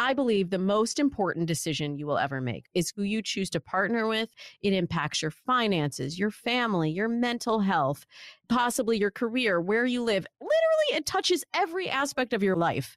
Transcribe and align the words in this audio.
I 0.00 0.14
believe 0.14 0.50
the 0.50 0.58
most 0.58 1.00
important 1.00 1.46
decision 1.46 1.98
you 1.98 2.06
will 2.06 2.18
ever 2.18 2.40
make 2.40 2.66
is 2.72 2.92
who 2.94 3.02
you 3.02 3.20
choose 3.20 3.50
to 3.50 3.58
partner 3.58 4.06
with. 4.06 4.32
It 4.62 4.72
impacts 4.72 5.22
your 5.22 5.32
finances, 5.32 6.20
your 6.20 6.30
family, 6.30 6.88
your 6.88 7.08
mental 7.08 7.58
health, 7.58 8.06
possibly 8.48 8.96
your 8.96 9.10
career, 9.10 9.60
where 9.60 9.86
you 9.86 10.04
live. 10.04 10.24
Literally, 10.40 10.98
it 10.98 11.04
touches 11.04 11.42
every 11.52 11.90
aspect 11.90 12.32
of 12.32 12.44
your 12.44 12.54
life. 12.54 12.96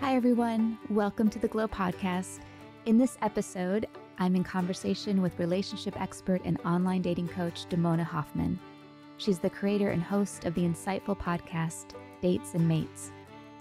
Hi, 0.00 0.16
everyone. 0.16 0.76
Welcome 0.90 1.30
to 1.30 1.38
the 1.38 1.46
Glo 1.46 1.68
Podcast. 1.68 2.40
In 2.86 2.98
this 2.98 3.16
episode, 3.22 3.86
I'm 4.18 4.34
in 4.34 4.42
conversation 4.42 5.22
with 5.22 5.38
relationship 5.38 6.00
expert 6.00 6.42
and 6.44 6.58
online 6.64 7.02
dating 7.02 7.28
coach, 7.28 7.66
Damona 7.68 8.02
Hoffman. 8.02 8.58
She's 9.18 9.38
the 9.38 9.50
creator 9.50 9.90
and 9.90 10.02
host 10.02 10.44
of 10.44 10.54
the 10.54 10.62
insightful 10.62 11.18
podcast, 11.18 11.94
Dates 12.20 12.54
and 12.54 12.68
Mates. 12.68 13.12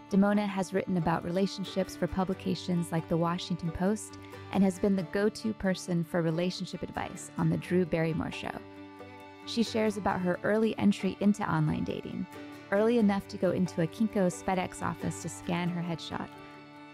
Damona 0.09 0.47
has 0.47 0.73
written 0.73 0.97
about 0.97 1.23
relationships 1.23 1.95
for 1.95 2.07
publications 2.07 2.91
like 2.91 3.07
The 3.07 3.17
Washington 3.17 3.71
Post 3.71 4.19
and 4.51 4.63
has 4.63 4.77
been 4.79 4.95
the 4.95 5.03
go 5.03 5.29
to 5.29 5.53
person 5.53 6.03
for 6.03 6.21
relationship 6.21 6.83
advice 6.83 7.31
on 7.37 7.49
The 7.49 7.57
Drew 7.57 7.85
Barrymore 7.85 8.31
Show. 8.31 8.51
She 9.45 9.63
shares 9.63 9.97
about 9.97 10.21
her 10.21 10.39
early 10.43 10.77
entry 10.77 11.17
into 11.21 11.49
online 11.49 11.85
dating, 11.85 12.27
early 12.71 12.97
enough 12.97 13.27
to 13.29 13.37
go 13.37 13.51
into 13.51 13.81
a 13.81 13.87
Kinko's 13.87 14.43
FedEx 14.43 14.81
office 14.81 15.21
to 15.21 15.29
scan 15.29 15.69
her 15.69 15.81
headshot. 15.81 16.27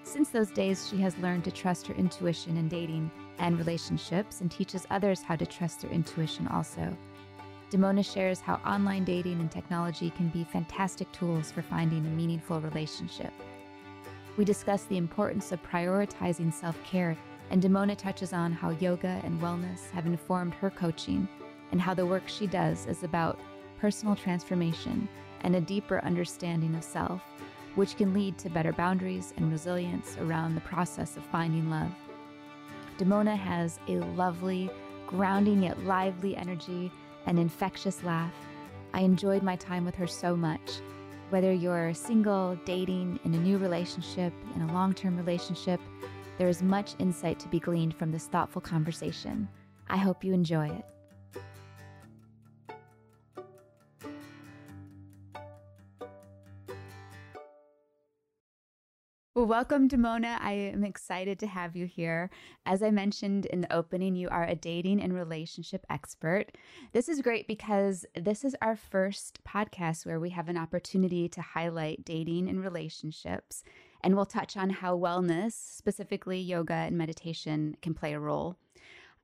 Since 0.03 0.29
those 0.29 0.51
days, 0.51 0.87
she 0.87 0.97
has 0.97 1.17
learned 1.17 1.43
to 1.45 1.51
trust 1.51 1.87
her 1.87 1.93
intuition 1.95 2.57
in 2.57 2.67
dating 2.67 3.11
and 3.39 3.57
relationships 3.57 4.41
and 4.41 4.51
teaches 4.51 4.85
others 4.89 5.21
how 5.21 5.35
to 5.35 5.45
trust 5.45 5.81
their 5.81 5.91
intuition 5.91 6.47
also. 6.47 6.95
Damona 7.71 8.03
shares 8.03 8.41
how 8.41 8.55
online 8.65 9.05
dating 9.05 9.39
and 9.39 9.49
technology 9.49 10.09
can 10.09 10.27
be 10.27 10.43
fantastic 10.43 11.09
tools 11.13 11.53
for 11.53 11.61
finding 11.61 12.05
a 12.05 12.09
meaningful 12.09 12.59
relationship. 12.59 13.31
We 14.35 14.43
discuss 14.43 14.83
the 14.83 14.97
importance 14.97 15.53
of 15.53 15.63
prioritizing 15.63 16.53
self 16.53 16.77
care, 16.83 17.17
and 17.49 17.63
Damona 17.63 17.97
touches 17.97 18.33
on 18.33 18.51
how 18.51 18.71
yoga 18.71 19.21
and 19.23 19.39
wellness 19.39 19.89
have 19.91 20.05
informed 20.05 20.53
her 20.55 20.69
coaching 20.69 21.29
and 21.71 21.79
how 21.79 21.93
the 21.93 22.05
work 22.05 22.23
she 22.27 22.45
does 22.45 22.87
is 22.87 23.03
about 23.03 23.39
personal 23.79 24.17
transformation 24.17 25.07
and 25.41 25.55
a 25.55 25.61
deeper 25.61 26.01
understanding 26.03 26.75
of 26.75 26.83
self, 26.83 27.21
which 27.75 27.95
can 27.95 28.13
lead 28.13 28.37
to 28.39 28.49
better 28.49 28.73
boundaries 28.73 29.33
and 29.37 29.49
resilience 29.49 30.17
around 30.17 30.55
the 30.55 30.61
process 30.61 31.15
of 31.15 31.23
finding 31.23 31.69
love. 31.69 31.91
Damona 32.97 33.37
has 33.37 33.79
a 33.87 33.93
lovely, 33.93 34.69
grounding 35.07 35.63
yet 35.63 35.81
lively 35.85 36.35
energy 36.35 36.91
an 37.25 37.37
infectious 37.37 38.03
laugh. 38.03 38.33
I 38.93 39.01
enjoyed 39.01 39.43
my 39.43 39.55
time 39.55 39.85
with 39.85 39.95
her 39.95 40.07
so 40.07 40.35
much. 40.35 40.81
Whether 41.29 41.53
you're 41.53 41.93
single, 41.93 42.57
dating, 42.65 43.19
in 43.23 43.33
a 43.33 43.39
new 43.39 43.57
relationship, 43.57 44.33
in 44.55 44.63
a 44.63 44.73
long 44.73 44.93
term 44.93 45.15
relationship, 45.15 45.79
there 46.37 46.49
is 46.49 46.61
much 46.61 46.95
insight 46.99 47.39
to 47.39 47.47
be 47.47 47.59
gleaned 47.59 47.95
from 47.95 48.11
this 48.11 48.27
thoughtful 48.27 48.61
conversation. 48.61 49.47
I 49.87 49.97
hope 49.97 50.23
you 50.23 50.33
enjoy 50.33 50.67
it. 50.67 50.85
Well, 59.41 59.47
welcome, 59.47 59.89
Damona. 59.89 60.37
I 60.39 60.51
am 60.51 60.83
excited 60.83 61.39
to 61.39 61.47
have 61.47 61.75
you 61.75 61.87
here. 61.87 62.29
As 62.67 62.83
I 62.83 62.91
mentioned 62.91 63.47
in 63.47 63.61
the 63.61 63.73
opening, 63.73 64.15
you 64.15 64.29
are 64.29 64.45
a 64.45 64.53
dating 64.53 65.01
and 65.01 65.15
relationship 65.15 65.83
expert. 65.89 66.55
This 66.91 67.09
is 67.09 67.23
great 67.23 67.47
because 67.47 68.05
this 68.15 68.45
is 68.45 68.55
our 68.61 68.75
first 68.75 69.43
podcast 69.43 70.05
where 70.05 70.19
we 70.19 70.29
have 70.29 70.47
an 70.47 70.59
opportunity 70.59 71.27
to 71.29 71.41
highlight 71.41 72.05
dating 72.05 72.49
and 72.49 72.61
relationships. 72.61 73.63
And 74.03 74.15
we'll 74.15 74.27
touch 74.27 74.55
on 74.55 74.69
how 74.69 74.95
wellness, 74.95 75.53
specifically 75.53 76.39
yoga 76.39 76.75
and 76.75 76.95
meditation, 76.95 77.77
can 77.81 77.95
play 77.95 78.13
a 78.13 78.19
role. 78.19 78.57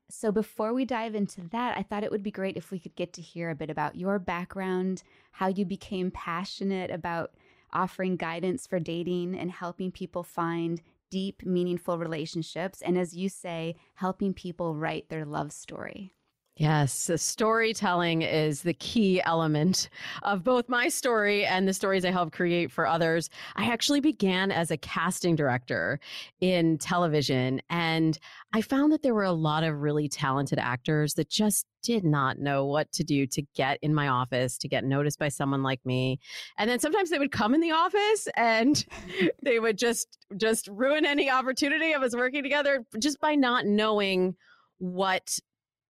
So, 0.10 0.32
before 0.32 0.74
we 0.74 0.84
dive 0.84 1.14
into 1.14 1.42
that, 1.50 1.78
I 1.78 1.84
thought 1.84 2.04
it 2.04 2.10
would 2.10 2.24
be 2.24 2.32
great 2.32 2.58
if 2.58 2.72
we 2.72 2.80
could 2.80 2.96
get 2.96 3.14
to 3.14 3.22
hear 3.22 3.52
a 3.52 3.56
bit 3.56 3.70
about 3.70 3.96
your 3.96 4.18
background, 4.18 5.04
how 5.34 5.46
you 5.46 5.64
became 5.64 6.10
passionate 6.10 6.90
about 6.90 7.36
offering 7.74 8.16
guidance 8.16 8.68
for 8.68 8.80
dating 8.80 9.38
and 9.38 9.52
helping 9.52 9.92
people 9.92 10.24
find 10.24 10.82
deep, 11.10 11.46
meaningful 11.46 11.98
relationships. 11.98 12.82
And 12.82 12.98
as 12.98 13.16
you 13.16 13.30
say, 13.30 13.76
helping 13.96 14.34
people 14.34 14.76
write 14.76 15.10
their 15.10 15.26
love 15.26 15.52
story. 15.52 16.14
Yes, 16.58 17.12
storytelling 17.18 18.24
is 18.24 18.64
the 18.64 18.74
key 18.74 19.22
element 19.22 19.90
of 20.24 20.44
both 20.44 20.68
my 20.68 20.90
story 20.90 21.46
and 21.46 21.68
the 21.68 21.74
stories 21.74 22.04
I 22.04 22.10
help 22.10 22.32
create 22.34 22.72
for 22.72 22.88
others. 22.88 23.30
I 23.56 23.72
actually 23.72 24.00
began 24.00 24.52
as 24.52 24.72
a 24.72 24.78
casting 24.78 25.36
director 25.36 26.00
in 26.42 26.80
television, 26.80 27.62
and 27.70 28.18
I 28.54 28.64
found 28.64 28.92
that 28.92 29.04
there 29.04 29.14
were 29.14 29.24
a 29.24 29.32
lot 29.32 29.64
of 29.64 29.82
really 29.82 30.10
talented 30.10 30.58
actors 30.58 31.14
that 31.14 31.30
just 31.30 31.68
did 31.84 32.04
not 32.04 32.40
know 32.40 32.66
what 32.66 32.92
to 32.94 33.04
do 33.04 33.28
to 33.28 33.44
get 33.54 33.78
in 33.84 33.94
my 33.94 34.08
office, 34.08 34.58
to 34.58 34.68
get 34.68 34.84
noticed 34.84 35.20
by 35.20 35.30
someone 35.30 35.62
like 35.62 35.86
me. 35.86 36.20
And 36.58 36.68
then 36.68 36.80
sometimes 36.80 37.12
they 37.12 37.20
would 37.20 37.32
come 37.32 37.54
in 37.54 37.62
the 37.62 37.72
office 37.72 38.28
and 38.36 38.84
they 39.44 39.60
would 39.60 39.78
just 39.78 40.18
just 40.38 40.68
ruin 40.70 41.06
any 41.06 41.30
opportunity 41.30 41.94
of 41.94 42.02
us 42.02 42.16
working 42.16 42.42
together 42.42 42.84
just 43.00 43.20
by 43.20 43.36
not 43.36 43.68
knowing 43.68 44.36
what 44.80 45.40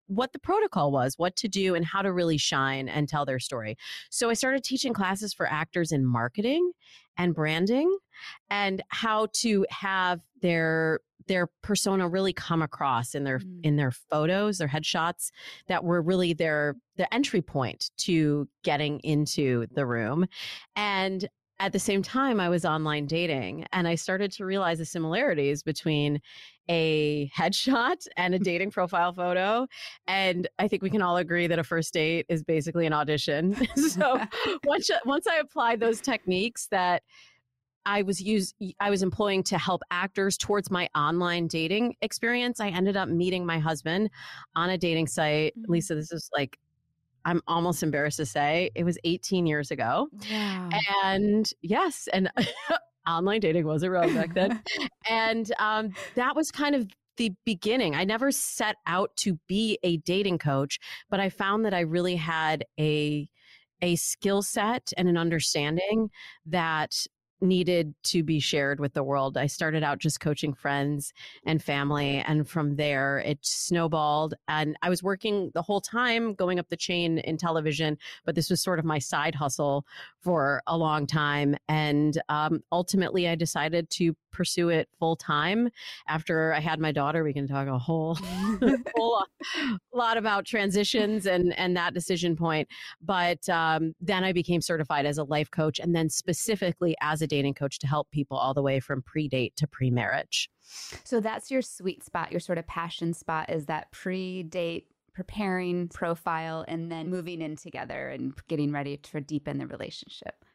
what 0.07 0.33
the 0.33 0.39
protocol 0.39 0.91
was, 0.91 1.15
what 1.17 1.35
to 1.37 1.47
do, 1.47 1.75
and 1.75 1.85
how 1.85 2.01
to 2.01 2.11
really 2.11 2.37
shine 2.37 2.89
and 2.89 3.07
tell 3.07 3.25
their 3.25 3.39
story. 3.39 3.77
So 4.09 4.29
I 4.29 4.33
started 4.33 4.63
teaching 4.63 4.93
classes 4.93 5.33
for 5.33 5.47
actors 5.47 5.91
in 5.91 6.05
marketing 6.05 6.71
and 7.17 7.33
branding 7.33 7.97
and 8.49 8.81
how 8.89 9.27
to 9.33 9.65
have 9.69 10.21
their 10.41 10.99
their 11.27 11.47
persona 11.61 12.07
really 12.07 12.31
come 12.31 12.61
across 12.61 13.13
in 13.13 13.23
their 13.23 13.39
mm. 13.39 13.59
in 13.63 13.75
their 13.75 13.91
photos 13.91 14.59
their 14.59 14.67
headshots 14.67 15.31
that 15.67 15.83
were 15.83 16.01
really 16.01 16.33
their 16.33 16.75
the 16.95 17.11
entry 17.13 17.41
point 17.41 17.91
to 17.97 18.47
getting 18.63 18.99
into 18.99 19.67
the 19.71 19.85
room 19.85 20.25
and 20.75 21.27
at 21.59 21.73
the 21.73 21.79
same 21.79 22.03
time, 22.03 22.39
I 22.39 22.49
was 22.49 22.65
online 22.65 23.05
dating 23.07 23.65
and 23.73 23.87
I 23.87 23.95
started 23.95 24.31
to 24.33 24.45
realize 24.45 24.77
the 24.77 24.85
similarities 24.85 25.63
between 25.63 26.21
a 26.69 27.29
headshot 27.35 28.07
and 28.17 28.35
a 28.35 28.39
dating 28.39 28.71
profile 28.71 29.13
photo. 29.13 29.67
And 30.07 30.47
I 30.59 30.67
think 30.67 30.83
we 30.83 30.89
can 30.89 31.01
all 31.01 31.17
agree 31.17 31.47
that 31.47 31.57
a 31.57 31.63
first 31.63 31.93
date 31.93 32.25
is 32.29 32.43
basically 32.43 32.85
an 32.85 32.93
audition. 32.93 33.55
so 33.75 34.21
once, 34.65 34.89
once 35.05 35.27
I 35.27 35.37
applied 35.37 35.79
those 35.79 35.99
techniques 36.01 36.67
that 36.71 37.03
I 37.87 38.01
was 38.01 38.21
use 38.21 38.53
I 38.81 38.89
was 38.89 39.01
employing 39.01 39.43
to 39.43 39.57
help 39.57 39.81
actors 39.91 40.37
towards 40.37 40.69
my 40.69 40.89
online 40.93 41.47
dating 41.47 41.95
experience. 42.01 42.59
I 42.59 42.67
ended 42.67 42.97
up 42.97 43.07
meeting 43.07 43.45
my 43.45 43.59
husband 43.59 44.09
on 44.57 44.69
a 44.69 44.77
dating 44.77 45.07
site. 45.07 45.57
Mm-hmm. 45.57 45.71
Lisa, 45.71 45.95
this 45.95 46.11
is 46.11 46.29
like 46.35 46.59
I'm 47.27 47.41
almost 47.45 47.83
embarrassed 47.83 48.17
to 48.17 48.25
say 48.25 48.71
it 48.73 48.85
was 48.85 48.97
18 49.03 49.45
years 49.45 49.69
ago. 49.69 50.07
Yeah. 50.29 50.69
And 51.03 51.51
yes, 51.61 52.07
and 52.13 52.31
online 53.07 53.41
dating 53.41 53.67
wasn't 53.67 53.91
around 53.91 54.15
back 54.15 54.33
then. 54.33 54.63
and 55.09 55.51
um, 55.59 55.89
that 56.15 56.37
was 56.37 56.51
kind 56.51 56.73
of 56.73 56.87
the 57.17 57.33
beginning. 57.45 57.95
I 57.95 58.05
never 58.05 58.31
set 58.31 58.77
out 58.87 59.11
to 59.17 59.37
be 59.45 59.77
a 59.83 59.97
dating 59.97 60.37
coach, 60.37 60.79
but 61.09 61.19
I 61.19 61.27
found 61.27 61.65
that 61.65 61.73
I 61.73 61.81
really 61.81 62.15
had 62.15 62.63
a 62.79 63.27
a 63.81 63.95
skill 63.95 64.41
set 64.41 64.91
and 64.97 65.07
an 65.07 65.17
understanding 65.17 66.09
that 66.47 66.95
needed 67.41 67.93
to 68.03 68.23
be 68.23 68.39
shared 68.39 68.79
with 68.79 68.93
the 68.93 69.03
world. 69.03 69.37
I 69.37 69.47
started 69.47 69.83
out 69.83 69.99
just 69.99 70.19
coaching 70.19 70.53
friends 70.53 71.13
and 71.45 71.61
family, 71.61 72.23
and 72.25 72.47
from 72.47 72.75
there 72.75 73.19
it 73.19 73.39
snowballed. 73.41 74.33
And 74.47 74.77
I 74.81 74.89
was 74.89 75.03
working 75.03 75.51
the 75.53 75.61
whole 75.61 75.81
time 75.81 76.33
going 76.33 76.59
up 76.59 76.69
the 76.69 76.77
chain 76.77 77.19
in 77.19 77.37
television, 77.37 77.97
but 78.25 78.35
this 78.35 78.49
was 78.49 78.61
sort 78.61 78.79
of 78.79 78.85
my 78.85 78.99
side 78.99 79.35
hustle 79.35 79.85
for 80.21 80.61
a 80.67 80.77
long 80.77 81.07
time. 81.07 81.55
And 81.67 82.21
um, 82.29 82.61
ultimately, 82.71 83.27
I 83.27 83.35
decided 83.35 83.89
to 83.91 84.15
pursue 84.31 84.69
it 84.69 84.87
full 84.99 85.15
time 85.15 85.69
after 86.07 86.53
I 86.53 86.59
had 86.59 86.79
my 86.79 86.91
daughter. 86.91 87.23
We 87.23 87.33
can 87.33 87.47
talk 87.47 87.67
a 87.67 87.77
whole, 87.77 88.15
whole 88.95 89.23
lot 89.93 90.17
about 90.17 90.45
transitions 90.45 91.25
and 91.25 91.57
and 91.57 91.75
that 91.75 91.93
decision 91.93 92.35
point. 92.35 92.67
But 93.01 93.47
um, 93.49 93.93
then 93.99 94.23
I 94.23 94.33
became 94.33 94.61
certified 94.61 95.05
as 95.05 95.17
a 95.17 95.23
life 95.23 95.51
coach, 95.51 95.79
and 95.79 95.95
then 95.95 96.09
specifically 96.09 96.95
as 97.01 97.21
a 97.21 97.26
dating 97.27 97.53
coach 97.53 97.79
to 97.79 97.87
help 97.87 98.09
people 98.11 98.37
all 98.37 98.53
the 98.53 98.61
way 98.61 98.79
from 98.79 99.01
pre 99.01 99.27
date 99.27 99.55
to 99.57 99.67
pre 99.67 99.89
marriage. 99.89 100.49
So 101.03 101.19
that's 101.19 101.51
your 101.51 101.61
sweet 101.61 102.03
spot, 102.03 102.31
your 102.31 102.39
sort 102.39 102.57
of 102.57 102.67
passion 102.67 103.13
spot 103.13 103.49
is 103.49 103.65
that 103.65 103.91
pre 103.91 104.43
date 104.43 104.87
preparing 105.13 105.87
profile 105.87 106.63
and 106.67 106.91
then 106.91 107.09
moving 107.09 107.41
in 107.41 107.55
together 107.55 108.09
and 108.09 108.33
getting 108.47 108.71
ready 108.71 108.97
to 108.97 109.19
deepen 109.19 109.57
the 109.57 109.65
relationship. 109.65 110.45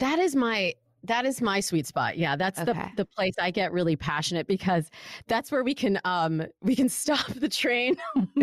That 0.00 0.18
is 0.18 0.36
my 0.36 0.74
that 1.04 1.24
is 1.26 1.40
my 1.42 1.60
sweet 1.60 1.86
spot. 1.86 2.16
Yeah, 2.16 2.36
that's 2.36 2.60
Okay. 2.60 2.72
the 2.72 2.90
the 2.96 3.04
place 3.04 3.34
I 3.40 3.50
get 3.50 3.72
really 3.72 3.96
passionate 3.96 4.46
because 4.46 4.90
that's 5.26 5.50
where 5.50 5.64
we 5.64 5.74
can 5.74 6.00
um 6.04 6.42
we 6.60 6.76
can 6.76 6.88
stop 6.88 7.26
the 7.34 7.48
train 7.48 7.96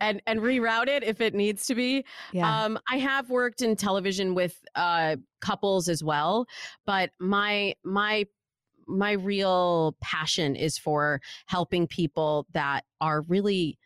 and 0.00 0.22
and 0.26 0.40
reroute 0.40 0.88
it 0.88 1.02
if 1.02 1.20
it 1.20 1.34
needs 1.34 1.66
to 1.66 1.74
be. 1.74 2.04
Yeah. 2.32 2.64
Um, 2.64 2.78
I 2.88 2.98
have 2.98 3.30
worked 3.30 3.62
in 3.62 3.76
television 3.76 4.34
with 4.34 4.60
uh, 4.74 5.16
couples 5.40 5.88
as 5.88 6.02
well, 6.04 6.46
but 6.86 7.10
my 7.18 7.74
my 7.84 8.26
my 8.86 9.12
real 9.12 9.96
passion 10.00 10.56
is 10.56 10.76
for 10.76 11.20
helping 11.46 11.86
people 11.86 12.46
that 12.52 12.84
are 13.00 13.22
really 13.22 13.78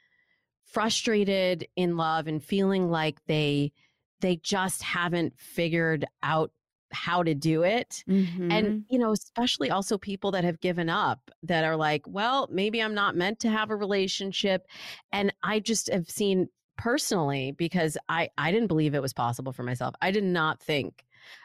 frustrated 0.65 1.67
in 1.77 1.97
love 1.97 2.27
and 2.27 2.43
feeling 2.43 2.91
like 2.91 3.25
they 3.27 3.73
they 4.21 4.37
just 4.37 4.83
haven't 4.83 5.39
figured 5.39 6.07
out 6.23 6.51
how 6.95 7.23
to 7.23 7.35
do 7.35 7.63
it 7.63 8.03
Mhm. 8.09 8.51
and 8.53 8.85
you 8.89 8.99
know 8.99 9.13
especially 9.13 9.71
also 9.71 9.99
people 9.99 10.31
that 10.31 10.45
have 10.45 10.61
given 10.61 10.89
up 10.89 11.31
that 11.43 11.65
are 11.65 11.77
like 11.77 12.03
well 12.07 12.49
maybe 12.51 12.81
i'm 12.81 12.95
not 12.95 13.17
meant 13.17 13.41
to 13.41 13.51
have 13.51 13.71
a 13.71 13.77
relationship 13.77 14.67
and 15.13 15.35
i 15.43 15.61
just 15.61 15.91
have 15.93 16.09
seen 16.09 16.49
personally 16.79 17.53
because 17.53 17.99
i 18.09 18.29
i 18.39 18.51
didn't 18.51 18.69
believe 18.69 18.95
it 18.95 19.03
was 19.03 19.13
possible 19.13 19.53
for 19.53 19.63
myself 19.63 19.95
i 20.01 20.11
did 20.11 20.25
not 20.25 20.61
think 20.61 21.05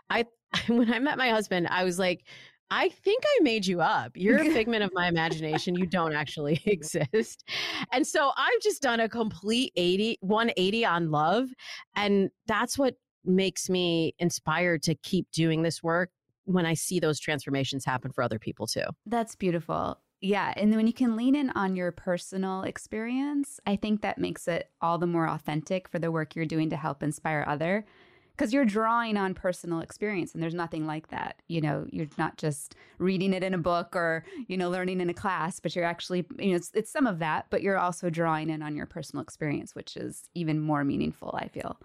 i 0.09 0.25
when 0.67 0.93
i 0.93 0.99
met 0.99 1.17
my 1.17 1.29
husband 1.29 1.67
i 1.69 1.83
was 1.83 1.99
like 1.99 2.23
I 2.71 2.89
think 2.89 3.23
I 3.25 3.41
made 3.41 3.65
you 3.65 3.81
up. 3.81 4.11
You're 4.13 4.37
a 4.37 4.45
figment 4.53 4.83
of 4.83 4.91
my 4.93 5.07
imagination. 5.07 5.73
You 5.73 5.87
don't 5.87 6.13
actually 6.13 6.61
exist. 6.67 7.43
And 7.91 8.05
so 8.05 8.31
I've 8.37 8.61
just 8.61 8.83
done 8.83 8.99
a 8.99 9.09
complete 9.09 9.73
80 9.75 10.19
180 10.21 10.85
on 10.85 11.09
love 11.09 11.49
and 11.95 12.29
that's 12.45 12.77
what 12.77 12.93
makes 13.25 13.69
me 13.69 14.13
inspired 14.19 14.83
to 14.83 14.95
keep 14.95 15.29
doing 15.31 15.63
this 15.63 15.83
work 15.83 16.11
when 16.45 16.65
I 16.65 16.73
see 16.73 16.99
those 16.99 17.19
transformations 17.19 17.85
happen 17.85 18.11
for 18.11 18.23
other 18.23 18.39
people 18.39 18.65
too. 18.65 18.85
That's 19.05 19.35
beautiful. 19.35 19.99
Yeah. 20.21 20.53
And 20.57 20.75
when 20.75 20.87
you 20.87 20.93
can 20.93 21.15
lean 21.15 21.35
in 21.35 21.49
on 21.51 21.75
your 21.75 21.91
personal 21.91 22.63
experience, 22.63 23.59
I 23.65 23.75
think 23.75 24.01
that 24.01 24.17
makes 24.17 24.47
it 24.47 24.69
all 24.81 24.97
the 24.97 25.07
more 25.07 25.29
authentic 25.29 25.87
for 25.87 25.99
the 25.99 26.11
work 26.11 26.35
you're 26.35 26.45
doing 26.45 26.69
to 26.71 26.75
help 26.75 27.03
inspire 27.03 27.45
other. 27.47 27.85
Because 28.31 28.53
you're 28.53 28.63
drawing 28.63 29.17
on 29.17 29.33
personal 29.33 29.81
experience, 29.81 30.33
and 30.33 30.41
there's 30.41 30.53
nothing 30.53 30.87
like 30.87 31.09
that. 31.09 31.41
You 31.49 31.59
know, 31.59 31.85
you're 31.91 32.07
not 32.17 32.37
just 32.37 32.73
reading 32.97 33.33
it 33.33 33.43
in 33.43 33.53
a 33.53 33.57
book 33.57 33.97
or 33.97 34.23
you 34.47 34.55
know 34.55 34.69
learning 34.69 35.01
in 35.01 35.09
a 35.09 35.13
class, 35.13 35.59
but 35.59 35.75
you're 35.75 35.83
actually 35.83 36.25
you 36.39 36.51
know 36.51 36.55
it's, 36.55 36.71
it's 36.73 36.89
some 36.89 37.05
of 37.05 37.19
that, 37.19 37.47
but 37.49 37.61
you're 37.61 37.77
also 37.77 38.09
drawing 38.09 38.49
in 38.49 38.61
on 38.61 38.77
your 38.77 38.85
personal 38.85 39.21
experience, 39.21 39.75
which 39.75 39.97
is 39.97 40.29
even 40.35 40.57
more 40.61 40.85
meaningful. 40.85 41.37
I 41.37 41.49
feel. 41.49 41.81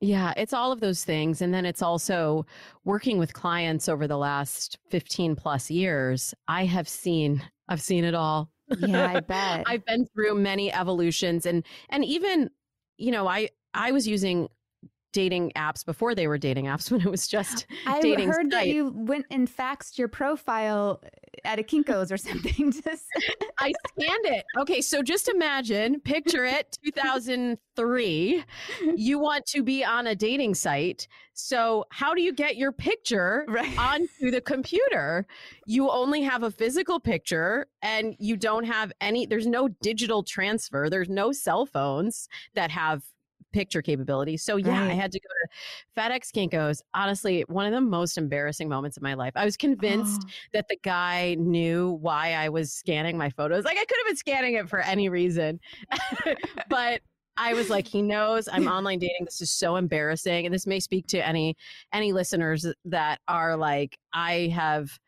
Yeah, 0.00 0.32
it's 0.36 0.52
all 0.52 0.70
of 0.70 0.80
those 0.80 1.04
things. 1.04 1.42
And 1.42 1.52
then 1.52 1.64
it's 1.66 1.82
also 1.82 2.46
working 2.84 3.18
with 3.18 3.32
clients 3.32 3.88
over 3.88 4.06
the 4.06 4.16
last 4.16 4.78
15 4.90 5.34
plus 5.34 5.70
years. 5.70 6.34
I 6.46 6.66
have 6.66 6.88
seen, 6.88 7.42
I've 7.68 7.82
seen 7.82 8.04
it 8.04 8.14
all. 8.14 8.50
Yeah, 8.78 9.08
I 9.08 9.20
bet. 9.28 9.64
I've 9.66 9.84
been 9.84 10.06
through 10.06 10.36
many 10.36 10.72
evolutions 10.72 11.46
and 11.46 11.64
and 11.88 12.04
even, 12.04 12.50
you 12.96 13.10
know, 13.10 13.26
I 13.26 13.48
I 13.74 13.90
was 13.92 14.06
using 14.06 14.48
dating 15.12 15.52
apps 15.56 15.84
before 15.84 16.14
they 16.14 16.26
were 16.26 16.38
dating 16.38 16.66
apps 16.66 16.90
when 16.90 17.00
it 17.00 17.10
was 17.10 17.26
just 17.26 17.66
I 17.86 18.00
dating 18.00 18.28
heard 18.28 18.50
that 18.50 18.68
you 18.68 18.92
went 18.94 19.26
and 19.30 19.48
faxed 19.48 19.98
your 19.98 20.08
profile 20.08 21.00
uh, 21.04 21.08
at 21.44 21.58
a 21.58 21.62
Kinko's 21.62 22.12
or 22.12 22.16
something. 22.28 22.72
Just 22.72 23.04
I 23.58 23.72
scanned 23.88 24.26
it. 24.26 24.44
Okay, 24.58 24.80
so 24.80 25.02
just 25.02 25.28
imagine, 25.28 26.00
picture 26.00 26.44
it, 26.44 26.78
2003. 26.84 28.44
You 28.96 29.18
want 29.18 29.46
to 29.46 29.62
be 29.62 29.84
on 29.84 30.06
a 30.08 30.14
dating 30.14 30.54
site. 30.54 31.08
So, 31.34 31.84
how 31.90 32.14
do 32.14 32.22
you 32.22 32.32
get 32.32 32.56
your 32.56 32.72
picture 32.72 33.44
right. 33.48 33.78
onto 33.78 34.30
the 34.30 34.40
computer? 34.40 35.24
You 35.66 35.88
only 35.88 36.22
have 36.22 36.42
a 36.42 36.50
physical 36.50 36.98
picture 36.98 37.68
and 37.80 38.16
you 38.18 38.36
don't 38.36 38.64
have 38.64 38.92
any, 39.00 39.24
there's 39.24 39.46
no 39.46 39.68
digital 39.80 40.24
transfer, 40.24 40.88
there's 40.90 41.08
no 41.08 41.30
cell 41.30 41.64
phones 41.64 42.28
that 42.54 42.72
have 42.72 43.04
picture 43.52 43.82
capability. 43.82 44.36
So 44.36 44.56
yeah, 44.56 44.84
I 44.84 44.92
had 44.92 45.12
to 45.12 45.20
go 45.20 45.28
to 45.28 46.00
FedEx 46.00 46.30
Kinko's. 46.32 46.82
Honestly, 46.94 47.44
one 47.48 47.66
of 47.66 47.72
the 47.72 47.80
most 47.80 48.18
embarrassing 48.18 48.68
moments 48.68 48.96
of 48.96 49.02
my 49.02 49.14
life. 49.14 49.32
I 49.36 49.44
was 49.44 49.56
convinced 49.56 50.22
Oh, 50.24 50.30
that 50.52 50.68
the 50.68 50.78
guy 50.82 51.36
knew 51.38 51.98
why 52.00 52.34
I 52.34 52.48
was 52.48 52.72
scanning 52.72 53.16
my 53.16 53.30
photos. 53.30 53.64
Like 53.64 53.78
I 53.78 53.84
could 53.84 53.98
have 53.98 54.06
been 54.06 54.16
scanning 54.16 54.54
it 54.54 54.68
for 54.68 54.80
any 54.80 55.08
reason. 55.08 55.60
but 56.68 57.00
I 57.36 57.54
was 57.54 57.70
like, 57.70 57.86
he 57.86 58.02
knows 58.02 58.48
I'm 58.50 58.66
online 58.68 58.98
dating. 58.98 59.24
This 59.24 59.40
is 59.40 59.50
so 59.50 59.76
embarrassing. 59.76 60.44
And 60.44 60.54
this 60.54 60.66
may 60.66 60.80
speak 60.80 61.06
to 61.08 61.26
any 61.26 61.56
any 61.92 62.12
listeners 62.12 62.66
that 62.84 63.20
are 63.28 63.56
like, 63.56 63.98
I 64.12 64.52
have 64.54 64.98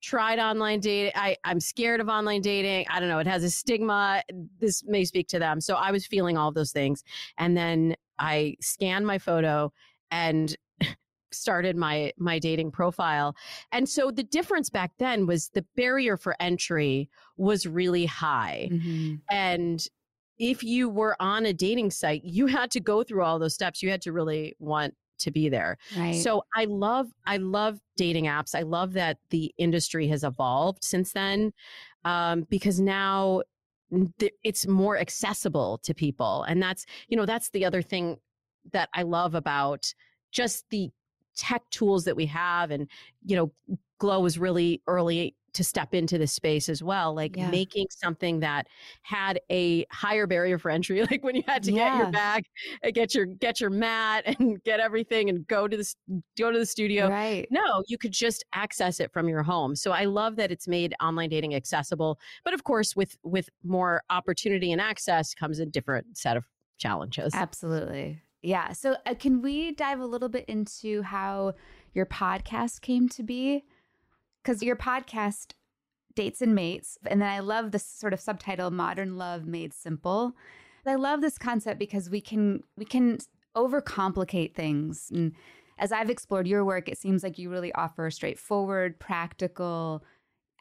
tried 0.00 0.38
online 0.38 0.80
dating. 0.80 1.12
I, 1.14 1.36
I'm 1.44 1.60
scared 1.60 2.00
of 2.00 2.08
online 2.08 2.40
dating. 2.40 2.86
I 2.90 3.00
don't 3.00 3.08
know. 3.08 3.18
It 3.18 3.26
has 3.26 3.44
a 3.44 3.50
stigma. 3.50 4.22
This 4.60 4.84
may 4.84 5.04
speak 5.04 5.28
to 5.28 5.38
them. 5.38 5.60
So 5.60 5.74
I 5.74 5.90
was 5.90 6.06
feeling 6.06 6.36
all 6.36 6.52
those 6.52 6.72
things. 6.72 7.02
And 7.36 7.56
then 7.56 7.96
I 8.18 8.56
scanned 8.60 9.06
my 9.06 9.18
photo 9.18 9.72
and 10.10 10.56
started 11.32 11.76
my 11.76 12.12
my 12.16 12.38
dating 12.38 12.70
profile. 12.70 13.36
And 13.72 13.88
so 13.88 14.10
the 14.10 14.22
difference 14.22 14.70
back 14.70 14.92
then 14.98 15.26
was 15.26 15.50
the 15.50 15.64
barrier 15.76 16.16
for 16.16 16.34
entry 16.40 17.08
was 17.36 17.66
really 17.66 18.06
high. 18.06 18.68
mhm. 18.72 19.20
And 19.30 19.84
if 20.38 20.62
you 20.62 20.88
were 20.88 21.16
on 21.20 21.44
a 21.46 21.52
dating 21.52 21.90
site, 21.90 22.22
you 22.24 22.46
had 22.46 22.70
to 22.70 22.80
go 22.80 23.02
through 23.02 23.24
all 23.24 23.38
those 23.38 23.54
steps. 23.54 23.82
You 23.82 23.90
had 23.90 24.02
to 24.02 24.12
really 24.12 24.54
want 24.60 24.94
to 25.18 25.30
be 25.30 25.48
there. 25.48 25.78
Right. 25.96 26.14
So 26.14 26.42
I 26.54 26.64
love 26.64 27.08
I 27.26 27.36
love 27.38 27.78
dating 27.96 28.24
apps. 28.24 28.54
I 28.54 28.62
love 28.62 28.92
that 28.94 29.18
the 29.30 29.52
industry 29.58 30.08
has 30.08 30.24
evolved 30.24 30.84
since 30.84 31.12
then 31.12 31.52
um, 32.04 32.46
because 32.48 32.80
now 32.80 33.42
th- 34.18 34.32
it's 34.42 34.66
more 34.66 34.98
accessible 34.98 35.78
to 35.84 35.94
people, 35.94 36.44
and 36.44 36.62
that's 36.62 36.86
you 37.08 37.16
know 37.16 37.26
that's 37.26 37.50
the 37.50 37.64
other 37.64 37.82
thing 37.82 38.16
that 38.72 38.88
I 38.94 39.02
love 39.02 39.34
about 39.34 39.92
just 40.30 40.64
the 40.70 40.90
tech 41.38 41.62
tools 41.70 42.04
that 42.04 42.16
we 42.16 42.26
have, 42.26 42.70
and 42.70 42.86
you 43.24 43.36
know, 43.36 43.52
Glo 43.98 44.20
was 44.20 44.38
really 44.38 44.82
early 44.86 45.34
to 45.54 45.64
step 45.64 45.94
into 45.94 46.18
this 46.18 46.30
space 46.32 46.68
as 46.68 46.82
well, 46.82 47.14
like 47.14 47.36
Yeah. 47.36 47.50
making 47.50 47.86
something 47.90 48.40
that 48.40 48.68
had 49.02 49.40
a 49.50 49.86
higher 49.90 50.26
barrier 50.26 50.58
for 50.58 50.70
entry, 50.70 51.02
like 51.10 51.24
when 51.24 51.34
you 51.34 51.42
had 51.48 51.62
to 51.64 51.72
get 51.72 51.96
your 51.96 52.10
bag 52.12 52.44
and 52.82 52.94
get 52.94 53.14
your 53.14 53.24
get 53.26 53.60
your 53.60 53.70
mat 53.70 54.24
and 54.38 54.62
get 54.62 54.78
everything 54.78 55.30
and 55.30 55.46
go 55.48 55.66
to 55.66 55.76
the 55.76 55.94
go 56.38 56.52
to 56.52 56.58
the 56.58 56.66
studio. 56.66 57.08
right. 57.08 57.48
No, 57.50 57.82
you 57.88 57.96
could 57.98 58.12
just 58.12 58.44
access 58.52 59.00
it 59.00 59.10
from 59.12 59.26
your 59.28 59.42
home. 59.42 59.74
So 59.74 59.90
I 59.92 60.04
love 60.04 60.36
that 60.36 60.52
it's 60.52 60.68
made 60.68 60.94
online 61.00 61.30
dating 61.30 61.54
accessible, 61.54 62.20
but 62.44 62.52
of 62.54 62.62
course 62.64 62.94
with 62.94 63.16
with 63.24 63.48
more 63.64 64.02
opportunity 64.10 64.70
and 64.70 64.80
access 64.80 65.34
comes 65.34 65.58
a 65.58 65.66
different 65.66 66.18
set 66.18 66.36
of 66.36 66.44
challenges. 66.76 67.32
Absolutely. 67.34 68.20
Yeah. 68.42 68.72
So, 68.72 68.96
uh, 69.04 69.14
can 69.14 69.42
we 69.42 69.72
dive 69.72 70.00
a 70.00 70.06
little 70.06 70.28
bit 70.28 70.44
into 70.46 71.02
how 71.02 71.54
your 71.92 72.06
podcast 72.06 72.80
came 72.80 73.08
to 73.10 73.22
be? 73.22 73.64
Because 74.42 74.62
your 74.62 74.76
podcast, 74.76 75.52
Dates 76.14 76.40
and 76.40 76.54
Mates, 76.54 76.98
and 77.06 77.20
then 77.20 77.28
I 77.28 77.40
love 77.40 77.72
this 77.72 77.84
sort 77.84 78.12
of 78.12 78.20
subtitle, 78.20 78.70
Modern 78.70 79.16
Love 79.16 79.46
Made 79.46 79.74
Simple. 79.74 80.34
I 80.88 80.94
love 80.94 81.20
this 81.20 81.38
concept 81.38 81.78
because 81.78 82.08
we 82.08 82.20
can 82.20 82.62
we 82.76 82.84
can 82.84 83.18
overcomplicate 83.56 84.54
things. 84.54 85.10
And 85.12 85.32
as 85.78 85.92
I've 85.92 86.10
explored 86.10 86.46
your 86.46 86.64
work, 86.64 86.88
it 86.88 86.98
seems 86.98 87.22
like 87.22 87.38
you 87.38 87.50
really 87.50 87.72
offer 87.72 88.10
straightforward, 88.10 88.98
practical, 88.98 90.02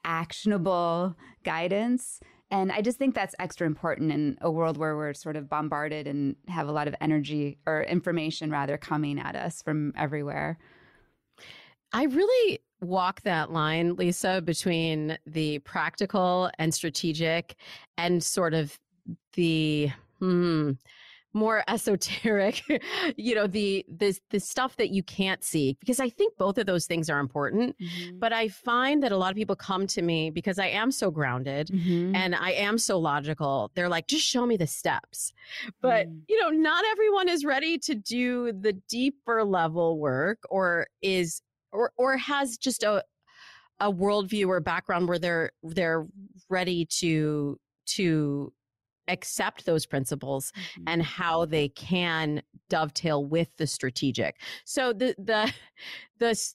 actionable 0.04 1.16
guidance. 1.44 2.20
And 2.50 2.72
I 2.72 2.82
just 2.82 2.98
think 2.98 3.14
that's 3.14 3.36
extra 3.40 3.68
important 3.68 4.12
in 4.12 4.38
a 4.42 4.50
world 4.50 4.78
where 4.78 4.96
we're 4.96 5.14
sort 5.14 5.36
of 5.36 5.50
bombarded 5.50 6.08
and 6.08 6.36
have 6.48 6.70
a 6.70 6.72
lot 6.72 6.88
of 6.88 6.96
energy 7.02 7.58
or 7.66 7.84
information 7.84 8.50
rather 8.52 8.78
coming 8.78 9.20
at 9.20 9.36
us 9.36 9.62
from 9.62 9.94
everywhere. 9.98 10.58
I 11.92 12.06
really 12.06 12.60
walk 12.80 13.22
that 13.24 13.52
line, 13.52 13.96
Lisa, 13.96 14.42
between 14.42 15.18
the 15.26 15.60
practical 15.60 16.50
and 16.58 16.74
strategic 16.74 17.56
and 17.98 18.24
sort 18.24 18.54
of 18.54 18.80
the 19.34 19.90
hmm, 20.20 20.72
more 21.38 21.64
esoteric, 21.68 22.62
you 23.18 23.36
know, 23.36 23.48
the 23.48 23.86
the 23.88 24.18
the 24.32 24.40
stuff 24.40 24.76
that 24.78 24.90
you 24.90 25.04
can't 25.04 25.44
see. 25.44 25.78
Because 25.80 26.00
I 26.00 26.10
think 26.10 26.36
both 26.38 26.58
of 26.58 26.66
those 26.66 26.86
things 26.88 27.10
are 27.10 27.20
important. 27.20 27.76
But 28.16 28.34
I 28.34 28.50
find 28.50 29.02
that 29.04 29.12
a 29.12 29.18
lot 29.18 29.32
of 29.32 29.38
people 29.38 29.56
come 29.56 29.88
to 29.88 30.02
me 30.02 30.30
because 30.32 30.60
I 30.60 30.68
am 30.68 30.92
so 30.92 31.12
grounded 31.12 31.68
Mhm. 31.68 32.16
and 32.16 32.36
I 32.36 32.52
am 32.52 32.78
so 32.78 32.98
logical. 33.00 33.72
They're 33.76 33.90
like, 33.90 34.08
just 34.08 34.26
show 34.26 34.46
me 34.46 34.58
the 34.58 34.68
steps. 34.68 35.34
But, 35.82 36.08
Mm. 36.08 36.22
you 36.28 36.42
know, 36.42 36.50
not 36.50 36.84
everyone 36.92 37.30
is 37.30 37.46
ready 37.46 37.78
to 37.80 37.96
do 37.96 38.52
the 38.54 38.74
deeper 38.90 39.44
level 39.44 40.00
work 40.00 40.40
or 40.50 40.88
is 41.02 41.42
or 41.72 41.92
or 41.98 42.18
has 42.18 42.58
just 42.58 42.84
a 42.84 43.04
a 43.80 43.92
worldview 43.94 44.48
or 44.48 44.60
background 44.60 45.08
where 45.08 45.20
they're 45.20 45.52
they're 45.64 46.08
ready 46.50 46.86
to 46.86 47.60
to 47.86 48.52
accept 49.08 49.66
those 49.66 49.86
principles 49.86 50.52
Mhm. 50.78 50.84
and 50.88 51.04
how 51.04 51.46
they 51.46 51.70
can 51.70 52.42
dovetail 52.70 53.24
with 53.26 53.50
the 53.58 53.68
strategic. 53.68 54.42
So 54.66 54.94
the 54.94 55.16
the 55.18 55.54
the 56.20 56.54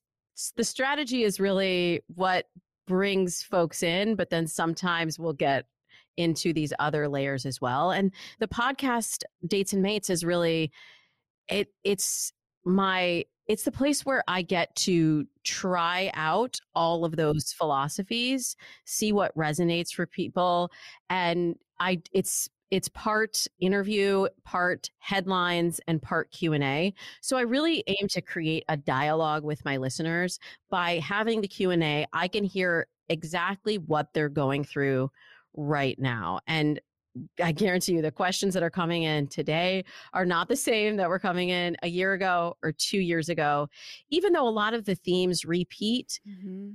the 0.57 0.65
strategy 0.65 1.25
is 1.25 1.39
really 1.41 2.03
what 2.15 2.47
brings 2.87 3.43
folks 3.43 3.83
in, 3.83 4.17
but 4.17 4.31
then 4.31 4.47
sometimes 4.47 5.19
we'll 5.19 5.33
get 5.35 5.67
into 6.17 6.53
these 6.53 6.73
other 6.79 7.09
layers 7.09 7.47
as 7.47 7.61
well. 7.61 7.91
And 7.91 8.13
the 8.39 8.49
podcast 8.49 9.23
Dates 9.47 9.73
and 9.73 9.83
Mates 9.83 10.11
is 10.11 10.25
really 10.25 10.71
it 11.49 11.69
it's 11.85 12.33
my 12.65 13.25
it's 13.49 13.65
the 13.65 13.73
place 13.73 14.07
where 14.07 14.23
I 14.29 14.43
get 14.43 14.75
to 14.77 15.27
try 15.43 16.11
out 16.15 16.61
all 16.77 17.05
of 17.05 17.17
those 17.17 17.53
philosophies, 17.53 18.57
see 18.85 19.13
what 19.13 19.37
resonates 19.37 19.93
for 19.93 20.07
people 20.07 20.71
and 21.11 21.57
I 21.81 22.03
it's 22.13 22.49
it's 22.71 22.89
part 22.89 23.47
interview 23.61 24.27
part 24.45 24.91
headlines 24.99 25.79
and 25.87 26.01
part 26.01 26.31
q&a 26.31 26.95
so 27.21 27.37
i 27.37 27.43
really 27.43 27.85
aim 27.87 28.09
to 28.09 28.23
create 28.23 28.65
a 28.69 28.77
dialogue 28.79 29.45
with 29.45 29.63
my 29.65 29.77
listeners. 29.77 30.39
By 30.71 31.01
having 31.01 31.43
the 31.43 31.49
q&a 31.49 32.07
i 32.13 32.29
can 32.29 32.45
hear 32.45 32.87
exactly 33.09 33.77
what 33.77 34.15
they're 34.15 34.29
going 34.29 34.65
through 34.65 35.11
right 35.55 35.99
now. 35.99 36.41
And 36.47 36.81
I 37.43 37.53
guarantee 37.53 37.93
you 37.93 38.03
the 38.03 38.11
questions 38.11 38.55
that 38.55 38.63
are 38.63 38.71
coming 38.71 39.03
in 39.03 39.27
today 39.27 39.85
are 40.15 40.25
not 40.25 40.49
the 40.49 40.57
same 40.57 40.97
that 40.97 41.11
were 41.11 41.19
coming 41.19 41.51
in 41.51 41.77
a 41.83 41.89
year 41.89 42.15
ago 42.15 42.57
or 42.63 42.73
two 42.73 43.01
years 43.01 43.29
ago. 43.29 43.69
Even 44.09 44.33
though 44.33 44.49
a 44.49 44.51
lot 44.51 44.73
of 44.73 44.87
the 44.87 44.95
themes 44.95 45.45
repeat, 45.45 46.21
mm-hmm 46.27 46.71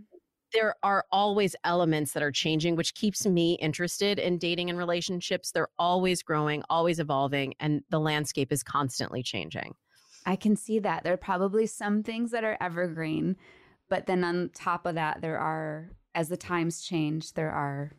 there 0.58 0.76
are 0.82 1.06
always 1.12 1.56
elements 1.64 2.14
that 2.14 2.24
are 2.24 2.32
changing, 2.32 2.76
which 2.76 2.96
keeps 2.96 3.28
me 3.28 3.54
interested 3.62 4.18
in 4.18 4.40
dating 4.40 4.72
and 4.72 4.80
relationships. 4.80 5.52
They're 5.52 5.70
always 5.78 6.24
growing, 6.24 6.64
always 6.68 7.00
evolving, 7.00 7.54
and 7.60 7.84
the 7.92 8.00
landscape 8.00 8.52
is 8.52 8.64
constantly 8.64 9.22
changing. 9.22 9.76
I 10.26 10.36
can 10.36 10.56
see 10.56 10.80
that. 10.80 11.04
There 11.04 11.14
are 11.14 11.18
probably 11.18 11.68
some 11.68 12.02
things 12.02 12.32
that 12.32 12.44
are 12.44 12.58
evergreen, 12.60 13.36
but 13.88 14.08
then 14.08 14.24
on 14.24 14.50
top 14.56 14.88
of 14.88 14.96
that, 14.96 15.22
there 15.22 15.38
are, 15.38 15.92
as 16.16 16.30
the 16.30 16.38
times 16.38 16.82
change, 16.82 17.34
there 17.34 17.52
are 17.52 17.94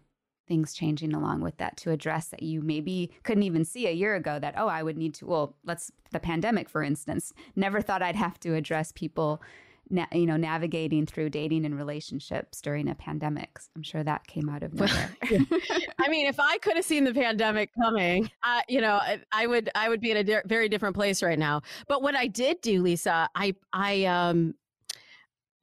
things 0.48 0.72
changing 0.72 1.14
along 1.14 1.42
with 1.42 1.58
that 1.58 1.76
to 1.76 1.92
address 1.92 2.28
that 2.28 2.42
you 2.42 2.60
maybe 2.60 3.12
couldn't 3.22 3.44
even 3.44 3.64
see 3.64 3.86
a 3.86 3.92
year 3.92 4.16
ago 4.16 4.38
that, 4.40 4.54
oh, 4.56 4.66
I 4.66 4.82
would 4.82 4.96
need 4.96 5.14
to, 5.14 5.26
well, 5.26 5.56
let's, 5.64 5.92
the 6.10 6.18
pandemic, 6.18 6.68
for 6.68 6.82
instance, 6.82 7.32
never 7.54 7.80
thought 7.80 8.02
I'd 8.02 8.16
have 8.16 8.40
to 8.40 8.54
address 8.54 8.90
people 8.90 9.40
na- 9.90 10.06
you 10.12 10.26
know, 10.26 10.36
navigating 10.36 11.06
through 11.06 11.30
dating 11.30 11.64
and 11.64 11.76
relationships 11.76 12.60
during 12.60 12.88
a 12.88 12.94
pandemic. 12.94 13.58
I'm 13.76 13.82
sure 13.82 14.02
that 14.02 14.26
came 14.26 14.48
out 14.48 14.62
of 14.62 14.74
nowhere. 14.74 15.10
I 15.98 16.08
mean, 16.08 16.26
if 16.26 16.38
I 16.38 16.58
could 16.58 16.76
have 16.76 16.84
seen 16.84 17.04
the 17.04 17.14
pandemic 17.14 17.70
coming, 17.80 18.30
uh, 18.42 18.60
you 18.68 18.80
know, 18.80 18.94
I, 18.94 19.20
I, 19.32 19.46
would 19.46 19.70
I 19.74 19.88
would 19.88 20.00
be 20.00 20.10
in 20.10 20.16
a 20.18 20.24
di- 20.24 20.42
very 20.46 20.68
different 20.68 20.94
place 20.94 21.22
right 21.22 21.38
now. 21.38 21.62
But 21.86 22.02
what 22.02 22.14
I 22.14 22.26
did 22.26 22.60
do, 22.60 22.82
Lisa, 22.82 23.28
I 23.34 23.54
I 23.72 24.04
um 24.04 24.54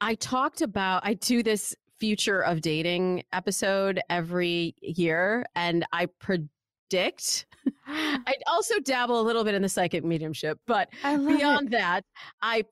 I 0.01 0.15
talked 0.15 0.61
about 0.61 1.05
I 1.05 1.15
do 1.15 1.41
this 1.41 1.75
future 1.99 2.41
of 2.41 2.61
dating 2.61 3.23
episode 3.33 4.01
every 4.09 4.75
year, 4.81 5.45
and 5.55 5.85
I 5.93 6.07
predict. 6.19 7.45
I 7.87 8.35
also 8.47 8.79
dabble 8.79 9.19
a 9.19 9.23
little 9.23 9.43
bit 9.43 9.55
in 9.55 9.61
the 9.61 9.69
psychic 9.69 10.03
mediumship, 10.03 10.59
but 10.67 10.89
beyond 11.03 11.67
it. 11.67 11.71
that, 11.71 12.03
I 12.41 12.63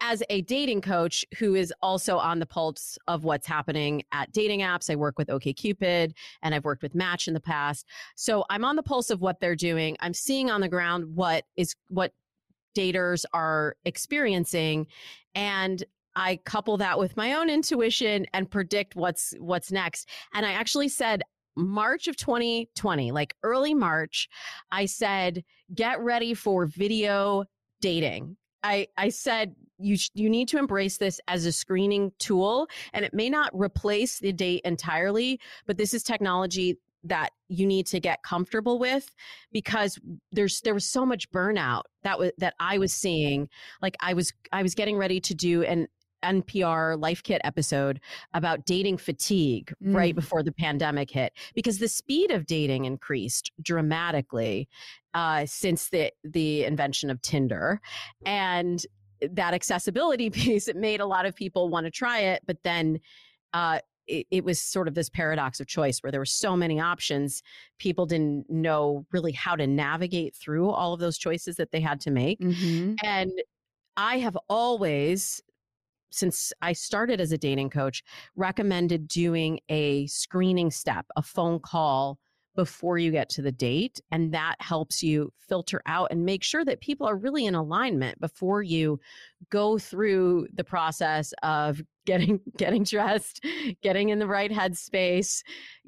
as 0.00 0.22
a 0.30 0.42
dating 0.42 0.80
coach 0.80 1.24
who 1.38 1.54
is 1.54 1.72
also 1.82 2.16
on 2.16 2.38
the 2.38 2.46
pulse 2.46 2.98
of 3.08 3.24
what's 3.24 3.46
happening 3.46 4.02
at 4.12 4.32
dating 4.32 4.60
apps, 4.60 4.90
I 4.90 4.96
work 4.96 5.18
with 5.18 5.28
OKCupid 5.28 6.12
and 6.42 6.54
I've 6.54 6.64
worked 6.64 6.82
with 6.82 6.94
Match 6.94 7.28
in 7.28 7.34
the 7.34 7.40
past. 7.40 7.86
So 8.16 8.44
I'm 8.50 8.64
on 8.64 8.76
the 8.76 8.82
pulse 8.82 9.10
of 9.10 9.20
what 9.20 9.40
they're 9.40 9.56
doing. 9.56 9.96
I'm 10.00 10.14
seeing 10.14 10.50
on 10.50 10.60
the 10.60 10.68
ground 10.68 11.14
what 11.14 11.44
is 11.56 11.74
what 11.88 12.12
daters 12.76 13.24
are 13.32 13.76
experiencing 13.84 14.86
and 15.34 15.84
I 16.16 16.38
couple 16.44 16.76
that 16.76 16.98
with 16.98 17.16
my 17.16 17.34
own 17.34 17.50
intuition 17.50 18.26
and 18.32 18.50
predict 18.50 18.94
what's 18.94 19.34
what's 19.38 19.72
next. 19.72 20.08
And 20.32 20.46
I 20.46 20.52
actually 20.52 20.88
said 20.88 21.22
March 21.56 22.08
of 22.08 22.16
2020, 22.16 23.12
like 23.12 23.34
early 23.42 23.74
March, 23.74 24.28
I 24.70 24.86
said, 24.86 25.44
get 25.74 26.00
ready 26.00 26.34
for 26.34 26.66
video 26.66 27.44
dating. 27.80 28.36
I, 28.64 28.88
I 28.96 29.10
said 29.10 29.54
you 29.78 29.96
sh- 29.96 30.10
you 30.14 30.30
need 30.30 30.48
to 30.48 30.58
embrace 30.58 30.96
this 30.96 31.20
as 31.28 31.44
a 31.44 31.52
screening 31.52 32.10
tool 32.18 32.66
and 32.92 33.04
it 33.04 33.12
may 33.12 33.28
not 33.28 33.50
replace 33.54 34.18
the 34.18 34.32
date 34.32 34.62
entirely 34.64 35.38
but 35.66 35.76
this 35.76 35.94
is 35.94 36.02
technology 36.02 36.78
that 37.04 37.30
you 37.48 37.66
need 37.66 37.86
to 37.86 38.00
get 38.00 38.22
comfortable 38.22 38.78
with 38.78 39.14
because 39.52 39.98
there's 40.32 40.60
there 40.62 40.74
was 40.74 40.86
so 40.86 41.04
much 41.04 41.30
burnout 41.30 41.82
that 42.02 42.18
was 42.18 42.32
that 42.38 42.54
I 42.58 42.78
was 42.78 42.92
seeing. 42.92 43.48
Like 43.82 43.96
I 44.00 44.14
was 44.14 44.32
I 44.52 44.62
was 44.62 44.74
getting 44.74 44.96
ready 44.96 45.20
to 45.20 45.34
do 45.34 45.62
an 45.62 45.86
NPR 46.24 47.00
Life 47.00 47.22
Kit 47.22 47.40
episode 47.44 48.00
about 48.32 48.64
dating 48.64 48.98
fatigue 48.98 49.72
mm. 49.82 49.94
right 49.94 50.14
before 50.14 50.42
the 50.42 50.52
pandemic 50.52 51.10
hit 51.10 51.32
because 51.54 51.78
the 51.78 51.88
speed 51.88 52.30
of 52.30 52.46
dating 52.46 52.84
increased 52.84 53.52
dramatically 53.62 54.68
uh, 55.14 55.46
since 55.46 55.88
the 55.88 56.12
the 56.24 56.64
invention 56.64 57.10
of 57.10 57.22
Tinder, 57.22 57.80
and 58.26 58.84
that 59.20 59.54
accessibility 59.54 60.30
piece 60.30 60.68
it 60.68 60.76
made 60.76 61.00
a 61.00 61.06
lot 61.06 61.26
of 61.26 61.34
people 61.34 61.68
want 61.68 61.86
to 61.86 61.90
try 61.90 62.20
it, 62.20 62.42
but 62.46 62.62
then. 62.62 63.00
Uh, 63.52 63.78
it, 64.06 64.26
it, 64.30 64.44
was 64.44 64.60
sort 64.60 64.86
of 64.86 64.94
this 64.94 65.08
paradox 65.08 65.60
of 65.60 65.66
choice 65.66 66.00
where 66.00 66.10
there 66.10 66.20
were 66.20 66.26
so 66.26 66.54
many 66.54 66.78
options 66.78 67.42
people 67.78 68.04
didn't 68.04 68.50
know 68.50 69.06
really 69.12 69.32
how 69.32 69.56
to 69.56 69.66
navigate 69.66 70.34
through 70.34 70.68
all 70.68 70.92
of 70.92 71.00
those 71.00 71.16
choices 71.16 71.56
that 71.56 71.70
they 71.70 71.80
had 71.80 72.00
to 72.00 72.10
make 72.10 72.38
mm-hmm. 72.38 72.94
and 73.02 73.32
i 73.96 74.18
have 74.18 74.36
always 74.50 75.40
since 76.14 76.52
I 76.62 76.72
started 76.72 77.20
as 77.20 77.32
a 77.32 77.38
dating 77.38 77.70
coach, 77.70 78.02
recommended 78.36 79.08
doing 79.08 79.60
a 79.68 80.06
screening 80.06 80.70
step, 80.70 81.06
a 81.16 81.22
phone 81.22 81.60
call 81.60 82.18
before 82.54 82.98
you 82.98 83.10
get 83.10 83.28
to 83.28 83.42
the 83.42 83.52
date. 83.52 84.00
And 84.10 84.32
that 84.32 84.56
helps 84.60 85.02
you 85.02 85.32
filter 85.38 85.82
out 85.86 86.08
and 86.10 86.24
make 86.24 86.42
sure 86.42 86.64
that 86.64 86.80
people 86.80 87.06
are 87.06 87.16
really 87.16 87.46
in 87.46 87.54
alignment 87.54 88.20
before 88.20 88.62
you 88.62 89.00
go 89.50 89.78
through 89.78 90.46
the 90.54 90.64
process 90.64 91.34
of 91.42 91.82
getting 92.06 92.38
getting 92.58 92.84
dressed, 92.84 93.44
getting 93.82 94.10
in 94.10 94.18
the 94.18 94.26
right 94.26 94.50
headspace, 94.50 95.42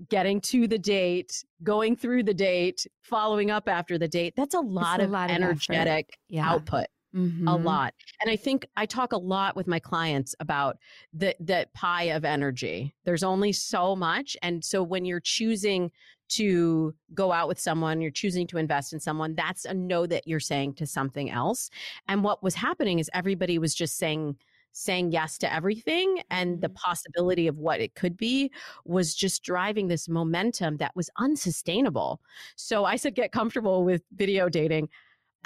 getting 0.09 0.40
to 0.40 0.66
the 0.66 0.78
date, 0.78 1.45
going 1.62 1.95
through 1.95 2.23
the 2.23 2.35
date, 2.35 2.87
following 3.02 3.50
up 3.50 3.68
after 3.68 3.99
the 3.99 4.09
date. 4.09 4.33
That's 4.35 4.54
a 4.54 4.61
lot, 4.61 5.00
of, 5.00 5.11
lot 5.11 5.30
of 5.30 5.37
energetic 5.37 6.18
yeah. 6.28 6.50
output 6.50 6.87
mm-hmm. 7.14 7.48
a 7.48 7.56
lot. 7.56 7.94
And 8.20 8.30
I 8.30 8.36
think 8.36 8.66
I 8.76 8.86
talk 8.86 9.12
a 9.12 9.18
lot 9.18 9.56
with 9.56 9.66
my 9.66 9.78
clients 9.78 10.34
about 10.40 10.76
the 11.12 11.34
that 11.40 11.72
pie 11.75 12.04
of 12.04 12.25
energy. 12.25 12.94
There's 13.04 13.22
only 13.22 13.52
so 13.52 13.96
much. 13.96 14.36
And 14.42 14.64
so 14.64 14.82
when 14.82 15.04
you're 15.04 15.20
choosing 15.20 15.90
to 16.28 16.94
go 17.14 17.32
out 17.32 17.48
with 17.48 17.60
someone, 17.60 18.00
you're 18.00 18.10
choosing 18.10 18.46
to 18.48 18.58
invest 18.58 18.92
in 18.92 19.00
someone, 19.00 19.34
that's 19.34 19.64
a 19.64 19.75
no 19.75 20.06
that 20.06 20.26
you're 20.26 20.40
saying 20.40 20.75
to 20.75 20.86
something 20.86 21.30
else. 21.30 21.70
And 22.08 22.25
what 22.25 22.42
was 22.42 22.54
happening 22.54 22.98
is 22.98 23.10
everybody 23.14 23.58
was 23.58 23.75
just 23.75 23.96
saying 23.96 24.36
saying 24.78 25.10
yes 25.10 25.38
to 25.38 25.52
everything 25.52 26.20
and 26.30 26.60
the 26.60 26.68
mm-hmm. 26.68 26.75
possibility 26.75 27.46
of 27.46 27.56
what 27.56 27.80
it 27.80 27.94
could 27.94 28.14
be 28.14 28.52
was 28.84 29.14
just 29.14 29.42
driving 29.42 29.88
this 29.88 30.06
momentum 30.06 30.76
that 30.76 30.94
was 30.94 31.08
unsustainable. 31.16 32.20
So 32.56 32.84
I 32.84 32.96
said 32.96 33.14
get 33.14 33.32
comfortable 33.32 33.84
with 33.84 34.02
video 34.14 34.50
dating. 34.50 34.90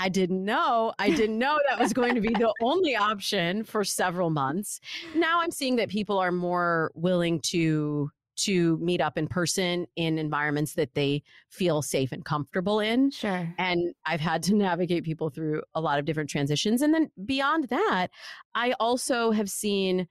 I 0.01 0.09
didn't 0.09 0.43
know. 0.43 0.95
I 0.99 1.11
didn't 1.11 1.39
know 1.39 1.59
that 1.69 1.79
was 1.79 1.93
going 1.93 2.15
to 2.15 2.23
be 2.23 2.31
the 2.31 2.53
only 2.63 2.97
option 2.97 3.65
for 3.65 3.85
several 3.85 4.31
months. 4.31 4.81
Now 5.15 5.43
I'm 5.43 5.51
seeing 5.51 5.77
that 5.77 5.91
people 5.91 6.19
are 6.19 6.33
more 6.33 6.91
willing 6.95 7.39
to 7.49 8.11
to 8.37 8.79
meet 8.79 9.03
up 9.03 9.19
in 9.19 9.29
person 9.29 9.87
in 9.97 10.19
environments 10.19 10.73
that 10.73 10.95
they 10.95 11.23
feel 11.51 11.83
safe 11.83 12.13
and 12.13 12.25
comfortable 12.25 12.81
in. 12.81 13.11
Sure. 13.11 13.53
And 13.59 13.95
I've 14.07 14.21
had 14.21 14.43
to 14.45 14.55
navigate 14.55 15.05
people 15.05 15.29
through 15.29 15.63
a 15.75 15.81
lot 15.83 15.99
of 15.99 16.07
different 16.07 16.31
transitions. 16.31 16.81
And 16.81 16.95
then 16.95 17.11
beyond 17.27 17.69
that, 17.69 18.09
I 18.55 18.73
also 18.81 19.33
have 19.33 19.51
seen 19.51 20.09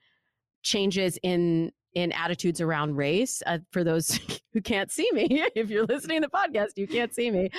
changes 0.62 1.18
in 1.24 1.72
in 1.94 2.12
attitudes 2.12 2.60
around 2.60 2.96
race. 2.96 3.42
Uh, 3.46 3.58
for 3.70 3.84
those 3.84 4.18
who 4.52 4.60
can't 4.60 4.90
see 4.90 5.08
me, 5.12 5.44
if 5.54 5.70
you're 5.70 5.86
listening 5.86 6.22
to 6.22 6.28
the 6.28 6.36
podcast, 6.36 6.76
you 6.76 6.86
can't 6.86 7.14
see 7.14 7.30
me. 7.30 7.50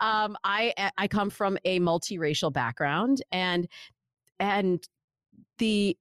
Um, 0.00 0.36
I 0.44 0.72
I 0.96 1.08
come 1.08 1.30
from 1.30 1.58
a 1.64 1.80
multiracial 1.80 2.52
background, 2.52 3.22
and 3.32 3.68
and 4.40 4.86
the 5.58 5.96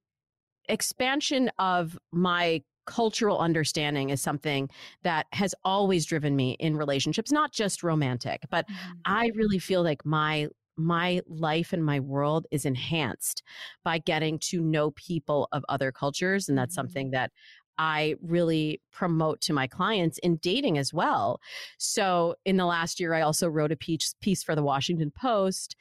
expansion 0.70 1.50
of 1.60 1.98
my 2.12 2.62
cultural 2.86 3.38
understanding 3.40 4.10
is 4.10 4.22
something 4.22 4.70
that 5.04 5.28
has 5.34 5.54
always 5.66 6.06
driven 6.06 6.36
me 6.36 6.52
in 6.60 6.78
relationships 6.78 7.34
not 7.34 7.52
just 7.52 7.84
romantic 7.84 8.42
but 8.50 8.66
mm-hmm. 8.68 8.92
i 9.06 9.30
really 9.36 9.60
feel 9.60 9.84
like 9.84 10.06
my 10.06 10.48
my 10.78 11.22
life 11.28 11.74
and 11.74 11.84
my 11.84 12.00
world 12.00 12.46
is 12.52 12.64
enhanced 12.64 13.44
by 13.84 13.98
getting 13.98 14.40
to 14.40 14.62
know 14.62 14.92
people 14.92 15.50
of 15.52 15.66
other 15.68 15.92
cultures 15.92 16.48
and 16.48 16.58
that's 16.58 16.74
mm-hmm. 16.74 16.88
something 16.88 17.12
that 17.12 17.32
I 17.78 18.16
really 18.22 18.82
promote 18.92 19.42
to 19.42 19.54
my 19.54 19.68
clients 19.68 20.18
in 20.20 20.38
dating 20.38 20.78
as 20.78 20.94
well. 20.94 21.40
So, 21.78 22.36
in 22.46 22.58
the 22.58 22.66
last 22.66 23.00
year, 23.00 23.14
I 23.14 23.22
also 23.22 23.48
wrote 23.48 23.72
a 23.72 23.78
piece, 23.78 24.16
piece 24.22 24.44
for 24.44 24.56
the 24.56 24.64
Washington 24.64 25.12
Post 25.12 25.76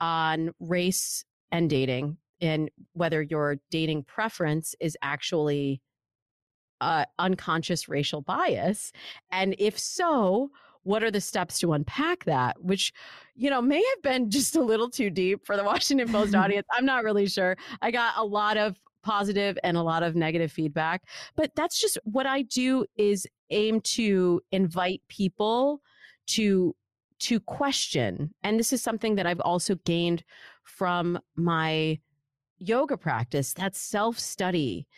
on 0.00 0.50
race 0.60 1.24
and 1.50 1.70
dating 1.70 2.18
and 2.40 2.70
whether 2.92 3.22
your 3.22 3.56
dating 3.70 4.04
preference 4.04 4.74
is 4.80 4.96
actually 5.02 5.80
uh, 6.80 7.04
unconscious 7.18 7.88
racial 7.88 8.20
bias. 8.20 8.92
And 9.30 9.54
if 9.58 9.78
so 9.78 10.50
what 10.82 11.02
are 11.02 11.10
the 11.10 11.20
steps 11.20 11.58
to 11.58 11.72
unpack 11.72 12.24
that? 12.26 12.62
Which 12.62 12.92
you 13.34 13.50
know 13.50 13.60
may 13.60 13.82
have 13.82 14.02
been 14.02 14.30
just 14.30 14.54
a 14.54 14.62
little 14.62 14.88
too 14.88 15.10
deep 15.10 15.44
for 15.44 15.56
the 15.56 15.64
washington 15.64 16.08
post 16.08 16.34
audience. 16.36 16.66
I'm 16.72 16.86
not 16.86 17.02
really 17.02 17.26
sure. 17.26 17.56
I 17.82 17.90
got 17.90 18.14
a 18.16 18.24
lot 18.24 18.56
of 18.56 18.80
positive 19.06 19.56
and 19.62 19.76
a 19.76 19.82
lot 19.82 20.02
of 20.02 20.16
negative 20.16 20.50
feedback 20.50 21.04
but 21.36 21.52
that's 21.54 21.80
just 21.80 21.96
what 22.02 22.26
i 22.26 22.42
do 22.42 22.84
is 22.96 23.24
aim 23.50 23.80
to 23.80 24.40
invite 24.50 25.00
people 25.08 25.80
to 26.26 26.74
to 27.20 27.38
question 27.38 28.34
and 28.42 28.58
this 28.58 28.72
is 28.72 28.82
something 28.82 29.14
that 29.14 29.24
i've 29.26 29.40
also 29.40 29.76
gained 29.84 30.24
from 30.64 31.18
my 31.36 31.96
yoga 32.58 32.96
practice 32.96 33.54
that 33.54 33.76
self 33.76 34.18
study 34.18 34.88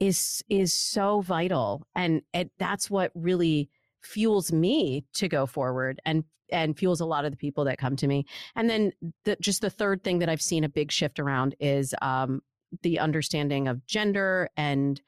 is 0.00 0.42
is 0.48 0.74
so 0.74 1.20
vital 1.20 1.86
and 1.94 2.22
it, 2.34 2.50
that's 2.58 2.90
what 2.90 3.12
really 3.14 3.70
fuels 4.00 4.52
me 4.52 5.04
to 5.14 5.28
go 5.28 5.46
forward 5.46 6.00
and 6.04 6.24
and 6.50 6.76
fuels 6.76 7.00
a 7.00 7.06
lot 7.06 7.24
of 7.24 7.30
the 7.30 7.36
people 7.36 7.64
that 7.64 7.78
come 7.78 7.94
to 7.94 8.08
me 8.08 8.26
and 8.56 8.68
then 8.68 8.92
the, 9.24 9.36
just 9.40 9.60
the 9.60 9.70
third 9.70 10.02
thing 10.02 10.18
that 10.18 10.28
i've 10.28 10.42
seen 10.42 10.64
a 10.64 10.68
big 10.68 10.90
shift 10.90 11.20
around 11.20 11.54
is 11.60 11.94
um, 12.02 12.42
the 12.82 12.98
understanding 12.98 13.68
of 13.68 13.86
gender 13.86 14.48
and 14.56 15.00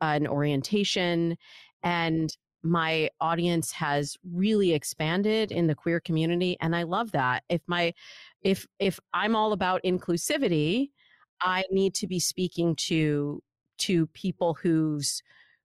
uh, 0.00 0.16
an 0.16 0.26
orientation 0.26 1.36
and 1.82 2.36
my 2.62 3.08
audience 3.20 3.72
has 3.72 4.18
really 4.32 4.74
expanded 4.74 5.50
in 5.50 5.66
the 5.66 5.74
queer 5.74 5.98
community 5.98 6.56
and 6.60 6.76
i 6.76 6.82
love 6.82 7.12
that. 7.12 7.42
If 7.48 7.62
my 7.66 7.94
if 8.42 8.66
if 8.78 9.00
i'm 9.12 9.34
all 9.34 9.52
about 9.52 9.82
inclusivity 9.84 10.90
i 11.40 11.64
need 11.70 11.94
to 11.94 12.06
be 12.06 12.20
speaking 12.20 12.76
to 12.76 13.42
to 13.78 14.06
people 14.08 14.54
whose 14.54 15.22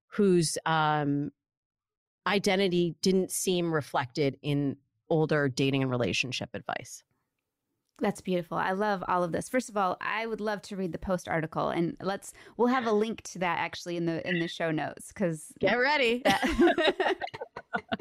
whose 0.08 0.58
um 0.66 1.32
identity 2.28 2.96
didn't 3.02 3.32
seem 3.32 3.74
reflected 3.74 4.38
in 4.42 4.78
older 5.10 5.48
dating 5.48 5.84
and 5.84 5.92
relationship 5.92 6.50
advice 6.54 7.04
that's 8.00 8.20
beautiful. 8.22 8.58
I 8.58 8.72
love 8.72 9.04
all 9.08 9.24
of 9.24 9.32
this. 9.32 9.48
First 9.48 9.70
of 9.70 9.78
all, 9.78 9.98
I 10.02 10.26
would 10.26 10.42
love 10.42 10.62
to 10.64 10.76
read 10.76 10.92
the 10.92 10.98
post 10.98 11.30
article, 11.30 11.70
and 11.70 11.96
let's 12.02 12.34
we'll 12.58 12.68
have 12.68 12.86
a 12.86 12.92
link 12.92 13.22
to 13.24 13.40
that 13.40 13.60
actually 13.60 13.96
in 13.96 14.06
the 14.06 14.28
in 14.28 14.40
the 14.40 14.48
show 14.48 14.72
notes 14.72 15.10
because 15.10 15.54
get 15.60 15.76
ready. 15.76 16.22
That, 16.36 17.18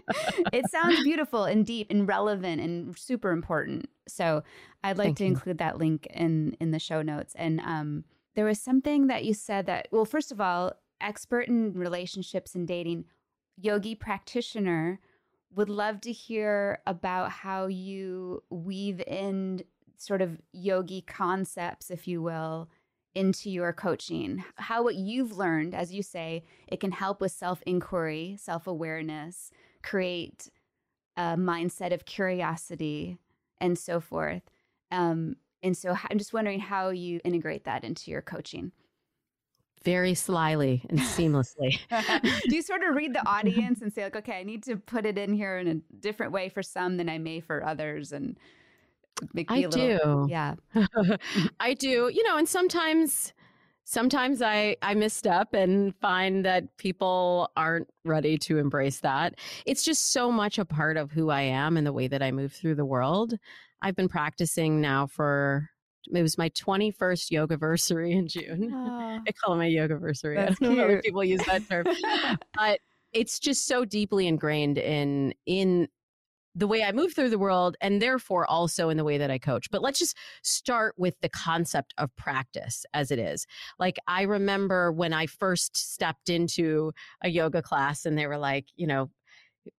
it 0.52 0.70
sounds 0.70 1.02
beautiful 1.02 1.44
and 1.44 1.66
deep 1.66 1.88
and 1.90 2.06
relevant 2.06 2.60
and 2.60 2.96
super 2.96 3.30
important. 3.30 3.88
So 4.06 4.42
I'd 4.82 4.98
like 4.98 5.06
Thank 5.06 5.18
to 5.18 5.24
you. 5.24 5.30
include 5.30 5.58
that 5.58 5.78
link 5.78 6.06
in 6.10 6.56
in 6.60 6.70
the 6.70 6.78
show 6.78 7.02
notes. 7.02 7.34
And 7.36 7.60
um, 7.60 8.04
there 8.34 8.44
was 8.44 8.60
something 8.60 9.06
that 9.08 9.24
you 9.24 9.34
said 9.34 9.66
that 9.66 9.88
well, 9.90 10.04
first 10.04 10.32
of 10.32 10.40
all, 10.40 10.72
expert 11.00 11.48
in 11.48 11.72
relationships 11.72 12.54
and 12.54 12.66
dating, 12.66 13.04
yogi 13.56 13.94
practitioner 13.94 15.00
would 15.54 15.68
love 15.68 16.00
to 16.00 16.12
hear 16.12 16.80
about 16.86 17.30
how 17.30 17.66
you 17.66 18.42
weave 18.50 19.00
in 19.06 19.62
sort 19.96 20.22
of 20.22 20.40
yogi 20.52 21.00
concepts, 21.02 21.90
if 21.90 22.06
you 22.06 22.22
will, 22.22 22.68
into 23.14 23.50
your 23.50 23.72
coaching. 23.72 24.44
How 24.56 24.82
what 24.82 24.96
you've 24.96 25.36
learned, 25.36 25.74
as 25.74 25.92
you 25.92 26.02
say, 26.02 26.44
it 26.66 26.80
can 26.80 26.92
help 26.92 27.20
with 27.20 27.32
self 27.32 27.62
inquiry, 27.66 28.36
self 28.38 28.66
awareness, 28.66 29.50
create 29.82 30.48
a 31.16 31.36
mindset 31.36 31.92
of 31.92 32.04
curiosity, 32.04 33.18
and 33.60 33.78
so 33.78 34.00
forth. 34.00 34.42
Um, 34.90 35.36
and 35.62 35.76
so 35.76 35.96
I'm 36.10 36.18
just 36.18 36.32
wondering 36.32 36.60
how 36.60 36.90
you 36.90 37.20
integrate 37.24 37.64
that 37.64 37.84
into 37.84 38.10
your 38.10 38.22
coaching 38.22 38.72
very 39.84 40.14
slyly 40.14 40.84
and 40.88 40.98
seamlessly. 40.98 41.78
do 42.48 42.56
you 42.56 42.62
sort 42.62 42.82
of 42.82 42.96
read 42.96 43.14
the 43.14 43.26
audience 43.28 43.80
and 43.82 43.92
say 43.92 44.04
like, 44.04 44.16
okay, 44.16 44.38
I 44.38 44.42
need 44.42 44.62
to 44.64 44.76
put 44.76 45.06
it 45.06 45.18
in 45.18 45.34
here 45.34 45.58
in 45.58 45.68
a 45.68 45.94
different 45.96 46.32
way 46.32 46.48
for 46.48 46.62
some 46.62 46.96
than 46.96 47.08
I 47.08 47.18
may 47.18 47.40
for 47.40 47.64
others, 47.64 48.12
and 48.12 48.36
make 49.32 49.50
I 49.50 49.66
little, 49.66 50.26
do. 50.26 50.30
Yeah. 50.30 50.54
I 51.60 51.74
do. 51.74 52.10
You 52.12 52.22
know, 52.24 52.36
and 52.36 52.48
sometimes 52.48 53.32
sometimes 53.84 54.42
I 54.42 54.76
I 54.82 54.94
misstep 54.94 55.54
and 55.54 55.94
find 55.96 56.44
that 56.44 56.76
people 56.78 57.50
aren't 57.56 57.88
ready 58.04 58.38
to 58.38 58.58
embrace 58.58 59.00
that. 59.00 59.34
It's 59.66 59.84
just 59.84 60.12
so 60.12 60.32
much 60.32 60.58
a 60.58 60.64
part 60.64 60.96
of 60.96 61.12
who 61.12 61.30
I 61.30 61.42
am 61.42 61.76
and 61.76 61.86
the 61.86 61.92
way 61.92 62.08
that 62.08 62.22
I 62.22 62.32
move 62.32 62.52
through 62.52 62.74
the 62.74 62.84
world. 62.84 63.34
I've 63.82 63.96
been 63.96 64.08
practicing 64.08 64.80
now 64.80 65.06
for 65.06 65.68
it 66.12 66.22
was 66.22 66.36
my 66.36 66.50
21st 66.50 67.30
yoga 67.30 67.56
versary 67.56 68.12
in 68.12 68.28
June. 68.28 68.72
Oh, 68.74 69.20
I 69.28 69.32
call 69.32 69.54
it 69.54 69.58
my 69.58 69.66
yoga 69.66 69.96
versary. 69.96 70.38
I 70.38 70.46
don't 70.46 70.76
know 70.76 70.84
other 70.84 71.00
people 71.02 71.24
use 71.24 71.44
that 71.46 71.68
term. 71.68 71.86
but 72.54 72.80
it's 73.12 73.38
just 73.38 73.66
so 73.66 73.84
deeply 73.84 74.26
ingrained 74.26 74.78
in 74.78 75.34
in 75.46 75.88
the 76.54 76.66
way 76.66 76.84
I 76.84 76.92
move 76.92 77.14
through 77.14 77.30
the 77.30 77.38
world 77.38 77.76
and 77.80 78.00
therefore 78.00 78.48
also 78.48 78.88
in 78.88 78.96
the 78.96 79.04
way 79.04 79.18
that 79.18 79.30
I 79.30 79.38
coach. 79.38 79.70
But 79.70 79.82
let's 79.82 79.98
just 79.98 80.16
start 80.42 80.94
with 80.96 81.14
the 81.20 81.28
concept 81.28 81.94
of 81.98 82.14
practice 82.16 82.86
as 82.94 83.10
it 83.10 83.18
is. 83.18 83.46
Like 83.78 83.98
I 84.06 84.22
remember 84.22 84.92
when 84.92 85.12
I 85.12 85.26
first 85.26 85.76
stepped 85.76 86.28
into 86.28 86.92
a 87.22 87.28
yoga 87.28 87.62
class 87.62 88.06
and 88.06 88.16
they 88.16 88.26
were 88.26 88.38
like, 88.38 88.66
you 88.76 88.86
know, 88.86 89.10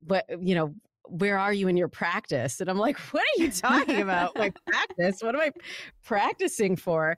but 0.01 0.25
you 0.41 0.55
know, 0.55 0.73
where 1.07 1.37
are 1.37 1.53
you 1.53 1.67
in 1.67 1.77
your 1.77 1.87
practice? 1.87 2.59
And 2.59 2.69
I'm 2.69 2.79
like, 2.79 2.97
what 2.97 3.23
are 3.23 3.41
you 3.41 3.51
talking 3.51 4.01
about? 4.01 4.35
My 4.35 4.51
practice? 4.67 5.21
What 5.21 5.35
am 5.35 5.41
I 5.41 5.51
practicing 6.03 6.75
for? 6.75 7.15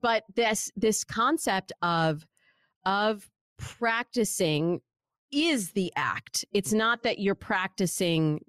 But 0.00 0.24
this 0.34 0.70
this 0.76 1.04
concept 1.04 1.72
of 1.82 2.26
of 2.84 3.30
practicing 3.58 4.80
is 5.30 5.72
the 5.72 5.92
act. 5.96 6.44
It's 6.52 6.72
not 6.72 7.02
that 7.02 7.18
you're 7.18 7.34
practicing 7.34 8.40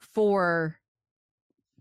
for 0.00 0.80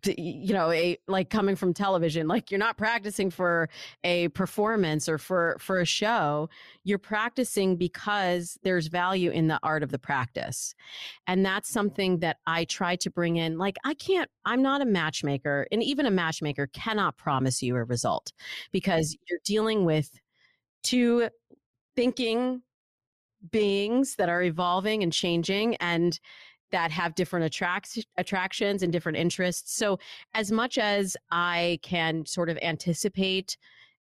you 0.05 0.53
know 0.53 0.71
a 0.71 0.97
like 1.07 1.29
coming 1.29 1.55
from 1.55 1.73
television 1.73 2.27
like 2.27 2.51
you're 2.51 2.59
not 2.59 2.77
practicing 2.77 3.29
for 3.29 3.67
a 4.03 4.29
performance 4.29 5.09
or 5.09 5.17
for 5.17 5.57
for 5.59 5.79
a 5.79 5.85
show 5.85 6.49
you're 6.83 6.97
practicing 6.97 7.75
because 7.75 8.57
there's 8.63 8.87
value 8.87 9.29
in 9.29 9.47
the 9.47 9.59
art 9.61 9.83
of 9.83 9.91
the 9.91 9.99
practice. 9.99 10.73
And 11.27 11.45
that's 11.45 11.69
something 11.69 12.19
that 12.19 12.37
i 12.47 12.63
try 12.65 12.95
to 12.97 13.09
bring 13.09 13.35
in 13.35 13.57
like 13.57 13.75
i 13.83 13.93
can't 13.93 14.29
i'm 14.45 14.61
not 14.61 14.81
a 14.81 14.85
matchmaker 14.85 15.67
and 15.71 15.83
even 15.83 16.05
a 16.05 16.11
matchmaker 16.11 16.67
cannot 16.67 17.17
promise 17.17 17.61
you 17.61 17.75
a 17.75 17.83
result 17.83 18.31
because 18.71 19.17
you're 19.27 19.39
dealing 19.43 19.85
with 19.85 20.19
two 20.83 21.29
thinking 21.95 22.61
beings 23.51 24.15
that 24.15 24.29
are 24.29 24.43
evolving 24.43 25.03
and 25.03 25.13
changing 25.13 25.75
and 25.77 26.19
that 26.71 26.91
have 26.91 27.15
different 27.15 27.45
attracts 27.45 27.97
attractions 28.17 28.83
and 28.83 28.91
different 28.91 29.17
interests. 29.17 29.75
So 29.75 29.99
as 30.33 30.51
much 30.51 30.77
as 30.77 31.17
I 31.31 31.79
can 31.81 32.25
sort 32.25 32.49
of 32.49 32.57
anticipate 32.61 33.57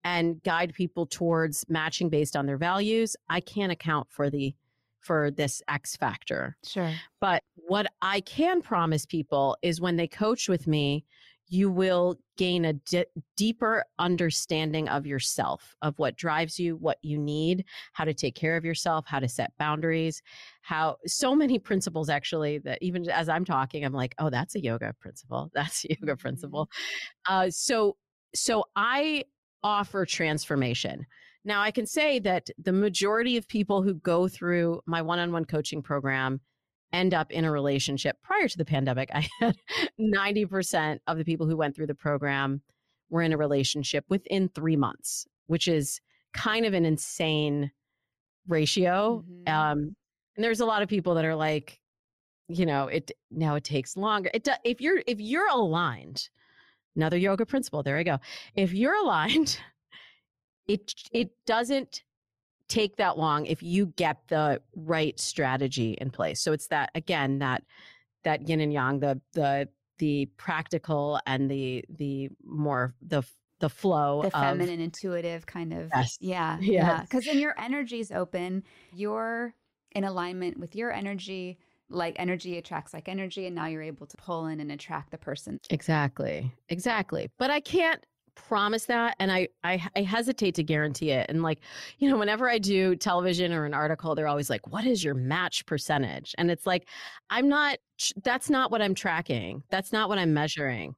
and 0.05 0.43
guide 0.43 0.75
people 0.75 1.07
towards 1.07 1.65
matching 1.69 2.09
based 2.09 2.37
on 2.37 2.47
their 2.47 2.59
values, 2.59 3.17
I 3.29 3.41
can't 3.41 3.73
account 3.73 4.09
for 4.11 4.31
the 4.31 4.55
for 5.01 5.31
this 5.31 5.63
X 5.69 5.97
factor. 5.97 6.57
Sure. 6.65 6.91
But 7.21 7.43
what 7.55 7.87
I 8.01 8.21
can 8.21 8.63
promise 8.63 9.05
people 9.05 9.57
is 9.63 9.81
when 9.81 9.97
they 9.97 10.09
coach 10.09 10.49
with 10.49 10.67
me, 10.67 11.05
you 11.49 11.71
will 11.71 12.17
gain 12.37 12.65
a 12.65 12.73
di- 12.73 13.05
deeper 13.37 13.85
understanding 13.99 14.89
of 14.89 15.07
yourself, 15.07 15.75
of 15.83 15.99
what 15.99 16.17
drives 16.17 16.59
you, 16.59 16.77
what 16.77 16.99
you 17.03 17.19
need, 17.19 17.65
how 17.93 18.05
to 18.05 18.15
take 18.15 18.35
care 18.35 18.57
of 18.57 18.65
yourself, 18.65 19.05
how 19.07 19.19
to 19.19 19.29
set 19.29 19.53
boundaries, 19.59 20.23
how 20.63 20.97
so 21.07 21.35
many 21.35 21.59
principles 21.71 22.09
actually 22.09 22.59
that 22.59 22.79
even 22.83 23.09
as 23.09 23.29
I'm 23.29 23.45
talking, 23.45 23.85
I'm 23.85 23.93
like, 23.93 24.15
oh, 24.19 24.31
that's 24.31 24.55
a 24.55 24.63
yoga 24.63 24.95
principle. 25.01 25.51
That's 25.55 25.85
a 25.85 25.89
yoga 25.91 26.13
mm-hmm. 26.13 26.21
principle. 26.21 26.69
Uh, 27.29 27.51
so, 27.51 27.97
so 28.35 28.65
I 28.75 29.25
offer 29.63 30.05
transformation. 30.05 31.07
Now, 31.45 31.61
I 31.61 31.71
can 31.71 31.87
say 31.87 32.19
that 32.21 32.49
the 32.59 32.73
majority 32.73 33.37
of 33.37 33.47
people 33.47 33.83
who 33.83 33.95
go 33.95 34.29
through 34.29 34.81
my 34.87 35.03
one 35.03 35.19
on 35.19 35.31
one 35.31 35.45
coaching 35.45 35.83
program 35.83 36.41
end 36.95 37.13
up 37.13 37.31
in 37.31 37.45
a 37.45 37.51
relationship. 37.51 38.17
Prior 38.23 38.49
to 38.49 38.57
the 38.57 38.65
pandemic, 38.65 39.11
I 39.13 39.29
had 39.41 39.57
90% 40.01 40.99
of 41.07 41.19
the 41.19 41.25
people 41.25 41.47
who 41.47 41.57
went 41.57 41.75
through 41.75 41.89
the 41.89 41.95
program 41.95 42.63
were 43.11 43.23
in 43.23 43.33
a 43.33 43.37
relationship 43.37 44.05
within 44.09 44.49
three 44.49 44.77
months, 44.77 45.27
which 45.47 45.69
is 45.69 46.01
kind 46.33 46.65
of 46.65 46.73
an 46.73 46.85
insane 46.85 47.71
ratio. 48.49 49.25
Mm-hmm. 49.29 49.53
Um, 49.53 49.97
and 50.37 50.45
there's 50.45 50.61
a 50.61 50.67
lot 50.67 50.83
of 50.83 50.89
people 50.89 51.15
that 51.15 51.25
are 51.25 51.37
like, 51.37 51.81
you 52.49 52.67
know, 52.67 52.89
it 52.89 53.11
now 53.31 53.55
it 53.55 53.65
takes 53.65 53.97
longer. 53.97 54.31
It 54.35 54.49
if 54.65 54.81
you're 54.81 55.03
if 55.07 55.19
you're 55.19 55.49
aligned, 55.49 56.29
another 56.95 57.17
yoga 57.17 57.47
principle. 57.47 57.83
There 57.83 57.97
I 57.97 58.03
go. 58.03 58.19
If 58.55 58.75
you're 58.75 58.95
aligned, 58.95 59.59
it 60.69 60.93
it 61.13 61.31
doesn't 61.47 62.03
take 62.69 62.97
that 62.97 63.19
long 63.19 63.47
if 63.47 63.63
you 63.63 63.87
get 63.87 64.19
the 64.29 64.61
right 64.75 65.19
strategy 65.21 65.93
in 66.01 66.11
place. 66.11 66.41
So 66.41 66.53
it's 66.53 66.69
that 66.69 66.91
again 66.95 67.39
that 67.41 67.63
that 68.25 68.49
yin 68.49 68.61
and 68.61 68.73
yang, 68.73 69.01
the 69.01 69.21
the 69.33 69.69
the 69.99 70.27
practical 70.37 71.21
and 71.27 71.51
the 71.51 71.85
the 71.89 72.31
more 72.45 72.95
the 73.01 73.23
the 73.61 73.69
flow 73.69 74.23
the 74.23 74.27
of, 74.29 74.33
feminine 74.33 74.81
intuitive 74.81 75.47
kind 75.47 75.73
of 75.73 75.89
Yes. 75.95 76.19
yeah 76.21 76.59
Yes. 76.61 76.73
yeah 76.73 77.01
because 77.03 77.25
then 77.25 77.39
your 77.39 77.55
energy's 77.59 78.11
open 78.11 78.65
you're 78.93 79.55
in 79.93 80.03
alignment 80.03 80.59
with 80.59 80.75
your 80.75 80.93
energy 80.93 81.57
like 81.89 82.17
energy 82.19 82.59
attracts 82.59 82.93
like 82.93 83.09
energy 83.09 83.47
and 83.47 83.55
now 83.55 83.67
you're 83.67 83.81
able 83.83 84.07
to 84.09 84.17
pull 84.17 84.47
in 84.47 84.59
and 84.59 84.73
attract 84.73 85.13
the 85.13 85.19
person 85.19 85.61
Exactly. 85.71 86.51
Exactly. 86.69 87.31
But 87.39 87.51
I 87.53 87.61
can't 87.61 88.05
promise 88.35 88.87
that 88.87 89.17
and 89.19 89.31
I, 89.33 89.49
I 89.63 89.83
I 89.97 90.03
hesitate 90.03 90.55
to 90.57 90.63
guarantee 90.63 91.11
it. 91.11 91.27
And 91.29 91.43
like, 91.43 91.61
you 91.99 92.11
know, 92.11 92.17
whenever 92.17 92.49
I 92.49 92.59
do 92.59 92.97
television 92.97 93.53
or 93.53 93.65
an 93.65 93.75
article, 93.75 94.15
they're 94.15 94.29
always 94.29 94.51
like, 94.51 94.67
"What 94.69 94.85
is 94.85 95.03
your 95.03 95.15
match 95.15 95.67
percentage?" 95.67 96.35
And 96.39 96.51
it's 96.51 96.67
like, 96.67 96.89
I'm 97.31 97.49
not 97.49 97.79
that's 98.23 98.51
not 98.51 98.71
what 98.71 98.83
I'm 98.83 98.95
tracking. 98.95 99.63
That's 99.71 99.93
not 99.93 100.09
what 100.09 100.19
I'm 100.19 100.35
measuring. 100.35 100.95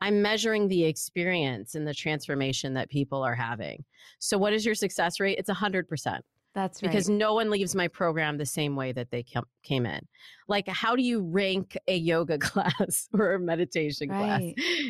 I'm 0.00 0.22
measuring 0.22 0.68
the 0.68 0.84
experience 0.84 1.74
and 1.74 1.86
the 1.86 1.94
transformation 1.94 2.74
that 2.74 2.88
people 2.88 3.22
are 3.22 3.34
having. 3.34 3.84
So 4.20 4.38
what 4.38 4.52
is 4.52 4.64
your 4.64 4.76
success 4.76 5.18
rate? 5.18 5.38
It's 5.38 5.50
100% 5.50 6.20
that's 6.54 6.82
right 6.82 6.90
because 6.90 7.08
no 7.08 7.34
one 7.34 7.50
leaves 7.50 7.74
my 7.74 7.88
program 7.88 8.36
the 8.36 8.46
same 8.46 8.74
way 8.74 8.92
that 8.92 9.10
they 9.10 9.24
came 9.62 9.86
in. 9.86 10.00
Like, 10.48 10.66
how 10.66 10.96
do 10.96 11.02
you 11.02 11.20
rank 11.20 11.76
a 11.86 11.96
yoga 11.96 12.38
class 12.38 13.08
or 13.12 13.34
a 13.34 13.40
meditation 13.40 14.08
class? 14.08 14.42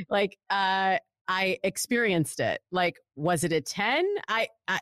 Like, 0.09 0.39
uh, 0.51 0.99
I 1.29 1.59
experienced 1.63 2.41
it. 2.41 2.63
Like, 2.71 2.99
was 3.17 3.45
it 3.45 3.53
a 3.53 3.61
10? 3.61 4.05
I, 4.29 4.49
I, 4.67 4.79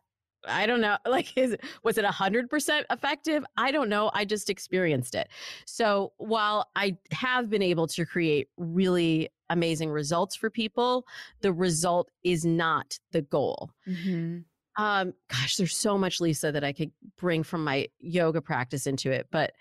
I 0.47 0.67
don't 0.67 0.81
know. 0.81 0.97
Like, 1.07 1.37
is 1.37 1.57
was 1.83 1.99
it 1.99 2.05
a 2.05 2.11
hundred 2.11 2.49
percent 2.51 2.87
effective? 2.91 3.45
I 3.57 3.71
don't 3.73 3.89
know. 3.89 4.11
I 4.15 4.25
just 4.25 4.51
experienced 4.51 5.15
it. 5.15 5.29
So 5.65 6.13
while 6.19 6.69
I 6.77 6.97
have 7.11 7.49
been 7.49 7.63
able 7.63 7.87
to 7.89 8.05
create 8.05 8.49
really 8.57 9.31
amazing 9.51 9.91
results 9.91 10.37
for 10.37 10.51
people, 10.51 11.07
the 11.41 11.53
result 11.53 12.11
is 12.23 12.45
not 12.45 12.99
the 13.13 13.23
goal. 13.23 13.71
Mhm. 13.89 14.45
Um, 14.79 15.15
gosh, 15.31 15.57
there's 15.57 15.77
so 15.77 15.97
much, 15.97 16.21
Lisa, 16.21 16.53
that 16.53 16.63
I 16.65 16.73
could 16.73 16.93
bring 17.17 17.43
from 17.43 17.65
my 17.65 17.89
yoga 17.99 18.43
practice 18.43 18.87
into 18.87 19.11
it. 19.11 19.27
But 19.31 19.53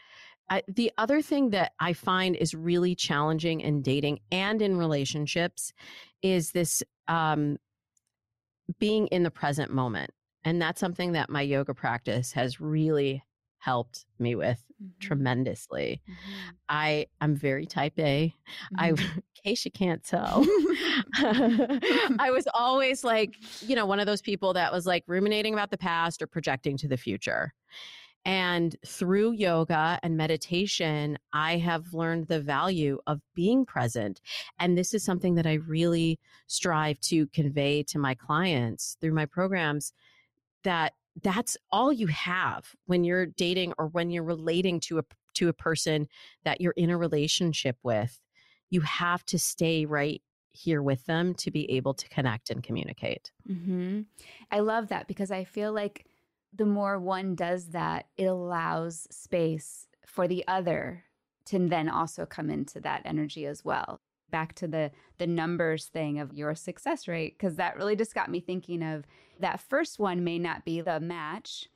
I, 0.49 0.63
the 0.67 0.91
other 0.97 1.21
thing 1.21 1.49
that 1.51 1.73
I 1.79 1.93
find 1.93 2.35
is 2.35 2.53
really 2.53 2.95
challenging 2.95 3.61
in 3.61 3.81
dating 3.81 4.19
and 4.31 4.61
in 4.61 4.77
relationships 4.77 5.73
is 6.21 6.51
this 6.51 6.83
um, 7.07 7.57
being 8.79 9.07
in 9.07 9.23
the 9.23 9.31
present 9.31 9.71
moment. 9.71 10.11
And 10.43 10.61
that's 10.61 10.79
something 10.79 11.13
that 11.13 11.29
my 11.29 11.41
yoga 11.41 11.73
practice 11.73 12.31
has 12.33 12.61
really 12.61 13.23
helped 13.57 14.05
me 14.19 14.35
with 14.35 14.63
Mhm. 14.81 14.99
tremendously. 14.99 16.01
Mhm. 16.07 16.57
I 16.69 17.07
I'm 17.21 17.35
very 17.35 17.65
type 17.65 17.97
A. 17.97 18.33
I 18.77 18.91
Mhm. 18.91 18.97
in 19.17 19.23
case 19.43 19.65
you 19.65 19.71
can't 19.71 20.03
tell. 20.03 20.43
I 22.19 22.29
was 22.31 22.47
always 22.53 23.03
like, 23.03 23.35
you 23.61 23.75
know, 23.75 23.85
one 23.85 23.99
of 23.99 24.05
those 24.05 24.21
people 24.21 24.53
that 24.53 24.71
was 24.71 24.85
like 24.85 25.03
ruminating 25.07 25.53
about 25.53 25.71
the 25.71 25.77
past 25.77 26.21
or 26.21 26.27
projecting 26.27 26.77
to 26.77 26.87
the 26.87 26.97
future. 26.97 27.53
And 28.25 28.75
through 28.85 29.33
yoga 29.33 29.99
and 30.01 30.17
meditation, 30.17 31.19
I 31.31 31.57
have 31.57 31.93
learned 31.93 32.27
the 32.27 32.41
value 32.41 32.99
of 33.05 33.21
being 33.35 33.65
present. 33.65 34.19
And 34.59 34.75
this 34.75 34.95
is 34.95 35.03
something 35.03 35.35
that 35.35 35.45
I 35.45 35.53
really 35.53 36.19
strive 36.47 36.99
to 37.01 37.27
convey 37.27 37.83
to 37.83 37.99
my 37.99 38.15
clients 38.15 38.97
through 38.99 39.13
my 39.13 39.27
programs 39.27 39.93
that 40.63 40.93
that's 41.21 41.55
all 41.71 41.93
you 41.93 42.07
have 42.07 42.75
when 42.87 43.03
you're 43.03 43.27
dating 43.27 43.73
or 43.77 43.87
when 43.87 44.09
you're 44.09 44.23
relating 44.23 44.79
to 44.81 44.99
a 44.99 45.03
to 45.35 45.49
a 45.49 45.53
person 45.53 46.07
that 46.43 46.61
you're 46.61 46.73
in 46.75 46.89
a 46.89 46.97
relationship 46.97 47.77
with. 47.83 48.19
You 48.69 48.81
have 48.81 49.23
to 49.25 49.37
stay 49.37 49.85
right 49.85 50.21
here 50.51 50.81
with 50.81 51.05
them 51.05 51.33
to 51.35 51.51
be 51.51 51.69
able 51.71 51.93
to 51.93 52.07
connect 52.09 52.49
and 52.49 52.63
communicate. 52.63 53.31
hmm 53.45 54.01
I 54.51 54.59
love 54.59 54.87
that 54.87 55.07
because 55.07 55.29
I 55.29 55.43
feel 55.43 55.73
like 55.73 56.05
the 56.55 56.65
more 56.65 56.99
one 56.99 57.35
does 57.35 57.67
that, 57.67 58.07
it 58.17 58.25
allows 58.25 59.07
space 59.11 59.87
for 60.05 60.27
the 60.27 60.47
other 60.47 61.03
to 61.45 61.59
then 61.59 61.89
also 61.89 62.25
come 62.25 62.49
into 62.49 62.79
that 62.81 63.01
energy 63.05 63.45
as 63.45 63.63
well. 63.63 63.99
Back 64.31 64.55
to 64.55 64.67
the 64.67 64.91
the 65.17 65.27
numbers 65.27 65.85
thing 65.85 66.19
of 66.19 66.33
your 66.33 66.55
success 66.55 67.07
rate 67.07 67.37
because 67.37 67.55
that 67.55 67.77
really 67.77 67.95
just 67.95 68.15
got 68.15 68.29
me 68.29 68.39
thinking 68.39 68.83
of 68.83 69.05
that 69.39 69.59
first 69.59 69.99
one 69.99 70.23
may 70.23 70.39
not 70.39 70.65
be 70.65 70.81
the 70.81 70.99
match, 70.99 71.69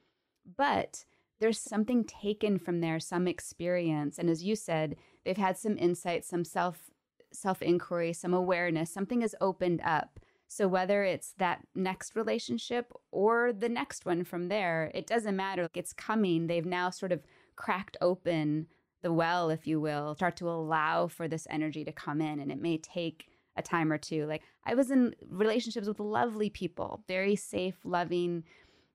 but 0.58 1.06
there's 1.40 1.60
something 1.60 2.04
taken 2.04 2.58
from 2.58 2.82
there, 2.82 3.00
some 3.00 3.28
experience, 3.28 4.18
and 4.18 4.30
as 4.30 4.44
you 4.44 4.56
said, 4.56 4.98
they've 5.24 5.38
had 5.38 5.58
some 5.58 5.78
insight, 5.78 6.26
some 6.26 6.44
self 6.44 6.90
self 7.32 7.62
inquiry, 7.62 8.12
some 8.14 8.34
awareness, 8.34 8.92
something 8.92 9.22
has 9.22 9.36
opened 9.40 9.82
up. 9.84 10.20
So 10.52 10.68
whether 10.68 11.04
it's 11.04 11.34
that 11.38 11.62
next 11.76 12.16
relationship 12.16 12.92
or 13.12 13.54
the 13.54 13.70
next 13.70 14.06
one 14.06 14.24
from 14.24 14.48
there, 14.48 14.92
it 14.96 15.06
doesn't 15.06 15.36
matter. 15.36 15.70
It's 15.76 15.94
coming. 15.94 16.48
They've 16.48 16.66
now 16.66 16.90
sort 16.90 17.12
of 17.12 17.22
cracked 17.56 17.98
open 18.02 18.66
the 19.04 19.14
well, 19.14 19.52
if 19.52 19.68
you 19.68 19.80
will, 19.80 20.16
start 20.16 20.36
to 20.38 20.50
allow 20.50 21.08
for 21.08 21.28
this 21.28 21.46
energy 21.52 21.86
to 21.86 21.92
come 21.92 22.20
in. 22.20 22.40
And 22.40 22.52
it 22.52 22.60
may 22.60 22.78
take 22.80 23.28
a 23.56 23.62
time 23.62 23.92
or 23.92 24.00
two. 24.00 24.26
Like 24.26 24.42
I 24.66 24.74
was 24.74 24.90
in 24.90 25.16
relationships 25.30 25.88
with 25.88 26.00
lovely 26.00 26.50
people, 26.50 27.04
very 27.08 27.36
safe, 27.36 27.78
loving 27.84 28.44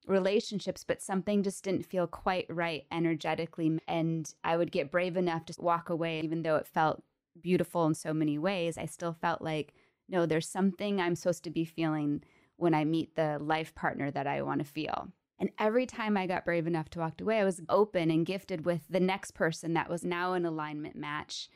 relationships, 0.08 0.84
but 0.84 1.00
something 1.00 1.44
just 1.44 1.62
didn't 1.62 1.86
feel 1.86 2.08
quite 2.08 2.46
right 2.48 2.84
energetically. 2.90 3.78
And 3.86 4.34
I 4.42 4.56
would 4.56 4.72
get 4.72 4.90
brave 4.90 5.16
enough 5.16 5.46
to 5.46 5.54
walk 5.58 5.88
away, 5.88 6.20
even 6.20 6.42
though 6.42 6.56
it 6.56 6.66
felt 6.66 7.04
beautiful 7.40 7.86
in 7.86 7.94
so 7.94 8.12
many 8.12 8.38
ways. 8.38 8.76
I 8.76 8.86
still 8.86 9.12
felt 9.12 9.40
like, 9.40 9.72
no, 10.08 10.26
there's 10.26 10.48
something 10.48 11.00
I'm 11.00 11.16
supposed 11.16 11.44
to 11.44 11.50
be 11.50 11.64
feeling 11.64 12.22
when 12.56 12.74
I 12.74 12.84
meet 12.84 13.16
the 13.16 13.38
life 13.40 13.74
partner 13.74 14.10
that 14.10 14.26
I 14.26 14.42
want 14.42 14.60
to 14.60 14.64
feel. 14.64 15.08
And 15.38 15.50
every 15.58 15.86
time 15.86 16.16
I 16.16 16.26
got 16.26 16.44
brave 16.44 16.66
enough 16.66 16.90
to 16.90 17.00
walk 17.00 17.20
away, 17.20 17.40
I 17.40 17.44
was 17.44 17.60
open 17.68 18.10
and 18.10 18.24
gifted 18.24 18.64
with 18.64 18.82
the 18.88 19.00
next 19.00 19.32
person 19.32 19.74
that 19.74 19.90
was 19.90 20.04
now 20.04 20.34
an 20.34 20.46
alignment 20.46 20.96
match. 20.96 21.48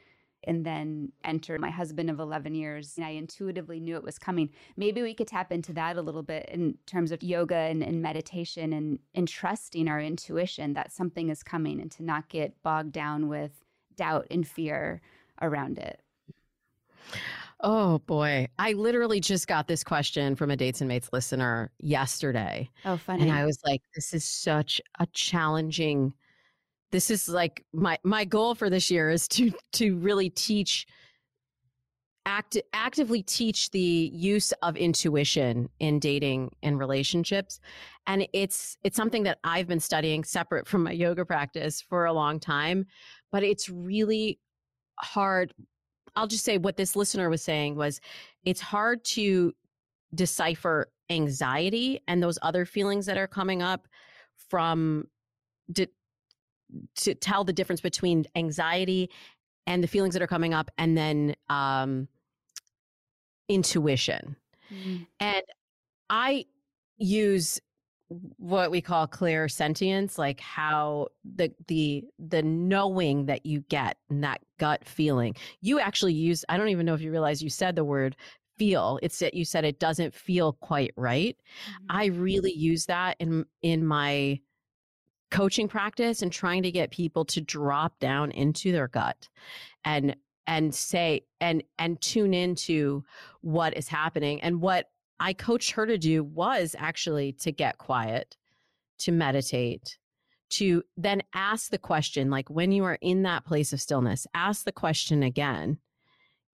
And 0.45 0.65
then 0.65 1.13
entered 1.25 1.61
my 1.61 1.71
husband 1.71 2.09
of 2.09 2.21
11 2.21 2.55
years. 2.55 2.95
And 2.97 3.05
I 3.05 3.11
intuitively 3.11 3.81
knew 3.81 3.97
it 3.97 4.05
was 4.05 4.21
coming. 4.21 4.51
Maybe 4.77 5.03
we 5.03 5.13
could 5.13 5.27
tap 5.27 5.51
into 5.51 5.73
that 5.73 5.97
a 5.97 6.03
little 6.03 6.23
bit 6.23 6.49
in 6.49 6.79
terms 6.87 7.11
of 7.11 7.25
yoga 7.25 7.57
and, 7.57 7.83
and 7.83 8.01
meditation 8.01 8.73
and, 8.73 9.01
and 9.15 9.27
trusting 9.27 9.89
our 9.89 10.01
intuition 10.01 10.75
that 10.75 10.93
something 10.93 11.29
is 11.29 11.43
coming 11.43 11.81
and 11.81 11.91
to 11.93 12.05
not 12.05 12.29
get 12.29 12.63
bogged 12.63 12.93
down 12.93 13.27
with 13.29 13.65
doubt 13.97 14.29
and 14.31 14.47
fear 14.47 15.01
around 15.43 15.77
it. 15.77 16.01
Oh 17.61 17.99
boy. 18.01 18.49
I 18.59 18.73
literally 18.73 19.21
just 19.21 19.49
got 19.49 19.67
this 19.67 19.83
question 19.83 20.37
from 20.37 20.51
a 20.51 20.57
Dates 20.57 20.81
and 20.81 20.89
Mates 20.89 21.11
listener 21.13 21.73
yesterday. 21.79 22.71
Oh, 22.85 22.97
funny. 22.97 23.23
And 23.23 23.33
I 23.33 23.45
was 23.45 23.59
like, 23.65 23.83
this 23.95 24.15
is 24.15 24.25
such 24.25 24.81
a 25.01 25.07
challenging 25.07 26.13
this 26.91 27.11
is 27.11 27.29
like 27.29 27.65
my 27.73 27.99
my 28.03 28.25
goal 28.25 28.55
for 28.55 28.71
this 28.71 28.91
year 28.91 29.11
is 29.11 29.29
to 29.29 29.53
to 29.73 29.97
really 29.99 30.31
teach 30.31 30.87
act 32.27 32.59
actively 32.73 33.23
teach 33.23 33.71
the 33.71 34.11
use 34.13 34.53
of 34.63 34.77
intuition 34.77 35.69
in 35.81 35.99
dating 35.99 36.51
and 36.63 36.79
relationships 36.79 37.61
and 38.07 38.27
it's 38.33 38.77
it's 38.83 38.97
something 38.97 39.23
that 39.23 39.39
I've 39.45 39.67
been 39.67 39.81
studying 39.81 40.25
separate 40.25 40.67
from 40.67 40.85
my 40.85 40.93
yoga 40.93 41.25
practice 41.25 41.81
for 41.81 42.05
a 42.05 42.13
long 42.13 42.41
time 42.41 42.87
but 43.33 43.43
it's 43.43 43.69
really 43.69 44.39
hard 44.99 45.55
I'll 46.19 46.27
just 46.27 46.45
say 46.45 46.59
what 46.59 46.77
this 46.77 46.97
listener 46.97 47.31
was 47.31 47.43
saying 47.43 47.77
was 47.77 48.01
it's 48.45 48.61
hard 48.61 49.05
to 49.05 49.55
decipher 50.13 50.89
anxiety 51.11 52.01
and 52.09 52.21
those 52.21 52.41
other 52.43 52.65
feelings 52.67 53.07
that 53.07 53.17
are 53.17 53.29
coming 53.29 53.63
up 53.63 53.87
from 54.49 55.07
di- 55.71 55.87
to 56.97 57.15
tell 57.15 57.45
the 57.45 57.53
difference 57.53 57.81
between 57.81 58.25
anxiety 58.35 59.11
and 59.69 59.81
the 59.81 59.87
feelings 59.87 60.13
that 60.15 60.23
are 60.23 60.27
coming 60.27 60.53
up 60.53 60.73
and 60.77 60.99
then 60.99 61.37
um, 61.51 62.09
intuition. 63.49 64.35
Mm. 64.73 65.07
And 65.21 65.43
I 66.11 66.47
use 66.97 67.61
what 68.39 68.71
we 68.71 68.81
call 68.81 69.07
clairsentience 69.07 70.17
like 70.19 70.41
how 70.41 71.09
the 71.37 71.53
the 71.67 72.03
the 72.19 72.43
knowing 72.43 73.27
that 73.27 73.45
you 73.45 73.61
get 73.69 73.99
and 74.09 74.25
that 74.25 74.41
gut 74.59 74.85
feeling 74.87 75.35
you 75.61 75.79
actually 75.79 76.15
use 76.15 76.45
i 76.49 76.57
don't 76.57 76.69
even 76.71 76.87
know 76.87 76.95
if 76.95 77.03
you 77.03 77.11
realize 77.11 77.43
you 77.43 77.51
said 77.51 77.77
the 77.77 77.85
word 77.85 78.17
feel 78.57 78.99
it's 79.03 79.19
that 79.19 79.35
you 79.35 79.45
said 79.45 79.65
it 79.65 79.79
doesn't 79.79 80.15
feel 80.15 80.55
quite 80.55 80.93
right 80.97 81.37
Mhm. 81.37 81.85
I 81.91 82.07
really 82.07 82.53
use 82.53 82.87
that 82.87 83.17
in 83.21 83.45
in 83.63 83.87
my 83.87 84.41
coaching 85.31 85.69
practice 85.69 86.23
and 86.23 86.33
trying 86.33 86.63
to 86.63 86.71
get 86.73 86.91
people 86.91 87.25
to 87.27 87.41
drop 87.41 87.99
down 87.99 88.31
into 88.31 88.73
their 88.73 88.89
gut 88.89 89.29
and 89.85 90.17
and 90.47 90.75
say 90.75 91.23
and 91.41 91.63
and 91.79 92.01
tune 92.01 92.33
into 92.33 93.05
what 93.43 93.77
is 93.77 93.89
happening 93.89 94.41
and 94.41 94.61
what 94.63 94.91
I 95.21 95.33
coached 95.33 95.73
her 95.73 95.87
to 95.87 95.99
do 95.99 96.23
was 96.25 96.77
actually 96.79 97.33
to 97.41 97.53
get 97.53 97.79
quiet, 97.79 98.37
to 98.99 99.13
meditate, 99.13 99.99
to 100.51 100.83
then 100.97 101.23
ask 101.35 101.71
the 101.71 101.79
question 101.79 102.31
like 102.31 102.49
when 102.49 102.73
you 102.73 102.85
are 102.85 102.99
in 103.01 103.23
that 103.23 103.45
place 103.45 103.73
of 103.73 103.81
stillness, 103.81 104.27
ask 104.35 104.65
the 104.65 104.73
question 104.73 105.23
again, 105.23 105.79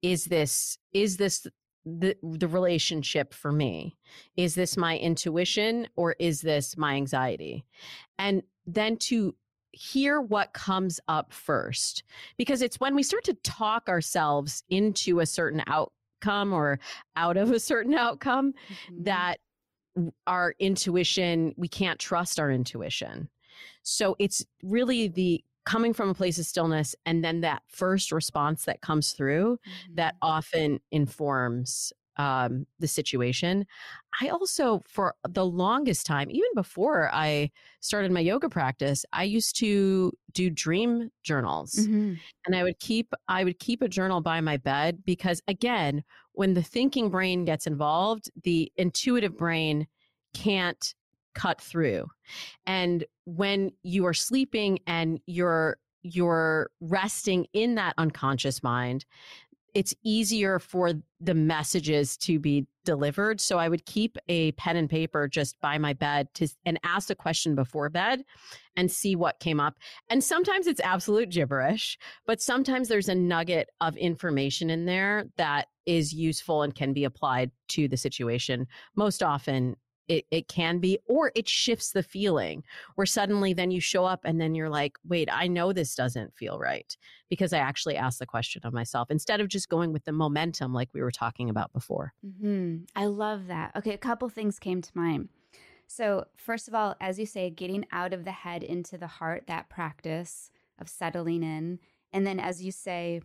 is 0.03 0.27
this 0.27 0.79
is 0.93 1.17
this 1.17 1.47
the 1.85 2.17
the 2.23 2.49
relationship 2.49 3.33
for 3.33 3.53
me? 3.53 3.97
Is 4.37 4.55
this 4.55 4.77
my 4.77 4.99
intuition 4.99 5.89
or 5.97 6.17
is 6.19 6.41
this 6.41 6.77
my 6.77 6.95
anxiety? 6.95 7.65
And 8.19 8.43
then 8.67 8.97
to 8.97 9.35
hear 9.73 10.21
what 10.21 10.53
comes 10.53 11.01
up 11.09 11.33
first 11.33 12.05
because 12.37 12.63
it's 12.63 12.79
when 12.79 12.95
we 12.95 13.03
start 13.03 13.25
to 13.25 13.35
talk 13.43 13.89
ourselves 13.89 14.63
into 14.69 15.21
a 15.21 15.27
certain 15.27 15.63
outcome 16.25 16.53
or 16.53 16.79
out 17.17 17.37
of 17.37 17.51
a 17.51 17.61
certain 17.61 17.95
outcome 17.95 18.53
mm-hmm. 18.53 19.05
that 19.05 19.39
our 20.27 20.55
intuition 20.59 21.55
we 21.57 21.69
can't 21.69 22.01
trust 22.01 22.41
our 22.41 22.51
intuition 22.51 23.29
so 23.83 24.17
it's 24.19 24.45
really 24.63 25.09
the 25.09 25.45
coming 25.65 25.95
from 25.95 26.11
a 26.11 26.15
place 26.15 26.39
of 26.39 26.47
stillness 26.47 26.97
and 27.07 27.25
then 27.25 27.41
that 27.41 27.63
first 27.69 28.11
response 28.11 28.65
that 28.65 28.81
comes 28.81 29.13
through 29.13 29.57
mm-hmm. 29.57 29.95
that 29.95 30.17
often 30.21 30.81
informs 30.91 31.93
um, 32.17 32.67
the 32.79 32.89
situation. 32.89 33.67
I 34.21 34.29
also, 34.29 34.83
for 34.87 35.15
the 35.29 35.45
longest 35.45 36.07
time, 36.07 36.31
even 36.31 36.49
before 36.55 37.11
I 37.13 37.51
started 37.81 38.13
my 38.13 38.21
yoga 38.21 38.49
practice, 38.49 39.05
I 39.13 39.25
used 39.25 39.57
to 39.57 40.13
do 40.33 40.51
dream 40.51 41.11
journals, 41.23 41.75
mm-hmm. 41.75 42.15
and 42.47 42.57
I 42.57 42.63
would 42.63 42.79
keep 42.79 43.13
I 43.29 43.45
would 43.45 43.59
keep 43.59 43.83
a 43.83 43.89
journal 43.89 44.21
by 44.21 44.41
my 44.41 44.57
bed 44.57 45.03
because, 45.05 45.43
again, 45.49 46.05
when 46.33 46.55
the 46.55 46.63
thinking 46.63 47.11
brain 47.11 47.45
gets 47.45 47.67
involved, 47.67 48.31
the 48.43 48.73
intuitive 48.77 49.37
brain 49.37 49.87
can't 50.33 50.95
cut 51.35 51.61
through, 51.61 52.07
and 52.67 53.05
when 53.25 53.73
you 53.83 54.07
are 54.07 54.15
sleeping 54.15 54.79
and 54.87 55.21
you're 55.27 55.79
you're 56.05 56.71
resting 56.81 57.47
in 57.55 57.75
that 57.77 57.95
unconscious 57.97 58.63
mind 58.63 59.07
it's 59.75 59.95
easier 60.05 60.59
for 60.59 60.93
the 61.21 61.35
messages 61.35 62.17
to 62.19 62.39
be 62.39 62.67
delivered. 62.85 63.41
So 63.41 63.59
I 63.59 63.69
would 63.69 63.87
keep 63.87 64.17
a 64.29 64.53
pen 64.53 64.77
and 64.77 64.89
paper 64.89 65.27
just 65.27 65.61
by 65.61 65.79
my 65.79 65.93
bed 65.95 66.29
to 66.35 66.49
and 66.65 66.79
ask 66.85 67.11
a 67.11 67.15
question 67.15 67.55
before 67.55 67.89
bed 67.89 68.25
and 68.77 68.91
see 68.91 69.17
what 69.17 69.41
came 69.41 69.59
up. 69.59 69.77
And 70.09 70.23
sometimes 70.23 70.67
it's 70.67 70.81
absolute 70.81 71.31
gibberish, 71.31 71.99
but 72.27 72.41
sometimes 72.41 72.89
there's 72.89 73.09
a 73.09 73.15
nugget 73.15 73.71
of 73.81 73.97
information 73.97 74.71
in 74.71 74.85
there 74.85 75.25
that 75.37 75.69
is 75.87 76.13
useful 76.13 76.63
and 76.63 76.75
can 76.75 76.93
be 76.93 77.05
applied 77.05 77.51
to 77.69 77.89
the 77.89 77.97
situation. 77.97 78.67
Most 78.97 79.23
often 79.23 79.77
it, 80.09 80.27
it 80.31 80.49
can 80.49 80.79
be, 80.79 80.99
or 81.07 81.33
it 81.35 81.49
shifts 81.49 81.93
the 81.93 82.03
feeling 82.03 82.63
where 82.95 83.07
suddenly 83.07 83.53
then 83.53 83.71
you 83.71 83.81
show 83.81 84.05
up 84.05 84.21
and 84.25 84.41
then 84.41 84.55
you're 84.55 84.69
like, 84.69 84.97
wait, 85.07 85.29
I 85.33 85.47
know 85.47 85.73
this 85.73 85.95
doesn't 85.95 86.35
feel 86.35 86.59
right 86.59 86.97
because 87.29 87.53
I 87.53 87.59
actually 87.59 87.97
asked 87.97 88.19
the 88.19 88.27
question 88.27 88.63
of 88.65 88.73
myself 88.73 89.11
instead 89.11 89.41
of 89.41 89.49
just 89.49 89.69
going 89.69 89.93
with 89.93 90.05
the 90.05 90.13
momentum 90.13 90.73
like 90.73 90.89
we 90.93 91.03
were 91.03 91.11
talking 91.11 91.51
about 91.51 91.73
before. 91.73 92.13
Mm-hmm. 92.25 92.85
I 92.95 93.07
love 93.07 93.47
that. 93.49 93.73
Okay, 93.77 93.93
a 93.93 93.99
couple 93.99 94.29
things 94.29 94.59
came 94.59 94.83
to 94.83 94.91
mind. 94.95 95.29
So, 95.87 96.27
first 96.37 96.67
of 96.69 96.75
all, 96.75 96.97
as 97.01 97.19
you 97.19 97.27
say, 97.27 97.51
getting 97.51 97.87
out 97.93 98.13
of 98.13 98.25
the 98.25 98.33
head 98.33 98.63
into 98.63 98.97
the 98.97 99.07
heart, 99.07 99.45
that 99.47 99.69
practice 99.69 100.51
of 100.79 100.89
settling 100.89 101.43
in. 101.43 101.79
And 102.13 102.27
then, 102.27 102.41
as 102.41 102.63
you 102.63 102.73
say, 102.73 103.21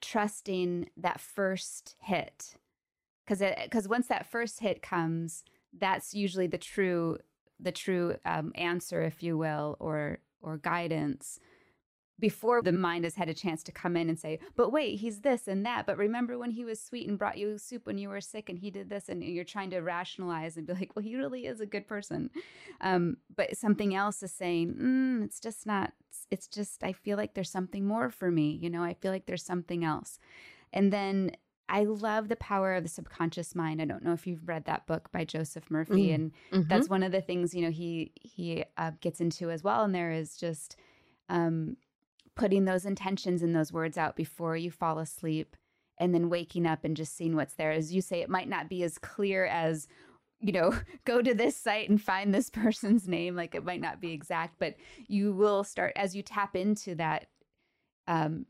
trusting 0.00 0.90
that 0.96 1.20
first 1.20 1.96
hit. 2.00 2.56
Because 3.26 3.88
once 3.88 4.06
that 4.08 4.26
first 4.26 4.60
hit 4.60 4.82
comes, 4.82 5.44
that's 5.78 6.14
usually 6.14 6.46
the 6.46 6.58
true 6.58 7.18
the 7.60 7.72
true 7.72 8.16
um, 8.24 8.52
answer, 8.54 9.02
if 9.02 9.22
you 9.22 9.38
will, 9.38 9.76
or 9.80 10.18
or 10.40 10.58
guidance 10.58 11.38
before 12.20 12.62
the 12.62 12.70
mind 12.70 13.02
has 13.04 13.16
had 13.16 13.28
a 13.28 13.34
chance 13.34 13.62
to 13.64 13.72
come 13.72 13.96
in 13.96 14.08
and 14.08 14.18
say, 14.18 14.38
but 14.54 14.70
wait, 14.70 15.00
he's 15.00 15.22
this 15.22 15.48
and 15.48 15.66
that. 15.66 15.84
But 15.84 15.98
remember 15.98 16.38
when 16.38 16.52
he 16.52 16.64
was 16.64 16.80
sweet 16.80 17.08
and 17.08 17.18
brought 17.18 17.38
you 17.38 17.58
soup 17.58 17.86
when 17.86 17.98
you 17.98 18.08
were 18.08 18.20
sick 18.20 18.48
and 18.48 18.58
he 18.58 18.70
did 18.70 18.88
this, 18.88 19.08
and 19.08 19.22
you're 19.22 19.44
trying 19.44 19.70
to 19.70 19.80
rationalize 19.80 20.56
and 20.56 20.66
be 20.66 20.74
like, 20.74 20.94
well, 20.94 21.02
he 21.02 21.16
really 21.16 21.46
is 21.46 21.60
a 21.60 21.66
good 21.66 21.88
person. 21.88 22.30
Um, 22.80 23.16
but 23.34 23.56
something 23.56 23.94
else 23.94 24.22
is 24.22 24.32
saying, 24.32 24.74
mm, 24.74 25.24
it's 25.24 25.40
just 25.40 25.66
not, 25.66 25.92
it's 26.30 26.46
just, 26.46 26.84
I 26.84 26.92
feel 26.92 27.16
like 27.16 27.34
there's 27.34 27.50
something 27.50 27.84
more 27.84 28.10
for 28.10 28.30
me. 28.30 28.58
You 28.62 28.70
know, 28.70 28.84
I 28.84 28.94
feel 28.94 29.10
like 29.10 29.26
there's 29.26 29.44
something 29.44 29.84
else. 29.84 30.18
And 30.72 30.92
then 30.92 31.32
I 31.68 31.84
love 31.84 32.28
the 32.28 32.36
power 32.36 32.74
of 32.74 32.82
the 32.82 32.88
subconscious 32.88 33.54
mind. 33.54 33.80
I 33.80 33.86
don't 33.86 34.02
know 34.02 34.12
if 34.12 34.26
you've 34.26 34.46
read 34.46 34.66
that 34.66 34.86
book 34.86 35.10
by 35.12 35.24
Joseph 35.24 35.70
Murphy, 35.70 36.08
mm. 36.08 36.14
and 36.14 36.32
mm-hmm. 36.52 36.68
that's 36.68 36.88
one 36.88 37.02
of 37.02 37.12
the 37.12 37.22
things 37.22 37.54
you 37.54 37.62
know 37.62 37.70
he 37.70 38.12
he 38.14 38.64
uh, 38.76 38.92
gets 39.00 39.20
into 39.20 39.50
as 39.50 39.64
well. 39.64 39.82
And 39.82 39.94
there 39.94 40.12
is 40.12 40.36
just 40.36 40.76
um, 41.28 41.76
putting 42.34 42.64
those 42.64 42.84
intentions 42.84 43.42
and 43.42 43.56
those 43.56 43.72
words 43.72 43.96
out 43.96 44.14
before 44.14 44.56
you 44.56 44.70
fall 44.70 44.98
asleep, 44.98 45.56
and 45.98 46.14
then 46.14 46.28
waking 46.28 46.66
up 46.66 46.84
and 46.84 46.96
just 46.96 47.16
seeing 47.16 47.34
what's 47.34 47.54
there. 47.54 47.72
As 47.72 47.94
you 47.94 48.02
say, 48.02 48.20
it 48.20 48.28
might 48.28 48.48
not 48.48 48.68
be 48.68 48.82
as 48.82 48.98
clear 48.98 49.46
as 49.46 49.88
you 50.40 50.52
know 50.52 50.78
go 51.06 51.22
to 51.22 51.32
this 51.32 51.56
site 51.56 51.88
and 51.88 52.00
find 52.00 52.34
this 52.34 52.50
person's 52.62 53.08
name. 53.08 53.36
Like 53.36 53.54
it 53.54 53.64
might 53.64 53.80
not 53.80 54.02
be 54.02 54.12
exact, 54.12 54.58
but 54.58 54.74
you 55.08 55.32
will 55.32 55.64
start 55.64 55.94
as 55.96 56.14
you 56.14 56.22
tap 56.22 56.56
into 56.56 56.94
that. 56.96 57.28
Um, 58.06 58.44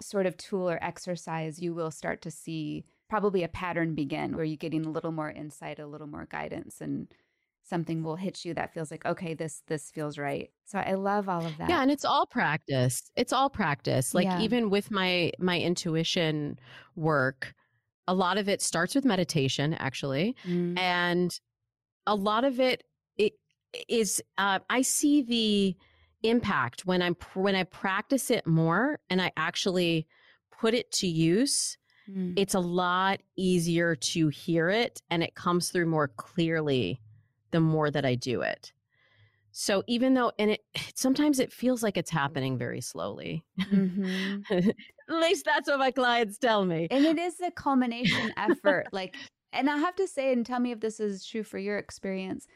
sort 0.00 0.26
of 0.26 0.36
tool 0.36 0.68
or 0.68 0.82
exercise, 0.82 1.60
you 1.60 1.74
will 1.74 1.90
start 1.90 2.22
to 2.22 2.30
see 2.30 2.84
probably 3.08 3.42
a 3.42 3.48
pattern 3.48 3.94
begin 3.94 4.34
where 4.34 4.44
you're 4.44 4.56
getting 4.56 4.86
a 4.86 4.90
little 4.90 5.12
more 5.12 5.30
insight, 5.30 5.78
a 5.78 5.86
little 5.86 6.06
more 6.06 6.26
guidance, 6.30 6.80
and 6.80 7.08
something 7.64 8.02
will 8.02 8.16
hit 8.16 8.44
you 8.44 8.54
that 8.54 8.72
feels 8.72 8.90
like 8.90 9.04
okay 9.06 9.34
this 9.34 9.62
this 9.68 9.90
feels 9.90 10.18
right 10.18 10.50
so 10.66 10.78
i 10.78 10.92
love 10.92 11.28
all 11.28 11.44
of 11.44 11.56
that 11.56 11.68
yeah 11.68 11.80
and 11.80 11.90
it's 11.90 12.04
all 12.04 12.26
practice 12.26 13.10
it's 13.16 13.32
all 13.32 13.48
practice 13.48 14.14
like 14.14 14.26
yeah. 14.26 14.40
even 14.40 14.68
with 14.68 14.90
my 14.90 15.32
my 15.38 15.58
intuition 15.58 16.58
work 16.94 17.54
a 18.06 18.14
lot 18.14 18.36
of 18.36 18.48
it 18.48 18.60
starts 18.60 18.94
with 18.94 19.04
meditation 19.04 19.74
actually 19.74 20.36
mm. 20.46 20.78
and 20.78 21.40
a 22.06 22.14
lot 22.14 22.44
of 22.44 22.60
it, 22.60 22.84
it 23.16 23.32
is 23.88 24.22
uh, 24.36 24.58
i 24.68 24.82
see 24.82 25.22
the 25.22 25.76
impact 26.24 26.86
when 26.86 27.02
I'm 27.02 27.16
when 27.34 27.54
I 27.54 27.64
practice 27.64 28.30
it 28.30 28.46
more 28.46 28.98
and 29.10 29.22
I 29.22 29.30
actually 29.36 30.08
put 30.50 30.74
it 30.74 30.90
to 30.92 31.06
use. 31.06 31.78
Mm. 32.10 32.34
It's 32.36 32.54
a 32.54 32.60
lot 32.60 33.20
easier 33.36 33.94
to 33.94 34.28
hear 34.28 34.70
it 34.70 35.02
and 35.10 35.22
it 35.22 35.34
comes 35.34 35.70
through 35.70 35.86
more 35.86 36.08
clearly 36.08 37.00
the 37.50 37.60
more 37.60 37.90
that 37.90 38.04
I 38.04 38.14
do 38.14 38.40
it. 38.42 38.72
So 39.52 39.84
even 39.86 40.14
though 40.14 40.32
and 40.38 40.50
it 40.52 40.60
sometimes 40.94 41.38
it 41.38 41.52
feels 41.52 41.82
like 41.82 41.96
it's 41.96 42.10
happening 42.10 42.58
very 42.58 42.80
slowly. 42.80 43.44
Mm-hmm. 43.60 44.40
At 45.08 45.14
least 45.14 45.44
that's 45.44 45.68
what 45.68 45.78
my 45.78 45.90
clients 45.90 46.38
tell 46.38 46.64
me. 46.64 46.88
And 46.90 47.04
it 47.04 47.18
is 47.18 47.40
a 47.40 47.50
culmination 47.50 48.32
effort 48.36 48.86
like 48.92 49.14
and 49.52 49.70
I 49.70 49.76
have 49.76 49.94
to 49.96 50.08
say 50.08 50.32
and 50.32 50.44
tell 50.44 50.58
me 50.58 50.72
if 50.72 50.80
this 50.80 50.98
is 50.98 51.24
true 51.24 51.44
for 51.44 51.58
your 51.58 51.78
experience 51.78 52.48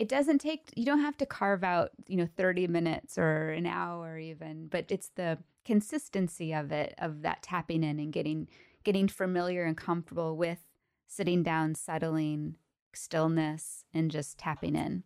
it 0.00 0.08
doesn't 0.08 0.38
take 0.38 0.70
you 0.74 0.86
don't 0.86 1.00
have 1.00 1.16
to 1.18 1.26
carve 1.26 1.62
out 1.62 1.90
you 2.08 2.16
know 2.16 2.26
30 2.36 2.66
minutes 2.66 3.18
or 3.18 3.50
an 3.50 3.66
hour 3.66 4.18
even 4.18 4.66
but 4.66 4.86
it's 4.88 5.10
the 5.14 5.38
consistency 5.64 6.52
of 6.54 6.72
it 6.72 6.94
of 6.98 7.22
that 7.22 7.42
tapping 7.42 7.84
in 7.84 8.00
and 8.00 8.12
getting 8.12 8.48
getting 8.82 9.06
familiar 9.06 9.64
and 9.64 9.76
comfortable 9.76 10.36
with 10.36 10.58
sitting 11.06 11.42
down 11.42 11.74
settling 11.74 12.56
stillness 12.94 13.84
and 13.92 14.10
just 14.10 14.38
tapping 14.38 14.74
in 14.74 15.04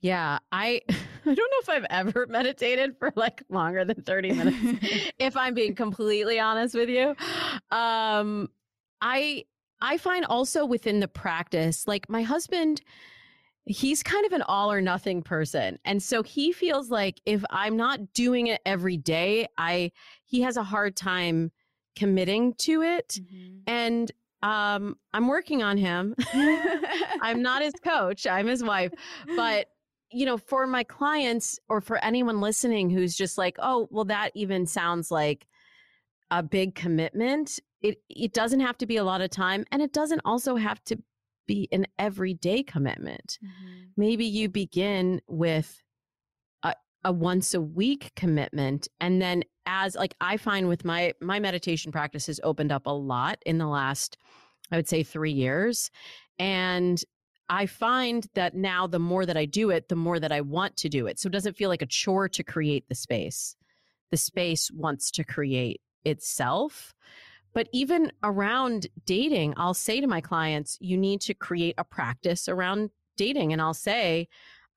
yeah, 0.00 0.40
I 0.52 0.82
I 0.88 0.94
don't 1.24 1.38
know 1.38 1.60
if 1.62 1.68
I've 1.70 1.86
ever 1.88 2.26
meditated 2.28 2.98
for 2.98 3.10
like 3.16 3.42
longer 3.48 3.86
than 3.86 4.02
30 4.02 4.32
minutes 4.32 5.12
if 5.18 5.34
I'm 5.34 5.54
being 5.54 5.74
completely 5.74 6.38
honest 6.38 6.74
with 6.74 6.90
you. 6.90 7.16
Um 7.70 8.50
I 9.00 9.44
I 9.80 9.96
find 9.96 10.26
also 10.26 10.66
within 10.66 11.00
the 11.00 11.08
practice 11.08 11.88
like 11.88 12.10
my 12.10 12.20
husband 12.20 12.82
he's 13.66 14.02
kind 14.02 14.26
of 14.26 14.32
an 14.32 14.42
all 14.42 14.70
or 14.70 14.80
nothing 14.80 15.22
person. 15.22 15.78
And 15.84 16.02
so 16.02 16.22
he 16.22 16.52
feels 16.52 16.90
like 16.90 17.20
if 17.26 17.44
i'm 17.50 17.76
not 17.76 18.12
doing 18.12 18.48
it 18.48 18.60
every 18.66 18.96
day 18.96 19.46
i 19.58 19.90
he 20.24 20.42
has 20.42 20.56
a 20.56 20.62
hard 20.62 20.96
time 20.96 21.50
committing 21.96 22.54
to 22.54 22.82
it. 22.82 23.20
Mm-hmm. 23.20 23.58
and 23.66 24.12
um 24.42 24.96
i'm 25.12 25.28
working 25.28 25.62
on 25.62 25.76
him. 25.76 26.14
I'm 27.22 27.42
not 27.42 27.62
his 27.62 27.74
coach 27.82 28.26
i'm 28.26 28.46
his 28.46 28.62
wife. 28.62 28.92
But 29.36 29.68
you 30.10 30.26
know 30.26 30.38
for 30.38 30.66
my 30.66 30.84
clients 30.84 31.58
or 31.68 31.80
for 31.80 31.96
anyone 32.04 32.40
listening 32.40 32.88
who's 32.88 33.16
just 33.16 33.36
like 33.36 33.56
oh 33.58 33.88
well 33.90 34.04
that 34.04 34.30
even 34.34 34.66
sounds 34.66 35.10
like 35.10 35.46
a 36.30 36.42
big 36.42 36.74
commitment 36.74 37.58
it 37.82 38.00
it 38.08 38.32
doesn't 38.32 38.60
have 38.60 38.78
to 38.78 38.86
be 38.86 38.96
a 38.96 39.04
lot 39.04 39.20
of 39.20 39.30
time 39.30 39.64
and 39.72 39.82
it 39.82 39.92
doesn't 39.92 40.20
also 40.24 40.54
have 40.54 40.82
to 40.84 40.96
be 41.46 41.68
an 41.72 41.86
everyday 41.98 42.62
commitment. 42.62 43.38
Mm-hmm. 43.44 43.82
Maybe 43.96 44.24
you 44.24 44.48
begin 44.48 45.20
with 45.26 45.82
a, 46.62 46.74
a 47.04 47.12
once 47.12 47.54
a 47.54 47.60
week 47.60 48.12
commitment 48.16 48.88
and 49.00 49.20
then 49.20 49.44
as 49.66 49.94
like 49.94 50.14
I 50.20 50.36
find 50.36 50.68
with 50.68 50.84
my 50.84 51.14
my 51.20 51.40
meditation 51.40 51.92
practice 51.92 52.26
has 52.26 52.40
opened 52.42 52.72
up 52.72 52.86
a 52.86 52.90
lot 52.90 53.38
in 53.46 53.58
the 53.58 53.66
last 53.66 54.18
I 54.70 54.76
would 54.76 54.88
say 54.88 55.02
3 55.02 55.32
years 55.32 55.90
and 56.38 57.02
I 57.48 57.66
find 57.66 58.26
that 58.34 58.54
now 58.54 58.86
the 58.86 58.98
more 58.98 59.26
that 59.26 59.36
I 59.36 59.44
do 59.44 59.70
it, 59.70 59.88
the 59.88 59.96
more 59.96 60.18
that 60.18 60.32
I 60.32 60.40
want 60.40 60.76
to 60.78 60.88
do 60.88 61.06
it. 61.06 61.18
So 61.18 61.26
it 61.26 61.32
doesn't 61.32 61.56
feel 61.56 61.68
like 61.68 61.82
a 61.82 61.86
chore 61.86 62.28
to 62.30 62.42
create 62.42 62.88
the 62.88 62.94
space. 62.94 63.54
The 64.10 64.16
space 64.16 64.70
wants 64.70 65.10
to 65.12 65.24
create 65.24 65.80
itself 66.04 66.94
but 67.54 67.68
even 67.72 68.12
around 68.22 68.88
dating, 69.06 69.54
I'll 69.56 69.74
say 69.74 70.00
to 70.00 70.06
my 70.06 70.20
clients, 70.20 70.76
you 70.80 70.98
need 70.98 71.20
to 71.22 71.34
create 71.34 71.76
a 71.78 71.84
practice 71.84 72.48
around 72.48 72.90
dating. 73.16 73.52
And 73.52 73.62
I'll 73.62 73.74
say, 73.74 74.28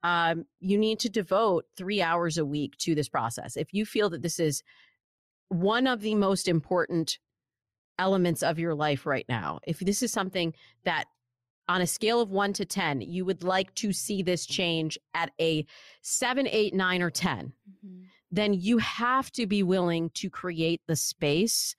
um, 0.04 0.44
you 0.60 0.78
need 0.78 1.00
to 1.00 1.08
devote 1.08 1.64
three 1.76 2.00
hours 2.00 2.38
a 2.38 2.46
week 2.46 2.76
to 2.78 2.94
this 2.94 3.08
process. 3.08 3.56
If 3.56 3.74
you 3.74 3.84
feel 3.84 4.08
that 4.10 4.22
this 4.22 4.38
is 4.38 4.62
one 5.48 5.88
of 5.88 6.00
the 6.00 6.14
most 6.14 6.46
important 6.46 7.18
elements 7.98 8.44
of 8.44 8.60
your 8.60 8.76
life 8.76 9.06
right 9.06 9.26
now, 9.28 9.58
if 9.66 9.80
this 9.80 10.02
is 10.02 10.12
something 10.12 10.54
that 10.84 11.06
on 11.68 11.80
a 11.80 11.86
scale 11.86 12.20
of 12.20 12.30
one 12.30 12.52
to 12.54 12.64
10, 12.64 13.00
you 13.00 13.24
would 13.24 13.42
like 13.42 13.74
to 13.74 13.92
see 13.92 14.22
this 14.22 14.46
change 14.46 14.96
at 15.14 15.32
a 15.40 15.66
seven, 16.00 16.46
eight, 16.46 16.74
nine, 16.74 17.02
or 17.02 17.10
10, 17.10 17.52
mm-hmm. 17.84 18.04
then 18.30 18.54
you 18.54 18.78
have 18.78 19.32
to 19.32 19.46
be 19.46 19.64
willing 19.64 20.10
to 20.10 20.30
create 20.30 20.80
the 20.86 20.96
space 20.96 21.74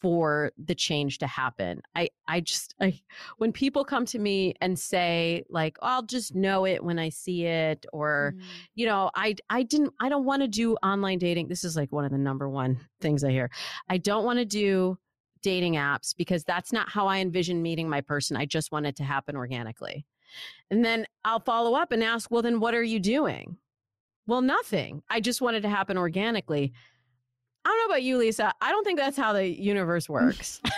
for 0.00 0.52
the 0.62 0.74
change 0.74 1.18
to 1.18 1.26
happen. 1.26 1.82
I 1.94 2.08
I 2.28 2.40
just 2.40 2.74
I 2.80 3.00
when 3.38 3.52
people 3.52 3.84
come 3.84 4.04
to 4.06 4.18
me 4.18 4.54
and 4.60 4.78
say 4.78 5.44
like 5.48 5.78
oh, 5.82 5.86
I'll 5.86 6.02
just 6.02 6.34
know 6.34 6.66
it 6.66 6.82
when 6.82 6.98
I 6.98 7.08
see 7.08 7.46
it 7.46 7.86
or 7.92 8.34
mm. 8.36 8.42
you 8.74 8.86
know 8.86 9.10
I 9.14 9.36
I 9.50 9.62
didn't 9.62 9.92
I 10.00 10.08
don't 10.08 10.24
want 10.24 10.42
to 10.42 10.48
do 10.48 10.74
online 10.76 11.18
dating. 11.18 11.48
This 11.48 11.64
is 11.64 11.76
like 11.76 11.92
one 11.92 12.04
of 12.04 12.10
the 12.10 12.18
number 12.18 12.48
one 12.48 12.78
things 13.00 13.24
I 13.24 13.30
hear. 13.30 13.50
I 13.88 13.98
don't 13.98 14.24
want 14.24 14.38
to 14.38 14.44
do 14.44 14.98
dating 15.42 15.74
apps 15.74 16.14
because 16.16 16.44
that's 16.44 16.72
not 16.72 16.88
how 16.88 17.06
I 17.06 17.18
envision 17.18 17.62
meeting 17.62 17.88
my 17.88 18.00
person. 18.00 18.36
I 18.36 18.46
just 18.46 18.72
want 18.72 18.86
it 18.86 18.96
to 18.96 19.04
happen 19.04 19.36
organically. 19.36 20.06
And 20.70 20.84
then 20.84 21.06
I'll 21.24 21.40
follow 21.40 21.74
up 21.74 21.92
and 21.92 22.02
ask, 22.02 22.30
"Well, 22.30 22.42
then 22.42 22.60
what 22.60 22.74
are 22.74 22.82
you 22.82 23.00
doing?" 23.00 23.56
Well, 24.26 24.42
nothing. 24.42 25.02
I 25.08 25.20
just 25.20 25.40
wanted 25.40 25.62
to 25.62 25.68
happen 25.68 25.96
organically. 25.96 26.72
I 27.66 27.68
don't 27.68 27.78
know 27.78 27.94
about 27.94 28.04
you, 28.04 28.16
Lisa. 28.16 28.54
I 28.60 28.70
don't 28.70 28.84
think 28.84 28.96
that's 28.96 29.16
how 29.16 29.32
the 29.32 29.44
universe 29.44 30.08
works. 30.08 30.60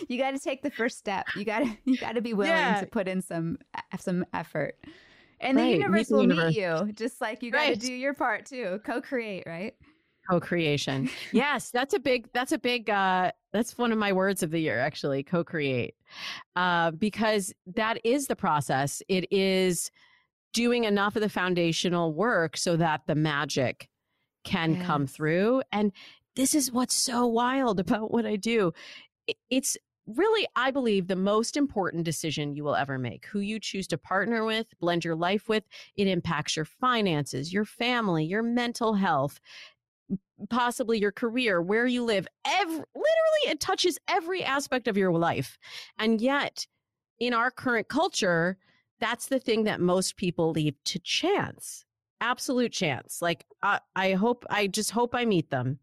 you 0.08 0.16
got 0.16 0.30
to 0.30 0.38
take 0.38 0.62
the 0.62 0.70
first 0.70 0.96
step. 0.96 1.26
You 1.36 1.44
got 1.44 1.58
to 1.58 1.76
you 1.84 1.98
got 1.98 2.14
to 2.14 2.22
be 2.22 2.32
willing 2.32 2.52
yeah. 2.52 2.80
to 2.80 2.86
put 2.86 3.06
in 3.06 3.20
some 3.20 3.58
some 3.98 4.24
effort. 4.32 4.78
And 5.40 5.58
right. 5.58 5.64
the 5.64 5.70
universe 5.72 6.10
meet 6.10 6.16
will 6.16 6.22
universe. 6.22 6.54
meet 6.54 6.62
you, 6.62 6.92
just 6.92 7.20
like 7.20 7.42
you 7.42 7.50
got 7.50 7.64
to 7.64 7.68
right. 7.72 7.78
do 7.78 7.92
your 7.92 8.14
part 8.14 8.46
too. 8.46 8.80
Co-create, 8.82 9.42
right? 9.44 9.74
Co-creation. 10.30 11.10
yes, 11.32 11.70
that's 11.70 11.92
a 11.92 11.98
big 11.98 12.30
that's 12.32 12.52
a 12.52 12.58
big 12.58 12.88
uh 12.88 13.30
that's 13.52 13.76
one 13.76 13.92
of 13.92 13.98
my 13.98 14.14
words 14.14 14.42
of 14.42 14.50
the 14.52 14.58
year 14.58 14.78
actually, 14.78 15.22
co-create. 15.22 15.96
Uh 16.56 16.92
because 16.92 17.52
that 17.74 17.98
is 18.04 18.26
the 18.26 18.36
process. 18.36 19.02
It 19.08 19.30
is 19.30 19.90
doing 20.54 20.84
enough 20.84 21.14
of 21.14 21.20
the 21.20 21.28
foundational 21.28 22.14
work 22.14 22.56
so 22.56 22.76
that 22.76 23.02
the 23.06 23.14
magic 23.14 23.90
can 24.44 24.74
yes. 24.74 24.86
come 24.86 25.06
through 25.06 25.62
and 25.72 25.92
this 26.36 26.54
is 26.54 26.72
what's 26.72 26.94
so 26.94 27.26
wild 27.26 27.80
about 27.80 28.10
what 28.10 28.26
I 28.26 28.36
do. 28.36 28.72
It's 29.50 29.76
really, 30.06 30.46
I 30.56 30.70
believe, 30.70 31.06
the 31.06 31.16
most 31.16 31.56
important 31.56 32.04
decision 32.04 32.54
you 32.54 32.64
will 32.64 32.74
ever 32.74 32.98
make. 32.98 33.26
Who 33.26 33.40
you 33.40 33.60
choose 33.60 33.86
to 33.88 33.98
partner 33.98 34.44
with, 34.44 34.66
blend 34.80 35.04
your 35.04 35.14
life 35.14 35.48
with, 35.48 35.64
it 35.96 36.08
impacts 36.08 36.56
your 36.56 36.64
finances, 36.64 37.52
your 37.52 37.64
family, 37.64 38.24
your 38.24 38.42
mental 38.42 38.94
health, 38.94 39.40
possibly 40.50 40.98
your 40.98 41.12
career, 41.12 41.62
where 41.62 41.86
you 41.86 42.04
live. 42.04 42.26
Every, 42.44 42.74
literally, 42.74 43.46
it 43.46 43.60
touches 43.60 43.98
every 44.08 44.42
aspect 44.42 44.88
of 44.88 44.96
your 44.96 45.12
life. 45.12 45.56
And 45.98 46.20
yet, 46.20 46.66
in 47.20 47.32
our 47.32 47.52
current 47.52 47.88
culture, 47.88 48.58
that's 48.98 49.26
the 49.26 49.38
thing 49.38 49.64
that 49.64 49.80
most 49.80 50.16
people 50.16 50.50
leave 50.50 50.74
to 50.84 50.98
chance 50.98 51.84
absolute 52.20 52.70
chance 52.70 53.20
like 53.20 53.44
I, 53.64 53.80
I 53.96 54.12
hope 54.12 54.46
i 54.48 54.68
just 54.68 54.92
hope 54.92 55.12
i 55.12 55.24
meet 55.24 55.50
them 55.50 55.80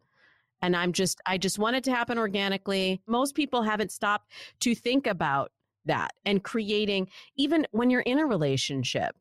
and 0.61 0.75
i'm 0.75 0.93
just 0.93 1.19
i 1.25 1.37
just 1.37 1.59
want 1.59 1.75
it 1.75 1.83
to 1.83 1.91
happen 1.91 2.17
organically. 2.17 3.01
Most 3.07 3.35
people 3.35 3.63
haven't 3.63 3.91
stopped 3.91 4.31
to 4.61 4.75
think 4.75 5.07
about 5.07 5.51
that 5.85 6.11
and 6.25 6.43
creating 6.43 7.07
even 7.35 7.65
when 7.71 7.89
you're 7.89 8.01
in 8.01 8.19
a 8.19 8.25
relationship 8.25 9.15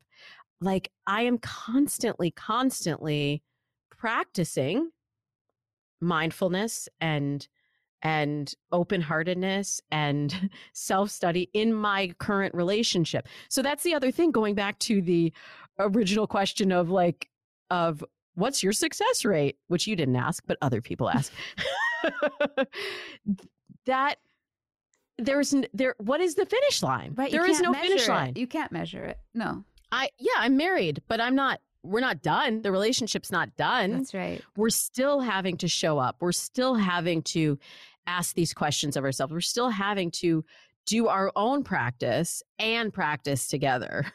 like 0.61 0.91
i 1.07 1.21
am 1.21 1.37
constantly 1.37 2.31
constantly 2.31 3.41
practicing 3.89 4.91
mindfulness 6.01 6.87
and 7.01 7.47
and 8.01 8.53
open-heartedness 8.71 9.81
and 9.91 10.49
self-study 10.73 11.49
in 11.53 11.73
my 11.73 12.13
current 12.17 12.55
relationship. 12.55 13.27
So 13.49 13.61
that's 13.61 13.83
the 13.83 13.93
other 13.93 14.09
thing 14.11 14.31
going 14.31 14.55
back 14.55 14.79
to 14.79 15.01
the 15.01 15.33
original 15.79 16.27
question 16.27 16.71
of 16.71 16.89
like 16.89 17.29
of 17.69 18.03
what's 18.39 18.63
your 18.63 18.73
success 18.73 19.25
rate, 19.25 19.57
which 19.67 19.87
you 19.87 19.95
didn't 19.95 20.15
ask, 20.15 20.43
but 20.47 20.57
other 20.61 20.81
people 20.81 21.09
ask. 21.15 21.31
that 23.85 24.15
there's 25.17 25.53
there 25.73 25.95
what 25.97 26.21
is 26.21 26.35
the 26.35 26.45
finish 26.45 26.81
line? 26.81 27.13
Right. 27.15 27.31
There 27.31 27.45
is 27.49 27.59
no 27.61 27.73
finish 27.73 28.07
it. 28.07 28.09
line. 28.09 28.33
You 28.35 28.47
can't 28.47 28.71
measure 28.71 29.03
it. 29.03 29.19
No. 29.33 29.63
I 29.91 30.09
yeah, 30.17 30.33
I'm 30.37 30.57
married, 30.57 31.01
but 31.07 31.19
I'm 31.19 31.35
not 31.35 31.59
we're 31.83 32.01
not 32.01 32.21
done. 32.21 32.61
The 32.61 32.71
relationship's 32.71 33.31
not 33.31 33.55
done. 33.55 33.91
That's 33.91 34.13
right. 34.13 34.41
We're 34.55 34.69
still 34.69 35.21
having 35.21 35.57
to 35.57 35.67
show 35.67 35.97
up. 35.97 36.17
We're 36.19 36.31
still 36.31 36.75
having 36.75 37.21
to 37.23 37.57
ask 38.07 38.35
these 38.35 38.53
questions 38.53 38.97
of 38.97 39.03
ourselves. 39.03 39.31
We're 39.31 39.41
still 39.41 39.69
having 39.69 40.11
to 40.11 40.43
do 40.85 41.07
our 41.07 41.31
own 41.35 41.63
practice 41.63 42.41
and 42.57 42.93
practice 42.93 43.47
together. 43.47 44.05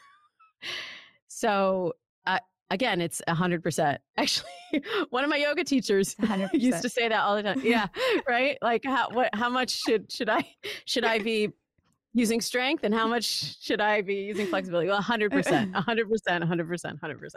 So 1.35 1.93
again, 2.69 3.01
it's 3.01 3.21
a 3.27 3.33
hundred 3.33 3.63
percent. 3.63 4.01
Actually, 4.17 4.49
one 5.09 5.23
of 5.23 5.29
my 5.29 5.37
yoga 5.37 5.63
teachers 5.63 6.15
100%. 6.15 6.49
used 6.53 6.81
to 6.81 6.89
say 6.89 7.07
that 7.07 7.19
all 7.19 7.35
the 7.35 7.43
time. 7.43 7.61
Yeah, 7.63 7.87
right. 8.27 8.57
Like 8.61 8.83
how 8.85 9.09
what 9.11 9.33
how 9.33 9.49
much 9.49 9.71
should 9.71 10.11
should 10.11 10.29
I 10.29 10.45
should 10.85 11.05
I 11.05 11.19
be 11.19 11.49
using 12.13 12.39
strength 12.39 12.85
and 12.85 12.93
how 12.93 13.07
much 13.07 13.61
should 13.61 13.81
I 13.81 14.01
be 14.01 14.15
using 14.15 14.47
flexibility? 14.47 14.87
Well, 14.87 15.01
100%, 15.01 15.73
100%, 15.73 15.73
100%, 15.73 16.99
100%. 17.01 17.35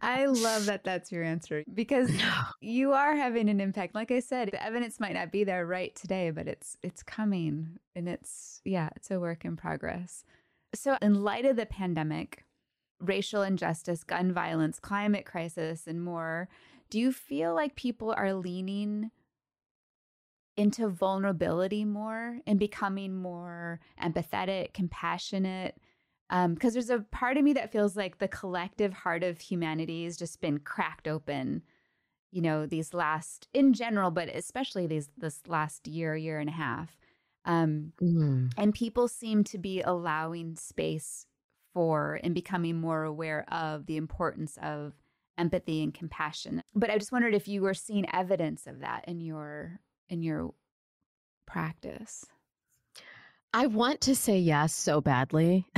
I 0.00 0.24
love 0.24 0.64
that 0.64 0.82
that's 0.82 1.12
your 1.12 1.22
answer 1.22 1.62
because 1.74 2.10
you 2.62 2.94
are 2.94 3.14
having 3.14 3.50
an 3.50 3.60
impact. 3.60 3.94
Like 3.94 4.10
I 4.10 4.20
said, 4.20 4.48
the 4.50 4.64
evidence 4.64 4.98
might 4.98 5.12
not 5.12 5.30
be 5.30 5.44
there 5.44 5.66
right 5.66 5.94
today, 5.94 6.30
but 6.30 6.48
it's 6.48 6.78
it's 6.82 7.02
coming 7.02 7.78
and 7.94 8.08
it's 8.08 8.62
yeah, 8.64 8.88
it's 8.96 9.10
a 9.10 9.20
work 9.20 9.44
in 9.44 9.56
progress. 9.56 10.24
So, 10.74 10.96
in 11.00 11.22
light 11.22 11.44
of 11.44 11.56
the 11.56 11.66
pandemic, 11.66 12.45
racial 13.00 13.42
injustice, 13.42 14.04
gun 14.04 14.32
violence, 14.32 14.78
climate 14.78 15.26
crisis, 15.26 15.86
and 15.86 16.02
more, 16.02 16.48
do 16.90 16.98
you 16.98 17.12
feel 17.12 17.54
like 17.54 17.74
people 17.76 18.14
are 18.16 18.34
leaning 18.34 19.10
into 20.56 20.88
vulnerability 20.88 21.84
more 21.84 22.38
and 22.46 22.58
becoming 22.58 23.14
more 23.14 23.80
empathetic, 24.02 24.72
compassionate? 24.72 25.76
Because 26.28 26.44
um, 26.44 26.56
there's 26.72 26.90
a 26.90 27.00
part 27.10 27.36
of 27.36 27.44
me 27.44 27.52
that 27.52 27.72
feels 27.72 27.96
like 27.96 28.18
the 28.18 28.28
collective 28.28 28.92
heart 28.92 29.22
of 29.22 29.40
humanity 29.40 30.04
has 30.04 30.16
just 30.16 30.40
been 30.40 30.58
cracked 30.58 31.06
open. 31.06 31.62
You 32.32 32.42
know, 32.42 32.66
these 32.66 32.92
last, 32.92 33.48
in 33.54 33.72
general, 33.72 34.10
but 34.10 34.28
especially 34.28 34.86
these 34.86 35.08
this 35.16 35.40
last 35.46 35.86
year, 35.86 36.16
year 36.16 36.38
and 36.38 36.48
a 36.48 36.52
half, 36.52 36.96
um, 37.44 37.92
mm. 38.02 38.52
and 38.56 38.74
people 38.74 39.06
seem 39.08 39.44
to 39.44 39.58
be 39.58 39.80
allowing 39.80 40.56
space 40.56 41.26
for 41.76 42.18
and 42.24 42.34
becoming 42.34 42.80
more 42.80 43.04
aware 43.04 43.44
of 43.52 43.84
the 43.84 43.98
importance 43.98 44.56
of 44.62 44.94
empathy 45.36 45.82
and 45.82 45.92
compassion. 45.92 46.62
But 46.74 46.88
I 46.88 46.96
just 46.96 47.12
wondered 47.12 47.34
if 47.34 47.46
you 47.48 47.60
were 47.60 47.74
seeing 47.74 48.06
evidence 48.14 48.66
of 48.66 48.80
that 48.80 49.04
in 49.06 49.20
your 49.20 49.78
in 50.08 50.22
your 50.22 50.54
practice. 51.44 52.24
I 53.52 53.66
want 53.66 54.00
to 54.02 54.16
say 54.16 54.38
yes 54.38 54.74
so 54.74 55.02
badly. 55.02 55.66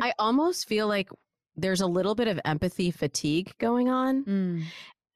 I 0.00 0.12
almost 0.20 0.68
feel 0.68 0.86
like 0.86 1.10
there's 1.56 1.80
a 1.80 1.88
little 1.88 2.14
bit 2.14 2.28
of 2.28 2.38
empathy 2.44 2.92
fatigue 2.92 3.52
going 3.58 3.88
on. 3.88 4.24
Mm. 4.24 4.62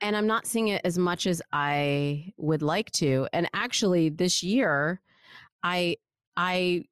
And 0.01 0.17
I'm 0.17 0.27
not 0.27 0.45
seeing 0.45 0.69
it 0.69 0.83
as 0.85 0.99
much 0.99 1.29
as 1.29 1.41
I 1.53 2.33
would 2.37 2.63
like 2.63 2.91
to. 2.95 3.29
And 3.33 3.49
actually 3.55 4.09
this 4.09 4.43
year 4.43 5.01
I 5.63 5.99
I 6.37 6.87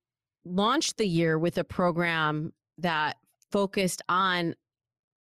launched 0.45 0.99
the 0.99 1.07
year 1.09 1.37
with 1.37 1.59
a 1.59 1.65
program 1.65 2.53
that 2.78 3.16
focused 3.50 4.02
on 4.08 4.54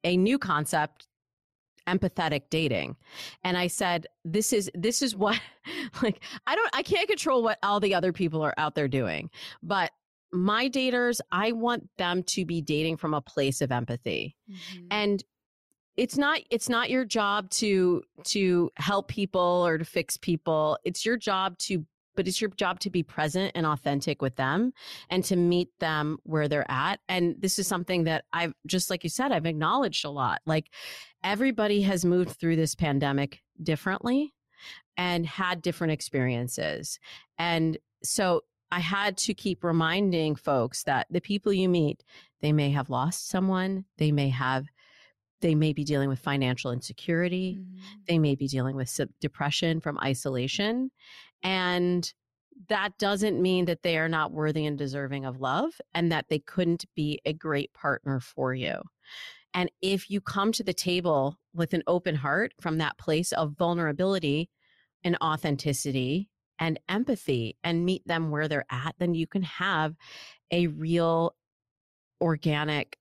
a 0.03 0.17
new 0.17 0.37
concept 0.37 1.07
empathetic 1.87 2.43
dating. 2.49 2.97
And 3.43 3.57
i 3.57 3.67
said 3.67 4.07
this 4.25 4.51
is 4.51 4.69
this 4.73 5.01
is 5.01 5.15
what 5.15 5.39
like 6.03 6.21
i 6.45 6.55
don't 6.55 6.69
i 6.73 6.83
can't 6.83 7.07
control 7.07 7.41
what 7.41 7.59
all 7.63 7.79
the 7.79 7.95
other 7.95 8.11
people 8.11 8.41
are 8.43 8.53
out 8.57 8.75
there 8.75 8.89
doing 8.89 9.29
but 9.63 9.91
my 10.33 10.67
daters 10.67 11.21
i 11.31 11.53
want 11.53 11.87
them 11.97 12.23
to 12.23 12.45
be 12.45 12.61
dating 12.61 12.97
from 12.97 13.13
a 13.13 13.21
place 13.21 13.61
of 13.61 13.71
empathy. 13.71 14.35
Mm-hmm. 14.49 14.87
and 14.91 15.23
it's 15.97 16.17
not 16.17 16.39
it's 16.51 16.69
not 16.69 16.89
your 16.89 17.03
job 17.03 17.49
to 17.49 18.03
to 18.23 18.69
help 18.75 19.07
people 19.07 19.41
or 19.65 19.79
to 19.79 19.85
fix 19.85 20.15
people. 20.15 20.77
It's 20.85 21.05
your 21.05 21.17
job 21.17 21.57
to 21.59 21.85
but 22.17 22.27
it's 22.27 22.41
your 22.41 22.49
job 22.49 22.81
to 22.81 22.89
be 22.89 23.03
present 23.03 23.53
and 23.55 23.65
authentic 23.65 24.21
with 24.21 24.35
them 24.35 24.73
and 25.09 25.23
to 25.23 25.37
meet 25.37 25.69
them 25.79 26.17
where 26.23 26.49
they're 26.49 26.69
at. 26.69 26.99
And 27.07 27.35
this 27.39 27.57
is 27.57 27.67
something 27.67 28.03
that 28.03 28.25
I've, 28.33 28.53
just 28.65 28.89
like 28.89 29.05
you 29.05 29.09
said, 29.09 29.31
I've 29.31 29.45
acknowledged 29.45 30.03
a 30.03 30.09
lot. 30.09 30.41
Like 30.45 30.69
everybody 31.23 31.83
has 31.83 32.03
moved 32.03 32.31
through 32.31 32.57
this 32.57 32.75
pandemic 32.75 33.39
differently. 33.63 34.33
and 34.97 35.25
had 35.25 35.61
different 35.61 35.93
experiences. 35.93 36.99
And 37.37 37.77
so 38.03 38.41
I 38.71 38.79
had 38.79 39.17
to 39.17 39.33
keep 39.33 39.63
reminding 39.63 40.35
folks 40.35 40.83
that 40.83 41.07
the 41.09 41.21
people 41.21 41.53
you 41.53 41.69
meet, 41.69 42.03
they 42.41 42.51
may 42.51 42.71
have 42.71 42.89
lost 42.89 43.29
someone, 43.29 43.85
they 43.97 44.11
may 44.11 44.29
have 44.29 44.65
they 45.39 45.53
may 45.53 45.71
be 45.71 45.83
dealing 45.83 46.09
with 46.09 46.17
financial 46.17 46.71
insecurity, 46.71 47.59
mm-hmm. 47.59 47.77
they 48.07 48.17
may 48.17 48.33
be 48.33 48.47
dealing 48.47 48.75
with 48.75 48.99
depression 49.21 49.79
from 49.79 49.99
isolation, 49.99 50.89
and 51.43 52.11
that 52.69 52.97
doesn't 52.97 53.41
mean 53.41 53.65
that 53.65 53.83
they 53.83 53.97
are 53.97 54.09
not 54.09 54.31
worthy 54.31 54.65
and 54.65 54.77
deserving 54.77 55.25
of 55.25 55.39
love 55.39 55.79
and 55.93 56.11
that 56.11 56.25
they 56.29 56.39
couldn't 56.39 56.85
be 56.95 57.19
a 57.25 57.33
great 57.33 57.71
partner 57.73 58.19
for 58.19 58.53
you. 58.53 58.81
And 59.53 59.71
if 59.81 60.09
you 60.09 60.21
come 60.21 60.51
to 60.53 60.63
the 60.63 60.73
table 60.73 61.37
with 61.53 61.73
an 61.73 61.83
open 61.87 62.15
heart 62.15 62.53
from 62.59 62.77
that 62.79 62.97
place 62.97 63.31
of 63.31 63.57
vulnerability 63.57 64.49
and 65.03 65.17
authenticity 65.23 66.29
and 66.59 66.79
empathy 66.89 67.57
and 67.63 67.85
meet 67.85 68.05
them 68.07 68.31
where 68.31 68.47
they're 68.47 68.65
at, 68.69 68.95
then 68.99 69.13
you 69.13 69.27
can 69.27 69.43
have 69.43 69.95
a 70.51 70.67
real 70.67 71.35
organic 72.21 72.97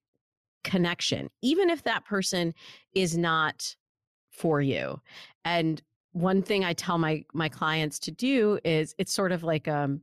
connection, 0.64 1.30
even 1.42 1.70
if 1.70 1.84
that 1.84 2.04
person 2.04 2.52
is 2.94 3.16
not 3.16 3.76
for 4.30 4.60
you. 4.60 5.00
And 5.44 5.82
one 6.16 6.40
thing 6.40 6.64
I 6.64 6.72
tell 6.72 6.96
my 6.96 7.24
my 7.34 7.50
clients 7.50 7.98
to 8.00 8.10
do 8.10 8.58
is 8.64 8.94
it's 8.96 9.12
sort 9.12 9.32
of 9.32 9.42
like 9.42 9.68
um 9.68 10.00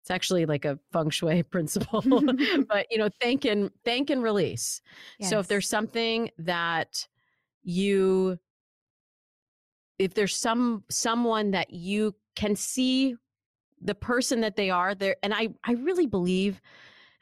it's 0.00 0.10
actually 0.10 0.46
like 0.46 0.64
a 0.64 0.78
feng 0.92 1.10
shui 1.10 1.42
principle 1.50 2.02
but 2.68 2.86
you 2.90 2.98
know 2.98 3.08
thank 3.20 3.44
and 3.44 3.70
thank 3.84 4.08
and 4.10 4.22
release 4.22 4.80
yes. 5.18 5.30
so 5.30 5.40
if 5.40 5.48
there's 5.48 5.68
something 5.68 6.30
that 6.38 7.08
you 7.64 8.38
if 9.98 10.14
there's 10.14 10.36
some 10.36 10.84
someone 10.88 11.50
that 11.50 11.72
you 11.72 12.14
can 12.36 12.54
see 12.54 13.16
the 13.80 13.96
person 13.96 14.40
that 14.42 14.54
they 14.54 14.70
are 14.70 14.94
there 14.94 15.16
and 15.24 15.34
i 15.34 15.48
i 15.64 15.72
really 15.72 16.06
believe 16.06 16.60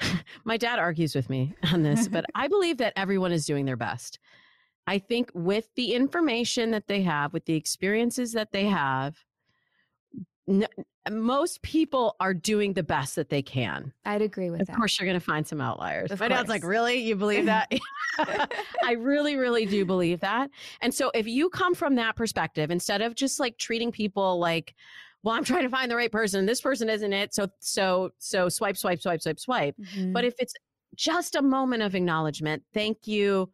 my 0.44 0.58
dad 0.58 0.78
argues 0.78 1.14
with 1.14 1.30
me 1.30 1.54
on 1.72 1.82
this 1.82 2.06
but 2.06 2.26
i 2.34 2.46
believe 2.48 2.76
that 2.76 2.92
everyone 2.96 3.32
is 3.32 3.46
doing 3.46 3.64
their 3.64 3.78
best 3.78 4.18
i 4.90 4.98
think 4.98 5.30
with 5.34 5.68
the 5.76 5.94
information 5.94 6.70
that 6.70 6.86
they 6.86 7.02
have 7.02 7.32
with 7.32 7.44
the 7.46 7.54
experiences 7.54 8.32
that 8.32 8.52
they 8.52 8.64
have 8.64 9.16
n- 10.48 10.66
most 11.10 11.62
people 11.62 12.16
are 12.20 12.34
doing 12.34 12.74
the 12.74 12.82
best 12.82 13.16
that 13.16 13.30
they 13.30 13.40
can. 13.40 13.92
I'd 14.04 14.20
agree 14.20 14.50
with 14.50 14.60
of 14.60 14.66
that. 14.66 14.72
Of 14.74 14.78
course, 14.78 14.98
you're 14.98 15.06
going 15.06 15.18
to 15.18 15.24
find 15.24 15.46
some 15.46 15.60
outliers. 15.60 16.10
Of 16.10 16.20
My 16.20 16.28
course. 16.28 16.40
dad's 16.40 16.48
like, 16.48 16.64
really? 16.64 16.98
You 16.98 17.16
believe 17.16 17.46
that? 17.46 17.72
I 18.18 18.92
really, 18.98 19.36
really 19.36 19.64
do 19.64 19.84
believe 19.84 20.20
that. 20.20 20.50
And 20.82 20.92
so 20.92 21.10
if 21.14 21.26
you 21.26 21.48
come 21.48 21.74
from 21.74 21.94
that 21.94 22.16
perspective, 22.16 22.70
instead 22.70 23.00
of 23.00 23.14
just 23.14 23.40
like 23.40 23.56
treating 23.56 23.90
people 23.90 24.38
like, 24.38 24.74
well, 25.22 25.34
I'm 25.34 25.44
trying 25.44 25.62
to 25.62 25.70
find 25.70 25.90
the 25.90 25.96
right 25.96 26.12
person. 26.12 26.44
This 26.44 26.60
person 26.60 26.90
isn't 26.90 27.12
it. 27.12 27.34
So, 27.34 27.48
so, 27.60 28.10
so 28.18 28.48
swipe, 28.48 28.76
swipe, 28.76 29.00
swipe, 29.00 29.22
swipe, 29.22 29.40
swipe. 29.40 29.76
Mm-hmm. 29.78 30.12
But 30.12 30.24
if 30.24 30.34
it's 30.38 30.54
just 30.96 31.34
a 31.34 31.42
moment 31.42 31.82
of 31.82 31.94
acknowledgement, 31.94 32.62
thank 32.74 33.06
you, 33.06 33.50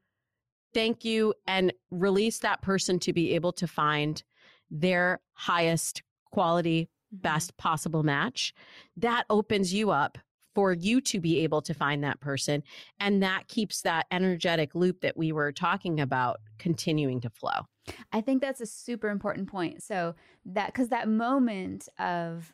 thank 0.77 1.05
you, 1.05 1.35
and 1.47 1.73
release 1.91 2.39
that 2.41 2.63
person 2.63 2.99
to 3.01 3.13
be 3.13 3.35
able 3.35 3.53
to 3.53 3.67
find 3.67 4.23
their 4.71 5.21
highest 5.33 6.03
quality 6.31 6.89
Mm-hmm. 7.15 7.23
best 7.23 7.57
possible 7.57 8.03
match, 8.03 8.53
that 8.97 9.25
opens 9.31 9.73
you 9.73 9.91
up 9.91 10.19
for 10.55 10.73
you 10.73 11.01
to 11.03 11.21
be 11.21 11.41
able 11.41 11.63
to 11.63 11.73
find 11.73 12.03
that 12.03 12.19
person. 12.21 12.63
And 12.99 13.23
that 13.23 13.47
keeps 13.47 13.83
that 13.83 14.07
energetic 14.11 14.75
loop 14.75 15.03
that 15.03 15.17
we 15.17 15.31
were 15.31 15.53
talking 15.53 16.01
about 16.01 16.41
continuing 16.59 17.21
to 17.21 17.31
flow. 17.31 17.69
I 18.13 18.23
think 18.23 18.43
that's 18.43 18.61
a 18.61 18.67
super 18.67 19.09
important 19.09 19.49
point. 19.49 19.85
So, 19.85 20.17
that 20.47 20.67
because 20.67 20.89
that 20.89 21.09
moment 21.09 21.89
of 21.99 22.53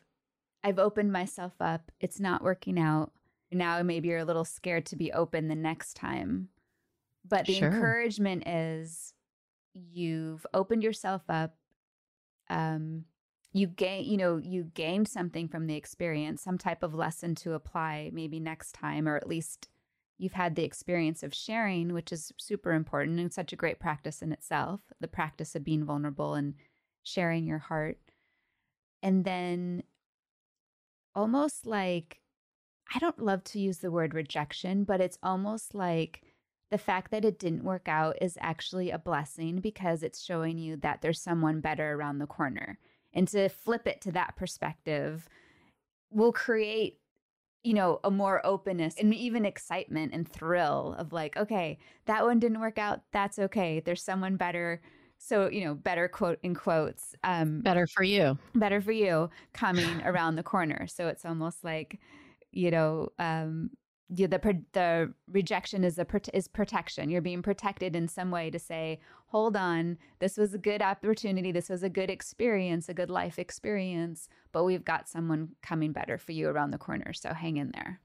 I've 0.63 0.79
opened 0.79 1.11
myself 1.11 1.53
up, 1.59 1.91
it's 1.99 2.19
not 2.19 2.43
working 2.43 2.77
out. 2.77 3.11
Now, 3.51 3.81
maybe 3.81 4.09
you're 4.09 4.19
a 4.19 4.25
little 4.25 4.45
scared 4.45 4.85
to 4.87 4.95
be 4.95 5.11
open 5.11 5.47
the 5.47 5.55
next 5.55 5.95
time. 5.95 6.49
But 7.27 7.45
the 7.45 7.53
sure. 7.53 7.69
encouragement 7.69 8.47
is 8.47 9.13
you've 9.73 10.45
opened 10.53 10.83
yourself 10.83 11.23
up. 11.29 11.55
Um, 12.49 13.05
you 13.53 13.67
gain 13.67 14.03
you 14.05 14.17
know 14.17 14.37
you 14.37 14.63
gained 14.73 15.07
something 15.07 15.47
from 15.47 15.67
the 15.67 15.75
experience 15.75 16.41
some 16.41 16.57
type 16.57 16.83
of 16.83 16.93
lesson 16.93 17.35
to 17.35 17.53
apply 17.53 18.09
maybe 18.11 18.39
next 18.39 18.73
time 18.73 19.07
or 19.07 19.15
at 19.15 19.27
least 19.27 19.69
you've 20.17 20.33
had 20.33 20.55
the 20.55 20.63
experience 20.63 21.23
of 21.23 21.33
sharing 21.33 21.93
which 21.93 22.11
is 22.11 22.33
super 22.37 22.73
important 22.73 23.19
and 23.19 23.31
such 23.31 23.53
a 23.53 23.55
great 23.55 23.79
practice 23.79 24.21
in 24.21 24.31
itself 24.31 24.81
the 24.99 25.07
practice 25.07 25.55
of 25.55 25.63
being 25.63 25.85
vulnerable 25.85 26.33
and 26.33 26.55
sharing 27.03 27.45
your 27.45 27.59
heart 27.59 27.97
and 29.01 29.23
then 29.23 29.83
almost 31.15 31.65
like 31.65 32.19
i 32.93 32.99
don't 32.99 33.19
love 33.19 33.43
to 33.43 33.59
use 33.59 33.77
the 33.77 33.91
word 33.91 34.13
rejection 34.13 34.83
but 34.83 34.99
it's 34.99 35.19
almost 35.21 35.75
like 35.75 36.23
the 36.73 36.79
fact 36.79 37.11
that 37.11 37.23
it 37.23 37.37
didn't 37.37 37.63
work 37.63 37.87
out 37.87 38.17
is 38.19 38.35
actually 38.41 38.89
a 38.89 38.97
blessing 38.97 39.59
because 39.59 40.01
it's 40.01 40.23
showing 40.23 40.57
you 40.57 40.75
that 40.77 41.03
there's 41.03 41.21
someone 41.21 41.61
better 41.61 41.93
around 41.93 42.17
the 42.17 42.25
corner. 42.25 42.79
And 43.13 43.27
to 43.27 43.47
flip 43.47 43.85
it 43.85 44.01
to 44.01 44.11
that 44.13 44.35
perspective 44.35 45.29
will 46.09 46.33
create 46.33 46.97
you 47.63 47.75
know 47.75 47.99
a 48.03 48.09
more 48.09 48.43
openness 48.43 48.95
and 48.97 49.13
even 49.13 49.45
excitement 49.45 50.13
and 50.15 50.27
thrill 50.27 50.95
of 50.97 51.13
like 51.13 51.37
okay 51.37 51.77
that 52.05 52.23
one 52.23 52.39
didn't 52.39 52.59
work 52.59 52.79
out. 52.79 53.01
That's 53.11 53.37
okay. 53.37 53.79
There's 53.79 54.01
someone 54.01 54.35
better. 54.35 54.81
So 55.19 55.51
you 55.51 55.65
know 55.65 55.75
better 55.75 56.07
quote 56.07 56.39
in 56.41 56.55
quotes 56.55 57.13
um 57.23 57.61
better 57.61 57.85
for 57.85 58.01
you. 58.01 58.39
better 58.55 58.81
for 58.81 58.91
you 58.91 59.29
coming 59.53 60.01
around 60.05 60.37
the 60.37 60.43
corner. 60.43 60.87
So 60.87 61.07
it's 61.07 61.23
almost 61.23 61.63
like 61.63 61.99
you 62.51 62.71
know 62.71 63.09
um 63.19 63.69
the 64.15 64.63
the 64.73 65.13
rejection 65.31 65.83
is 65.83 65.97
a 65.97 66.05
is 66.33 66.47
protection. 66.47 67.09
You're 67.09 67.21
being 67.21 67.41
protected 67.41 67.95
in 67.95 68.07
some 68.07 68.31
way 68.31 68.49
to 68.49 68.59
say, 68.59 68.99
hold 69.27 69.55
on, 69.55 69.97
this 70.19 70.37
was 70.37 70.53
a 70.53 70.57
good 70.57 70.81
opportunity, 70.81 71.51
this 71.51 71.69
was 71.69 71.83
a 71.83 71.89
good 71.89 72.09
experience, 72.09 72.89
a 72.89 72.93
good 72.93 73.09
life 73.09 73.39
experience, 73.39 74.29
but 74.51 74.63
we've 74.63 74.85
got 74.85 75.09
someone 75.09 75.49
coming 75.61 75.91
better 75.91 76.17
for 76.17 76.31
you 76.31 76.47
around 76.47 76.71
the 76.71 76.77
corner. 76.77 77.13
So 77.13 77.33
hang 77.33 77.57
in 77.57 77.71
there. 77.71 77.99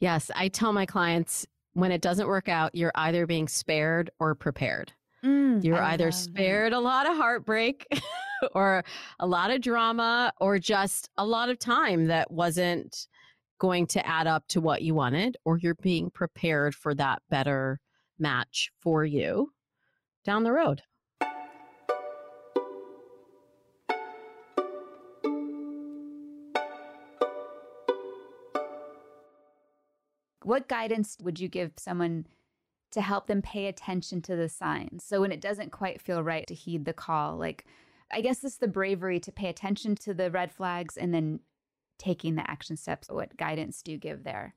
Yes, 0.00 0.30
I 0.34 0.48
tell 0.48 0.72
my 0.72 0.86
clients 0.86 1.46
when 1.74 1.92
it 1.92 2.02
doesn't 2.02 2.26
work 2.26 2.48
out, 2.48 2.74
you're 2.74 2.92
either 2.94 3.26
being 3.26 3.48
spared 3.48 4.10
or 4.18 4.34
prepared. 4.34 4.92
Mm, 5.24 5.64
you're 5.64 5.80
I 5.80 5.92
either 5.92 6.10
spared 6.10 6.72
that. 6.72 6.78
a 6.78 6.80
lot 6.80 7.08
of 7.08 7.16
heartbreak 7.16 7.86
or 8.54 8.84
a 9.20 9.26
lot 9.26 9.50
of 9.50 9.60
drama 9.60 10.32
or 10.40 10.58
just 10.58 11.10
a 11.16 11.24
lot 11.24 11.48
of 11.48 11.58
time 11.58 12.06
that 12.06 12.30
wasn't 12.30 13.06
going 13.62 13.86
to 13.86 14.04
add 14.04 14.26
up 14.26 14.42
to 14.48 14.60
what 14.60 14.82
you 14.82 14.92
wanted, 14.92 15.36
or 15.44 15.56
you're 15.56 15.76
being 15.76 16.10
prepared 16.10 16.74
for 16.74 16.96
that 16.96 17.22
better 17.30 17.78
match 18.18 18.72
for 18.80 19.04
you 19.04 19.52
down 20.24 20.42
the 20.42 20.50
road. 20.50 20.82
What 30.42 30.66
guidance 30.66 31.16
would 31.22 31.38
you 31.38 31.46
give 31.46 31.70
someone 31.78 32.26
to 32.90 33.00
help 33.00 33.28
them 33.28 33.42
pay 33.42 33.68
attention 33.68 34.22
to 34.22 34.34
the 34.34 34.48
signs? 34.48 35.04
So 35.04 35.20
when 35.20 35.30
it 35.30 35.40
doesn't 35.40 35.70
quite 35.70 36.02
feel 36.02 36.24
right 36.24 36.48
to 36.48 36.54
heed 36.54 36.84
the 36.84 36.92
call, 36.92 37.36
like 37.36 37.64
I 38.10 38.22
guess 38.22 38.42
it's 38.42 38.56
the 38.56 38.66
bravery 38.66 39.20
to 39.20 39.30
pay 39.30 39.48
attention 39.48 39.94
to 39.94 40.12
the 40.12 40.32
red 40.32 40.50
flags 40.50 40.96
and 40.96 41.14
then 41.14 41.38
taking 42.02 42.34
the 42.34 42.48
action 42.50 42.76
steps. 42.76 43.08
What 43.08 43.36
guidance 43.36 43.82
do 43.82 43.92
you 43.92 43.98
give 43.98 44.24
there? 44.24 44.54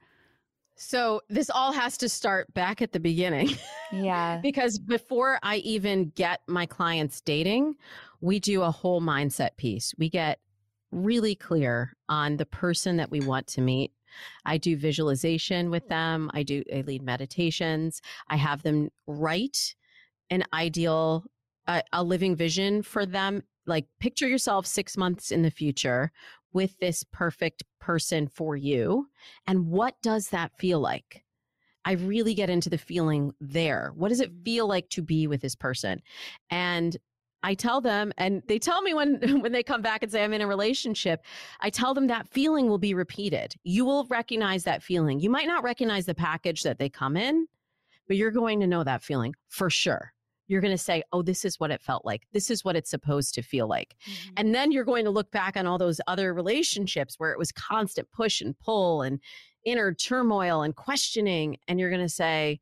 So 0.75 1.21
this 1.29 1.49
all 1.49 1.71
has 1.71 1.97
to 1.99 2.09
start 2.09 2.53
back 2.53 2.81
at 2.81 2.91
the 2.91 2.99
beginning. 2.99 3.51
Yeah. 3.91 4.39
because 4.43 4.77
before 4.77 5.39
I 5.41 5.57
even 5.57 6.11
get 6.15 6.41
my 6.47 6.65
clients 6.65 7.21
dating, 7.21 7.75
we 8.19 8.39
do 8.39 8.61
a 8.61 8.71
whole 8.71 9.01
mindset 9.01 9.55
piece. 9.57 9.93
We 9.97 10.09
get 10.09 10.39
really 10.91 11.35
clear 11.35 11.95
on 12.09 12.37
the 12.37 12.45
person 12.45 12.97
that 12.97 13.11
we 13.11 13.21
want 13.21 13.47
to 13.47 13.61
meet. 13.61 13.91
I 14.45 14.57
do 14.57 14.75
visualization 14.75 15.69
with 15.69 15.87
them. 15.87 16.31
I 16.33 16.43
do 16.43 16.63
I 16.73 16.81
lead 16.81 17.03
meditations. 17.03 18.01
I 18.29 18.37
have 18.37 18.63
them 18.63 18.89
write 19.07 19.75
an 20.29 20.43
ideal 20.53 21.25
uh, 21.67 21.81
a 21.93 22.03
living 22.03 22.35
vision 22.35 22.81
for 22.81 23.05
them 23.05 23.43
like 23.65 23.87
picture 23.99 24.27
yourself 24.27 24.65
6 24.67 24.97
months 24.97 25.31
in 25.31 25.41
the 25.41 25.49
future 25.49 26.11
with 26.55 26.79
this 26.79 27.03
perfect 27.11 27.63
person 27.79 28.27
for 28.27 28.55
you. 28.55 29.07
And 29.45 29.67
what 29.67 30.01
does 30.01 30.29
that 30.29 30.57
feel 30.57 30.79
like? 30.79 31.25
I 31.83 31.91
really 31.91 32.33
get 32.33 32.49
into 32.49 32.69
the 32.69 32.77
feeling 32.77 33.33
there. 33.41 33.91
What 33.93 34.09
does 34.09 34.21
it 34.21 34.31
feel 34.43 34.65
like 34.65 34.89
to 34.91 35.03
be 35.03 35.27
with 35.27 35.41
this 35.41 35.53
person? 35.53 36.01
And 36.49 36.97
I 37.43 37.53
tell 37.53 37.81
them, 37.81 38.11
and 38.17 38.41
they 38.47 38.57
tell 38.57 38.81
me 38.81 38.93
when 38.93 39.19
when 39.41 39.51
they 39.51 39.61
come 39.61 39.83
back 39.83 40.01
and 40.01 40.11
say 40.11 40.23
I'm 40.23 40.33
in 40.33 40.41
a 40.41 40.47
relationship, 40.47 41.23
I 41.59 41.69
tell 41.69 41.93
them 41.93 42.07
that 42.07 42.27
feeling 42.29 42.67
will 42.67 42.79
be 42.79 42.95
repeated. 42.95 43.53
You 43.63 43.85
will 43.85 44.05
recognize 44.05 44.63
that 44.63 44.81
feeling. 44.81 45.19
You 45.19 45.29
might 45.29 45.47
not 45.47 45.61
recognize 45.61 46.05
the 46.07 46.15
package 46.15 46.63
that 46.63 46.79
they 46.79 46.89
come 46.89 47.17
in, 47.17 47.47
but 48.07 48.17
you're 48.17 48.31
going 48.31 48.61
to 48.61 48.67
know 48.67 48.83
that 48.83 49.03
feeling 49.03 49.35
for 49.49 49.69
sure. 49.69 50.14
You're 50.47 50.61
going 50.61 50.73
to 50.73 50.77
say, 50.77 51.03
oh, 51.11 51.21
this 51.21 51.45
is 51.45 51.59
what 51.59 51.71
it 51.71 51.81
felt 51.81 52.05
like. 52.05 52.23
This 52.33 52.49
is 52.51 52.63
what 52.63 52.75
it's 52.75 52.89
supposed 52.89 53.33
to 53.35 53.41
feel 53.41 53.67
like. 53.67 53.95
Mm-hmm. 54.07 54.33
And 54.37 54.55
then 54.55 54.71
you're 54.71 54.85
going 54.85 55.05
to 55.05 55.11
look 55.11 55.31
back 55.31 55.57
on 55.57 55.65
all 55.65 55.77
those 55.77 56.01
other 56.07 56.33
relationships 56.33 57.15
where 57.17 57.31
it 57.31 57.39
was 57.39 57.51
constant 57.51 58.11
push 58.11 58.41
and 58.41 58.57
pull 58.59 59.01
and 59.01 59.19
inner 59.65 59.93
turmoil 59.93 60.61
and 60.61 60.75
questioning. 60.75 61.57
And 61.67 61.79
you're 61.79 61.89
going 61.89 62.01
to 62.01 62.09
say, 62.09 62.59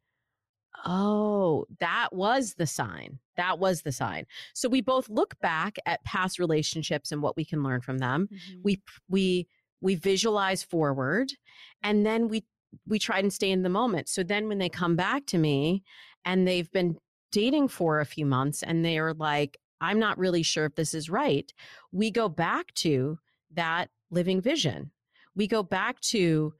oh, 0.85 1.65
that 1.79 2.09
was 2.11 2.55
the 2.55 2.67
sign. 2.67 3.19
That 3.37 3.59
was 3.59 3.81
the 3.81 3.91
sign. 3.91 4.25
So 4.53 4.69
we 4.69 4.81
both 4.81 5.09
look 5.09 5.39
back 5.41 5.77
at 5.85 6.03
past 6.03 6.39
relationships 6.39 7.11
and 7.11 7.21
what 7.21 7.35
we 7.35 7.45
can 7.45 7.63
learn 7.63 7.81
from 7.81 7.99
them. 7.99 8.29
Mm-hmm. 8.31 8.59
We, 8.63 8.81
we, 9.09 9.47
we 9.81 9.95
visualize 9.95 10.63
forward 10.63 11.33
and 11.83 12.05
then 12.05 12.27
we 12.27 12.45
we 12.87 12.99
try 12.99 13.19
and 13.19 13.31
stay 13.31 13.51
in 13.51 13.61
the 13.61 13.69
moment. 13.69 14.09
So 14.09 14.23
then 14.23 14.47
when 14.47 14.57
they 14.57 14.69
come 14.69 14.95
back 14.95 15.25
to 15.27 15.37
me 15.37 15.83
and 16.25 16.47
they've 16.47 16.71
been 16.71 16.97
dating 17.33 17.67
for 17.67 17.99
a 17.99 18.05
few 18.05 18.25
months 18.25 18.63
and 18.63 18.85
they're 18.85 19.13
like, 19.13 19.57
I'm 19.81 19.99
not 19.99 20.17
really 20.17 20.43
sure 20.43 20.65
if 20.65 20.75
this 20.75 20.93
is 20.93 21.09
right, 21.09 21.51
we 21.91 22.09
go 22.11 22.29
back 22.29 22.73
to 22.75 23.17
that 23.55 23.89
living 24.09 24.39
vision. 24.39 24.91
We 25.35 25.47
go 25.47 25.63
back 25.63 25.99
to 26.11 26.53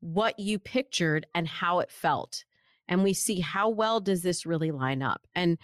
what 0.00 0.38
you 0.38 0.58
pictured 0.58 1.26
and 1.34 1.46
how 1.46 1.80
it 1.80 1.90
felt. 1.90 2.44
And 2.88 3.02
we 3.02 3.12
see 3.12 3.40
how 3.40 3.68
well 3.68 4.00
does 4.00 4.22
this 4.22 4.46
really 4.46 4.70
line 4.70 5.02
up. 5.02 5.26
And 5.34 5.58